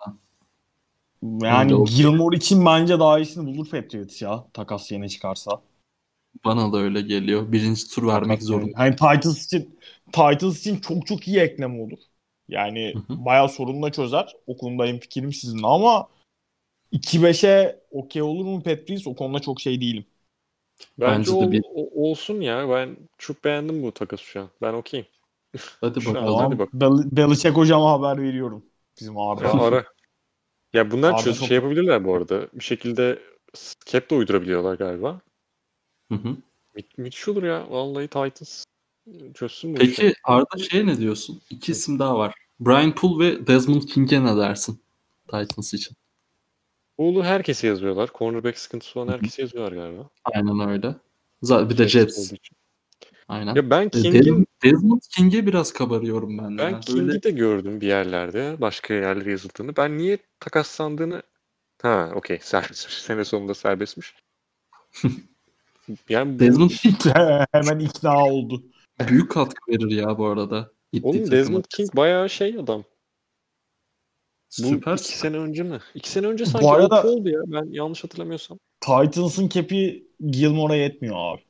Yani. 1.24 1.84
Gilmore 1.84 2.38
için 2.38 2.66
bence 2.66 3.00
daha 3.00 3.20
iyisini 3.20 3.58
bulur 3.58 3.70
Patriots 3.70 4.22
ya. 4.22 4.46
Takas 4.54 4.92
yeni 4.92 5.10
çıkarsa. 5.10 5.62
Bana 6.46 6.74
da 6.74 6.78
öyle 6.78 7.02
geliyor. 7.02 7.52
Birinci 7.52 7.90
tur 7.90 8.08
vermek 8.08 8.44
zorunda. 8.44 8.80
Hani 8.80 8.92
Titans 8.92 9.46
için 9.46 9.80
Titans 10.06 10.60
için 10.60 10.80
çok 10.80 11.08
çok 11.08 11.28
iyi 11.28 11.40
ekleme 11.40 11.82
olur. 11.82 12.00
Yani 12.48 12.94
Hı 12.94 13.14
hı. 13.14 13.26
bayağı 13.26 13.50
sorunu 13.50 13.84
da 13.84 13.92
çözer. 13.92 14.36
O 14.48 14.58
konuda 14.58 14.86
hemfikirim 14.86 15.34
sizinle 15.34 15.68
ama 15.68 16.08
2-5'e 16.94 17.80
okey 17.92 18.22
olur 18.22 18.46
mu 18.46 18.64
Patriots? 18.64 19.08
O 19.08 19.16
konuda 19.16 19.40
çok 19.40 19.62
şey 19.62 19.82
değilim. 19.82 20.06
Bence, 21.00 21.18
Bence 21.18 21.32
de 21.32 21.36
ol- 21.36 21.52
bir- 21.52 21.64
o- 21.74 22.10
olsun 22.10 22.42
ya. 22.42 22.70
Ben 22.70 22.98
çok 23.18 23.44
beğendim 23.44 23.84
bu 23.84 23.92
takası 23.92 24.24
şu 24.24 24.42
an. 24.42 24.50
Ben 24.62 24.74
okeyim. 24.74 25.06
Hadi 25.82 26.02
Şu 26.02 26.10
an 26.10 26.16
bakalım. 26.16 26.40
hadi 26.40 26.60
bak. 26.60 26.70
Bel 26.74 26.90
Belichick 27.12 27.58
hocama 27.58 27.92
haber 27.92 28.22
veriyorum. 28.24 28.66
Bizim 29.00 29.14
Ya 29.16 29.22
Arda. 29.24 29.64
ara. 29.64 29.86
Ya 30.74 30.92
bunlar 30.92 31.24
çöz 31.24 31.40
çok- 31.40 31.48
şey 31.48 31.56
yapabilirler 31.56 32.06
bu 32.06 32.16
arada. 32.16 32.48
Bir 32.54 32.64
şekilde 32.64 33.20
cap 33.86 34.10
de 34.10 34.16
uydurabiliyorlar 34.16 34.76
galiba. 34.76 35.22
Hı 36.12 36.16
hı. 36.16 36.28
Mü- 36.76 36.84
Müthiş 36.98 37.28
olur 37.28 37.44
ya. 37.44 37.68
Vallahi 37.70 38.08
Titans 38.08 38.66
çözsün 39.34 39.76
bu 39.78 39.82
işi. 39.84 39.96
Peki 40.02 40.14
Arda 40.24 40.58
şey 40.72 40.86
ne 40.88 40.98
diyorsun? 40.98 41.42
İki 41.50 41.72
isim 41.72 42.00
daha 42.00 42.18
var. 42.18 42.34
Brian 42.60 42.96
Poole 42.96 43.26
ve 43.26 43.48
Desmond 43.48 43.82
King'e 43.82 44.24
ne 44.26 44.38
dersin? 44.38 44.80
Titans 45.32 45.74
için. 45.74 45.96
Oğlu 47.00 47.24
herkese 47.24 47.68
yazıyorlar. 47.68 48.10
Cornerback 48.18 48.58
sıkıntısı 48.60 49.00
olan 49.00 49.14
herkese 49.14 49.42
yazıyorlar 49.42 49.72
galiba. 49.72 50.10
Aynen 50.26 50.70
öyle. 50.70 50.96
Zaten 51.42 51.70
bir 51.70 51.78
de 51.78 51.88
Jets. 51.88 52.18
olduğu 52.20 52.36
için. 52.36 52.58
Aynen. 53.28 53.56
Ya 53.56 53.70
ben 53.70 53.86
E, 53.86 53.90
King'in 53.90 54.48
Desmond, 54.64 55.02
King'e 55.16 55.46
biraz 55.46 55.74
kabarıyorum 55.74 56.38
ben. 56.38 56.58
ben 56.58 56.70
ya. 56.70 56.80
King'i 56.80 57.02
Öyle 57.02 57.24
de 57.24 57.30
gördüm 57.32 57.82
bir 57.82 57.88
yerlerde. 57.88 58.56
Başka 58.62 58.94
yerlere 58.94 59.32
yazıldığını. 59.32 59.76
Ben 59.78 59.98
niye 59.98 60.18
takaslandığını 60.40 61.22
Ha, 61.82 62.12
okey. 62.16 62.40
Serbestmiş. 62.42 62.94
Sene 63.02 63.26
sonunda 63.26 63.54
serbestmiş. 63.54 64.14
yani 66.10 66.36
bu- 66.36 66.40
Desmond 66.40 66.70
King 66.82 66.96
Hemen 67.52 67.80
ikna 67.80 68.26
oldu. 68.26 68.64
büyük 69.10 69.32
katkı 69.32 69.72
verir 69.72 69.92
ya 69.92 70.18
bu 70.18 70.28
arada. 70.28 70.72
Oğlum. 71.04 71.32
Desmond 71.32 71.64
King 71.70 71.96
bayağı 71.96 72.30
şey 72.30 72.56
adam. 72.60 72.84
Bu 74.60 74.64
Süper. 74.64 74.94
iki 74.94 75.18
sene 75.18 75.38
önce 75.38 75.64
mi? 75.64 75.80
İki 75.96 76.10
sene 76.10 76.28
önce 76.28 76.46
Bu 76.46 76.50
sanki 76.50 76.68
arada- 76.68 77.00
OP 77.02 77.08
oldu 77.10 77.30
ya. 77.30 77.40
Ben 77.48 77.66
yanlış 77.72 78.04
hatırlamıyorsam. 78.04 78.60
Titans'ın 78.82 79.50
cap'i 79.50 80.08
Gilmore'a 80.30 80.76
yetmiyor 80.76 81.16
abi. 81.18 81.42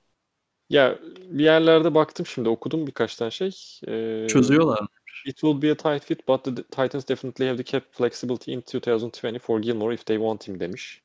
Ya 0.69 0.99
bir 1.29 1.43
yerlerde 1.43 1.95
baktım 1.95 2.25
şimdi 2.25 2.49
okudum 2.49 2.87
birkaç 2.87 3.15
tane 3.15 3.31
şey. 3.31 3.47
Ee, 3.87 4.27
Çözüyorlar. 4.29 4.79
It 5.25 5.37
will 5.37 5.61
be 5.61 5.71
a 5.71 5.75
tight 5.75 6.03
fit 6.05 6.27
but 6.27 6.43
the 6.45 6.55
Titans 6.55 7.07
definitely 7.09 7.47
have 7.47 7.57
the 7.57 7.63
cap 7.63 7.83
flexibility 7.91 8.53
in 8.53 8.59
2020 8.61 9.39
for 9.39 9.59
Gilmore 9.61 9.93
if 9.93 10.05
they 10.05 10.17
want 10.17 10.47
him 10.47 10.59
demiş. 10.59 11.01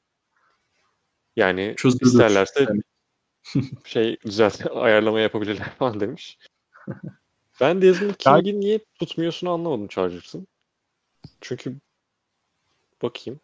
Yani 1.36 1.74
Çözülür. 1.76 2.06
isterlerse 2.06 2.66
şey 3.84 4.16
düzelt 4.24 4.66
ayarlama 4.74 5.20
yapabilirler 5.20 5.70
falan 5.78 6.00
demiş. 6.00 6.38
Ben 7.60 7.82
Desmond 7.82 8.14
King'i 8.14 8.60
niye 8.60 8.78
tutmuyorsun 8.98 9.46
anlamadım 9.46 9.88
Chargers'ın. 9.88 10.46
Çünkü 11.40 11.76
bakayım. 13.02 13.40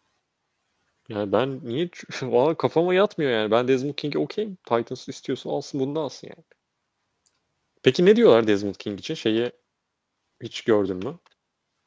Yani 1.09 1.31
ben 1.31 1.59
niye 1.63 1.89
Valla 2.21 2.57
kafama 2.57 2.93
yatmıyor 2.93 3.31
yani. 3.31 3.51
Ben 3.51 3.67
Desmond 3.67 3.93
King'e 3.93 4.19
okeyim. 4.19 4.57
Titans 4.65 5.09
istiyorsa 5.09 5.49
alsın 5.49 5.79
bunu 5.79 5.95
da 5.95 5.99
alsın 5.99 6.27
yani. 6.27 6.45
Peki 7.83 8.05
ne 8.05 8.15
diyorlar 8.15 8.47
Desmond 8.47 8.75
King 8.75 8.99
için? 8.99 9.13
Şeyi 9.13 9.51
hiç 10.41 10.61
gördün 10.61 10.97
mü? 10.97 11.19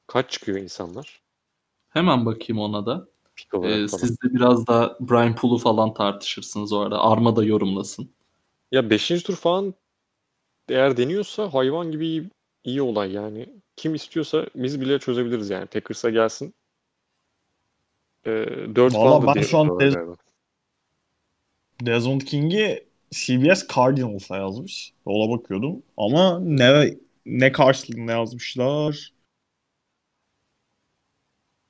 Kaç 0.07 0.31
çıkıyor 0.31 0.59
insanlar? 0.59 1.23
Hemen 1.89 2.27
bakayım 2.27 2.63
ona 2.63 2.87
da. 2.87 3.09
Ee, 3.63 3.89
siz 3.89 4.23
de 4.23 4.35
biraz 4.35 4.67
da 4.67 4.97
Brian 5.01 5.37
Pool'u 5.37 5.59
falan 5.59 5.95
tartışırsınız 5.95 6.73
o 6.73 6.81
arada. 6.81 7.01
Arma 7.01 7.37
da 7.37 7.45
yorumlasın. 7.45 8.11
Ya 8.73 8.91
5. 8.91 9.09
tur 9.09 9.37
falan 9.37 9.75
eğer 10.69 10.97
deniyorsa 10.97 11.55
hayvan 11.55 11.91
gibi 11.91 12.31
iyi, 12.65 12.83
olay 12.83 13.13
yani. 13.13 13.49
Kim 13.77 13.95
istiyorsa 13.95 14.47
biz 14.55 14.81
bile 14.81 14.99
çözebiliriz 14.99 15.51
yani. 15.51 15.67
Packers'a 15.67 16.11
gelsin. 16.11 16.55
Ee, 18.27 18.31
4 18.77 18.95
Valla 18.95 19.27
ben 19.27 19.35
diye 19.35 19.45
şu 19.45 19.59
an 19.59 19.79
galiba. 19.79 20.17
Desmond 21.83 22.21
King'i 22.21 22.85
CBS 23.11 23.67
Cardinals'a 23.75 24.37
yazmış. 24.37 24.93
Yola 25.07 25.39
bakıyordum. 25.39 25.83
Ama 25.97 26.41
ne 26.41 26.95
ne 27.27 27.53
karşılığında 27.53 28.13
yazmışlar? 28.13 29.13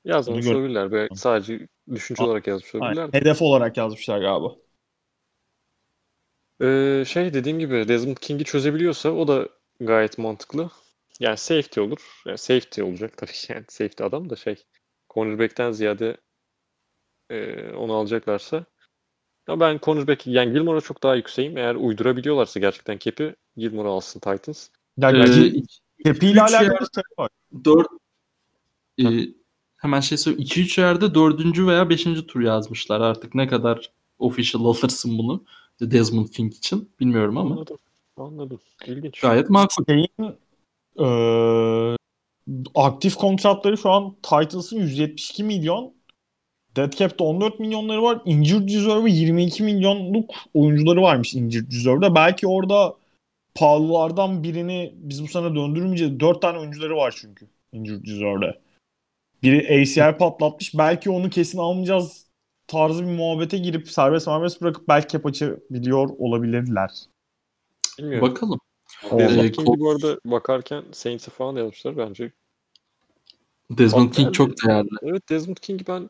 Gör- 0.05 0.55
olabilirler. 0.55 0.91
Böyle 0.91 1.15
sadece 1.15 1.67
düşünce 1.95 2.23
A- 2.23 2.25
olarak 2.25 2.47
yazmış 2.47 2.75
olabilirler. 2.75 3.09
Hedef 3.11 3.41
olarak 3.41 3.77
yazmışlar 3.77 4.19
galiba. 4.19 4.55
Ee, 6.61 7.03
şey 7.07 7.33
dediğim 7.33 7.59
gibi 7.59 7.87
Desmond 7.87 8.17
King'i 8.17 8.43
çözebiliyorsa 8.43 9.09
o 9.09 9.27
da 9.27 9.49
gayet 9.79 10.17
mantıklı. 10.17 10.69
Yani 11.19 11.37
safety 11.37 11.81
olur. 11.81 12.21
Yani 12.25 12.37
safety 12.37 12.83
olacak 12.83 13.17
tabii 13.17 13.31
ki. 13.31 13.53
Yani 13.53 13.65
safety 13.69 14.03
adam 14.03 14.29
da 14.29 14.35
şey 14.35 14.63
cornerback'ten 15.13 15.71
ziyade 15.71 16.17
e, 17.29 17.69
onu 17.73 17.93
alacaklarsa 17.93 18.65
ya 19.49 19.59
ben 19.59 19.79
cornerback 19.83 20.27
yani 20.27 20.53
Gilmore'a 20.53 20.81
çok 20.81 21.03
daha 21.03 21.15
yükseğim. 21.15 21.57
Eğer 21.57 21.75
uydurabiliyorlarsa 21.75 22.59
gerçekten 22.59 22.97
cap'i 22.97 23.35
Gilmore'u 23.57 23.91
alsın 23.91 24.19
Titans. 24.19 24.69
Ya 24.97 25.11
Ee, 25.11 25.47
üç 25.47 25.81
alakalı 26.05 26.73
yer- 26.73 26.87
şey 26.93 27.03
var. 27.19 27.29
4 27.65 27.87
hemen 29.77 29.99
şey 29.99 30.17
söyleyeyim. 30.17 30.47
2-3 30.47 30.77
yerde 30.81 31.15
4. 31.15 31.67
veya 31.67 31.89
5. 31.89 32.03
tur 32.27 32.41
yazmışlar. 32.41 33.01
Artık 33.01 33.35
ne 33.35 33.47
kadar 33.47 33.91
official 34.19 34.65
alırsın 34.65 35.17
bunu 35.17 35.45
Desmond 35.81 36.27
King 36.27 36.53
için 36.53 36.91
bilmiyorum 36.99 37.37
ama 37.37 37.55
Anladım. 37.55 37.77
Anladım. 38.17 38.59
İlginç. 38.85 39.19
gayet 39.19 39.49
makul. 39.49 39.85
Şeyin 39.85 40.37
eee, 40.99 41.95
aktif 42.75 43.15
kontratları 43.15 43.77
şu 43.77 43.89
an 43.89 44.15
Titans'ın 44.23 44.79
172 44.79 45.43
milyon. 45.43 45.93
Dead 46.75 46.93
Cap'te 46.93 47.23
14 47.23 47.59
milyonları 47.59 48.03
var. 48.03 48.21
Injured 48.25 48.69
Reserve'ı 48.69 49.09
22 49.09 49.63
milyonluk 49.63 50.33
oyuncuları 50.53 51.01
varmış 51.01 51.33
Injured 51.33 51.71
Reserve'da. 51.71 52.15
Belki 52.15 52.47
orada 52.47 52.95
pahalılardan 53.55 54.43
birini 54.43 54.93
biz 54.95 55.23
bu 55.23 55.27
sene 55.27 55.55
döndürmeyeceğiz. 55.55 56.19
4 56.19 56.41
tane 56.41 56.59
oyuncuları 56.59 56.95
var 56.95 57.15
çünkü 57.17 57.47
Injured 57.71 58.03
Reserve'de. 58.07 58.59
Biri 59.43 59.81
ACL 59.81 60.17
patlatmış. 60.17 60.77
Belki 60.77 61.09
onu 61.09 61.29
kesin 61.29 61.57
almayacağız 61.57 62.25
tarzı 62.67 63.03
bir 63.03 63.11
muhabbete 63.11 63.57
girip 63.57 63.89
serbest 63.89 64.25
serbest 64.25 64.61
bırakıp 64.61 64.87
belki 64.87 65.07
cap 65.07 65.25
açabiliyor 65.25 66.09
olabilirler. 66.19 66.89
Bilmiyorum. 67.99 68.29
Bakalım. 68.29 68.59
Desmond 69.03 69.45
Ee, 69.45 69.51
King'i 69.51 69.79
bu 69.79 69.89
arada 69.91 70.19
bakarken 70.25 70.83
Saints'e 70.91 71.31
falan 71.31 71.55
da 71.55 71.59
yazmışlar. 71.59 71.97
Bence 71.97 72.31
Desmond 73.71 74.13
King 74.13 74.33
çok 74.33 74.63
değerli. 74.63 74.89
Evet 75.01 75.29
Desmond 75.29 75.57
King'i 75.57 75.87
ben 75.87 76.09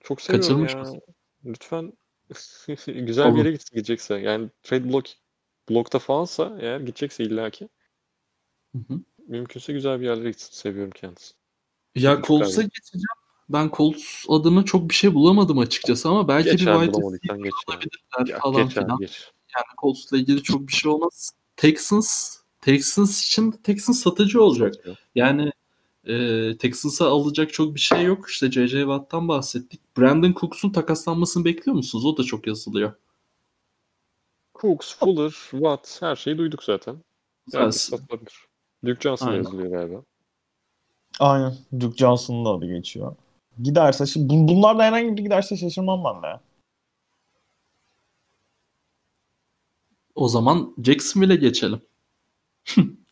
çok 0.00 0.20
seviyorum 0.20 0.46
Kaçırmış 0.46 0.72
ya. 0.72 0.78
mısın? 0.80 1.00
Lütfen 1.44 1.92
güzel 2.86 3.26
bir 3.26 3.30
Olur. 3.30 3.38
yere 3.38 3.52
git- 3.52 3.70
gidecekse. 3.70 4.14
Yani 4.14 4.50
trade 4.62 4.92
block 4.92 5.10
blokta 5.70 5.98
falansa 5.98 6.56
eğer 6.60 6.80
gidecekse 6.80 7.24
illaki 7.24 7.68
Hı 8.72 8.78
hı. 8.88 9.00
mümkünse 9.28 9.72
güzel 9.72 10.00
bir 10.00 10.06
yerlere 10.06 10.30
gitsin. 10.30 10.52
Seviyorum 10.52 10.90
kendisini. 10.94 11.36
Ya 11.94 12.22
Colts'a 12.22 12.62
geçeceğim. 12.62 13.04
Ben 13.48 13.70
Colts 13.76 14.24
adına 14.28 14.64
çok 14.64 14.88
bir 14.88 14.94
şey 14.94 15.14
bulamadım 15.14 15.58
açıkçası 15.58 16.08
ama 16.08 16.28
belki 16.28 16.50
Geç 16.50 16.60
bir 16.60 16.66
wide 16.66 16.74
yani. 16.74 17.50
alabilirler 17.68 18.26
Ya, 18.26 18.38
falan 18.38 18.68
geç 18.68 18.76
abi 18.76 18.84
filan. 18.84 18.98
geç. 18.98 19.32
Yani 19.56 19.64
Colts'la 19.80 20.16
ilgili 20.16 20.42
çok 20.42 20.68
bir 20.68 20.72
şey 20.72 20.92
olmaz. 20.92 21.30
Texans 21.56 22.36
Texans 22.60 23.24
için 23.24 23.50
Texans 23.50 24.00
satıcı 24.02 24.42
olacak. 24.42 24.74
Yani 25.14 25.52
e, 26.04 26.14
Texans'a 26.58 27.08
alacak 27.08 27.52
çok 27.52 27.74
bir 27.74 27.80
şey 27.80 28.02
yok. 28.02 28.30
İşte 28.30 28.50
J.J. 28.50 28.80
Watt'tan 28.80 29.28
bahsettik. 29.28 29.80
Brandon 29.98 30.32
Cooks'un 30.40 30.70
takaslanmasını 30.70 31.44
bekliyor 31.44 31.76
musunuz? 31.76 32.04
O 32.06 32.16
da 32.16 32.22
çok 32.22 32.46
yazılıyor. 32.46 32.92
Cooks, 34.60 34.94
Fuller, 34.96 35.30
Watt 35.50 36.02
her 36.02 36.16
şeyi 36.16 36.38
duyduk 36.38 36.64
zaten. 36.64 36.96
Zaten- 37.48 37.70
satılabilir. 37.70 38.34
Duke 38.84 39.00
Johnson 39.00 39.26
Aynen. 39.26 39.36
yazılıyor 39.38 39.70
galiba. 39.70 40.02
Aynen. 41.20 41.54
Duke 41.80 41.96
Johnson'ın 41.96 42.44
da 42.44 42.48
adı 42.50 42.66
geçiyor. 42.66 43.16
Giderse 43.62 44.06
şimdi 44.06 44.34
bun- 44.34 44.48
bunlardan 44.48 44.84
herhangi 44.84 45.12
biri 45.12 45.22
giderse 45.22 45.56
şaşırmam 45.56 46.04
ben 46.04 46.22
de. 46.22 46.40
O 50.14 50.28
zaman 50.28 50.74
Jacksonville'e 50.84 51.36
geçelim. 51.36 51.80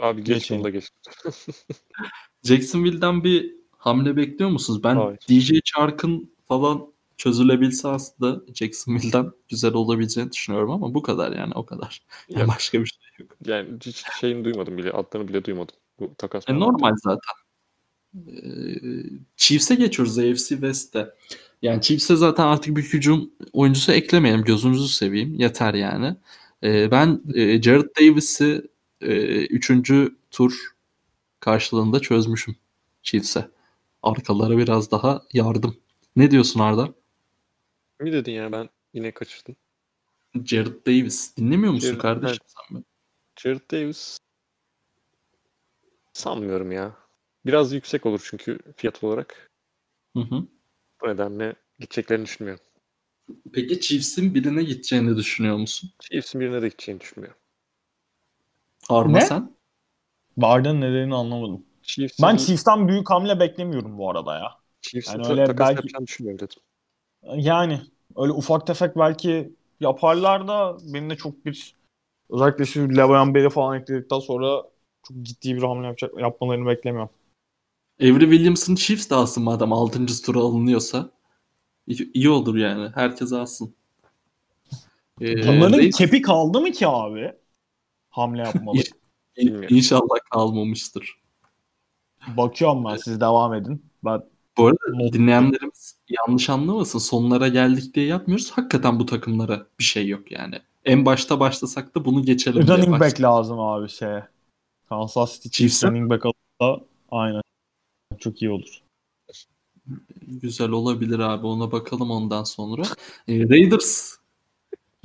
Abi 0.00 0.24
geç 0.24 0.50
bunu 0.50 0.64
da 0.64 0.70
geç. 0.70 0.88
Jacksonville'den 2.44 3.24
bir 3.24 3.54
hamle 3.78 4.16
bekliyor 4.16 4.50
musunuz? 4.50 4.84
Ben 4.84 4.96
Hayır. 4.96 5.18
DJ 5.28 5.52
Chark'ın 5.64 6.32
falan 6.48 6.92
çözülebilse 7.16 7.88
aslında 7.88 8.42
Jacksonville'den 8.54 9.30
güzel 9.48 9.74
olabileceğini 9.74 10.32
düşünüyorum 10.32 10.70
ama 10.70 10.94
bu 10.94 11.02
kadar 11.02 11.32
yani 11.32 11.52
o 11.54 11.66
kadar. 11.66 12.02
Yani 12.28 12.40
Ya, 12.40 12.48
başka 12.48 12.80
bir 12.80 12.86
şey 12.86 12.98
yok. 13.26 13.30
yani 13.46 13.68
hiç 13.86 14.04
şeyini 14.20 14.44
duymadım 14.44 14.78
bile. 14.78 14.90
Adlarını 14.92 15.28
bile 15.28 15.44
duymadım. 15.44 15.74
Bu 16.00 16.14
takas 16.18 16.44
E, 16.48 16.54
normal 16.60 16.94
zaten. 16.96 17.42
Ee, 18.14 18.42
Chiefs'e 19.36 19.74
geçiyoruz 19.74 20.18
AFC 20.18 20.48
West'te. 20.48 21.14
Yani 21.62 21.82
Chiefs'e 21.82 22.16
zaten 22.16 22.46
artık 22.46 22.76
bir 22.76 22.82
hücum 22.82 23.30
oyuncusu 23.52 23.92
eklemeyelim. 23.92 24.44
Gözünüzü 24.44 24.88
seveyim. 24.88 25.34
Yeter 25.34 25.74
yani. 25.74 26.16
Ee, 26.64 26.90
ben 26.90 27.22
e, 27.34 27.62
Jared 27.62 27.88
Davis'i 28.00 28.62
3. 29.00 29.70
tur 30.30 30.72
karşılığında 31.40 32.00
çözmüşüm 32.00 32.56
Chiefs'e. 33.02 33.48
Arkalara 34.02 34.58
biraz 34.58 34.90
daha 34.90 35.22
yardım. 35.32 35.76
Ne 36.16 36.30
diyorsun 36.30 36.60
Arda? 36.60 36.94
Mi 38.00 38.12
dedin 38.12 38.32
ya 38.32 38.52
ben 38.52 38.68
yine 38.94 39.10
kaçırdım. 39.10 39.56
Jared 40.44 40.86
Davis. 40.86 41.36
Dinlemiyor 41.36 41.72
musun 41.72 41.88
Jared- 41.88 41.98
kardeşim 41.98 42.44
sen 42.46 42.78
mi? 42.78 42.84
Jared 43.40 43.70
Davis 43.72 44.18
sanmıyorum 46.12 46.72
ya. 46.72 46.96
Biraz 47.46 47.72
yüksek 47.72 48.06
olur 48.06 48.20
çünkü 48.30 48.58
fiyat 48.76 49.04
olarak. 49.04 49.50
Hı 50.16 50.20
hı. 50.20 50.46
Bu 51.02 51.08
nedenle 51.08 51.54
gideceklerini 51.78 52.24
düşünmüyorum. 52.24 52.64
Peki 53.52 53.80
Chiefs'in 53.80 54.34
birine 54.34 54.62
gideceğini 54.62 55.16
düşünüyor 55.16 55.56
musun? 55.56 55.90
Chiefs'in 56.00 56.40
birine 56.40 56.62
de 56.62 56.68
gideceğini 56.68 57.00
düşünmüyorum. 57.00 57.38
Arma 58.88 59.18
Ne? 59.18 59.26
sen? 59.26 59.52
Barda'nın 60.36 60.80
nedenini 60.80 61.14
anlamadım. 61.14 61.62
Chiefs'in 61.82 62.26
Ben 62.26 62.36
Chiefs'ten 62.36 62.88
büyük 62.88 63.10
hamle 63.10 63.40
beklemiyorum 63.40 63.98
bu 63.98 64.10
arada 64.10 64.34
ya. 64.38 64.50
Chiefs'in 64.82 65.12
Yani 65.12 65.26
öyle 65.40 65.58
belki- 65.58 65.88
düşünmüyorum 66.06 66.48
dedim. 66.48 66.62
Yani 67.44 67.80
öyle 68.16 68.32
ufak 68.32 68.66
tefek 68.66 68.96
belki 68.96 69.52
yaparlar 69.80 70.48
da 70.48 70.76
benim 70.94 71.10
de 71.10 71.16
çok 71.16 71.46
bir 71.46 71.74
özellikle 72.30 72.64
şu 72.66 72.88
Le'Veon 72.96 73.34
Bell'i 73.34 73.50
falan 73.50 73.80
ekledikten 73.80 74.18
sonra 74.18 74.62
çok 75.08 75.22
ciddi 75.22 75.56
bir 75.56 75.62
hamle 75.62 75.86
yapacak, 75.86 76.20
yapmalarını 76.20 76.66
beklemiyorum. 76.66 77.10
Avery 78.00 78.20
Williams'ın 78.30 78.74
Chiefs 78.74 79.10
de 79.10 79.14
alsın 79.14 79.42
madem 79.42 79.72
6. 79.72 80.22
tura 80.22 80.38
alınıyorsa. 80.38 81.10
İyi, 81.86 82.12
iyi 82.12 82.30
olur 82.30 82.56
yani. 82.56 82.90
Herkes 82.94 83.32
alsın. 83.32 83.74
Ee, 85.20 85.48
Bunların 85.48 85.78
Reis- 85.78 85.98
kepi 85.98 86.22
kaldı 86.22 86.60
mı 86.60 86.70
ki 86.70 86.88
abi? 86.88 87.32
Hamle 88.10 88.42
yapmalı. 88.46 88.80
İn-. 89.36 89.66
İnşallah 89.68 90.16
kalmamıştır. 90.30 91.22
Bakıyorum 92.26 92.84
ben 92.84 92.96
siz 92.96 93.20
devam 93.20 93.54
edin. 93.54 93.84
Ben 94.04 94.22
Bu 94.56 94.66
arada 94.66 95.12
dinleyenlerimiz 95.12 95.96
yanlış 96.08 96.50
anlamasın. 96.50 96.98
Sonlara 96.98 97.48
geldik 97.48 97.94
diye 97.94 98.06
yapmıyoruz. 98.06 98.50
Hakikaten 98.50 99.00
bu 99.00 99.06
takımlara 99.06 99.66
bir 99.78 99.84
şey 99.84 100.08
yok 100.08 100.32
yani. 100.32 100.58
En 100.84 101.06
başta 101.06 101.40
başlasak 101.40 101.94
da 101.94 102.04
bunu 102.04 102.22
geçelim 102.24 102.68
running 102.68 103.00
back 103.00 103.20
lazım 103.20 103.60
abi 103.60 103.88
şeye. 103.88 104.28
Kansas 104.88 105.34
City 105.34 105.48
Chiefs 105.48 105.84
running 105.84 106.10
back 106.10 106.26
alırsa 106.26 106.84
aynen. 107.10 107.42
Çok 108.18 108.42
iyi 108.42 108.50
olur. 108.50 108.81
Güzel 110.20 110.68
olabilir 110.68 111.18
abi. 111.18 111.46
Ona 111.46 111.72
bakalım 111.72 112.10
ondan 112.10 112.44
sonra. 112.44 112.82
Ee, 113.28 113.48
Raiders. 113.48 114.16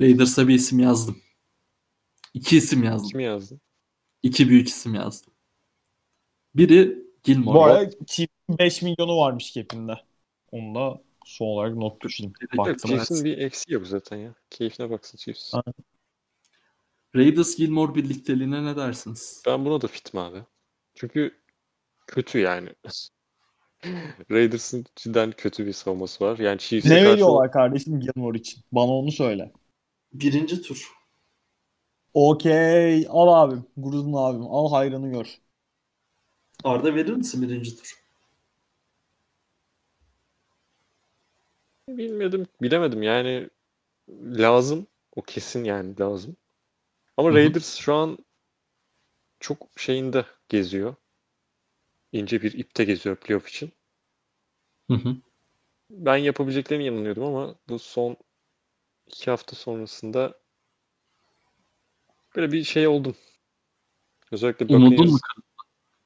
Raiders'a 0.00 0.48
bir 0.48 0.54
isim 0.54 0.78
yazdım. 0.78 1.22
İki 2.34 2.56
isim 2.56 2.84
yazdım. 2.84 3.10
Kim 3.10 3.20
yazdı? 3.20 3.60
İki 4.22 4.48
büyük 4.48 4.68
isim 4.68 4.94
yazdım. 4.94 5.32
Biri 6.54 7.08
Gilmore. 7.24 7.58
Bu 7.58 7.64
arada 7.64 7.90
Chiefs'in 8.06 8.58
5 8.58 8.82
milyonu 8.82 9.16
varmış 9.16 9.52
cap'inde. 9.54 9.92
Onu 10.52 10.74
da 10.74 11.02
son 11.24 11.46
olarak 11.46 11.74
not 11.74 12.04
Evet, 12.04 12.56
Baktım. 12.56 12.90
Chiefs'in 12.90 13.24
bir 13.24 13.38
eksiği 13.38 13.74
yok 13.74 13.86
zaten 13.86 14.16
ya. 14.16 14.34
Keyfine 14.50 14.90
baksın 14.90 15.18
Chiefs. 15.18 15.54
Aynen. 15.54 15.74
Raiders 17.16 17.56
Gilmore 17.56 17.94
birlikteliğine 17.94 18.64
ne 18.64 18.76
dersiniz? 18.76 19.42
Ben 19.46 19.64
buna 19.64 19.80
da 19.80 19.86
fitim 19.86 20.20
abi. 20.20 20.42
Çünkü 20.94 21.38
kötü 22.06 22.38
yani. 22.38 22.68
Raiders'ın 24.30 24.84
cidden 24.96 25.32
kötü 25.32 25.66
bir 25.66 25.72
savunması 25.72 26.24
var. 26.24 26.38
Yani 26.38 26.58
Chiefs'e 26.58 26.90
Ne 26.90 27.00
karşı 27.00 27.30
veriyorlar 27.30 27.52
kardeşim 27.52 28.00
Gilmore 28.00 28.38
için? 28.38 28.62
Bana 28.72 28.90
onu 28.92 29.12
söyle. 29.12 29.52
Birinci 30.12 30.62
tur. 30.62 30.92
Okey. 32.14 33.06
Al 33.08 33.28
abim. 33.28 33.64
Gruzun 33.76 34.12
abim. 34.12 34.46
Al 34.46 34.70
hayrını 34.70 35.10
gör. 35.10 35.38
Arda 36.64 36.94
verir 36.94 37.12
misin 37.12 37.42
birinci 37.42 37.76
tur? 37.76 38.02
bilmedim, 41.88 42.46
bilemedim 42.62 43.02
yani 43.02 43.50
lazım. 44.22 44.86
O 45.16 45.22
kesin 45.22 45.64
yani 45.64 46.00
lazım. 46.00 46.36
Ama 47.16 47.30
Hı 47.30 47.34
hı. 47.34 47.38
Raiders 47.38 47.76
şu 47.76 47.94
an 47.94 48.18
çok 49.40 49.68
şeyinde 49.76 50.24
geziyor. 50.48 50.94
İnce 52.12 52.42
bir 52.42 52.52
ipte 52.52 52.84
geziyor 52.84 53.16
playoff 53.16 53.48
için. 53.48 53.72
Hı 54.90 54.94
hı. 54.94 55.16
Ben 55.90 56.16
yapabileceklerine 56.16 56.84
inanıyordum 56.84 57.24
ama 57.24 57.54
bu 57.68 57.78
son 57.78 58.16
iki 59.06 59.30
hafta 59.30 59.56
sonrasında 59.56 60.34
böyle 62.36 62.52
bir 62.52 62.64
şey 62.64 62.86
oldum. 62.86 63.16
Özellikle 64.32 64.76
Umudun 64.76 65.10
mu? 65.10 65.18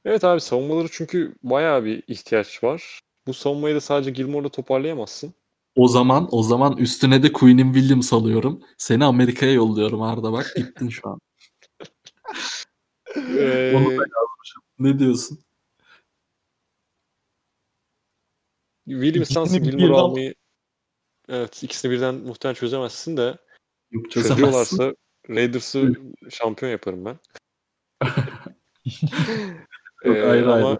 Evet 0.05 0.23
abi 0.23 0.41
savunmaları 0.41 0.87
çünkü 0.91 1.35
bayağı 1.43 1.85
bir 1.85 2.03
ihtiyaç 2.07 2.63
var. 2.63 3.01
Bu 3.27 3.33
savunmayı 3.33 3.75
da 3.75 3.81
sadece 3.81 4.11
Gilmore'la 4.11 4.49
toparlayamazsın. 4.49 5.33
O 5.75 5.87
zaman 5.87 6.27
o 6.31 6.43
zaman 6.43 6.77
üstüne 6.77 7.23
de 7.23 7.31
Queen'in 7.31 7.73
Williams 7.73 8.13
alıyorum. 8.13 8.63
Seni 8.77 9.05
Amerika'ya 9.05 9.53
yolluyorum 9.53 10.01
Arda 10.01 10.31
bak 10.31 10.53
gittin 10.55 10.89
şu 10.89 11.09
an. 11.09 11.19
Ee, 13.15 13.73
Onu 13.75 13.85
da 13.85 13.91
yazmışım. 13.91 14.61
Ne 14.79 14.99
diyorsun? 14.99 15.39
William 18.85 19.07
İkisini 19.09 19.25
Stans'ı 19.25 19.55
birden- 19.63 19.77
Gilmore 19.77 19.93
almayı 19.99 20.35
evet 21.29 21.63
ikisini 21.63 21.91
birden 21.91 22.15
muhtemelen 22.15 22.55
çözemezsin 22.55 23.17
de 23.17 23.37
Yok 23.91 24.11
çözüyorlarsa 24.11 24.95
Raiders'ı 25.29 25.93
şampiyon 26.29 26.71
yaparım 26.71 27.05
ben. 27.05 27.19
Yok, 30.05 30.17
Ee, 30.17 30.21
ayrı 30.23 30.53
ama 30.53 30.67
ayrı. 30.69 30.77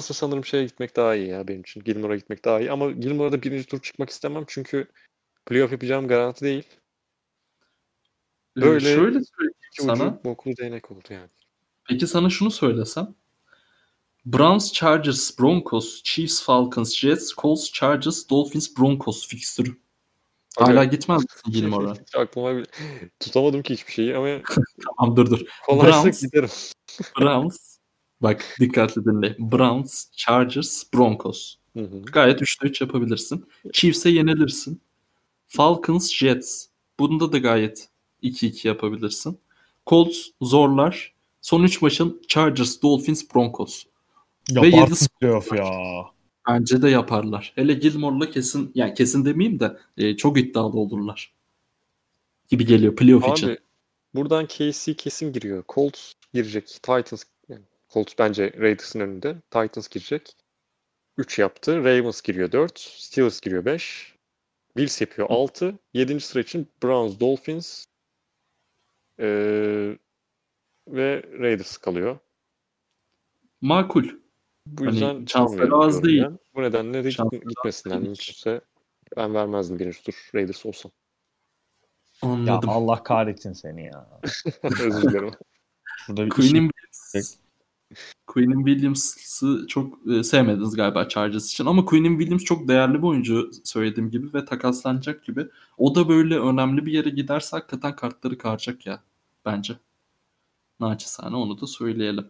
Sanırım 0.00 0.44
şeye 0.44 0.64
gitmek 0.64 0.96
daha 0.96 1.14
iyi 1.14 1.28
ya 1.28 1.48
benim 1.48 1.60
için. 1.60 1.80
Gilmore'a 1.84 2.16
gitmek 2.16 2.44
daha 2.44 2.60
iyi. 2.60 2.70
Ama 2.70 2.90
Gilmore'a 2.90 3.32
da 3.32 3.42
birinci 3.42 3.66
tur 3.66 3.80
çıkmak 3.82 4.10
istemem 4.10 4.44
çünkü 4.46 4.86
playoff 5.46 5.72
yapacağım 5.72 6.08
garanti 6.08 6.44
değil. 6.44 6.64
Ee, 8.58 8.60
böyle- 8.60 8.80
Şöyle 8.80 9.20
söyleyeyim 9.24 9.54
İki 9.72 9.82
sana. 9.82 9.92
ucu 10.08 10.20
boklu 10.24 10.56
değnek 10.56 10.90
oldu 10.90 11.08
yani. 11.10 11.30
Peki 11.88 12.06
sana 12.06 12.30
şunu 12.30 12.50
söylesem. 12.50 13.14
Browns, 14.24 14.72
Chargers, 14.72 15.38
Broncos, 15.38 16.02
Chiefs, 16.02 16.42
Falcons, 16.42 16.96
Jets, 16.96 17.34
Colts, 17.34 17.72
Chargers, 17.72 18.30
Dolphins, 18.30 18.78
Broncos 18.78 19.28
fikstürü. 19.28 19.76
Hala 20.58 20.84
gitmez 20.84 21.22
misin 21.22 21.52
Gilmore'a? 21.60 21.94
Hiç 22.06 22.14
aklıma 22.14 22.56
bile... 22.56 22.66
tutamadım 23.20 23.62
ki 23.62 23.74
hiçbir 23.74 23.92
şeyi 23.92 24.16
ama 24.16 24.28
tamam 24.98 25.16
dur 25.16 25.30
dur. 25.30 25.40
kolaysa 25.66 26.02
Browns. 26.02 26.22
giderim. 26.22 26.48
Browns. 27.20 27.78
Bak 28.20 28.56
dikkatli 28.60 29.04
dinle. 29.04 29.36
Browns, 29.38 30.10
Chargers, 30.16 30.84
Broncos. 30.94 31.56
Hı 31.76 31.82
hı. 31.82 32.02
Gayet 32.02 32.40
3'te 32.40 32.68
3 32.68 32.80
yapabilirsin. 32.80 33.46
Chiefs'e 33.72 34.10
yenilirsin. 34.10 34.80
Falcons, 35.46 36.12
Jets. 36.12 36.66
Bunda 36.98 37.32
da 37.32 37.38
gayet 37.38 37.88
2-2 38.22 38.68
yapabilirsin. 38.68 39.38
Colts 39.86 40.18
zorlar. 40.42 41.14
Son 41.40 41.62
3 41.62 41.82
maçın 41.82 42.22
Chargers, 42.28 42.82
Dolphins, 42.82 43.24
Broncos. 43.34 43.84
Ve 44.50 44.66
Yaparsın 44.66 45.04
yedi 45.04 45.18
playoff 45.20 45.52
ya. 45.52 45.64
Bence 46.48 46.82
de 46.82 46.88
yaparlar. 46.90 47.52
Hele 47.54 47.74
Gilmore'la 47.74 48.30
kesin 48.30 48.72
yani 48.74 48.94
kesin 48.94 49.24
demeyeyim 49.24 49.60
de 49.60 49.76
e, 49.96 50.16
çok 50.16 50.38
iddialı 50.38 50.78
olurlar. 50.78 51.34
Gibi 52.48 52.66
geliyor 52.66 52.96
playoff 52.96 53.28
için. 53.28 53.48
Abi 53.48 53.58
buradan 54.14 54.46
KC 54.46 54.94
kesin 54.94 55.32
giriyor. 55.32 55.64
Colts 55.68 56.12
girecek. 56.34 56.66
Titans 56.66 57.24
yani 57.48 57.62
Colts 57.92 58.14
bence 58.18 58.52
Raiders'ın 58.58 59.00
önünde. 59.00 59.36
Titans 59.50 59.88
girecek. 59.88 60.36
3 61.18 61.38
yaptı. 61.38 61.84
Ravens 61.84 62.22
giriyor 62.22 62.52
4. 62.52 62.78
Steelers 62.78 63.40
giriyor 63.40 63.64
5. 63.64 64.14
Bills 64.76 65.00
yapıyor 65.00 65.28
6. 65.30 65.78
7. 65.94 66.20
sıra 66.20 66.42
için 66.42 66.68
Browns, 66.82 67.20
Dolphins 67.20 67.86
eee, 69.18 69.98
ve 70.88 71.22
Raiders 71.38 71.76
kalıyor. 71.76 72.18
Makul. 73.60 74.23
Bu 74.66 74.86
Hani 74.86 74.92
yüzden 74.92 75.26
şansları 75.26 75.74
az 75.74 76.02
değil. 76.02 76.22
ben. 76.22 76.38
Bu 76.54 76.62
nedenle 76.62 77.04
de 77.04 77.10
Şansları 77.10 77.42
değil. 77.84 77.96
mümkünse. 78.00 78.60
Ben 79.16 79.34
vermezdim 79.34 79.78
birinci 79.78 80.02
tur 80.02 80.30
Raiders 80.34 80.66
olsam. 80.66 80.92
Ya 82.22 82.28
Anladım. 82.30 82.68
Allah 82.70 83.02
kahretsin 83.02 83.52
seni 83.52 83.84
ya. 83.84 84.20
Özür 84.62 85.02
dilerim. 85.02 85.30
Queen'in 86.30 86.70
Queen'in 88.26 88.64
Williams'ı 88.66 89.66
çok 89.68 90.06
e, 90.10 90.22
sevmediniz 90.24 90.74
galiba 90.76 91.08
Chargers 91.08 91.52
için 91.52 91.66
ama 91.66 91.84
Queen'in 91.84 92.18
Williams 92.18 92.44
çok 92.44 92.68
değerli 92.68 92.98
bir 92.98 93.02
oyuncu 93.06 93.50
söylediğim 93.64 94.10
gibi 94.10 94.34
ve 94.34 94.44
takaslanacak 94.44 95.24
gibi. 95.24 95.46
O 95.78 95.94
da 95.94 96.08
böyle 96.08 96.38
önemli 96.38 96.86
bir 96.86 96.92
yere 96.92 97.10
giderse 97.10 97.56
hakikaten 97.56 97.96
kartları 97.96 98.38
karacak 98.38 98.86
ya 98.86 99.02
bence. 99.44 99.74
Naçizane 100.80 101.36
onu 101.36 101.60
da 101.60 101.66
söyleyelim. 101.66 102.26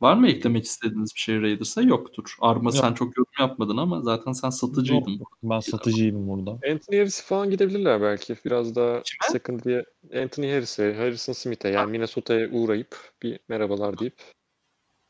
Var 0.00 0.14
mı 0.14 0.28
eklemek 0.28 0.64
istediğiniz 0.64 1.14
bir 1.14 1.20
şey 1.20 1.42
Raiders'a? 1.42 1.82
Yoktur. 1.82 2.36
Arma 2.40 2.64
Yok. 2.70 2.74
sen 2.74 2.94
çok 2.94 3.16
yorum 3.16 3.32
yapmadın 3.40 3.76
ama 3.76 4.00
zaten 4.00 4.32
sen 4.32 4.50
satıcıydın. 4.50 5.20
Ben 5.42 5.60
satıcıydım 5.60 6.28
burada. 6.28 6.50
Anthony 6.50 6.98
Harris 6.98 7.22
falan 7.22 7.50
gidebilirler 7.50 8.02
belki. 8.02 8.36
Biraz 8.44 8.76
daha 8.76 9.02
Kime? 9.02 9.38
secondary 9.38 9.82
Anthony 10.22 10.52
Harris'e, 10.52 10.94
Harrison 10.94 11.32
Smith'e 11.32 11.68
yani 11.68 11.90
Minnesota'ya 11.90 12.50
uğrayıp 12.50 13.12
bir 13.22 13.40
merhabalar 13.48 13.98
deyip 13.98 14.14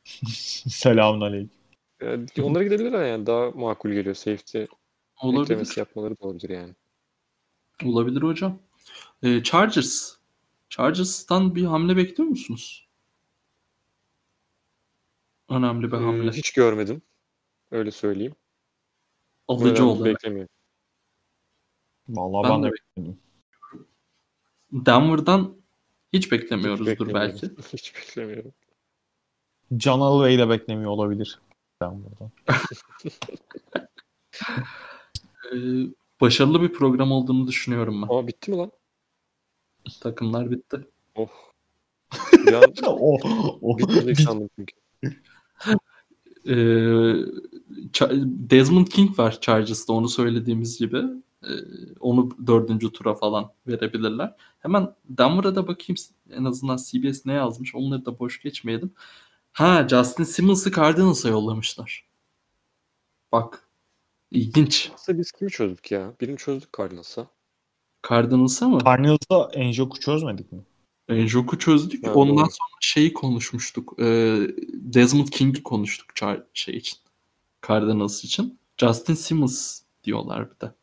Selamun 0.69 1.21
aleyküm. 1.21 1.51
yani 2.03 2.27
onlara 2.43 2.65
gidebilirler 2.65 3.07
yani 3.09 3.27
daha 3.27 3.51
makul 3.51 3.91
geliyor. 3.91 4.15
Safety 4.15 4.65
Olabilir. 5.23 5.43
eklemesi 5.43 5.81
yapmaları 5.81 6.15
da 6.21 6.27
olabilir 6.27 6.51
yani. 6.51 6.75
Olabilir 7.85 8.23
hocam. 8.23 8.59
Ee, 9.23 9.43
Chargers. 9.43 10.15
Chargers'tan 10.69 11.55
bir 11.55 11.65
hamle 11.65 11.97
bekliyor 11.97 12.29
musunuz? 12.31 12.89
Önemli 15.51 15.93
bir 15.93 15.97
Ee, 15.97 16.01
hamle. 16.01 16.31
hiç 16.31 16.53
görmedim. 16.53 17.03
Öyle 17.71 17.91
söyleyeyim. 17.91 18.35
Alıcı 19.49 19.85
olarak. 19.87 20.15
beklemiyorum. 20.15 20.55
Vallahi 22.09 22.45
Ben 22.51 22.63
ben, 22.63 22.71
de 22.71 22.73
bekledim. 22.73 23.19
Denver'dan 24.73 25.57
hiç 26.13 26.25
Hiç 26.25 26.33
beklemiyoruzdur 26.33 26.87
beklemiyorum. 26.87 27.39
belki. 27.43 27.51
Hiç 27.77 27.95
beklemiyorum. 27.97 28.53
Can 29.77 30.01
Alvey 30.01 30.39
de 30.39 30.49
beklemiyor 30.49 30.91
olabilir. 30.91 31.41
Ben 31.81 32.05
buradan. 32.05 32.31
Ee, 35.53 35.57
başarılı 36.21 36.63
bir 36.63 36.73
program 36.73 37.13
olduğunu 37.13 37.47
düşünüyorum 37.47 38.03
ben. 38.03 38.15
Aa 38.15 38.27
bitti 38.27 38.51
mi 38.51 38.57
lan? 38.57 38.73
Takımlar 40.01 40.51
bitti. 40.51 40.87
Oh. 41.15 41.29
Bir 42.47 42.53
an 42.53 42.75
o, 42.87 43.19
o, 43.61 43.79
bitmeyecek 43.79 44.21
sandım 44.21 44.51
çünkü. 44.57 44.75
Cha- 47.93 48.11
Desmond 48.51 48.87
King 48.87 49.19
var 49.19 49.41
Chargers'ta 49.41 49.93
onu 49.93 50.09
söylediğimiz 50.09 50.79
gibi. 50.79 51.03
Ee, 51.45 51.49
onu 52.01 52.31
dördüncü 52.47 52.93
tura 52.93 53.15
falan 53.15 53.53
verebilirler. 53.67 54.35
Hemen 54.59 54.95
Denver'a 55.05 55.55
da 55.55 55.69
bakayım 55.69 55.97
en 56.31 56.45
azından 56.45 56.77
CBS 56.77 57.27
ne 57.27 57.33
yazmış 57.33 57.75
onları 57.75 58.07
da 58.07 58.19
boş 58.19 58.43
geçmeyelim. 58.43 58.93
Ha 59.53 59.89
Justin 59.89 60.25
Simmons'ı 60.25 60.73
Cardinals'a 60.73 61.29
yollamışlar. 61.29 62.07
Bak 63.33 63.69
ilginç. 64.31 64.91
Aslında 64.95 65.19
biz 65.19 65.33
kimi 65.33 65.51
çözdük 65.51 65.91
ya? 65.91 66.12
Birini 66.21 66.37
çözdük 66.37 66.79
Cardinals'a. 66.79 67.27
Cardinals'a 68.09 68.69
mı? 68.69 68.79
Cardinals'da 68.85 69.51
Enjok'u 69.53 70.01
çözmedik 70.01 70.53
mi? 70.53 70.61
Enjok'u 71.11 71.59
çözdük. 71.59 72.07
Ha, 72.07 72.15
Ondan 72.15 72.37
doğru. 72.37 72.45
sonra 72.45 72.78
şeyi 72.81 73.12
konuşmuştuk. 73.12 73.95
Ee, 73.99 74.37
Desmond 74.73 75.28
King'i 75.28 75.62
konuştuk 75.62 76.12
şey 76.55 76.77
için. 76.77 76.99
Cardinals 77.69 78.24
için. 78.24 78.59
Justin 78.77 79.15
Simmons 79.15 79.81
diyorlar 80.05 80.51
bir 80.51 80.61
de. 80.61 80.74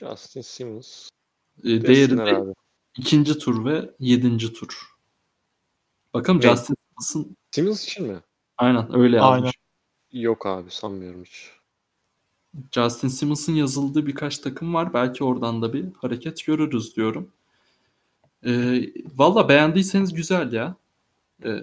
Justin 0.00 0.40
Simmons. 0.40 1.08
Ee, 1.64 1.82
değeri 1.82 2.16
de 2.18 2.54
ikinci 2.98 3.38
tur 3.38 3.64
ve 3.64 3.90
yedinci 4.00 4.52
tur. 4.52 4.96
Bakalım 6.14 6.40
Evet. 6.44 6.50
Justin 6.56 6.74
Simmons'ın 6.74 7.36
Simmons 7.50 7.84
için 7.84 8.06
mi? 8.06 8.20
aynen 8.58 8.96
öyle 8.96 9.20
Aynen. 9.20 9.36
yazmış. 9.36 9.56
Yok 10.12 10.46
abi 10.46 10.70
sanmıyorum 10.70 11.24
hiç. 11.24 11.50
Justin 12.72 13.08
Simmons'ın 13.08 13.52
yazıldığı 13.52 14.06
birkaç 14.06 14.38
takım 14.38 14.74
var. 14.74 14.94
Belki 14.94 15.24
oradan 15.24 15.62
da 15.62 15.72
bir 15.72 15.84
hareket 15.92 16.46
görürüz 16.46 16.96
diyorum. 16.96 17.32
Ee, 18.46 18.92
Valla 19.16 19.48
beğendiyseniz 19.48 20.14
güzel 20.14 20.52
ya. 20.52 20.76
Ee, 21.44 21.62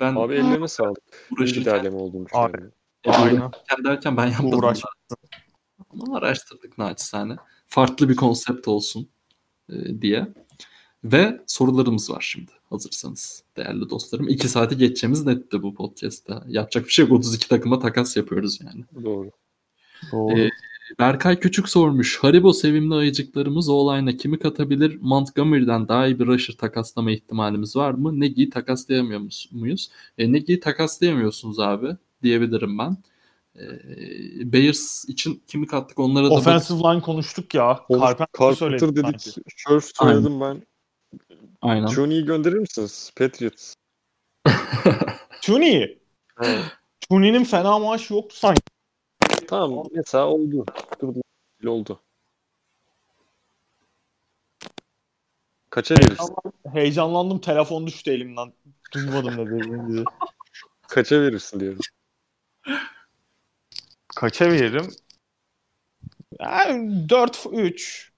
ben 0.00 0.14
Abi 0.14 0.34
ellerine 0.34 0.68
sağlık. 0.68 1.28
Uğraşırken, 1.30 1.92
olduğunu 1.92 2.26
düşünüyorum. 2.26 2.72
Aynen. 3.04 3.40
uğraşırken 3.40 3.84
derken 3.84 4.16
ben 4.16 4.26
yapmadım. 4.26 4.58
Uğraş. 4.58 4.82
Ama 5.90 6.18
araştırdık 6.18 6.78
naçizane. 6.78 7.36
Farklı 7.66 8.08
bir 8.08 8.16
konsept 8.16 8.68
olsun 8.68 9.08
e, 9.68 10.02
diye. 10.02 10.34
Ve 11.04 11.40
sorularımız 11.46 12.10
var 12.10 12.20
şimdi 12.20 12.52
hazırsanız 12.70 13.44
değerli 13.56 13.90
dostlarım. 13.90 14.28
İki 14.28 14.48
saati 14.48 14.76
geçeceğimiz 14.76 15.26
netti 15.26 15.62
bu 15.62 15.74
podcast'ta. 15.74 16.44
Yapacak 16.48 16.86
bir 16.86 16.90
şey 16.90 17.04
yok. 17.04 17.12
32 17.12 17.48
takıma 17.48 17.78
takas 17.78 18.16
yapıyoruz 18.16 18.60
yani. 18.60 19.04
Doğru. 19.04 19.30
Doğru. 20.12 20.38
Ee, 20.38 20.50
Berkay 20.98 21.40
Küçük 21.40 21.68
sormuş. 21.68 22.18
Haribo 22.18 22.52
sevimli 22.52 22.94
ayıcıklarımız 22.94 23.68
o 23.68 23.72
olayına 23.72 24.16
kimi 24.16 24.38
katabilir? 24.38 24.98
Montgomery'den 25.00 25.88
daha 25.88 26.06
iyi 26.06 26.18
bir 26.18 26.26
rusher 26.26 26.54
takaslama 26.54 27.10
ihtimalimiz 27.10 27.76
var 27.76 27.90
mı? 27.90 28.20
Negi'yi 28.20 28.50
takaslayamıyor 28.50 29.20
muyuz? 29.52 29.90
E, 30.18 30.32
Negi'yi 30.32 30.60
takaslayamıyorsunuz 30.60 31.60
abi 31.60 31.96
diyebilirim 32.22 32.78
ben. 32.78 32.96
E, 33.56 33.62
Bears 34.52 35.04
için 35.08 35.42
kimi 35.46 35.66
kattık 35.66 35.98
onlara 35.98 36.26
da 36.26 36.30
bak- 36.30 36.38
Offensive 36.38 36.78
line 36.78 37.00
konuştuk 37.00 37.54
ya. 37.54 37.80
Carpenter, 37.90 38.26
Carpenter 38.38 38.96
dedik. 38.96 39.20
Scherf 39.56 39.90
söyledim 39.94 40.40
ben. 40.40 40.62
Aynen. 41.62 41.86
Johnny'yi 41.86 42.24
gönderir 42.24 42.58
misiniz? 42.58 43.10
Patriots. 43.16 43.74
Tooney. 45.42 45.98
Ha, 46.36 46.46
Tooney'nin 47.08 47.44
fena 47.44 47.78
maaşı 47.78 48.14
yoktu 48.14 48.36
sanki. 48.36 48.62
Tamam 49.46 49.86
mesela 49.92 50.26
oldu. 50.26 50.66
Oldu. 51.66 52.00
Kaça 55.70 55.94
verirsin? 55.94 56.36
Heyecanlandım. 56.72 57.38
Telefon 57.40 57.86
düştü 57.86 58.10
elimden. 58.10 58.52
Duymadım 58.94 59.36
ne 59.36 59.46
dediğinizi. 59.46 60.04
Kaça 60.88 61.20
verirsin 61.20 61.60
diyorum. 61.60 61.80
Kaça 64.16 64.50
veririm? 64.50 64.88
Yani 66.40 67.08
4-3. 67.08 68.10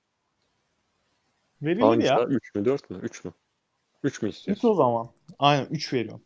Verilir 1.62 1.82
Hangisi? 1.82 2.08
ya. 2.08 2.18
ya? 2.18 2.24
3 2.24 2.54
mü 2.54 2.64
4 2.64 2.90
mü? 2.90 2.98
3 3.02 3.24
mü? 3.24 3.32
3 4.02 4.22
mü 4.22 4.28
3 4.28 4.36
istiyorsun? 4.36 4.68
o 4.68 4.74
zaman. 4.74 5.08
Aynen 5.38 5.66
3 5.70 5.92
veriyorum. 5.92 6.22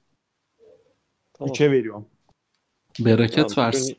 Tamam. 1.32 1.54
3'e 1.54 1.70
veriyorum. 1.70 2.08
Bereket 3.00 3.54
Tamam, 3.54 3.66
versin. 3.66 3.96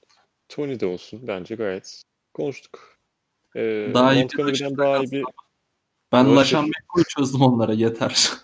Tony, 0.51 0.79
de 0.79 0.85
olsun. 0.85 1.19
Bence 1.27 1.55
gayet 1.55 2.03
konuştuk. 2.33 2.97
Ee, 3.55 3.91
Daha 3.93 4.13
iyi 4.13 4.27
bir 4.29 4.77
daha 4.77 4.97
iyi 4.97 5.11
bir 5.11 5.25
Ben. 6.11 6.35
Laşan 6.35 6.65
Beyko'yu 6.65 7.05
çözdüm 7.05 7.41
onlara 7.41 7.73
yeter. 7.73 8.31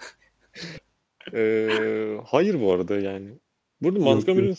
Ee, 1.34 2.18
hayır 2.26 2.62
bu 2.62 2.74
arada 2.74 3.00
yani. 3.00 3.40
Burada 3.82 4.00
Montgomery'nin 4.00 4.58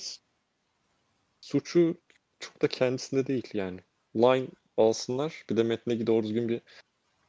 suçu 1.40 2.00
çok 2.40 2.62
da 2.62 2.68
kendisinde 2.68 3.26
değil 3.26 3.48
yani. 3.52 3.80
Line 4.16 4.48
alsınlar. 4.76 5.44
Bir 5.50 5.56
de 5.56 5.78
Nagy 5.86 6.06
doğru 6.06 6.22
düzgün 6.22 6.48
bir 6.48 6.60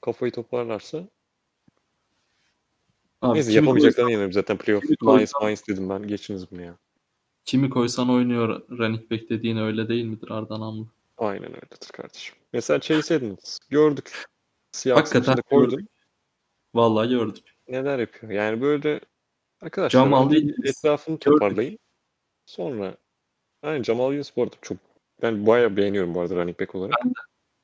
kafayı 0.01 0.31
toparlarsa. 0.31 1.07
Abi, 3.21 3.35
Neyse 3.35 3.51
yapamayacaklarına 3.51 4.09
inanıyorum 4.09 4.33
zaten 4.33 4.57
playoff. 4.57 4.83
Lions, 5.03 5.31
Lions 5.41 5.67
dedim 5.67 5.89
ben. 5.89 6.07
Geçiniz 6.07 6.51
bunu 6.51 6.61
ya. 6.61 6.77
Kimi 7.49 7.69
koysan 7.69 8.09
oynuyor 8.09 8.61
running 8.69 9.11
back 9.11 9.30
dediğin 9.30 9.57
öyle 9.57 9.88
değil 9.89 10.05
midir 10.05 10.31
Ardan 10.31 10.61
Amlı? 10.61 10.88
Aynen 11.17 11.49
öyledir 11.49 11.89
kardeşim. 11.93 12.35
Mesela 12.53 12.80
Chase 12.80 13.15
Edmonds. 13.15 13.59
Gördük. 13.69 14.26
Seahawks'ın 14.71 15.15
Hakikaten 15.19 15.43
koydun. 15.49 15.69
gördük. 15.69 15.89
Vallahi 16.73 17.09
gördük. 17.09 17.55
Neler 17.67 17.99
yapıyor. 17.99 18.34
Yani 18.34 18.61
böyle 18.61 18.99
arkadaşlar 19.61 19.99
Jamal 19.99 20.34
etrafını 20.63 21.19
toparlayın. 21.19 21.80
Sonra 22.45 22.97
yani 23.63 23.84
Jamal 23.84 24.05
Williams 24.05 24.35
bu 24.35 24.43
arada 24.43 24.55
çok 24.61 24.77
ben 25.21 25.47
bayağı 25.47 25.77
beğeniyorum 25.77 26.15
bu 26.15 26.21
arada 26.21 26.35
running 26.35 26.59
back 26.59 26.76
olarak. 26.76 26.95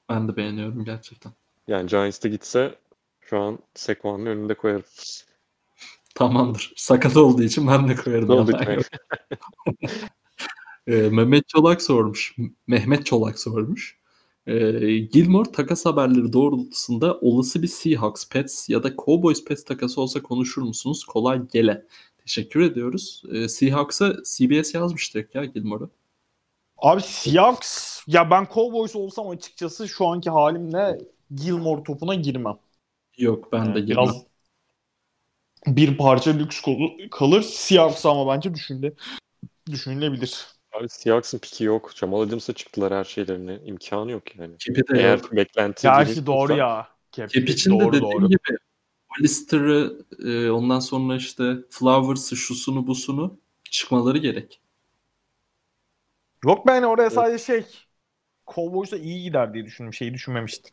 Ben 0.10 0.28
de 0.28 0.36
beğeniyorum 0.36 0.86
gerçekten. 0.86 1.32
Yani 1.68 1.88
Giants'ta 1.88 2.28
gitse 2.28 2.76
şu 3.22 3.40
an 3.40 3.60
Sekvan'ın 3.74 4.26
önünde 4.26 4.54
koyarım. 4.54 4.84
Tamamdır. 6.16 6.74
Sakat 6.76 7.18
olduğu 7.18 7.44
için 7.44 7.68
ben 7.68 7.88
de 7.88 7.96
koyarım. 7.96 8.30
Oldu 8.30 8.52
Yalan. 8.52 8.84
Ee, 10.88 10.96
Mehmet 10.96 11.48
Çolak 11.48 11.82
sormuş. 11.82 12.36
Mehmet 12.68 13.06
Çolak 13.06 13.40
sormuş. 13.40 13.98
Ee, 14.48 14.98
Gilmore 14.98 15.52
takas 15.52 15.86
haberleri 15.86 16.34
doğrultusunda 16.34 17.20
olası 17.20 17.62
bir 17.62 17.68
Seahawks, 17.68 18.30
Pets 18.30 18.70
ya 18.70 18.84
da 18.84 18.96
Cowboys 18.96 19.46
Pets 19.46 19.64
takası 19.64 20.02
olsa 20.02 20.22
konuşur 20.22 20.62
musunuz? 20.62 21.06
Kolay 21.06 21.42
gele. 21.54 21.86
Teşekkür 22.18 22.62
ediyoruz. 22.62 23.24
Ee, 23.32 23.48
Seahawks'a 23.48 24.14
CBS 24.14 24.74
yazmıştık 24.74 25.36
ya 25.36 25.46
Gilmore'u. 25.46 25.90
Abi 26.78 27.02
Seahawks 27.02 28.02
ya 28.08 28.32
ben 28.32 28.48
Cowboys 28.54 28.96
olsam 28.96 29.30
açıkçası 29.30 29.90
şu 29.90 30.08
anki 30.08 30.30
halimle 30.30 30.98
Gilmore 31.36 31.84
topuna 31.84 32.16
girmem. 32.16 32.58
Yok 33.18 33.52
ben 33.52 33.76
de 33.76 33.80
girmem. 33.80 34.06
biraz 34.06 34.35
bir 35.68 35.98
parça 35.98 36.32
lüks 36.32 36.62
kalır. 37.12 37.42
Seahawks 37.42 38.06
ama 38.06 38.36
bence 38.36 38.54
düşünde 38.54 38.94
düşünülebilir. 39.72 40.48
Abi 40.74 40.90
Seahawks'ın 40.90 41.40
piki 41.40 41.64
yok. 41.64 41.92
Jamal 41.96 42.22
Adams'a 42.22 42.54
çıktılar 42.54 42.94
her 42.94 43.04
şeylerine. 43.04 43.60
imkanı 43.66 44.12
yok 44.12 44.36
yani. 44.36 44.58
Kepi 44.58 44.82
de 44.88 45.00
Eğer 45.00 45.18
yok. 45.18 45.36
beklenti 45.36 45.82
Gerçi 45.82 46.26
doğru 46.26 46.36
olsa- 46.54 46.56
ya. 46.56 46.88
Cap, 47.12 47.30
Kep 47.30 47.50
için 47.50 47.80
de 47.80 47.84
doğru 47.84 47.94
dediğim 47.94 48.22
doğru. 48.22 48.30
gibi 48.30 48.58
Hollister'ı 49.10 50.06
e, 50.26 50.50
ondan 50.50 50.80
sonra 50.80 51.16
işte 51.16 51.56
Flowers'ı 51.70 52.36
şusunu 52.36 52.88
busunu 52.88 53.40
çıkmaları 53.72 54.18
gerek. 54.18 54.62
Yok 56.46 56.68
ben 56.68 56.84
oraya 56.84 57.10
sadece 57.10 57.44
şey 57.44 57.66
Cowboys'a 58.48 58.98
iyi 58.98 59.24
gider 59.24 59.54
diye 59.54 59.66
düşündüm. 59.66 59.94
Şeyi 59.94 60.14
düşünmemiştim. 60.14 60.72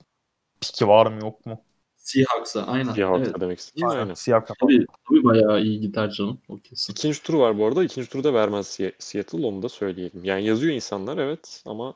Piki 0.61 0.89
var 0.89 1.07
mı 1.07 1.21
yok 1.23 1.47
mu? 1.47 1.65
Seahawks'a 2.03 2.63
aynen. 2.67 2.93
Seahawks'a 2.93 3.31
Evet. 3.31 3.41
demek 3.41 3.59
istedim. 3.59 3.89
Aynen. 3.89 4.15
Seahawks'a. 4.15 4.55
Tabii, 4.61 4.87
tabii 5.09 5.25
bayağı 5.25 5.63
iyi 5.63 5.81
gider 5.81 6.11
canım. 6.11 6.39
O 6.49 6.57
kesin. 6.59 6.93
İkinci 6.93 7.23
turu 7.23 7.39
var 7.39 7.59
bu 7.59 7.67
arada. 7.67 7.85
İkinci 7.85 8.09
turda 8.09 8.35
vermez 8.35 8.67
Se- 8.67 8.93
Seattle 8.99 9.47
onu 9.47 9.63
da 9.63 9.69
söyleyelim. 9.69 10.25
Yani 10.25 10.47
yazıyor 10.47 10.75
insanlar 10.75 11.19
evet 11.19 11.63
ama 11.67 11.95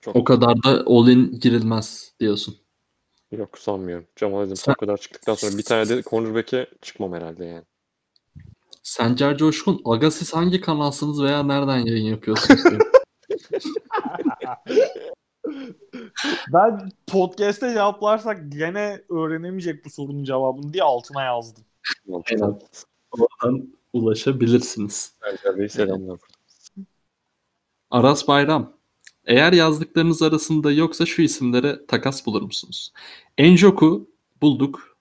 çok 0.00 0.16
O 0.16 0.24
kadar 0.24 0.62
da 0.62 0.84
all-in 0.86 1.40
girilmez 1.40 2.12
diyorsun. 2.20 2.56
yok 3.32 3.58
sanmıyorum. 3.58 4.06
Jamal 4.16 4.40
Adams 4.40 4.60
Sen- 4.60 4.72
o 4.72 4.74
kadar 4.76 4.96
çıktıktan 4.96 5.34
sonra 5.34 5.58
bir 5.58 5.62
tane 5.64 5.88
de 5.88 6.02
cornerback'e 6.02 6.66
çıkmam 6.82 7.12
herhalde 7.12 7.44
yani. 7.44 7.64
Sencer 8.82 9.36
Coşkun, 9.36 9.80
Aga 9.84 10.10
siz 10.10 10.34
hangi 10.34 10.60
kanalsınız 10.60 11.22
veya 11.22 11.42
nereden 11.42 11.78
yayın 11.78 12.04
yapıyorsunuz? 12.10 12.60
Ben 16.52 16.90
podcast'te 17.06 17.72
cevaplarsak 17.72 18.52
gene 18.52 19.02
öğrenemeyecek 19.08 19.84
bu 19.84 19.90
sorunun 19.90 20.24
cevabını 20.24 20.72
diye 20.72 20.82
altına 20.82 21.24
yazdım. 21.24 21.64
Aynen. 22.08 22.60
Oradan 23.10 23.68
ulaşabilirsiniz. 23.92 25.12
Sercan 25.20 25.58
Bey 25.58 25.68
selamlar. 25.68 26.18
Aras 27.90 28.28
Bayram. 28.28 28.72
Eğer 29.24 29.52
yazdıklarınız 29.52 30.22
arasında 30.22 30.72
yoksa 30.72 31.06
şu 31.06 31.22
isimlere 31.22 31.86
takas 31.86 32.26
bulur 32.26 32.42
musunuz? 32.42 32.92
Enjoku 33.38 34.10
bulduk. 34.42 34.96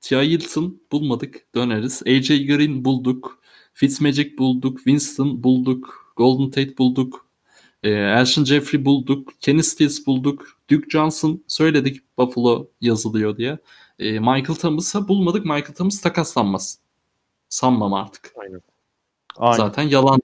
Tia 0.00 0.22
Hilton 0.22 0.80
bulmadık. 0.92 1.46
Döneriz. 1.54 2.02
AJ 2.06 2.28
Green 2.28 2.84
bulduk. 2.84 3.38
Fitzmagic 3.72 4.38
bulduk. 4.38 4.76
Winston 4.76 5.42
bulduk. 5.42 6.12
Golden 6.16 6.50
Tate 6.50 6.78
bulduk. 6.78 7.25
E, 7.82 7.90
Elshon 7.90 8.44
Jeffrey 8.44 8.84
bulduk. 8.84 9.32
Kenny 9.40 9.62
Stills 9.62 10.06
bulduk. 10.06 10.58
Duke 10.70 10.86
Johnson 10.90 11.44
söyledik 11.46 12.18
Buffalo 12.18 12.68
yazılıyor 12.80 13.36
diye. 13.36 13.58
E, 13.98 14.12
Michael 14.12 14.54
Thomas'ı 14.58 15.08
bulmadık. 15.08 15.44
Michael 15.44 15.74
Thomas 15.74 16.00
takaslanmaz. 16.00 16.78
Sanmam 17.48 17.94
artık. 17.94 18.32
Aynen. 18.42 18.60
Aynen. 19.36 19.56
Zaten 19.56 19.82
yalan 19.82 20.20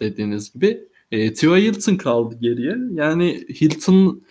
dediğiniz 0.00 0.52
gibi. 0.52 0.88
E, 1.10 1.34
T.Y. 1.34 1.62
Hilton 1.62 1.96
kaldı 1.96 2.38
geriye. 2.40 2.76
Yani 2.92 3.44
Hilton 3.60 4.22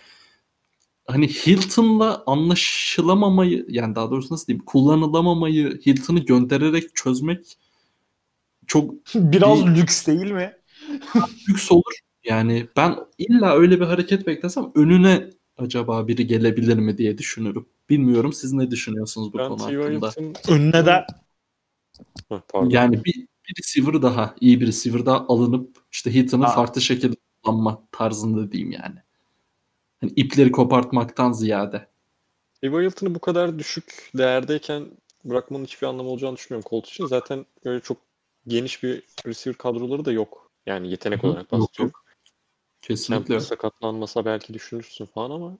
hani 1.06 1.28
Hilton'la 1.28 2.22
anlaşılamamayı 2.26 3.66
yani 3.68 3.94
daha 3.94 4.10
doğrusu 4.10 4.34
nasıl 4.34 4.46
diyeyim 4.46 4.64
kullanılamamayı 4.64 5.80
Hilton'ı 5.86 6.18
göndererek 6.20 6.94
çözmek 6.96 7.58
çok 8.66 8.94
Biraz 9.14 9.66
Bir- 9.66 9.76
lüks 9.76 10.06
değil 10.06 10.30
mi? 10.32 10.52
lüks 11.48 11.72
olur. 11.72 11.94
Yani 12.24 12.68
ben 12.76 12.96
illa 13.18 13.54
öyle 13.54 13.80
bir 13.80 13.84
hareket 13.84 14.26
beklesem 14.26 14.72
önüne 14.74 15.30
acaba 15.56 16.08
biri 16.08 16.26
gelebilir 16.26 16.78
mi 16.78 16.98
diye 16.98 17.18
düşünürüm. 17.18 17.66
Bilmiyorum 17.90 18.32
siz 18.32 18.52
ne 18.52 18.70
düşünüyorsunuz 18.70 19.32
bu 19.32 19.38
Ben 19.38 19.48
konu 19.48 19.62
hakkında? 19.62 20.12
Önüne 20.48 20.86
de 20.86 21.06
Heh. 22.28 22.40
Yani 22.68 23.04
bir, 23.04 23.14
bir 23.48 23.54
receiver 23.58 24.02
daha, 24.02 24.34
iyi 24.40 24.60
bir 24.60 24.66
receiver 24.66 25.06
daha 25.06 25.26
alınıp 25.28 25.76
işte 25.92 26.14
Hilton'ı 26.14 26.44
Ha. 26.44 26.54
farklı 26.54 26.80
şekilde 26.80 27.16
kullanma 27.42 27.82
tarzında 27.92 28.52
diyeyim 28.52 28.72
yani. 28.72 28.98
Hani 30.00 30.12
ipleri 30.16 30.52
kopartmaktan 30.52 31.32
ziyade. 31.32 31.88
T.Y. 32.60 32.72
Hilton'ı 32.72 33.14
bu 33.14 33.18
kadar 33.18 33.58
düşük 33.58 34.10
değerdeyken 34.18 34.86
bırakmanın 35.24 35.64
hiçbir 35.64 35.86
anlamı 35.86 36.08
olacağını 36.08 36.36
düşünmüyorum 36.36 36.68
Colts 36.70 36.90
için. 36.90 37.06
Zaten 37.06 37.46
böyle 37.64 37.80
çok 37.80 37.98
geniş 38.46 38.82
bir 38.82 39.02
receiver 39.26 39.58
kadroları 39.58 40.04
da 40.04 40.12
yok. 40.12 40.50
Yani 40.66 40.90
yetenek 40.90 41.22
Hı 41.22 41.26
olarak 41.26 41.52
Yok, 41.52 41.60
bahsediyorum. 41.60 41.92
Kesinlikle. 42.88 43.24
Temple 43.24 43.40
sakatlanmasa 43.40 44.24
belki 44.24 44.54
düşünürsün 44.54 45.06
falan 45.06 45.30
ama 45.30 45.58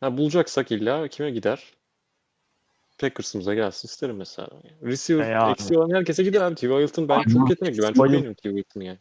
ha, 0.00 0.16
bulacaksak 0.18 0.72
illa 0.72 1.08
kime 1.08 1.30
gider? 1.30 1.64
Packers'ımıza 2.98 3.54
gelsin 3.54 3.88
isterim 3.88 4.16
mesela. 4.16 4.48
Receiver 4.82 5.24
E 5.24 5.28
yani. 5.28 5.52
eksiği 5.52 5.78
olan 5.78 5.94
herkese 5.94 6.22
gider 6.22 6.40
abi. 6.40 6.54
T.Y. 6.54 6.82
Hilton 6.82 7.08
ben 7.08 7.18
Aynen. 7.18 7.28
çok 7.28 7.50
yetenekli. 7.50 7.82
Ben 7.82 7.92
çok 7.92 8.04
beğeniyorum 8.04 8.34
T.Y. 8.34 8.54
Hilton'ı 8.54 8.84
yani. 8.84 8.98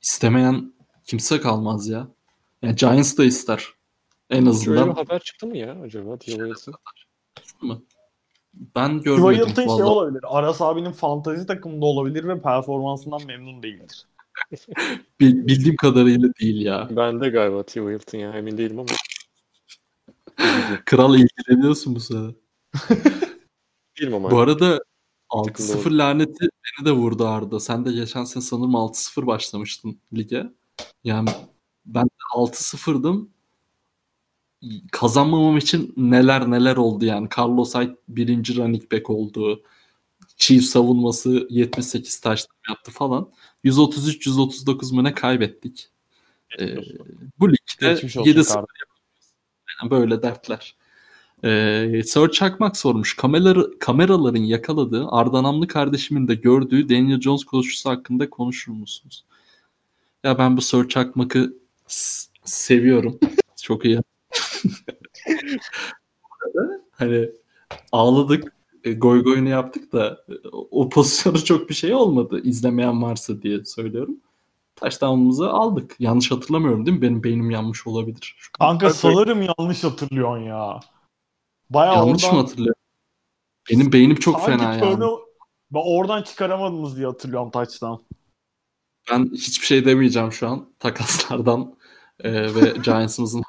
İstemeyen 0.00 0.74
kimse 1.04 1.40
kalmaz 1.40 1.88
ya. 1.88 2.08
Yani 2.62 2.76
Giants 2.76 3.18
da 3.18 3.24
ister. 3.24 3.68
En 4.30 4.36
Şöyle 4.36 4.46
bir 4.46 4.50
azından 4.50 4.94
haber 4.94 5.18
çıktı 5.18 5.46
mı 5.46 5.56
ya 5.56 5.80
acaba 5.82 6.18
T.Y. 6.18 6.36
Hilton? 6.36 6.74
mı? 7.60 7.82
Ben 8.54 9.00
görmedim. 9.00 9.48
Hilton 9.48 9.76
şey 9.76 9.84
olabilir. 9.84 10.24
Aras 10.24 10.60
abinin 10.60 10.92
fantazi 10.92 11.46
takımında 11.46 11.86
olabilir 11.86 12.28
ve 12.28 12.42
performansından 12.42 13.26
memnun 13.26 13.62
değildir. 13.62 14.06
Bil- 15.20 15.46
bildiğim 15.46 15.76
kadarıyla 15.76 16.28
değil 16.40 16.60
ya. 16.60 16.88
Ben 16.90 17.20
de 17.20 17.28
galiba 17.28 17.62
T.Y. 17.62 17.94
Hilton 17.94 18.18
ya 18.18 18.32
emin 18.32 18.58
değilim 18.58 18.78
ama. 18.78 18.88
Kral 20.84 21.14
ilgileniyorsun 21.18 21.94
bu 21.94 22.00
sene. 22.00 22.34
Değilim 24.00 24.14
ama. 24.14 24.30
Bu 24.30 24.38
arada 24.38 24.80
Takımda 25.44 25.72
6-0 25.72 25.98
laneti 25.98 26.42
beni 26.42 26.86
de 26.86 26.92
vurdu 26.92 27.26
Arda. 27.26 27.60
Sen 27.60 27.84
de 27.84 27.92
geçen 27.92 28.24
sene 28.24 28.42
sanırım 28.42 28.74
6-0 28.74 29.26
başlamıştın 29.26 29.98
lige. 30.14 30.46
Yani 31.04 31.28
ben 31.86 32.04
de 32.04 32.36
6-0'dım. 32.36 33.30
Kazanmamam 34.92 35.56
için 35.56 35.94
neler 35.96 36.50
neler 36.50 36.76
oldu 36.76 37.04
yani. 37.04 37.28
Carlos 37.38 37.74
Hyde 37.74 37.96
birinci 38.08 38.56
running 38.56 38.92
back 38.92 39.10
oldu. 39.10 39.62
Chiefs 40.36 40.66
savunması 40.66 41.46
78 41.50 42.20
taştan 42.20 42.56
yaptı 42.68 42.90
falan. 42.90 43.30
133-139 43.64 44.94
mu 44.94 45.04
ne 45.04 45.14
kaybettik. 45.14 45.88
Ee, 46.60 46.76
bu 47.40 47.48
ligde 47.48 47.92
Geçmiş 47.92 48.16
olsun 48.16 48.30
7-0 48.30 48.34
kardeşim. 48.34 48.66
yani 49.82 49.90
böyle 49.90 50.22
dertler. 50.22 50.76
Ee, 51.44 52.02
Sir 52.04 52.28
Çakmak 52.28 52.76
sormuş. 52.76 53.16
Kameraları, 53.16 53.78
kameraların 53.78 54.42
yakaladığı 54.42 55.08
Ardanamlı 55.08 55.68
kardeşimin 55.68 56.28
de 56.28 56.34
gördüğü 56.34 56.88
Daniel 56.88 57.20
Jones 57.20 57.44
koşusu 57.44 57.90
hakkında 57.90 58.30
konuşur 58.30 58.72
musunuz? 58.72 59.24
Ya 60.24 60.38
ben 60.38 60.56
bu 60.56 60.62
Sir 60.62 60.88
Çakmak'ı 60.88 61.54
seviyorum. 62.44 63.18
Çok 63.62 63.84
iyi. 63.84 64.00
hani 66.92 67.28
ağladık, 67.92 68.53
goy 68.92 69.22
goyunu 69.22 69.48
yaptık 69.48 69.92
da 69.92 70.24
e, 70.28 70.32
o 70.52 70.88
pozisyonu 70.88 71.38
çok 71.44 71.68
bir 71.68 71.74
şey 71.74 71.94
olmadı. 71.94 72.40
İzlemeyen 72.44 73.02
varsa 73.02 73.42
diye 73.42 73.64
söylüyorum. 73.64 74.16
Touchdown'umuzu 74.76 75.44
aldık. 75.44 75.96
Yanlış 75.98 76.30
hatırlamıyorum 76.30 76.86
değil 76.86 76.96
mi? 76.96 77.02
Benim 77.02 77.24
beynim 77.24 77.50
yanmış 77.50 77.86
olabilir. 77.86 78.34
Şu- 78.38 78.52
Kanka 78.52 78.90
sanırım 78.90 79.42
yanlış 79.58 79.84
hatırlıyorsun 79.84 80.42
ya. 80.42 80.80
Bayağı 81.70 81.94
Yanlış 81.94 82.24
oradan, 82.24 82.36
mı 82.36 82.42
hatırlıyorum? 82.42 82.80
Benim 83.70 83.92
beynim 83.92 84.16
çok 84.16 84.40
sanki 84.40 84.64
fena 84.64 84.74
yani. 84.74 85.00
Ben 85.70 85.80
oradan 85.84 86.22
çıkaramadınız 86.22 86.96
diye 86.96 87.06
hatırlıyorum 87.06 87.50
touchdown. 87.50 88.02
Ben 89.10 89.30
hiçbir 89.32 89.66
şey 89.66 89.84
demeyeceğim 89.84 90.32
şu 90.32 90.48
an 90.48 90.68
takaslardan 90.78 91.74
e, 92.20 92.54
ve 92.54 92.74
Giants'ımızın 92.84 93.42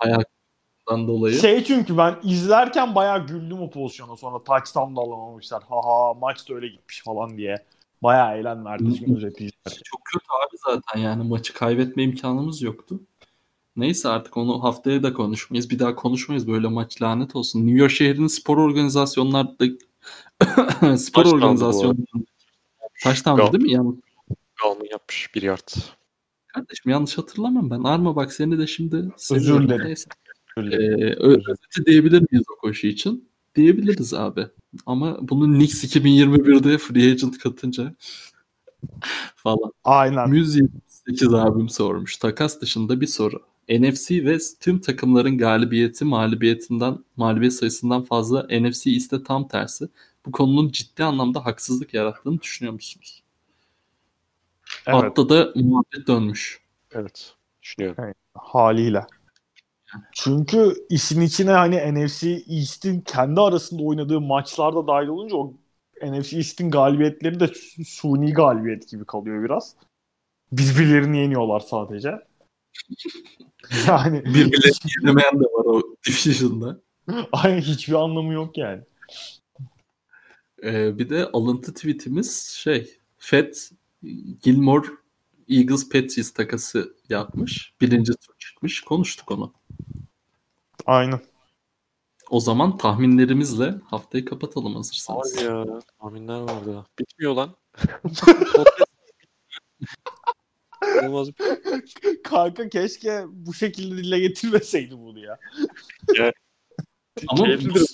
hayatından 0.85 1.07
dolayı. 1.07 1.39
Şey 1.39 1.63
çünkü 1.63 1.97
ben 1.97 2.19
izlerken 2.23 2.95
bayağı 2.95 3.27
güldüm 3.27 3.61
o 3.61 3.69
pozisyona 3.69 4.15
sonra 4.15 4.43
touchdown 4.43 4.95
da 4.95 5.01
alamamışlar. 5.01 5.63
Haha 5.69 6.13
maç 6.13 6.49
da 6.49 6.53
öyle 6.53 6.67
gitmiş 6.67 7.03
falan 7.03 7.37
diye. 7.37 7.65
Bayağı 8.03 8.37
eğlen 8.37 8.65
verdi 8.65 8.83
izlerken. 8.83 9.49
Çok 9.65 10.05
kötü 10.05 10.25
abi 10.47 10.57
zaten 10.67 10.99
yani 10.99 11.23
maçı 11.23 11.53
kaybetme 11.53 12.03
imkanımız 12.03 12.61
yoktu. 12.61 12.99
Neyse 13.75 14.09
artık 14.09 14.37
onu 14.37 14.63
haftaya 14.63 15.03
da 15.03 15.13
konuşmayız. 15.13 15.69
Bir 15.69 15.79
daha 15.79 15.95
konuşmayız 15.95 16.47
böyle 16.47 16.67
maç 16.67 17.01
lanet 17.01 17.35
olsun. 17.35 17.67
New 17.67 17.79
York 17.79 17.91
şehrinin 17.91 18.27
spor 18.27 18.57
organizasyonlarda 18.57 19.65
spor 20.97 21.23
Taştandı 21.23 21.25
bu 21.25 21.29
organizasyonları 21.29 22.25
Taştandı 23.03 23.53
değil 23.53 23.63
mi? 23.63 23.71
Yan... 23.71 24.03
Galman 24.63 24.85
yapmış 24.91 25.35
bir 25.35 25.41
yard. 25.41 25.67
Kardeşim 26.47 26.91
yanlış 26.91 27.17
hatırlamam 27.17 27.69
ben. 27.69 27.83
Arma 27.83 28.15
bak 28.15 28.33
seni 28.33 28.59
de 28.59 28.67
şimdi 28.67 28.95
Özür 29.31 29.63
dilerim. 29.63 29.95
Ee, 30.57 31.15
özeti 31.19 31.85
diyebilir 31.85 32.25
miyiz 32.31 32.45
o 32.57 32.61
koşu 32.61 32.87
için? 32.87 33.29
Diyebiliriz 33.55 34.13
abi. 34.13 34.47
Ama 34.85 35.17
bunu 35.21 35.45
Knicks 35.45 35.83
2021'de 35.83 36.77
free 36.77 37.11
agent 37.11 37.37
katınca 37.37 37.95
falan. 39.35 39.71
Aynen. 39.83 40.29
Müz 40.29 40.59
8 40.87 41.33
abim 41.33 41.69
sormuş. 41.69 42.17
Takas 42.17 42.61
dışında 42.61 43.01
bir 43.01 43.07
soru. 43.07 43.41
NFC 43.69 44.07
West 44.07 44.61
tüm 44.61 44.81
takımların 44.81 45.37
galibiyeti 45.37 46.05
mağlubiyetinden 46.05 46.97
mağlubiyet 47.17 47.53
sayısından 47.53 48.03
fazla 48.03 48.47
NFC 48.49 48.91
iste 48.91 49.23
tam 49.23 49.47
tersi. 49.47 49.87
Bu 50.25 50.31
konunun 50.31 50.69
ciddi 50.69 51.03
anlamda 51.03 51.45
haksızlık 51.45 51.93
yarattığını 51.93 52.41
düşünüyor 52.41 52.73
musunuz? 52.73 53.23
Evet 54.87 55.03
Hatta 55.03 55.29
da 55.29 55.51
muhabbet 55.55 56.07
dönmüş. 56.07 56.59
Evet. 56.91 57.33
Düşünüyorum. 57.61 58.13
haliyle. 58.33 59.07
Çünkü 60.11 60.75
işin 60.89 61.21
içine 61.21 61.51
hani 61.51 61.75
NFC 61.93 62.43
East'in 62.47 63.01
kendi 63.01 63.41
arasında 63.41 63.83
oynadığı 63.83 64.21
maçlar 64.21 64.75
da 64.75 64.87
dahil 64.87 65.07
olunca 65.07 65.35
o 65.35 65.53
NFC 66.01 66.37
East'in 66.37 66.71
galibiyetleri 66.71 67.39
de 67.39 67.47
su- 67.47 67.85
suni 67.85 68.33
galibiyet 68.33 68.89
gibi 68.89 69.05
kalıyor 69.05 69.43
biraz. 69.43 69.75
Birbirlerini 70.51 71.17
yeniyorlar 71.17 71.59
sadece. 71.59 72.11
Yani 73.87 74.25
Birbirlerini 74.25 74.91
yenemeyen 75.01 75.39
de 75.39 75.43
var 75.43 75.65
o 75.65 75.81
division'da. 76.07 76.79
Aynen 77.31 77.61
hiçbir 77.61 77.93
anlamı 77.93 78.33
yok 78.33 78.57
yani. 78.57 78.81
Ee, 80.63 80.99
bir 80.99 81.09
de 81.09 81.25
alıntı 81.25 81.73
tweetimiz 81.73 82.41
şey 82.41 82.97
Fed 83.17 83.53
Gilmore 84.41 84.87
Eagles 85.49 85.89
Patriots 85.89 86.31
takası 86.31 86.95
yapmış. 87.09 87.73
Birinci 87.81 88.13
tur 88.13 88.33
çıkmış. 88.39 88.81
Konuştuk 88.81 89.31
onu. 89.31 89.53
Aynen. 90.85 91.19
O 92.29 92.39
zaman 92.39 92.77
tahminlerimizle 92.77 93.75
haftayı 93.85 94.25
kapatalım 94.25 94.75
hazırsanız. 94.75 95.37
Abi 95.37 95.43
ya. 95.43 95.65
Tahminler 95.99 96.39
vardı. 96.39 96.85
Bitmiyor 96.99 97.35
lan. 97.35 97.55
Olmaz. 101.03 101.29
Kanka 102.23 102.69
keşke 102.69 103.25
bu 103.29 103.53
şekilde 103.53 103.97
dile 103.97 104.19
getirmeseydi 104.19 104.97
bunu 104.97 105.19
ya. 105.19 105.39
Ama 107.27 107.45
Keyiflidir 107.45 107.85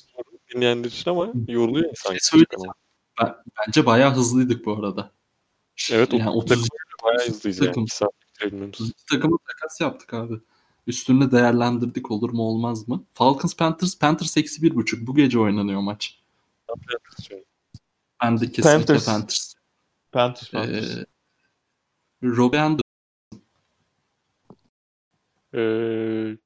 dinleyenler 0.54 0.86
için 0.86 1.10
ama 1.10 1.34
yoruluyor 1.48 1.90
insan. 1.90 2.18
Şey. 2.18 2.44
Bence 3.68 3.86
bayağı 3.86 4.14
hızlıydık 4.14 4.66
bu 4.66 4.74
arada. 4.74 5.12
Evet, 5.92 6.14
yani 6.14 6.30
30 6.30 6.58
30 6.58 6.70
Bayağı 7.04 7.28
hızlıyız 7.28 7.60
yani. 7.60 7.68
Takım. 7.68 7.84
2 7.84 7.96
saat 7.96 8.12
Bilmiyor 8.46 8.68
musun? 8.68 8.86
İki 8.86 9.06
takımı 9.06 9.38
takas 9.48 9.82
yaptık 9.82 10.14
abi. 10.14 10.34
Üstünü 10.88 11.32
değerlendirdik 11.32 12.12
olur 12.12 12.30
mu 12.30 12.41
olmaz 12.44 12.88
mı? 12.88 13.03
Falcons 13.14 13.56
Panthers 13.56 13.98
Panthers 13.99 14.38
eksi 14.38 14.62
bir 14.62 14.76
buçuk. 14.76 15.08
Bu 15.08 15.16
gece 15.16 15.40
oynanıyor 15.40 15.82
maç. 15.82 16.20
Ben 18.24 18.40
de 18.40 18.52
kesinlikle 18.52 18.64
Panthers. 18.78 19.06
Panthers. 19.06 19.53
Panthers, 20.12 20.49
Ee, 20.49 20.52
Panthers. 20.58 21.06
Robbie 22.24 22.60
Anderson 22.60 22.82
Ee, 25.53 26.38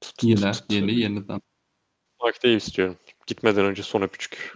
tut- 0.00 0.16
tut- 0.18 0.22
yine 0.24 0.52
tut- 0.52 0.72
yeni 0.72 0.94
yeniden. 1.00 1.40
Mike 2.24 2.38
Davis 2.48 2.76
diyorum. 2.76 2.96
Gitmeden 3.26 3.64
önce 3.64 3.82
son 3.82 4.02
öpücük. 4.02 4.54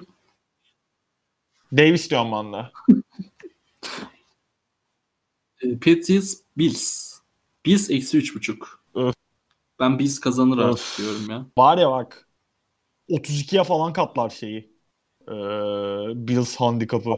Davis 1.72 2.10
diyorum 2.10 2.52
de. 2.52 2.70
Ee, 5.62 5.74
Patriots 5.74 6.34
Bills. 6.58 7.14
Bills 7.66 7.90
eksi 7.90 8.18
üç 8.18 8.34
buçuk. 8.34 8.79
Ben 9.80 9.98
Bills 9.98 10.20
kazanır 10.20 10.58
Öf. 10.58 10.64
artık 10.64 10.98
diyorum 10.98 11.30
ya. 11.30 11.46
Var 11.58 11.78
ya 11.78 11.90
bak 11.90 12.28
32'ye 13.10 13.64
falan 13.64 13.92
katlar 13.92 14.30
şeyi. 14.30 14.72
Ee, 15.28 15.32
Bills 16.28 16.56
handikapı. 16.56 17.16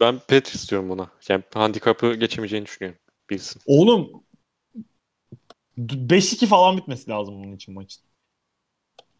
Ben 0.00 0.18
Patriots 0.18 0.70
diyorum 0.70 0.88
buna. 0.90 1.10
Yani 1.28 1.42
handikapı 1.54 2.14
geçemeyeceğini 2.14 2.66
düşünüyorum. 2.66 3.00
Bilsin. 3.30 3.62
Oğlum 3.66 4.24
5-2 5.78 6.46
falan 6.46 6.76
bitmesi 6.76 7.10
lazım 7.10 7.44
bunun 7.44 7.56
için 7.56 7.74
maçın. 7.74 8.04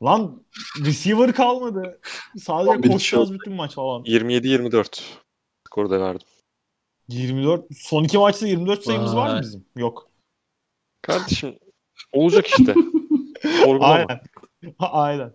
Lan 0.03 0.45
receiver 0.85 1.33
kalmadı. 1.35 2.01
Sadece 2.39 2.89
koşacağız 2.89 3.33
bütün 3.33 3.53
maç 3.53 3.75
falan. 3.75 4.03
27-24 4.03 5.03
skoru 5.67 5.91
da 5.91 6.01
verdim. 6.01 6.27
24 7.09 7.65
son 7.77 8.05
iki 8.05 8.19
maçta 8.19 8.47
24 8.47 8.85
sayımız 8.85 9.17
var 9.17 9.29
mı 9.29 9.35
Vay. 9.35 9.43
bizim? 9.43 9.65
Yok. 9.77 10.11
Kardeşim 11.03 11.59
olacak 12.13 12.47
işte. 12.47 12.75
Sorgulama. 13.43 13.95
Aynen. 13.95 14.21
Aynen. 14.79 15.33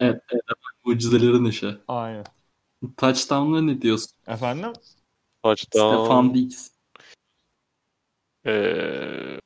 Evet, 0.00 0.22
evet 0.30 0.42
mucizelerin 0.84 1.44
işi. 1.44 1.76
Aynen. 1.88 2.24
Touchdown'la 2.96 3.62
ne 3.62 3.82
diyorsun? 3.82 4.10
Efendim? 4.26 4.72
Touchdown. 5.42 6.04
Stefan 6.04 6.34
Diggs. 6.34 6.70
Ee, 8.46 9.40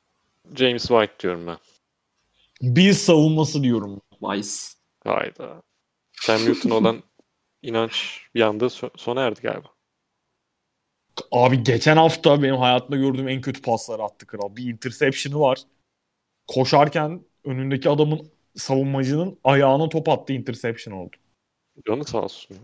James 0.55 0.87
White 0.87 1.19
diyorum 1.19 1.47
ben. 1.47 1.57
Bills 2.61 2.97
savunması 2.97 3.63
diyorum. 3.63 4.01
Vice. 4.21 4.49
Hayda. 5.03 5.61
Cam 6.27 6.45
Newton 6.45 6.69
olan 6.69 7.03
inanç 7.61 8.21
bir 8.35 8.41
anda 8.41 8.65
so- 8.65 8.97
sona 8.97 9.21
erdi 9.21 9.41
galiba. 9.41 9.67
Abi 11.31 11.63
geçen 11.63 11.97
hafta 11.97 12.43
benim 12.43 12.55
hayatımda 12.55 12.97
gördüğüm 12.97 13.27
en 13.27 13.41
kötü 13.41 13.61
pasları 13.61 14.03
attı 14.03 14.25
kral. 14.27 14.55
Bir 14.55 14.73
interception'ı 14.73 15.39
var. 15.39 15.61
Koşarken 16.47 17.21
önündeki 17.43 17.89
adamın 17.89 18.21
savunmacının 18.55 19.37
ayağına 19.43 19.89
top 19.89 20.09
attı 20.09 20.33
interception 20.33 20.93
oldu. 20.93 21.15
Canı 21.87 22.05
sağ 22.05 22.21
olsun. 22.21 22.57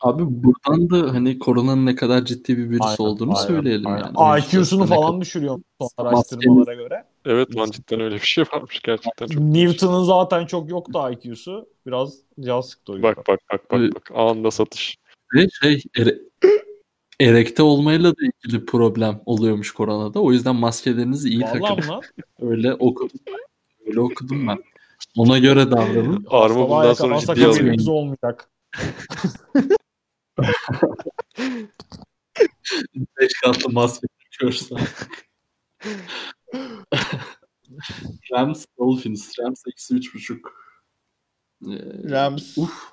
Abi 0.00 0.22
buradan 0.28 0.90
da 0.90 1.14
hani 1.14 1.38
koronanın 1.38 1.86
ne 1.86 1.94
kadar 1.94 2.24
ciddi 2.24 2.58
bir 2.58 2.70
virüs 2.70 2.80
Aynen, 2.80 2.96
olduğunu 2.98 3.36
aynen, 3.38 3.46
söyleyelim 3.48 3.86
aynen. 3.86 4.12
yani. 4.18 4.40
IQ'sunu 4.40 4.86
falan 4.86 5.06
kadar- 5.06 5.20
düşürüyor 5.20 5.60
araştırmalara 5.96 6.74
göre. 6.74 7.04
Evet 7.24 7.56
lan 7.56 7.70
cidden 7.70 8.00
öyle 8.00 8.14
bir 8.14 8.20
şey 8.20 8.44
varmış 8.52 8.80
gerçekten. 8.82 9.26
Çok 9.26 9.42
Newton'un 9.42 10.04
zaten 10.04 10.46
çok 10.46 10.70
yoktu 10.70 11.00
IQ'su. 11.12 11.68
Biraz 11.86 12.14
can 12.40 12.60
sıktı 12.60 12.92
o 12.92 12.94
yüzden. 12.96 13.16
Bak 13.16 13.28
bak 13.28 13.40
bak 13.52 13.70
bak 13.70 13.80
bak 13.94 14.10
anında 14.14 14.50
satış. 14.50 14.96
Ve 15.34 15.48
şey 15.62 15.82
ere- 15.98 16.18
erekte 17.20 17.62
olmayla 17.62 18.10
da 18.10 18.20
ilgili 18.26 18.66
problem 18.66 19.20
oluyormuş 19.26 19.70
koronada. 19.70 20.22
O 20.22 20.32
yüzden 20.32 20.56
maskelerinizi 20.56 21.28
iyi 21.28 21.40
takın. 21.40 21.60
Vallahi 21.60 21.80
mi 21.80 21.86
lan? 21.86 22.02
Öyle 22.40 22.74
okudum. 22.74 23.20
Öyle 23.86 24.00
okudum 24.00 24.48
ben. 24.48 24.58
Ona 25.16 25.38
göre 25.38 25.70
davranın. 25.70 26.26
Arma 26.30 26.68
bundan 26.70 26.94
sonra 26.94 27.20
ciddiye 27.20 27.46
alıyor. 27.46 27.86
olmayacak. 27.88 28.50
Beş 33.20 33.32
katlı 33.44 33.72
maske 33.72 34.06
takıyorsa. 34.22 34.76
Rams 38.32 38.66
Dolphins. 38.78 39.38
Rams 39.38 39.62
eksi 39.66 39.94
üç 39.94 40.14
buçuk. 40.14 40.52
Ee, 41.62 42.10
Rams. 42.10 42.58
Uf. 42.58 42.92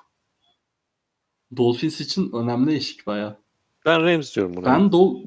Dolphins 1.56 2.00
için 2.00 2.32
önemli 2.32 2.74
eşik 2.74 3.06
baya. 3.06 3.45
Ben 3.86 4.02
Rams 4.02 4.36
diyorum 4.36 4.56
buna. 4.56 4.66
Ben 4.66 4.92
Dol 4.92 5.24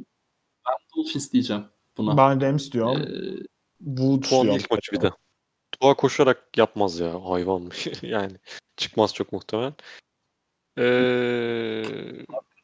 ben 0.68 0.76
Dolphins 0.95 1.34
diyeceğim 1.34 1.65
buna. 1.98 2.18
Ben 2.18 2.41
Rams 2.41 2.72
diyorum. 2.72 3.02
Ee, 3.02 3.44
Woods 3.80 4.30
Tuğan 4.30 4.41
diyorum. 4.44 4.60
ilk 4.60 4.72
maçı 4.72 4.91
bir 4.91 5.02
de. 5.02 5.11
Tuğa 5.72 5.94
koşarak 5.94 6.57
yapmaz 6.57 6.99
ya 6.99 7.26
hayvan. 7.26 7.72
yani 8.02 8.38
çıkmaz 8.77 9.14
çok 9.14 9.34
muhtemelen. 9.34 9.73
Ee, 10.77 10.84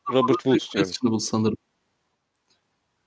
Robert 0.10 0.38
Woods 0.38 0.74
diyorum. 0.74 0.90
questionable 0.90 1.20
sanırım. 1.20 1.58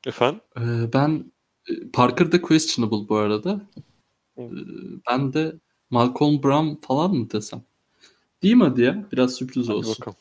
Efendim? 0.07 0.41
Ee, 0.57 0.93
ben 0.93 1.33
e, 1.69 1.91
Parker 1.93 2.33
da 2.33 2.43
questionable 2.43 3.09
bu 3.09 3.17
arada. 3.17 3.61
Ee, 4.39 4.51
ben 5.09 5.33
de 5.33 5.57
Malcolm 5.91 6.43
Brown 6.43 6.87
falan 6.87 7.15
mı 7.15 7.31
desem? 7.31 7.63
Değil 8.43 8.55
mi 8.55 8.65
hadi 8.65 8.83
ya? 8.83 9.09
Biraz 9.13 9.35
sürpriz 9.35 9.69
Hadi 9.69 9.77
olsun. 9.77 9.97
bakalım. 10.01 10.19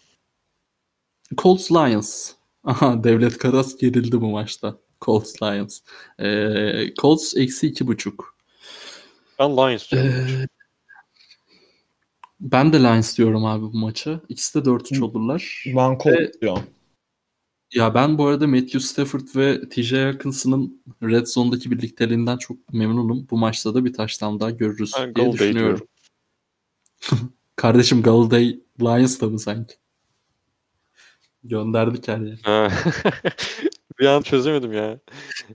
Colts 1.37 1.71
Lions. 1.71 2.36
Aha 2.67 3.03
Devlet 3.03 3.37
Karas 3.37 3.77
gerildi 3.77 4.21
bu 4.21 4.27
maçta. 4.27 4.77
Colts 5.01 5.41
Lions. 5.41 5.79
Ee, 6.19 6.93
Colts 7.01 7.37
eksi 7.37 7.67
iki 7.67 7.87
buçuk. 7.87 8.35
Ben 9.39 9.57
Lions 9.57 9.91
diyorum. 9.91 10.09
Ee, 10.11 10.47
ben 12.39 12.73
de 12.73 12.79
Lions 12.79 13.17
diyorum 13.17 13.45
abi 13.45 13.61
bu 13.61 13.77
maça. 13.77 14.21
İkisi 14.29 14.59
de 14.59 14.69
4-3 14.69 14.99
Hı. 14.99 15.05
olurlar. 15.05 15.63
Ben 15.65 15.97
Colts 15.97 16.41
diyorum. 16.41 16.63
Ya 17.73 17.93
ben 17.93 18.17
bu 18.17 18.25
arada 18.25 18.47
Matthew 18.47 18.79
Stafford 18.79 19.35
ve 19.35 19.69
TJ 19.69 19.93
Hawkinson'ın 19.93 20.81
Red 21.03 21.25
Zone'daki 21.25 21.71
birlikteliğinden 21.71 22.37
çok 22.37 22.73
memnunum. 22.73 23.27
Bu 23.31 23.37
maçta 23.37 23.73
da 23.73 23.85
bir 23.85 23.93
touchdown 23.93 24.39
daha 24.39 24.51
görürüz 24.51 24.91
Ben 24.97 25.15
diye 25.15 25.25
Golladay 25.25 25.47
düşünüyorum. 25.47 25.87
Kardeşim 27.55 28.01
Galladay 28.01 28.59
Lions'ta 28.81 29.27
mı 29.29 29.39
sanki? 29.39 29.75
Gönderdik 31.47 32.07
her 32.07 32.17
yere. 32.17 32.37
Ha. 32.43 32.67
bir 33.99 34.05
an 34.05 34.21
çözemedim 34.21 34.73
ya. 34.73 34.99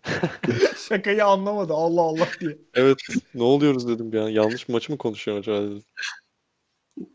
Şakayı 0.89 1.25
anlamadı 1.25 1.73
Allah 1.75 2.01
Allah 2.01 2.29
diye. 2.41 2.59
Evet 2.75 2.99
ne 3.35 3.43
oluyoruz 3.43 3.89
dedim 3.89 4.13
bir 4.13 4.19
an. 4.19 4.29
Yanlış 4.29 4.69
maçı 4.69 4.93
mı 4.93 4.99
konuşuyorum 4.99 5.41
acaba 5.41 5.63
dedim. 5.63 5.83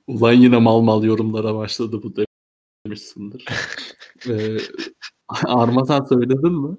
Ulan 0.07 0.33
yine 0.33 0.57
mal 0.57 0.81
mal 0.81 1.03
yorumlara 1.03 1.55
başladı 1.55 2.03
bu 2.03 2.13
demişsindir. 2.85 3.45
ee, 4.29 4.57
Arma 5.45 5.85
sen 5.85 6.03
söyledin 6.03 6.51
mi? 6.51 6.77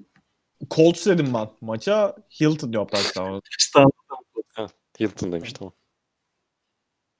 Colts 0.70 1.06
dedim 1.06 1.34
ben. 1.34 1.48
Maça 1.60 2.16
Hilton 2.40 2.72
touchdown. 2.72 3.40
İşte 3.58 3.84
Hilton 5.00 5.32
demiş 5.32 5.52
tamam. 5.52 5.72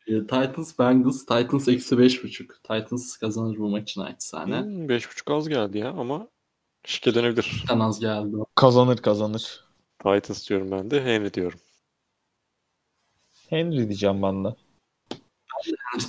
Ee, 0.09 0.21
Titans 0.21 0.79
Bengals 0.79 1.19
Titans 1.19 1.69
eksi 1.69 1.99
beş 1.99 2.25
buçuk. 2.25 2.55
Titans 2.63 3.17
kazanır 3.17 3.59
bu 3.59 3.69
maçın 3.69 4.01
naçizane. 4.01 4.61
Hmm, 4.61 4.87
5.5 4.89 5.33
az 5.35 5.49
geldi 5.49 5.79
ya 5.79 5.91
ama 5.91 6.29
şike 6.85 7.15
dönebilir. 7.15 7.65
Bir 7.71 7.81
az 7.81 8.01
geldi. 8.01 8.37
Kazanır 8.55 8.97
kazanır. 8.97 9.65
Titans 9.99 10.49
diyorum 10.49 10.71
ben 10.71 10.91
de. 10.91 11.05
Henry 11.05 11.35
diyorum. 11.35 11.61
Henry 13.49 13.89
diyeceğim 13.89 14.23
ben 14.23 14.45
de. 14.45 14.55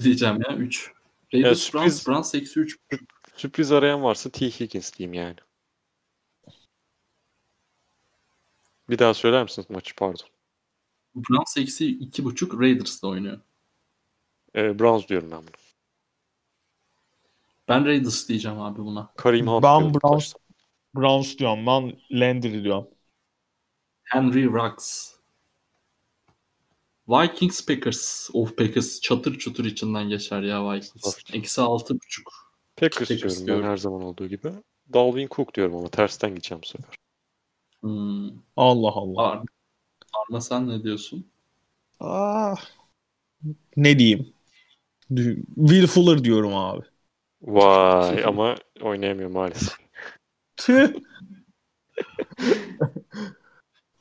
diyeceğim 0.04 0.42
ya 0.50 0.56
3. 0.58 0.92
Raiders 1.34 1.60
sürpriz- 1.60 1.74
Browns 1.74 2.08
Browns 2.08 2.36
eksi 2.36 2.60
3. 2.60 2.78
Sürpriz 3.36 3.72
arayan 3.72 4.04
varsa 4.04 4.30
T. 4.30 4.50
Higgins 4.50 4.94
diyeyim 4.94 5.14
yani. 5.14 5.36
Bir 8.90 9.00
daha 9.00 9.14
söyler 9.14 9.44
misiniz 9.44 9.70
maçı 9.70 9.96
pardon. 9.96 10.28
Browns 11.16 11.58
eksi 11.58 11.86
2.5 12.00 12.60
Raiders'la 12.60 13.08
oynuyor. 13.08 13.40
Ee, 14.56 14.80
Browns 14.80 15.08
diyorum 15.08 15.32
ben 15.32 15.38
bunu. 15.42 15.50
Ben 17.68 17.86
Raiders 17.86 18.30
diyeceğim 18.30 18.62
abi 18.62 18.80
buna. 18.80 19.14
Kareem 19.18 19.48
Hunt 19.48 19.64
Ben. 19.64 19.92
Browns- 19.94 20.36
Browns 20.96 21.38
diyorum. 21.38 21.66
Ben 21.66 22.00
Landry 22.12 22.64
diyorum. 22.64 22.88
Henry 24.04 24.46
Ruggs. 24.46 25.16
Vikings 27.08 27.66
Packers. 27.66 28.30
Of 28.34 28.58
Packers 28.58 29.02
çatır 29.02 29.38
çutur 29.38 29.66
içinden 29.66 30.10
geçer 30.10 30.42
ya 30.42 30.72
Vikings. 30.72 31.18
Eksi 31.34 31.62
6.5. 31.62 32.00
Packers, 32.76 33.10
Packers 33.10 33.20
diyorum 33.20 33.38
ben 33.40 33.46
diyorum. 33.48 33.66
her 33.66 33.78
zaman 33.78 34.02
olduğu 34.02 34.28
gibi. 34.28 34.52
Dalvin 34.94 35.28
Cook 35.32 35.54
diyorum 35.56 35.76
ama 35.76 35.88
tersten 35.90 36.30
gideceğim 36.30 36.62
bu 36.64 36.68
sefer. 36.68 36.96
Hmm. 37.82 38.28
Allah 38.58 38.92
Allah. 38.92 39.22
Ar 39.32 39.44
Arma 40.14 40.42
sen 40.42 40.68
ne 40.70 40.84
diyorsun? 40.84 41.32
Ah. 42.00 42.56
Ne 43.78 44.00
diyeyim? 44.00 44.34
Will 45.56 45.88
Fuller 45.88 46.24
diyorum 46.24 46.56
abi. 46.56 46.86
Vay 47.42 48.24
ama 48.26 48.56
oynayamıyor 48.82 49.30
maalesef. 49.30 49.78
Tüh. 50.58 50.94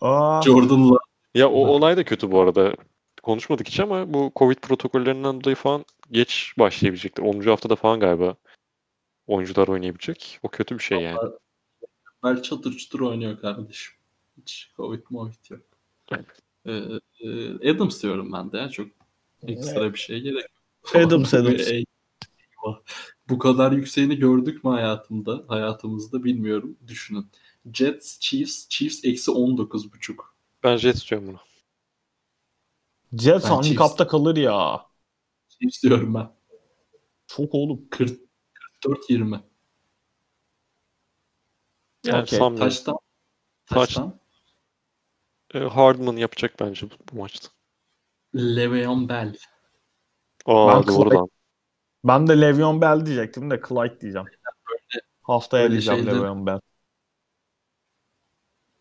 Aa, 0.00 0.42
Jordan'la 0.42 0.98
Ya 1.34 1.50
o 1.50 1.66
olay 1.66 1.96
da 1.96 2.04
kötü 2.04 2.30
bu 2.32 2.40
arada. 2.40 2.74
Konuşmadık 3.22 3.68
hiç 3.68 3.80
ama 3.80 4.14
bu 4.14 4.32
Covid 4.36 4.56
protokollerinden 4.56 5.40
dolayı 5.40 5.56
falan 5.56 5.84
geç 6.10 6.52
başlayabilecekler. 6.58 7.24
10. 7.24 7.40
haftada 7.40 7.76
falan 7.76 8.00
galiba 8.00 8.36
oyuncular 9.26 9.68
oynayabilecek. 9.68 10.38
O 10.42 10.48
kötü 10.48 10.78
bir 10.78 10.82
şey 10.82 10.98
yani. 10.98 11.18
Bel 12.24 12.42
çatır 12.42 12.72
çutur 12.72 13.00
oynuyor 13.00 13.40
kardeşim. 13.40 13.94
Hiç 14.40 14.70
Covid 14.76 15.02
Covid 15.02 15.50
yok. 15.50 15.60
Ee, 16.66 16.72
e, 17.20 17.70
Adams 17.70 18.02
diyorum 18.02 18.32
ben 18.32 18.52
de 18.52 18.58
ya. 18.58 18.68
Çok 18.68 18.88
ekstra 19.46 19.92
bir 19.92 19.98
şey 19.98 20.20
gerek. 20.20 20.46
Adams, 20.94 21.34
Adams. 21.34 21.70
Bu 23.28 23.38
kadar 23.38 23.72
yükseğini 23.72 24.16
gördük 24.16 24.64
mü 24.64 24.70
hayatımda? 24.70 25.44
Hayatımızda 25.48 26.24
bilmiyorum. 26.24 26.78
Düşünün. 26.86 27.26
Jets, 27.74 28.18
Chiefs, 28.18 28.68
Chiefs 28.68 29.04
eksi 29.04 29.30
19.5. 29.30 30.24
Ben 30.64 30.76
Jet 30.76 30.96
istiyorum 30.96 31.28
bunu. 31.28 31.38
Jets 33.20 33.44
Ben 33.44 33.48
handikapta 33.48 34.06
kalır 34.06 34.36
ya. 34.36 34.86
Chiefs 35.48 35.82
diyorum 35.82 36.14
ben. 36.14 36.30
Çok 37.26 37.54
oğlum. 37.54 37.88
40, 37.90 38.20
44-20. 38.80 39.40
Yani 42.04 42.22
Okey, 42.22 42.38
sanmıyorum. 42.38 42.68
Taştan. 42.68 42.98
Taş- 43.66 43.78
Taştan. 43.78 44.20
E, 45.54 45.58
Hardman 45.58 46.16
yapacak 46.16 46.54
bence 46.60 46.86
bu, 46.86 46.94
bu 47.12 47.18
maçta. 47.18 47.48
Le'Veon 48.34 49.08
Bell. 49.08 49.34
Aa 50.48 50.68
Ben 50.82 50.86
doğru 50.86 51.10
Clyde-. 51.10 51.28
Ben 52.04 52.26
de 52.26 52.40
Le'Veon 52.40 52.80
Bell 52.80 53.06
diyecektim 53.06 53.50
de 53.50 53.60
Clyde 53.68 54.00
diyeceğim. 54.00 54.26
Haftaya 55.22 55.62
böyle 55.62 55.72
diyeceğim 55.72 56.00
şeyler- 56.00 56.12
Le'Veon 56.18 56.46
Bell. 56.46 56.60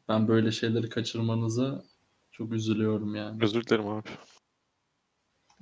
Ben 0.09 0.27
böyle 0.27 0.51
şeyleri 0.51 0.89
kaçırmanıza 0.89 1.83
çok 2.31 2.53
üzülüyorum 2.53 3.15
yani. 3.15 3.43
Özür 3.43 3.65
dilerim 3.65 3.87
abi. 3.87 4.07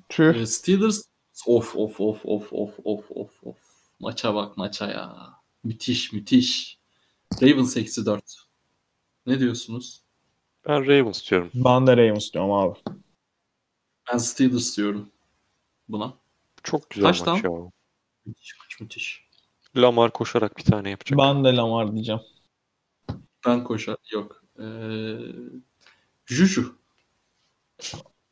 Tüh. 0.09 0.35
Ee, 0.35 0.45
Steelers 0.45 1.03
of 1.47 1.75
of 1.75 2.01
of 2.01 2.25
of 2.25 2.53
of 2.53 2.79
of 2.83 3.11
of 3.11 3.43
of. 3.43 3.57
Maça 3.99 4.35
bak 4.35 4.57
maça 4.57 4.87
ya. 4.91 5.33
Müthiş 5.63 6.13
müthiş. 6.13 6.79
Ravens 7.41 7.77
eksi 7.77 8.05
4. 8.05 8.23
Ne 9.25 9.39
diyorsunuz? 9.39 10.03
Ben 10.67 10.87
Ravens 10.87 11.17
istiyorum. 11.17 11.51
Ben 11.53 11.87
de 11.87 11.97
Ravens 11.97 12.33
diyorum 12.33 12.51
abi. 12.51 12.79
Ben 14.13 14.17
Steelers 14.17 14.77
diyorum 14.77 15.11
buna. 15.89 16.13
Çok 16.63 16.89
güzel 16.89 17.09
Kaç 17.09 17.25
maç 17.27 17.43
ya. 17.43 17.51
Müthiş 18.25 18.57
maç 18.59 18.79
müthiş. 18.79 19.25
Lamar 19.75 20.11
koşarak 20.11 20.57
bir 20.57 20.63
tane 20.63 20.89
yapacak. 20.89 21.19
Ben 21.19 21.43
de 21.43 21.55
Lamar 21.55 21.93
diyeceğim. 21.93 22.21
Ben 23.45 23.63
koşar 23.63 23.97
yok. 24.11 24.43
Ee, 24.59 24.63
Juju. 26.25 26.75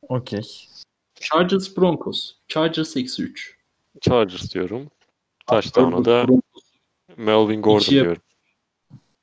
Okey. 0.02 0.68
Chargers 1.16 1.78
Broncos. 1.78 2.34
Chargers 2.48 2.98
eksi 2.98 3.24
3. 3.24 3.58
Chargers 4.02 4.54
diyorum. 4.54 4.92
Touchdown'a 5.48 6.06
da 6.06 6.26
Melvin 7.18 7.62
Gordon 7.62 7.80
İkiye- 7.80 8.04
diyorum. 8.04 8.22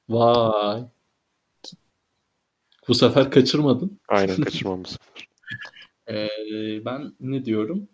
Vay. 0.09 0.85
Bu 2.89 2.95
sefer 2.95 3.31
kaçırmadın. 3.31 4.01
Aynen 4.09 4.37
kaçırmamız. 4.41 4.99
Ee, 6.09 6.29
ben 6.85 7.15
ne 7.21 7.45
diyorum? 7.45 7.89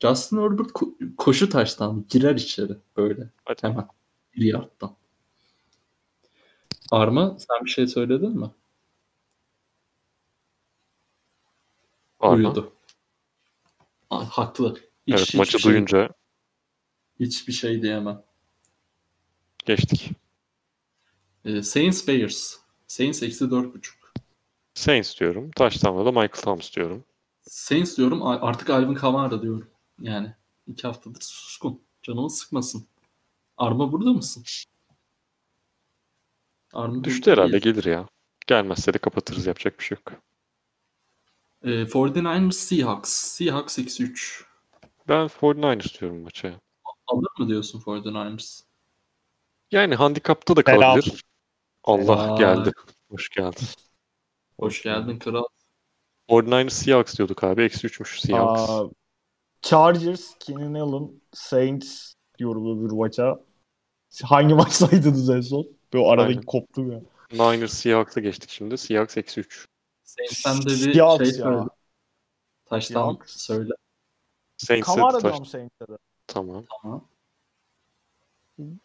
Justin 0.00 0.36
Herbert 0.36 0.70
ko- 0.70 1.16
koşu 1.16 1.48
taştan 1.48 2.04
girer 2.08 2.34
içeri 2.34 2.76
böyle 2.96 3.28
Hadi. 3.44 3.62
hemen 3.62 3.88
bir 4.36 4.44
yardtan. 4.44 4.96
Arma 6.90 7.36
sen 7.38 7.64
bir 7.64 7.70
şey 7.70 7.86
söyledin 7.86 8.38
mi? 8.40 8.50
Arma. 12.20 12.36
Uyudu. 12.36 12.72
Aa, 14.10 14.24
haklı. 14.24 14.74
Hiç, 15.06 15.14
Evet 15.14 15.20
hiçbir 15.26 15.38
maçı 15.38 15.58
şey, 15.58 15.72
duyunca 15.72 16.08
hiçbir 17.20 17.52
şey 17.52 17.82
diyemem. 17.82 18.22
geçtik. 19.66 20.10
Ee, 21.44 21.62
Saints 21.62 22.08
Bears. 22.08 22.56
Saints 22.86 23.22
eksi 23.22 23.50
dört 23.50 23.74
buçuk. 23.74 24.12
Saints 24.74 25.20
diyorum. 25.20 25.50
Touchdown'da 25.50 26.04
da 26.04 26.10
Michael 26.10 26.42
Thomas 26.42 26.76
diyorum. 26.76 27.04
Saints 27.42 27.96
diyorum 27.96 28.22
artık 28.22 28.70
Alvin 28.70 28.94
Kamara 28.94 29.42
diyorum. 29.42 29.70
Yani 30.00 30.34
iki 30.66 30.82
haftadır 30.86 31.20
suskun. 31.20 31.82
Canımı 32.02 32.30
sıkmasın. 32.30 32.86
Arma 33.56 33.92
burada 33.92 34.12
mısın? 34.12 34.44
Arma 36.72 37.04
Düştü 37.04 37.30
herhalde 37.30 37.52
değil. 37.52 37.62
gelir 37.62 37.84
ya. 37.84 38.08
Gelmezse 38.46 38.94
de 38.94 38.98
kapatırız 38.98 39.46
yapacak 39.46 39.78
bir 39.78 39.84
şey 39.84 39.98
yok. 40.06 40.22
Ee, 41.64 41.68
49ers 41.68 42.52
Seahawks. 42.52 43.10
Seahawks 43.12 43.78
eksi 43.78 44.02
3. 44.02 44.44
Ben 45.08 45.26
49ers 45.28 46.00
diyorum 46.00 46.20
maça. 46.20 46.52
Alır 47.06 47.28
mı 47.38 47.48
diyorsun 47.48 47.80
49ers? 47.80 48.62
Yani 49.70 49.94
handikapta 49.94 50.56
da 50.56 50.62
kalabilir. 50.62 51.24
Allah 51.84 52.30
Vay. 52.30 52.38
geldi. 52.38 52.72
Hoş 53.10 53.28
geldin. 53.28 53.68
Hoş 54.60 54.82
geldin 54.82 55.18
kral. 55.18 55.44
49ers 56.28 56.70
Seahawks 56.70 57.16
diyorduk 57.18 57.44
abi. 57.44 57.62
Eksi 57.62 57.86
3'müş 57.86 58.20
Seahawks. 58.26 58.70
Aa, 58.70 58.84
Chargers, 59.62 60.34
Keenan 60.38 60.74
Allen, 60.74 61.10
Saints 61.32 62.14
diyorum 62.38 62.78
öbür 62.78 62.90
maça. 62.92 63.40
Hangi 64.24 64.54
maç 64.60 64.72
saydınız 64.72 65.30
en 65.30 65.40
son? 65.40 65.66
Böyle 65.92 66.06
aradaki 66.06 66.28
Aynen. 66.30 66.42
koptum 66.42 66.92
ya. 66.92 67.00
Niners 67.32 67.72
Seahawks'a 67.72 68.20
geçtik 68.20 68.50
şimdi. 68.50 68.78
Seahawks 68.78 69.16
eksi 69.16 69.40
3. 69.40 69.68
Saints'ten 70.04 70.62
de 70.62 70.66
bir 70.66 70.92
Seahawks 70.94 71.24
şey 71.24 71.32
söyle. 71.32 71.58
Taştan 72.66 72.94
Seahawks. 72.94 73.36
söyle. 73.36 73.72
Saints'e 74.56 74.92
Kamara 74.94 75.12
taş- 75.12 75.22
diyorum 75.22 75.46
Saints'e 75.46 75.88
de. 75.88 75.96
Tamam. 76.26 76.64
Tamam. 76.82 77.08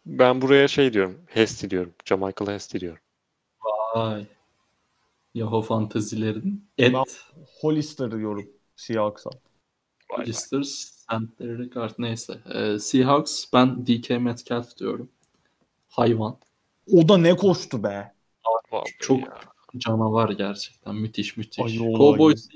Ben 0.06 0.42
buraya 0.42 0.68
şey 0.68 0.92
diyorum. 0.92 1.20
Hesti 1.26 1.70
diyorum. 1.70 1.94
Jamichael 2.04 2.50
Hesti 2.50 2.80
diyorum. 2.80 3.02
Vay. 3.94 4.26
Yahoo 5.34 5.62
fantezilerin. 5.62 6.68
Ed. 6.78 6.92
Ben- 6.92 7.04
Hollister 7.60 8.10
diyorum 8.10 8.48
Seahawks'a. 8.76 9.30
Listers. 10.26 10.96
Sentleri 11.10 11.58
Ricard. 11.58 11.94
Neyse. 11.98 12.38
Ee, 12.54 12.78
Seahawks. 12.78 13.44
Ben 13.52 13.86
DK 13.86 14.10
Metcalf 14.10 14.76
diyorum. 14.78 15.08
Hayvan. 15.88 16.38
O 16.92 17.08
da 17.08 17.18
ne 17.18 17.36
koştu 17.36 17.82
be. 17.82 18.14
Vallahi 18.72 18.90
Çok 18.98 19.20
ya. 19.20 19.40
canavar 19.76 20.30
gerçekten. 20.30 20.94
Müthiş 20.94 21.36
müthiş. 21.36 21.64
Ay. 21.64 21.78
Cowboys. 21.78 22.48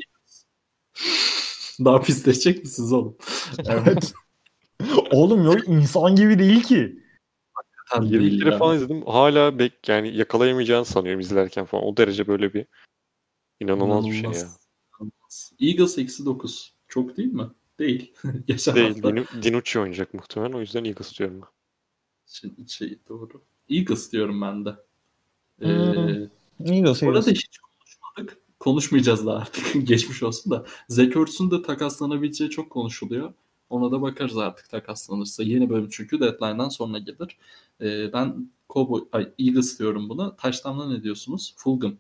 Daha 1.85 2.01
pisleşecek 2.01 2.65
misiniz 2.65 2.93
oğlum? 2.93 3.17
Evet. 3.67 4.13
Oğlum 5.11 5.45
yok 5.45 5.69
insan 5.69 6.17
gibi 6.17 6.39
değil 6.39 6.63
ki. 6.63 7.03
Tam 7.91 8.05
20 8.05 8.21
değil 8.21 8.43
kere 8.43 8.59
falan 8.59 8.77
izledim. 8.77 9.03
Hala 9.07 9.59
bek 9.59 9.89
yani 9.89 10.17
yakalayamayacağını 10.17 10.85
sanıyorum 10.85 11.21
izlerken 11.21 11.65
falan. 11.65 11.85
O 11.85 11.97
derece 11.97 12.27
böyle 12.27 12.55
bir 12.55 12.67
inanılmaz 13.61 14.07
bir 14.07 14.13
şey 14.13 14.23
ya. 14.23 14.31
İnanılmaz. 14.31 15.53
Eagles 15.61 15.99
eksi 15.99 16.25
9. 16.25 16.75
Çok 16.91 17.17
değil 17.17 17.33
mi? 17.33 17.47
Değil. 17.79 18.13
Geçen 18.47 18.75
Değil. 18.75 18.89
hafta 18.89 19.09
Dinu- 19.11 19.43
Dinucci 19.43 19.79
oynayacak 19.79 20.15
muhtemelen. 20.15 20.53
O 20.53 20.61
yüzden 20.61 20.85
Eagles 20.85 21.19
diyorum 21.19 21.41
ben. 21.43 21.49
şey, 22.27 22.51
şey 22.69 22.99
doğru. 23.09 23.43
Eagles 23.69 24.13
diyorum 24.13 24.41
ben 24.43 24.65
de. 24.65 24.71
Ee, 25.63 25.67
Hmm. 25.67 26.73
Eagles, 26.73 27.03
Orada 27.03 27.19
Eagles. 27.19 27.35
hiç 27.35 27.59
konuşmadık. 27.59 28.39
Konuşmayacağız 28.59 29.27
da 29.27 29.37
artık. 29.37 29.87
Geçmiş 29.89 30.23
olsun 30.23 30.53
da. 30.53 30.67
Zach 30.89 31.17
Ertz'ün 31.17 31.51
de 31.51 31.63
takaslanabileceği 31.63 32.51
çok 32.51 32.71
konuşuluyor. 32.71 33.33
Ona 33.71 33.93
da 33.93 34.03
bakarız 34.03 34.37
artık 34.39 34.69
takaslanırsa. 34.71 35.43
Yeni 35.43 35.71
bölüm 35.71 35.89
çünkü 35.91 36.21
deadline'dan 36.21 36.69
sonra 36.69 36.99
gelir. 36.99 37.37
Ee, 37.81 38.13
ben 38.13 38.51
Cowboy, 38.71 39.05
ay, 39.13 39.29
Eagles 39.39 39.79
diyorum 39.79 40.09
buna. 40.09 40.37
Taştan'da 40.37 40.89
ne 40.89 41.03
diyorsunuz? 41.03 41.55
Fulgham. 41.57 41.97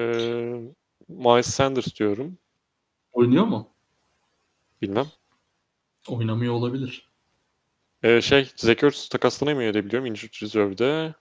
Ee, 0.00 0.72
Miles 1.18 1.46
Sanders 1.46 1.96
diyorum. 1.98 2.38
Oynuyor 3.12 3.44
mu? 3.44 3.68
Bilmem. 4.82 5.06
Oynamıyor 6.08 6.54
olabilir. 6.54 7.08
Ee, 8.02 8.20
şey, 8.20 8.52
Zach 8.56 8.84
Ertz 8.84 9.08
takaslanamıyor 9.08 9.74
diye 9.74 9.84
biliyorum. 9.84 10.06
Injured 10.06 10.42
Reserve'de. 10.42 11.14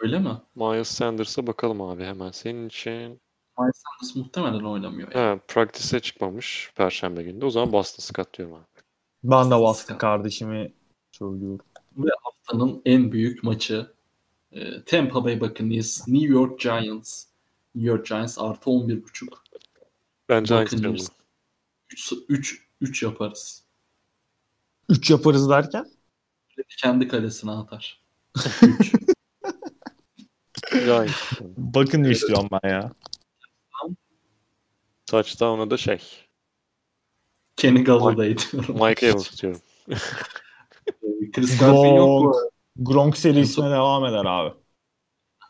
Öyle 0.00 0.18
mi? 0.18 0.30
Miles 0.54 0.88
Sanders'a 0.88 1.46
bakalım 1.46 1.82
abi 1.82 2.04
hemen. 2.04 2.30
Senin 2.30 2.68
için 2.68 3.20
Miles 3.58 3.82
Sanders 3.82 4.16
muhtemelen 4.16 4.64
oynamıyor. 4.64 5.12
Yani. 5.12 5.28
ha, 5.28 5.40
practice'e 5.48 6.00
çıkmamış 6.00 6.72
Perşembe 6.74 7.22
günü. 7.22 7.44
O 7.44 7.50
zaman 7.50 7.72
Boston 7.72 8.02
Scott 8.02 8.38
diyorum 8.38 8.54
abi. 8.54 8.64
Ben 9.24 9.50
de 9.50 9.60
baskı 9.60 9.98
kardeşimi 9.98 10.72
söylüyorum. 11.12 11.66
Ve 11.96 12.10
haftanın 12.22 12.82
en 12.84 13.12
büyük 13.12 13.44
maçı 13.44 13.92
e, 14.52 14.84
Tampa 14.84 15.24
Bay 15.24 15.40
Buccaneers, 15.40 16.08
New 16.08 16.32
York 16.32 16.60
Giants. 16.60 17.24
New 17.74 17.90
York 17.90 18.06
Giants 18.06 18.38
artı 18.38 18.70
11.5. 18.70 19.28
Bence 20.28 20.54
aynı 20.54 20.66
Buccaneers. 20.66 20.98
diyorum. 20.98 21.14
3, 21.92 22.12
3, 22.28 22.66
3 22.80 23.02
yaparız. 23.02 23.64
3 24.88 25.10
yaparız 25.10 25.48
derken? 25.50 25.86
Kendi 26.78 27.08
kalesine 27.08 27.50
atar. 27.50 28.02
3. 28.62 28.92
Gayet. 30.72 31.10
Bakın 31.56 32.04
istiyorum 32.04 32.48
ben 32.52 32.68
ya. 32.68 32.92
Touchdown'a 35.06 35.70
da 35.70 35.76
şey. 35.76 35.98
Kenny 37.56 37.84
Galladay 37.84 38.36
diyorum. 38.38 38.74
Mike 38.88 39.06
Evans 39.06 39.42
diyorum. 39.42 39.60
Chris 41.32 41.58
Godwin 41.58 41.94
yok. 41.94 42.36
Gronk 42.76 43.16
serisine 43.16 43.70
devam 43.70 44.04
eder 44.04 44.24
abi. 44.24 44.54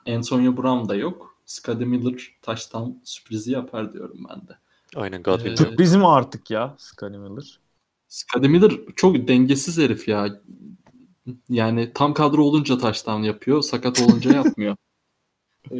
Antonio 0.06 0.56
Brown 0.56 0.88
da 0.88 0.94
yok. 0.94 1.33
Scotty 1.44 1.84
Miller 1.84 2.36
touchdown 2.42 2.90
sürprizi 3.04 3.52
yapar 3.52 3.92
diyorum 3.92 4.26
ben 4.30 4.48
de. 4.48 4.58
Aynen 4.96 5.22
Godwin. 5.22 5.52
Ee. 5.52 5.56
Sürpriz 5.56 5.96
mi 5.96 6.06
artık 6.06 6.50
ya 6.50 6.74
Scotty 6.78 7.16
Miller? 7.18 7.60
Scotty 8.08 8.48
Miller 8.48 8.72
çok 8.96 9.28
dengesiz 9.28 9.78
herif 9.78 10.08
ya. 10.08 10.40
Yani 11.48 11.90
tam 11.94 12.14
kadro 12.14 12.42
olunca 12.42 12.78
touchdown 12.78 13.22
yapıyor. 13.22 13.62
Sakat 13.62 14.00
olunca 14.02 14.32
yapmıyor. 14.34 14.76
Ee, 15.70 15.76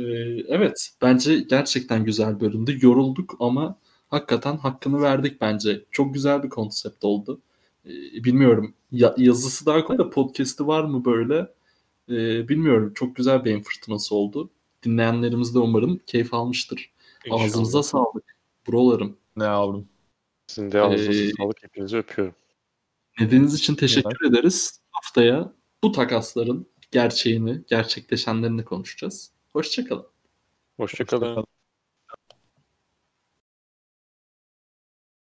evet. 0.49 0.91
Bence 1.03 1.39
gerçekten 1.41 2.05
güzel 2.05 2.41
bölümdü. 2.41 2.78
Yorulduk 2.82 3.36
ama 3.41 3.78
hakikaten 4.09 4.57
hakkını 4.57 5.03
verdik 5.03 5.41
bence. 5.41 5.85
Çok 5.91 6.15
güzel 6.15 6.43
bir 6.43 6.49
konsept 6.49 7.05
oldu. 7.05 7.41
Ee, 7.86 7.91
bilmiyorum. 8.24 8.74
Ya- 8.93 9.15
yazısı 9.19 9.66
daha 9.66 9.85
kolay 9.85 9.99
da 9.99 10.11
podcast'i 10.11 10.66
var 10.66 10.85
mı 10.85 11.05
böyle? 11.05 11.49
Ee, 12.09 12.49
bilmiyorum. 12.49 12.93
Çok 12.95 13.16
güzel 13.16 13.45
beyin 13.45 13.62
fırtınası 13.62 14.15
oldu. 14.15 14.51
Dinleyenlerimiz 14.85 15.55
de 15.55 15.59
umarım 15.59 16.01
keyif 16.06 16.35
almıştır. 16.35 16.90
İnşallah. 17.27 17.44
Ağzınıza 17.44 17.82
sağlık. 17.82 18.36
Brolarım. 18.69 19.16
Ne 19.36 19.44
yavrum? 19.44 19.89
Sizin 20.47 20.73
de 20.73 20.81
ağzınıza 20.81 21.12
Ee, 21.12 21.31
sağlık. 21.39 21.62
Hepinizi 21.62 21.97
öpüyorum. 21.97 22.35
Dinlediğiniz 23.19 23.55
için 23.55 23.74
teşekkür 23.74 24.31
ederiz. 24.31 24.81
Haftaya 24.90 25.52
bu 25.85 25.93
takasların 25.93 26.66
gerçeğini, 26.90 27.62
gerçekleşenlerini 27.66 28.65
konuşacağız. 28.65 29.31
Hoşçakalın. 29.52 30.06
Hoşçakalın. 30.77 31.20
Hoşçakalın. 31.23 31.47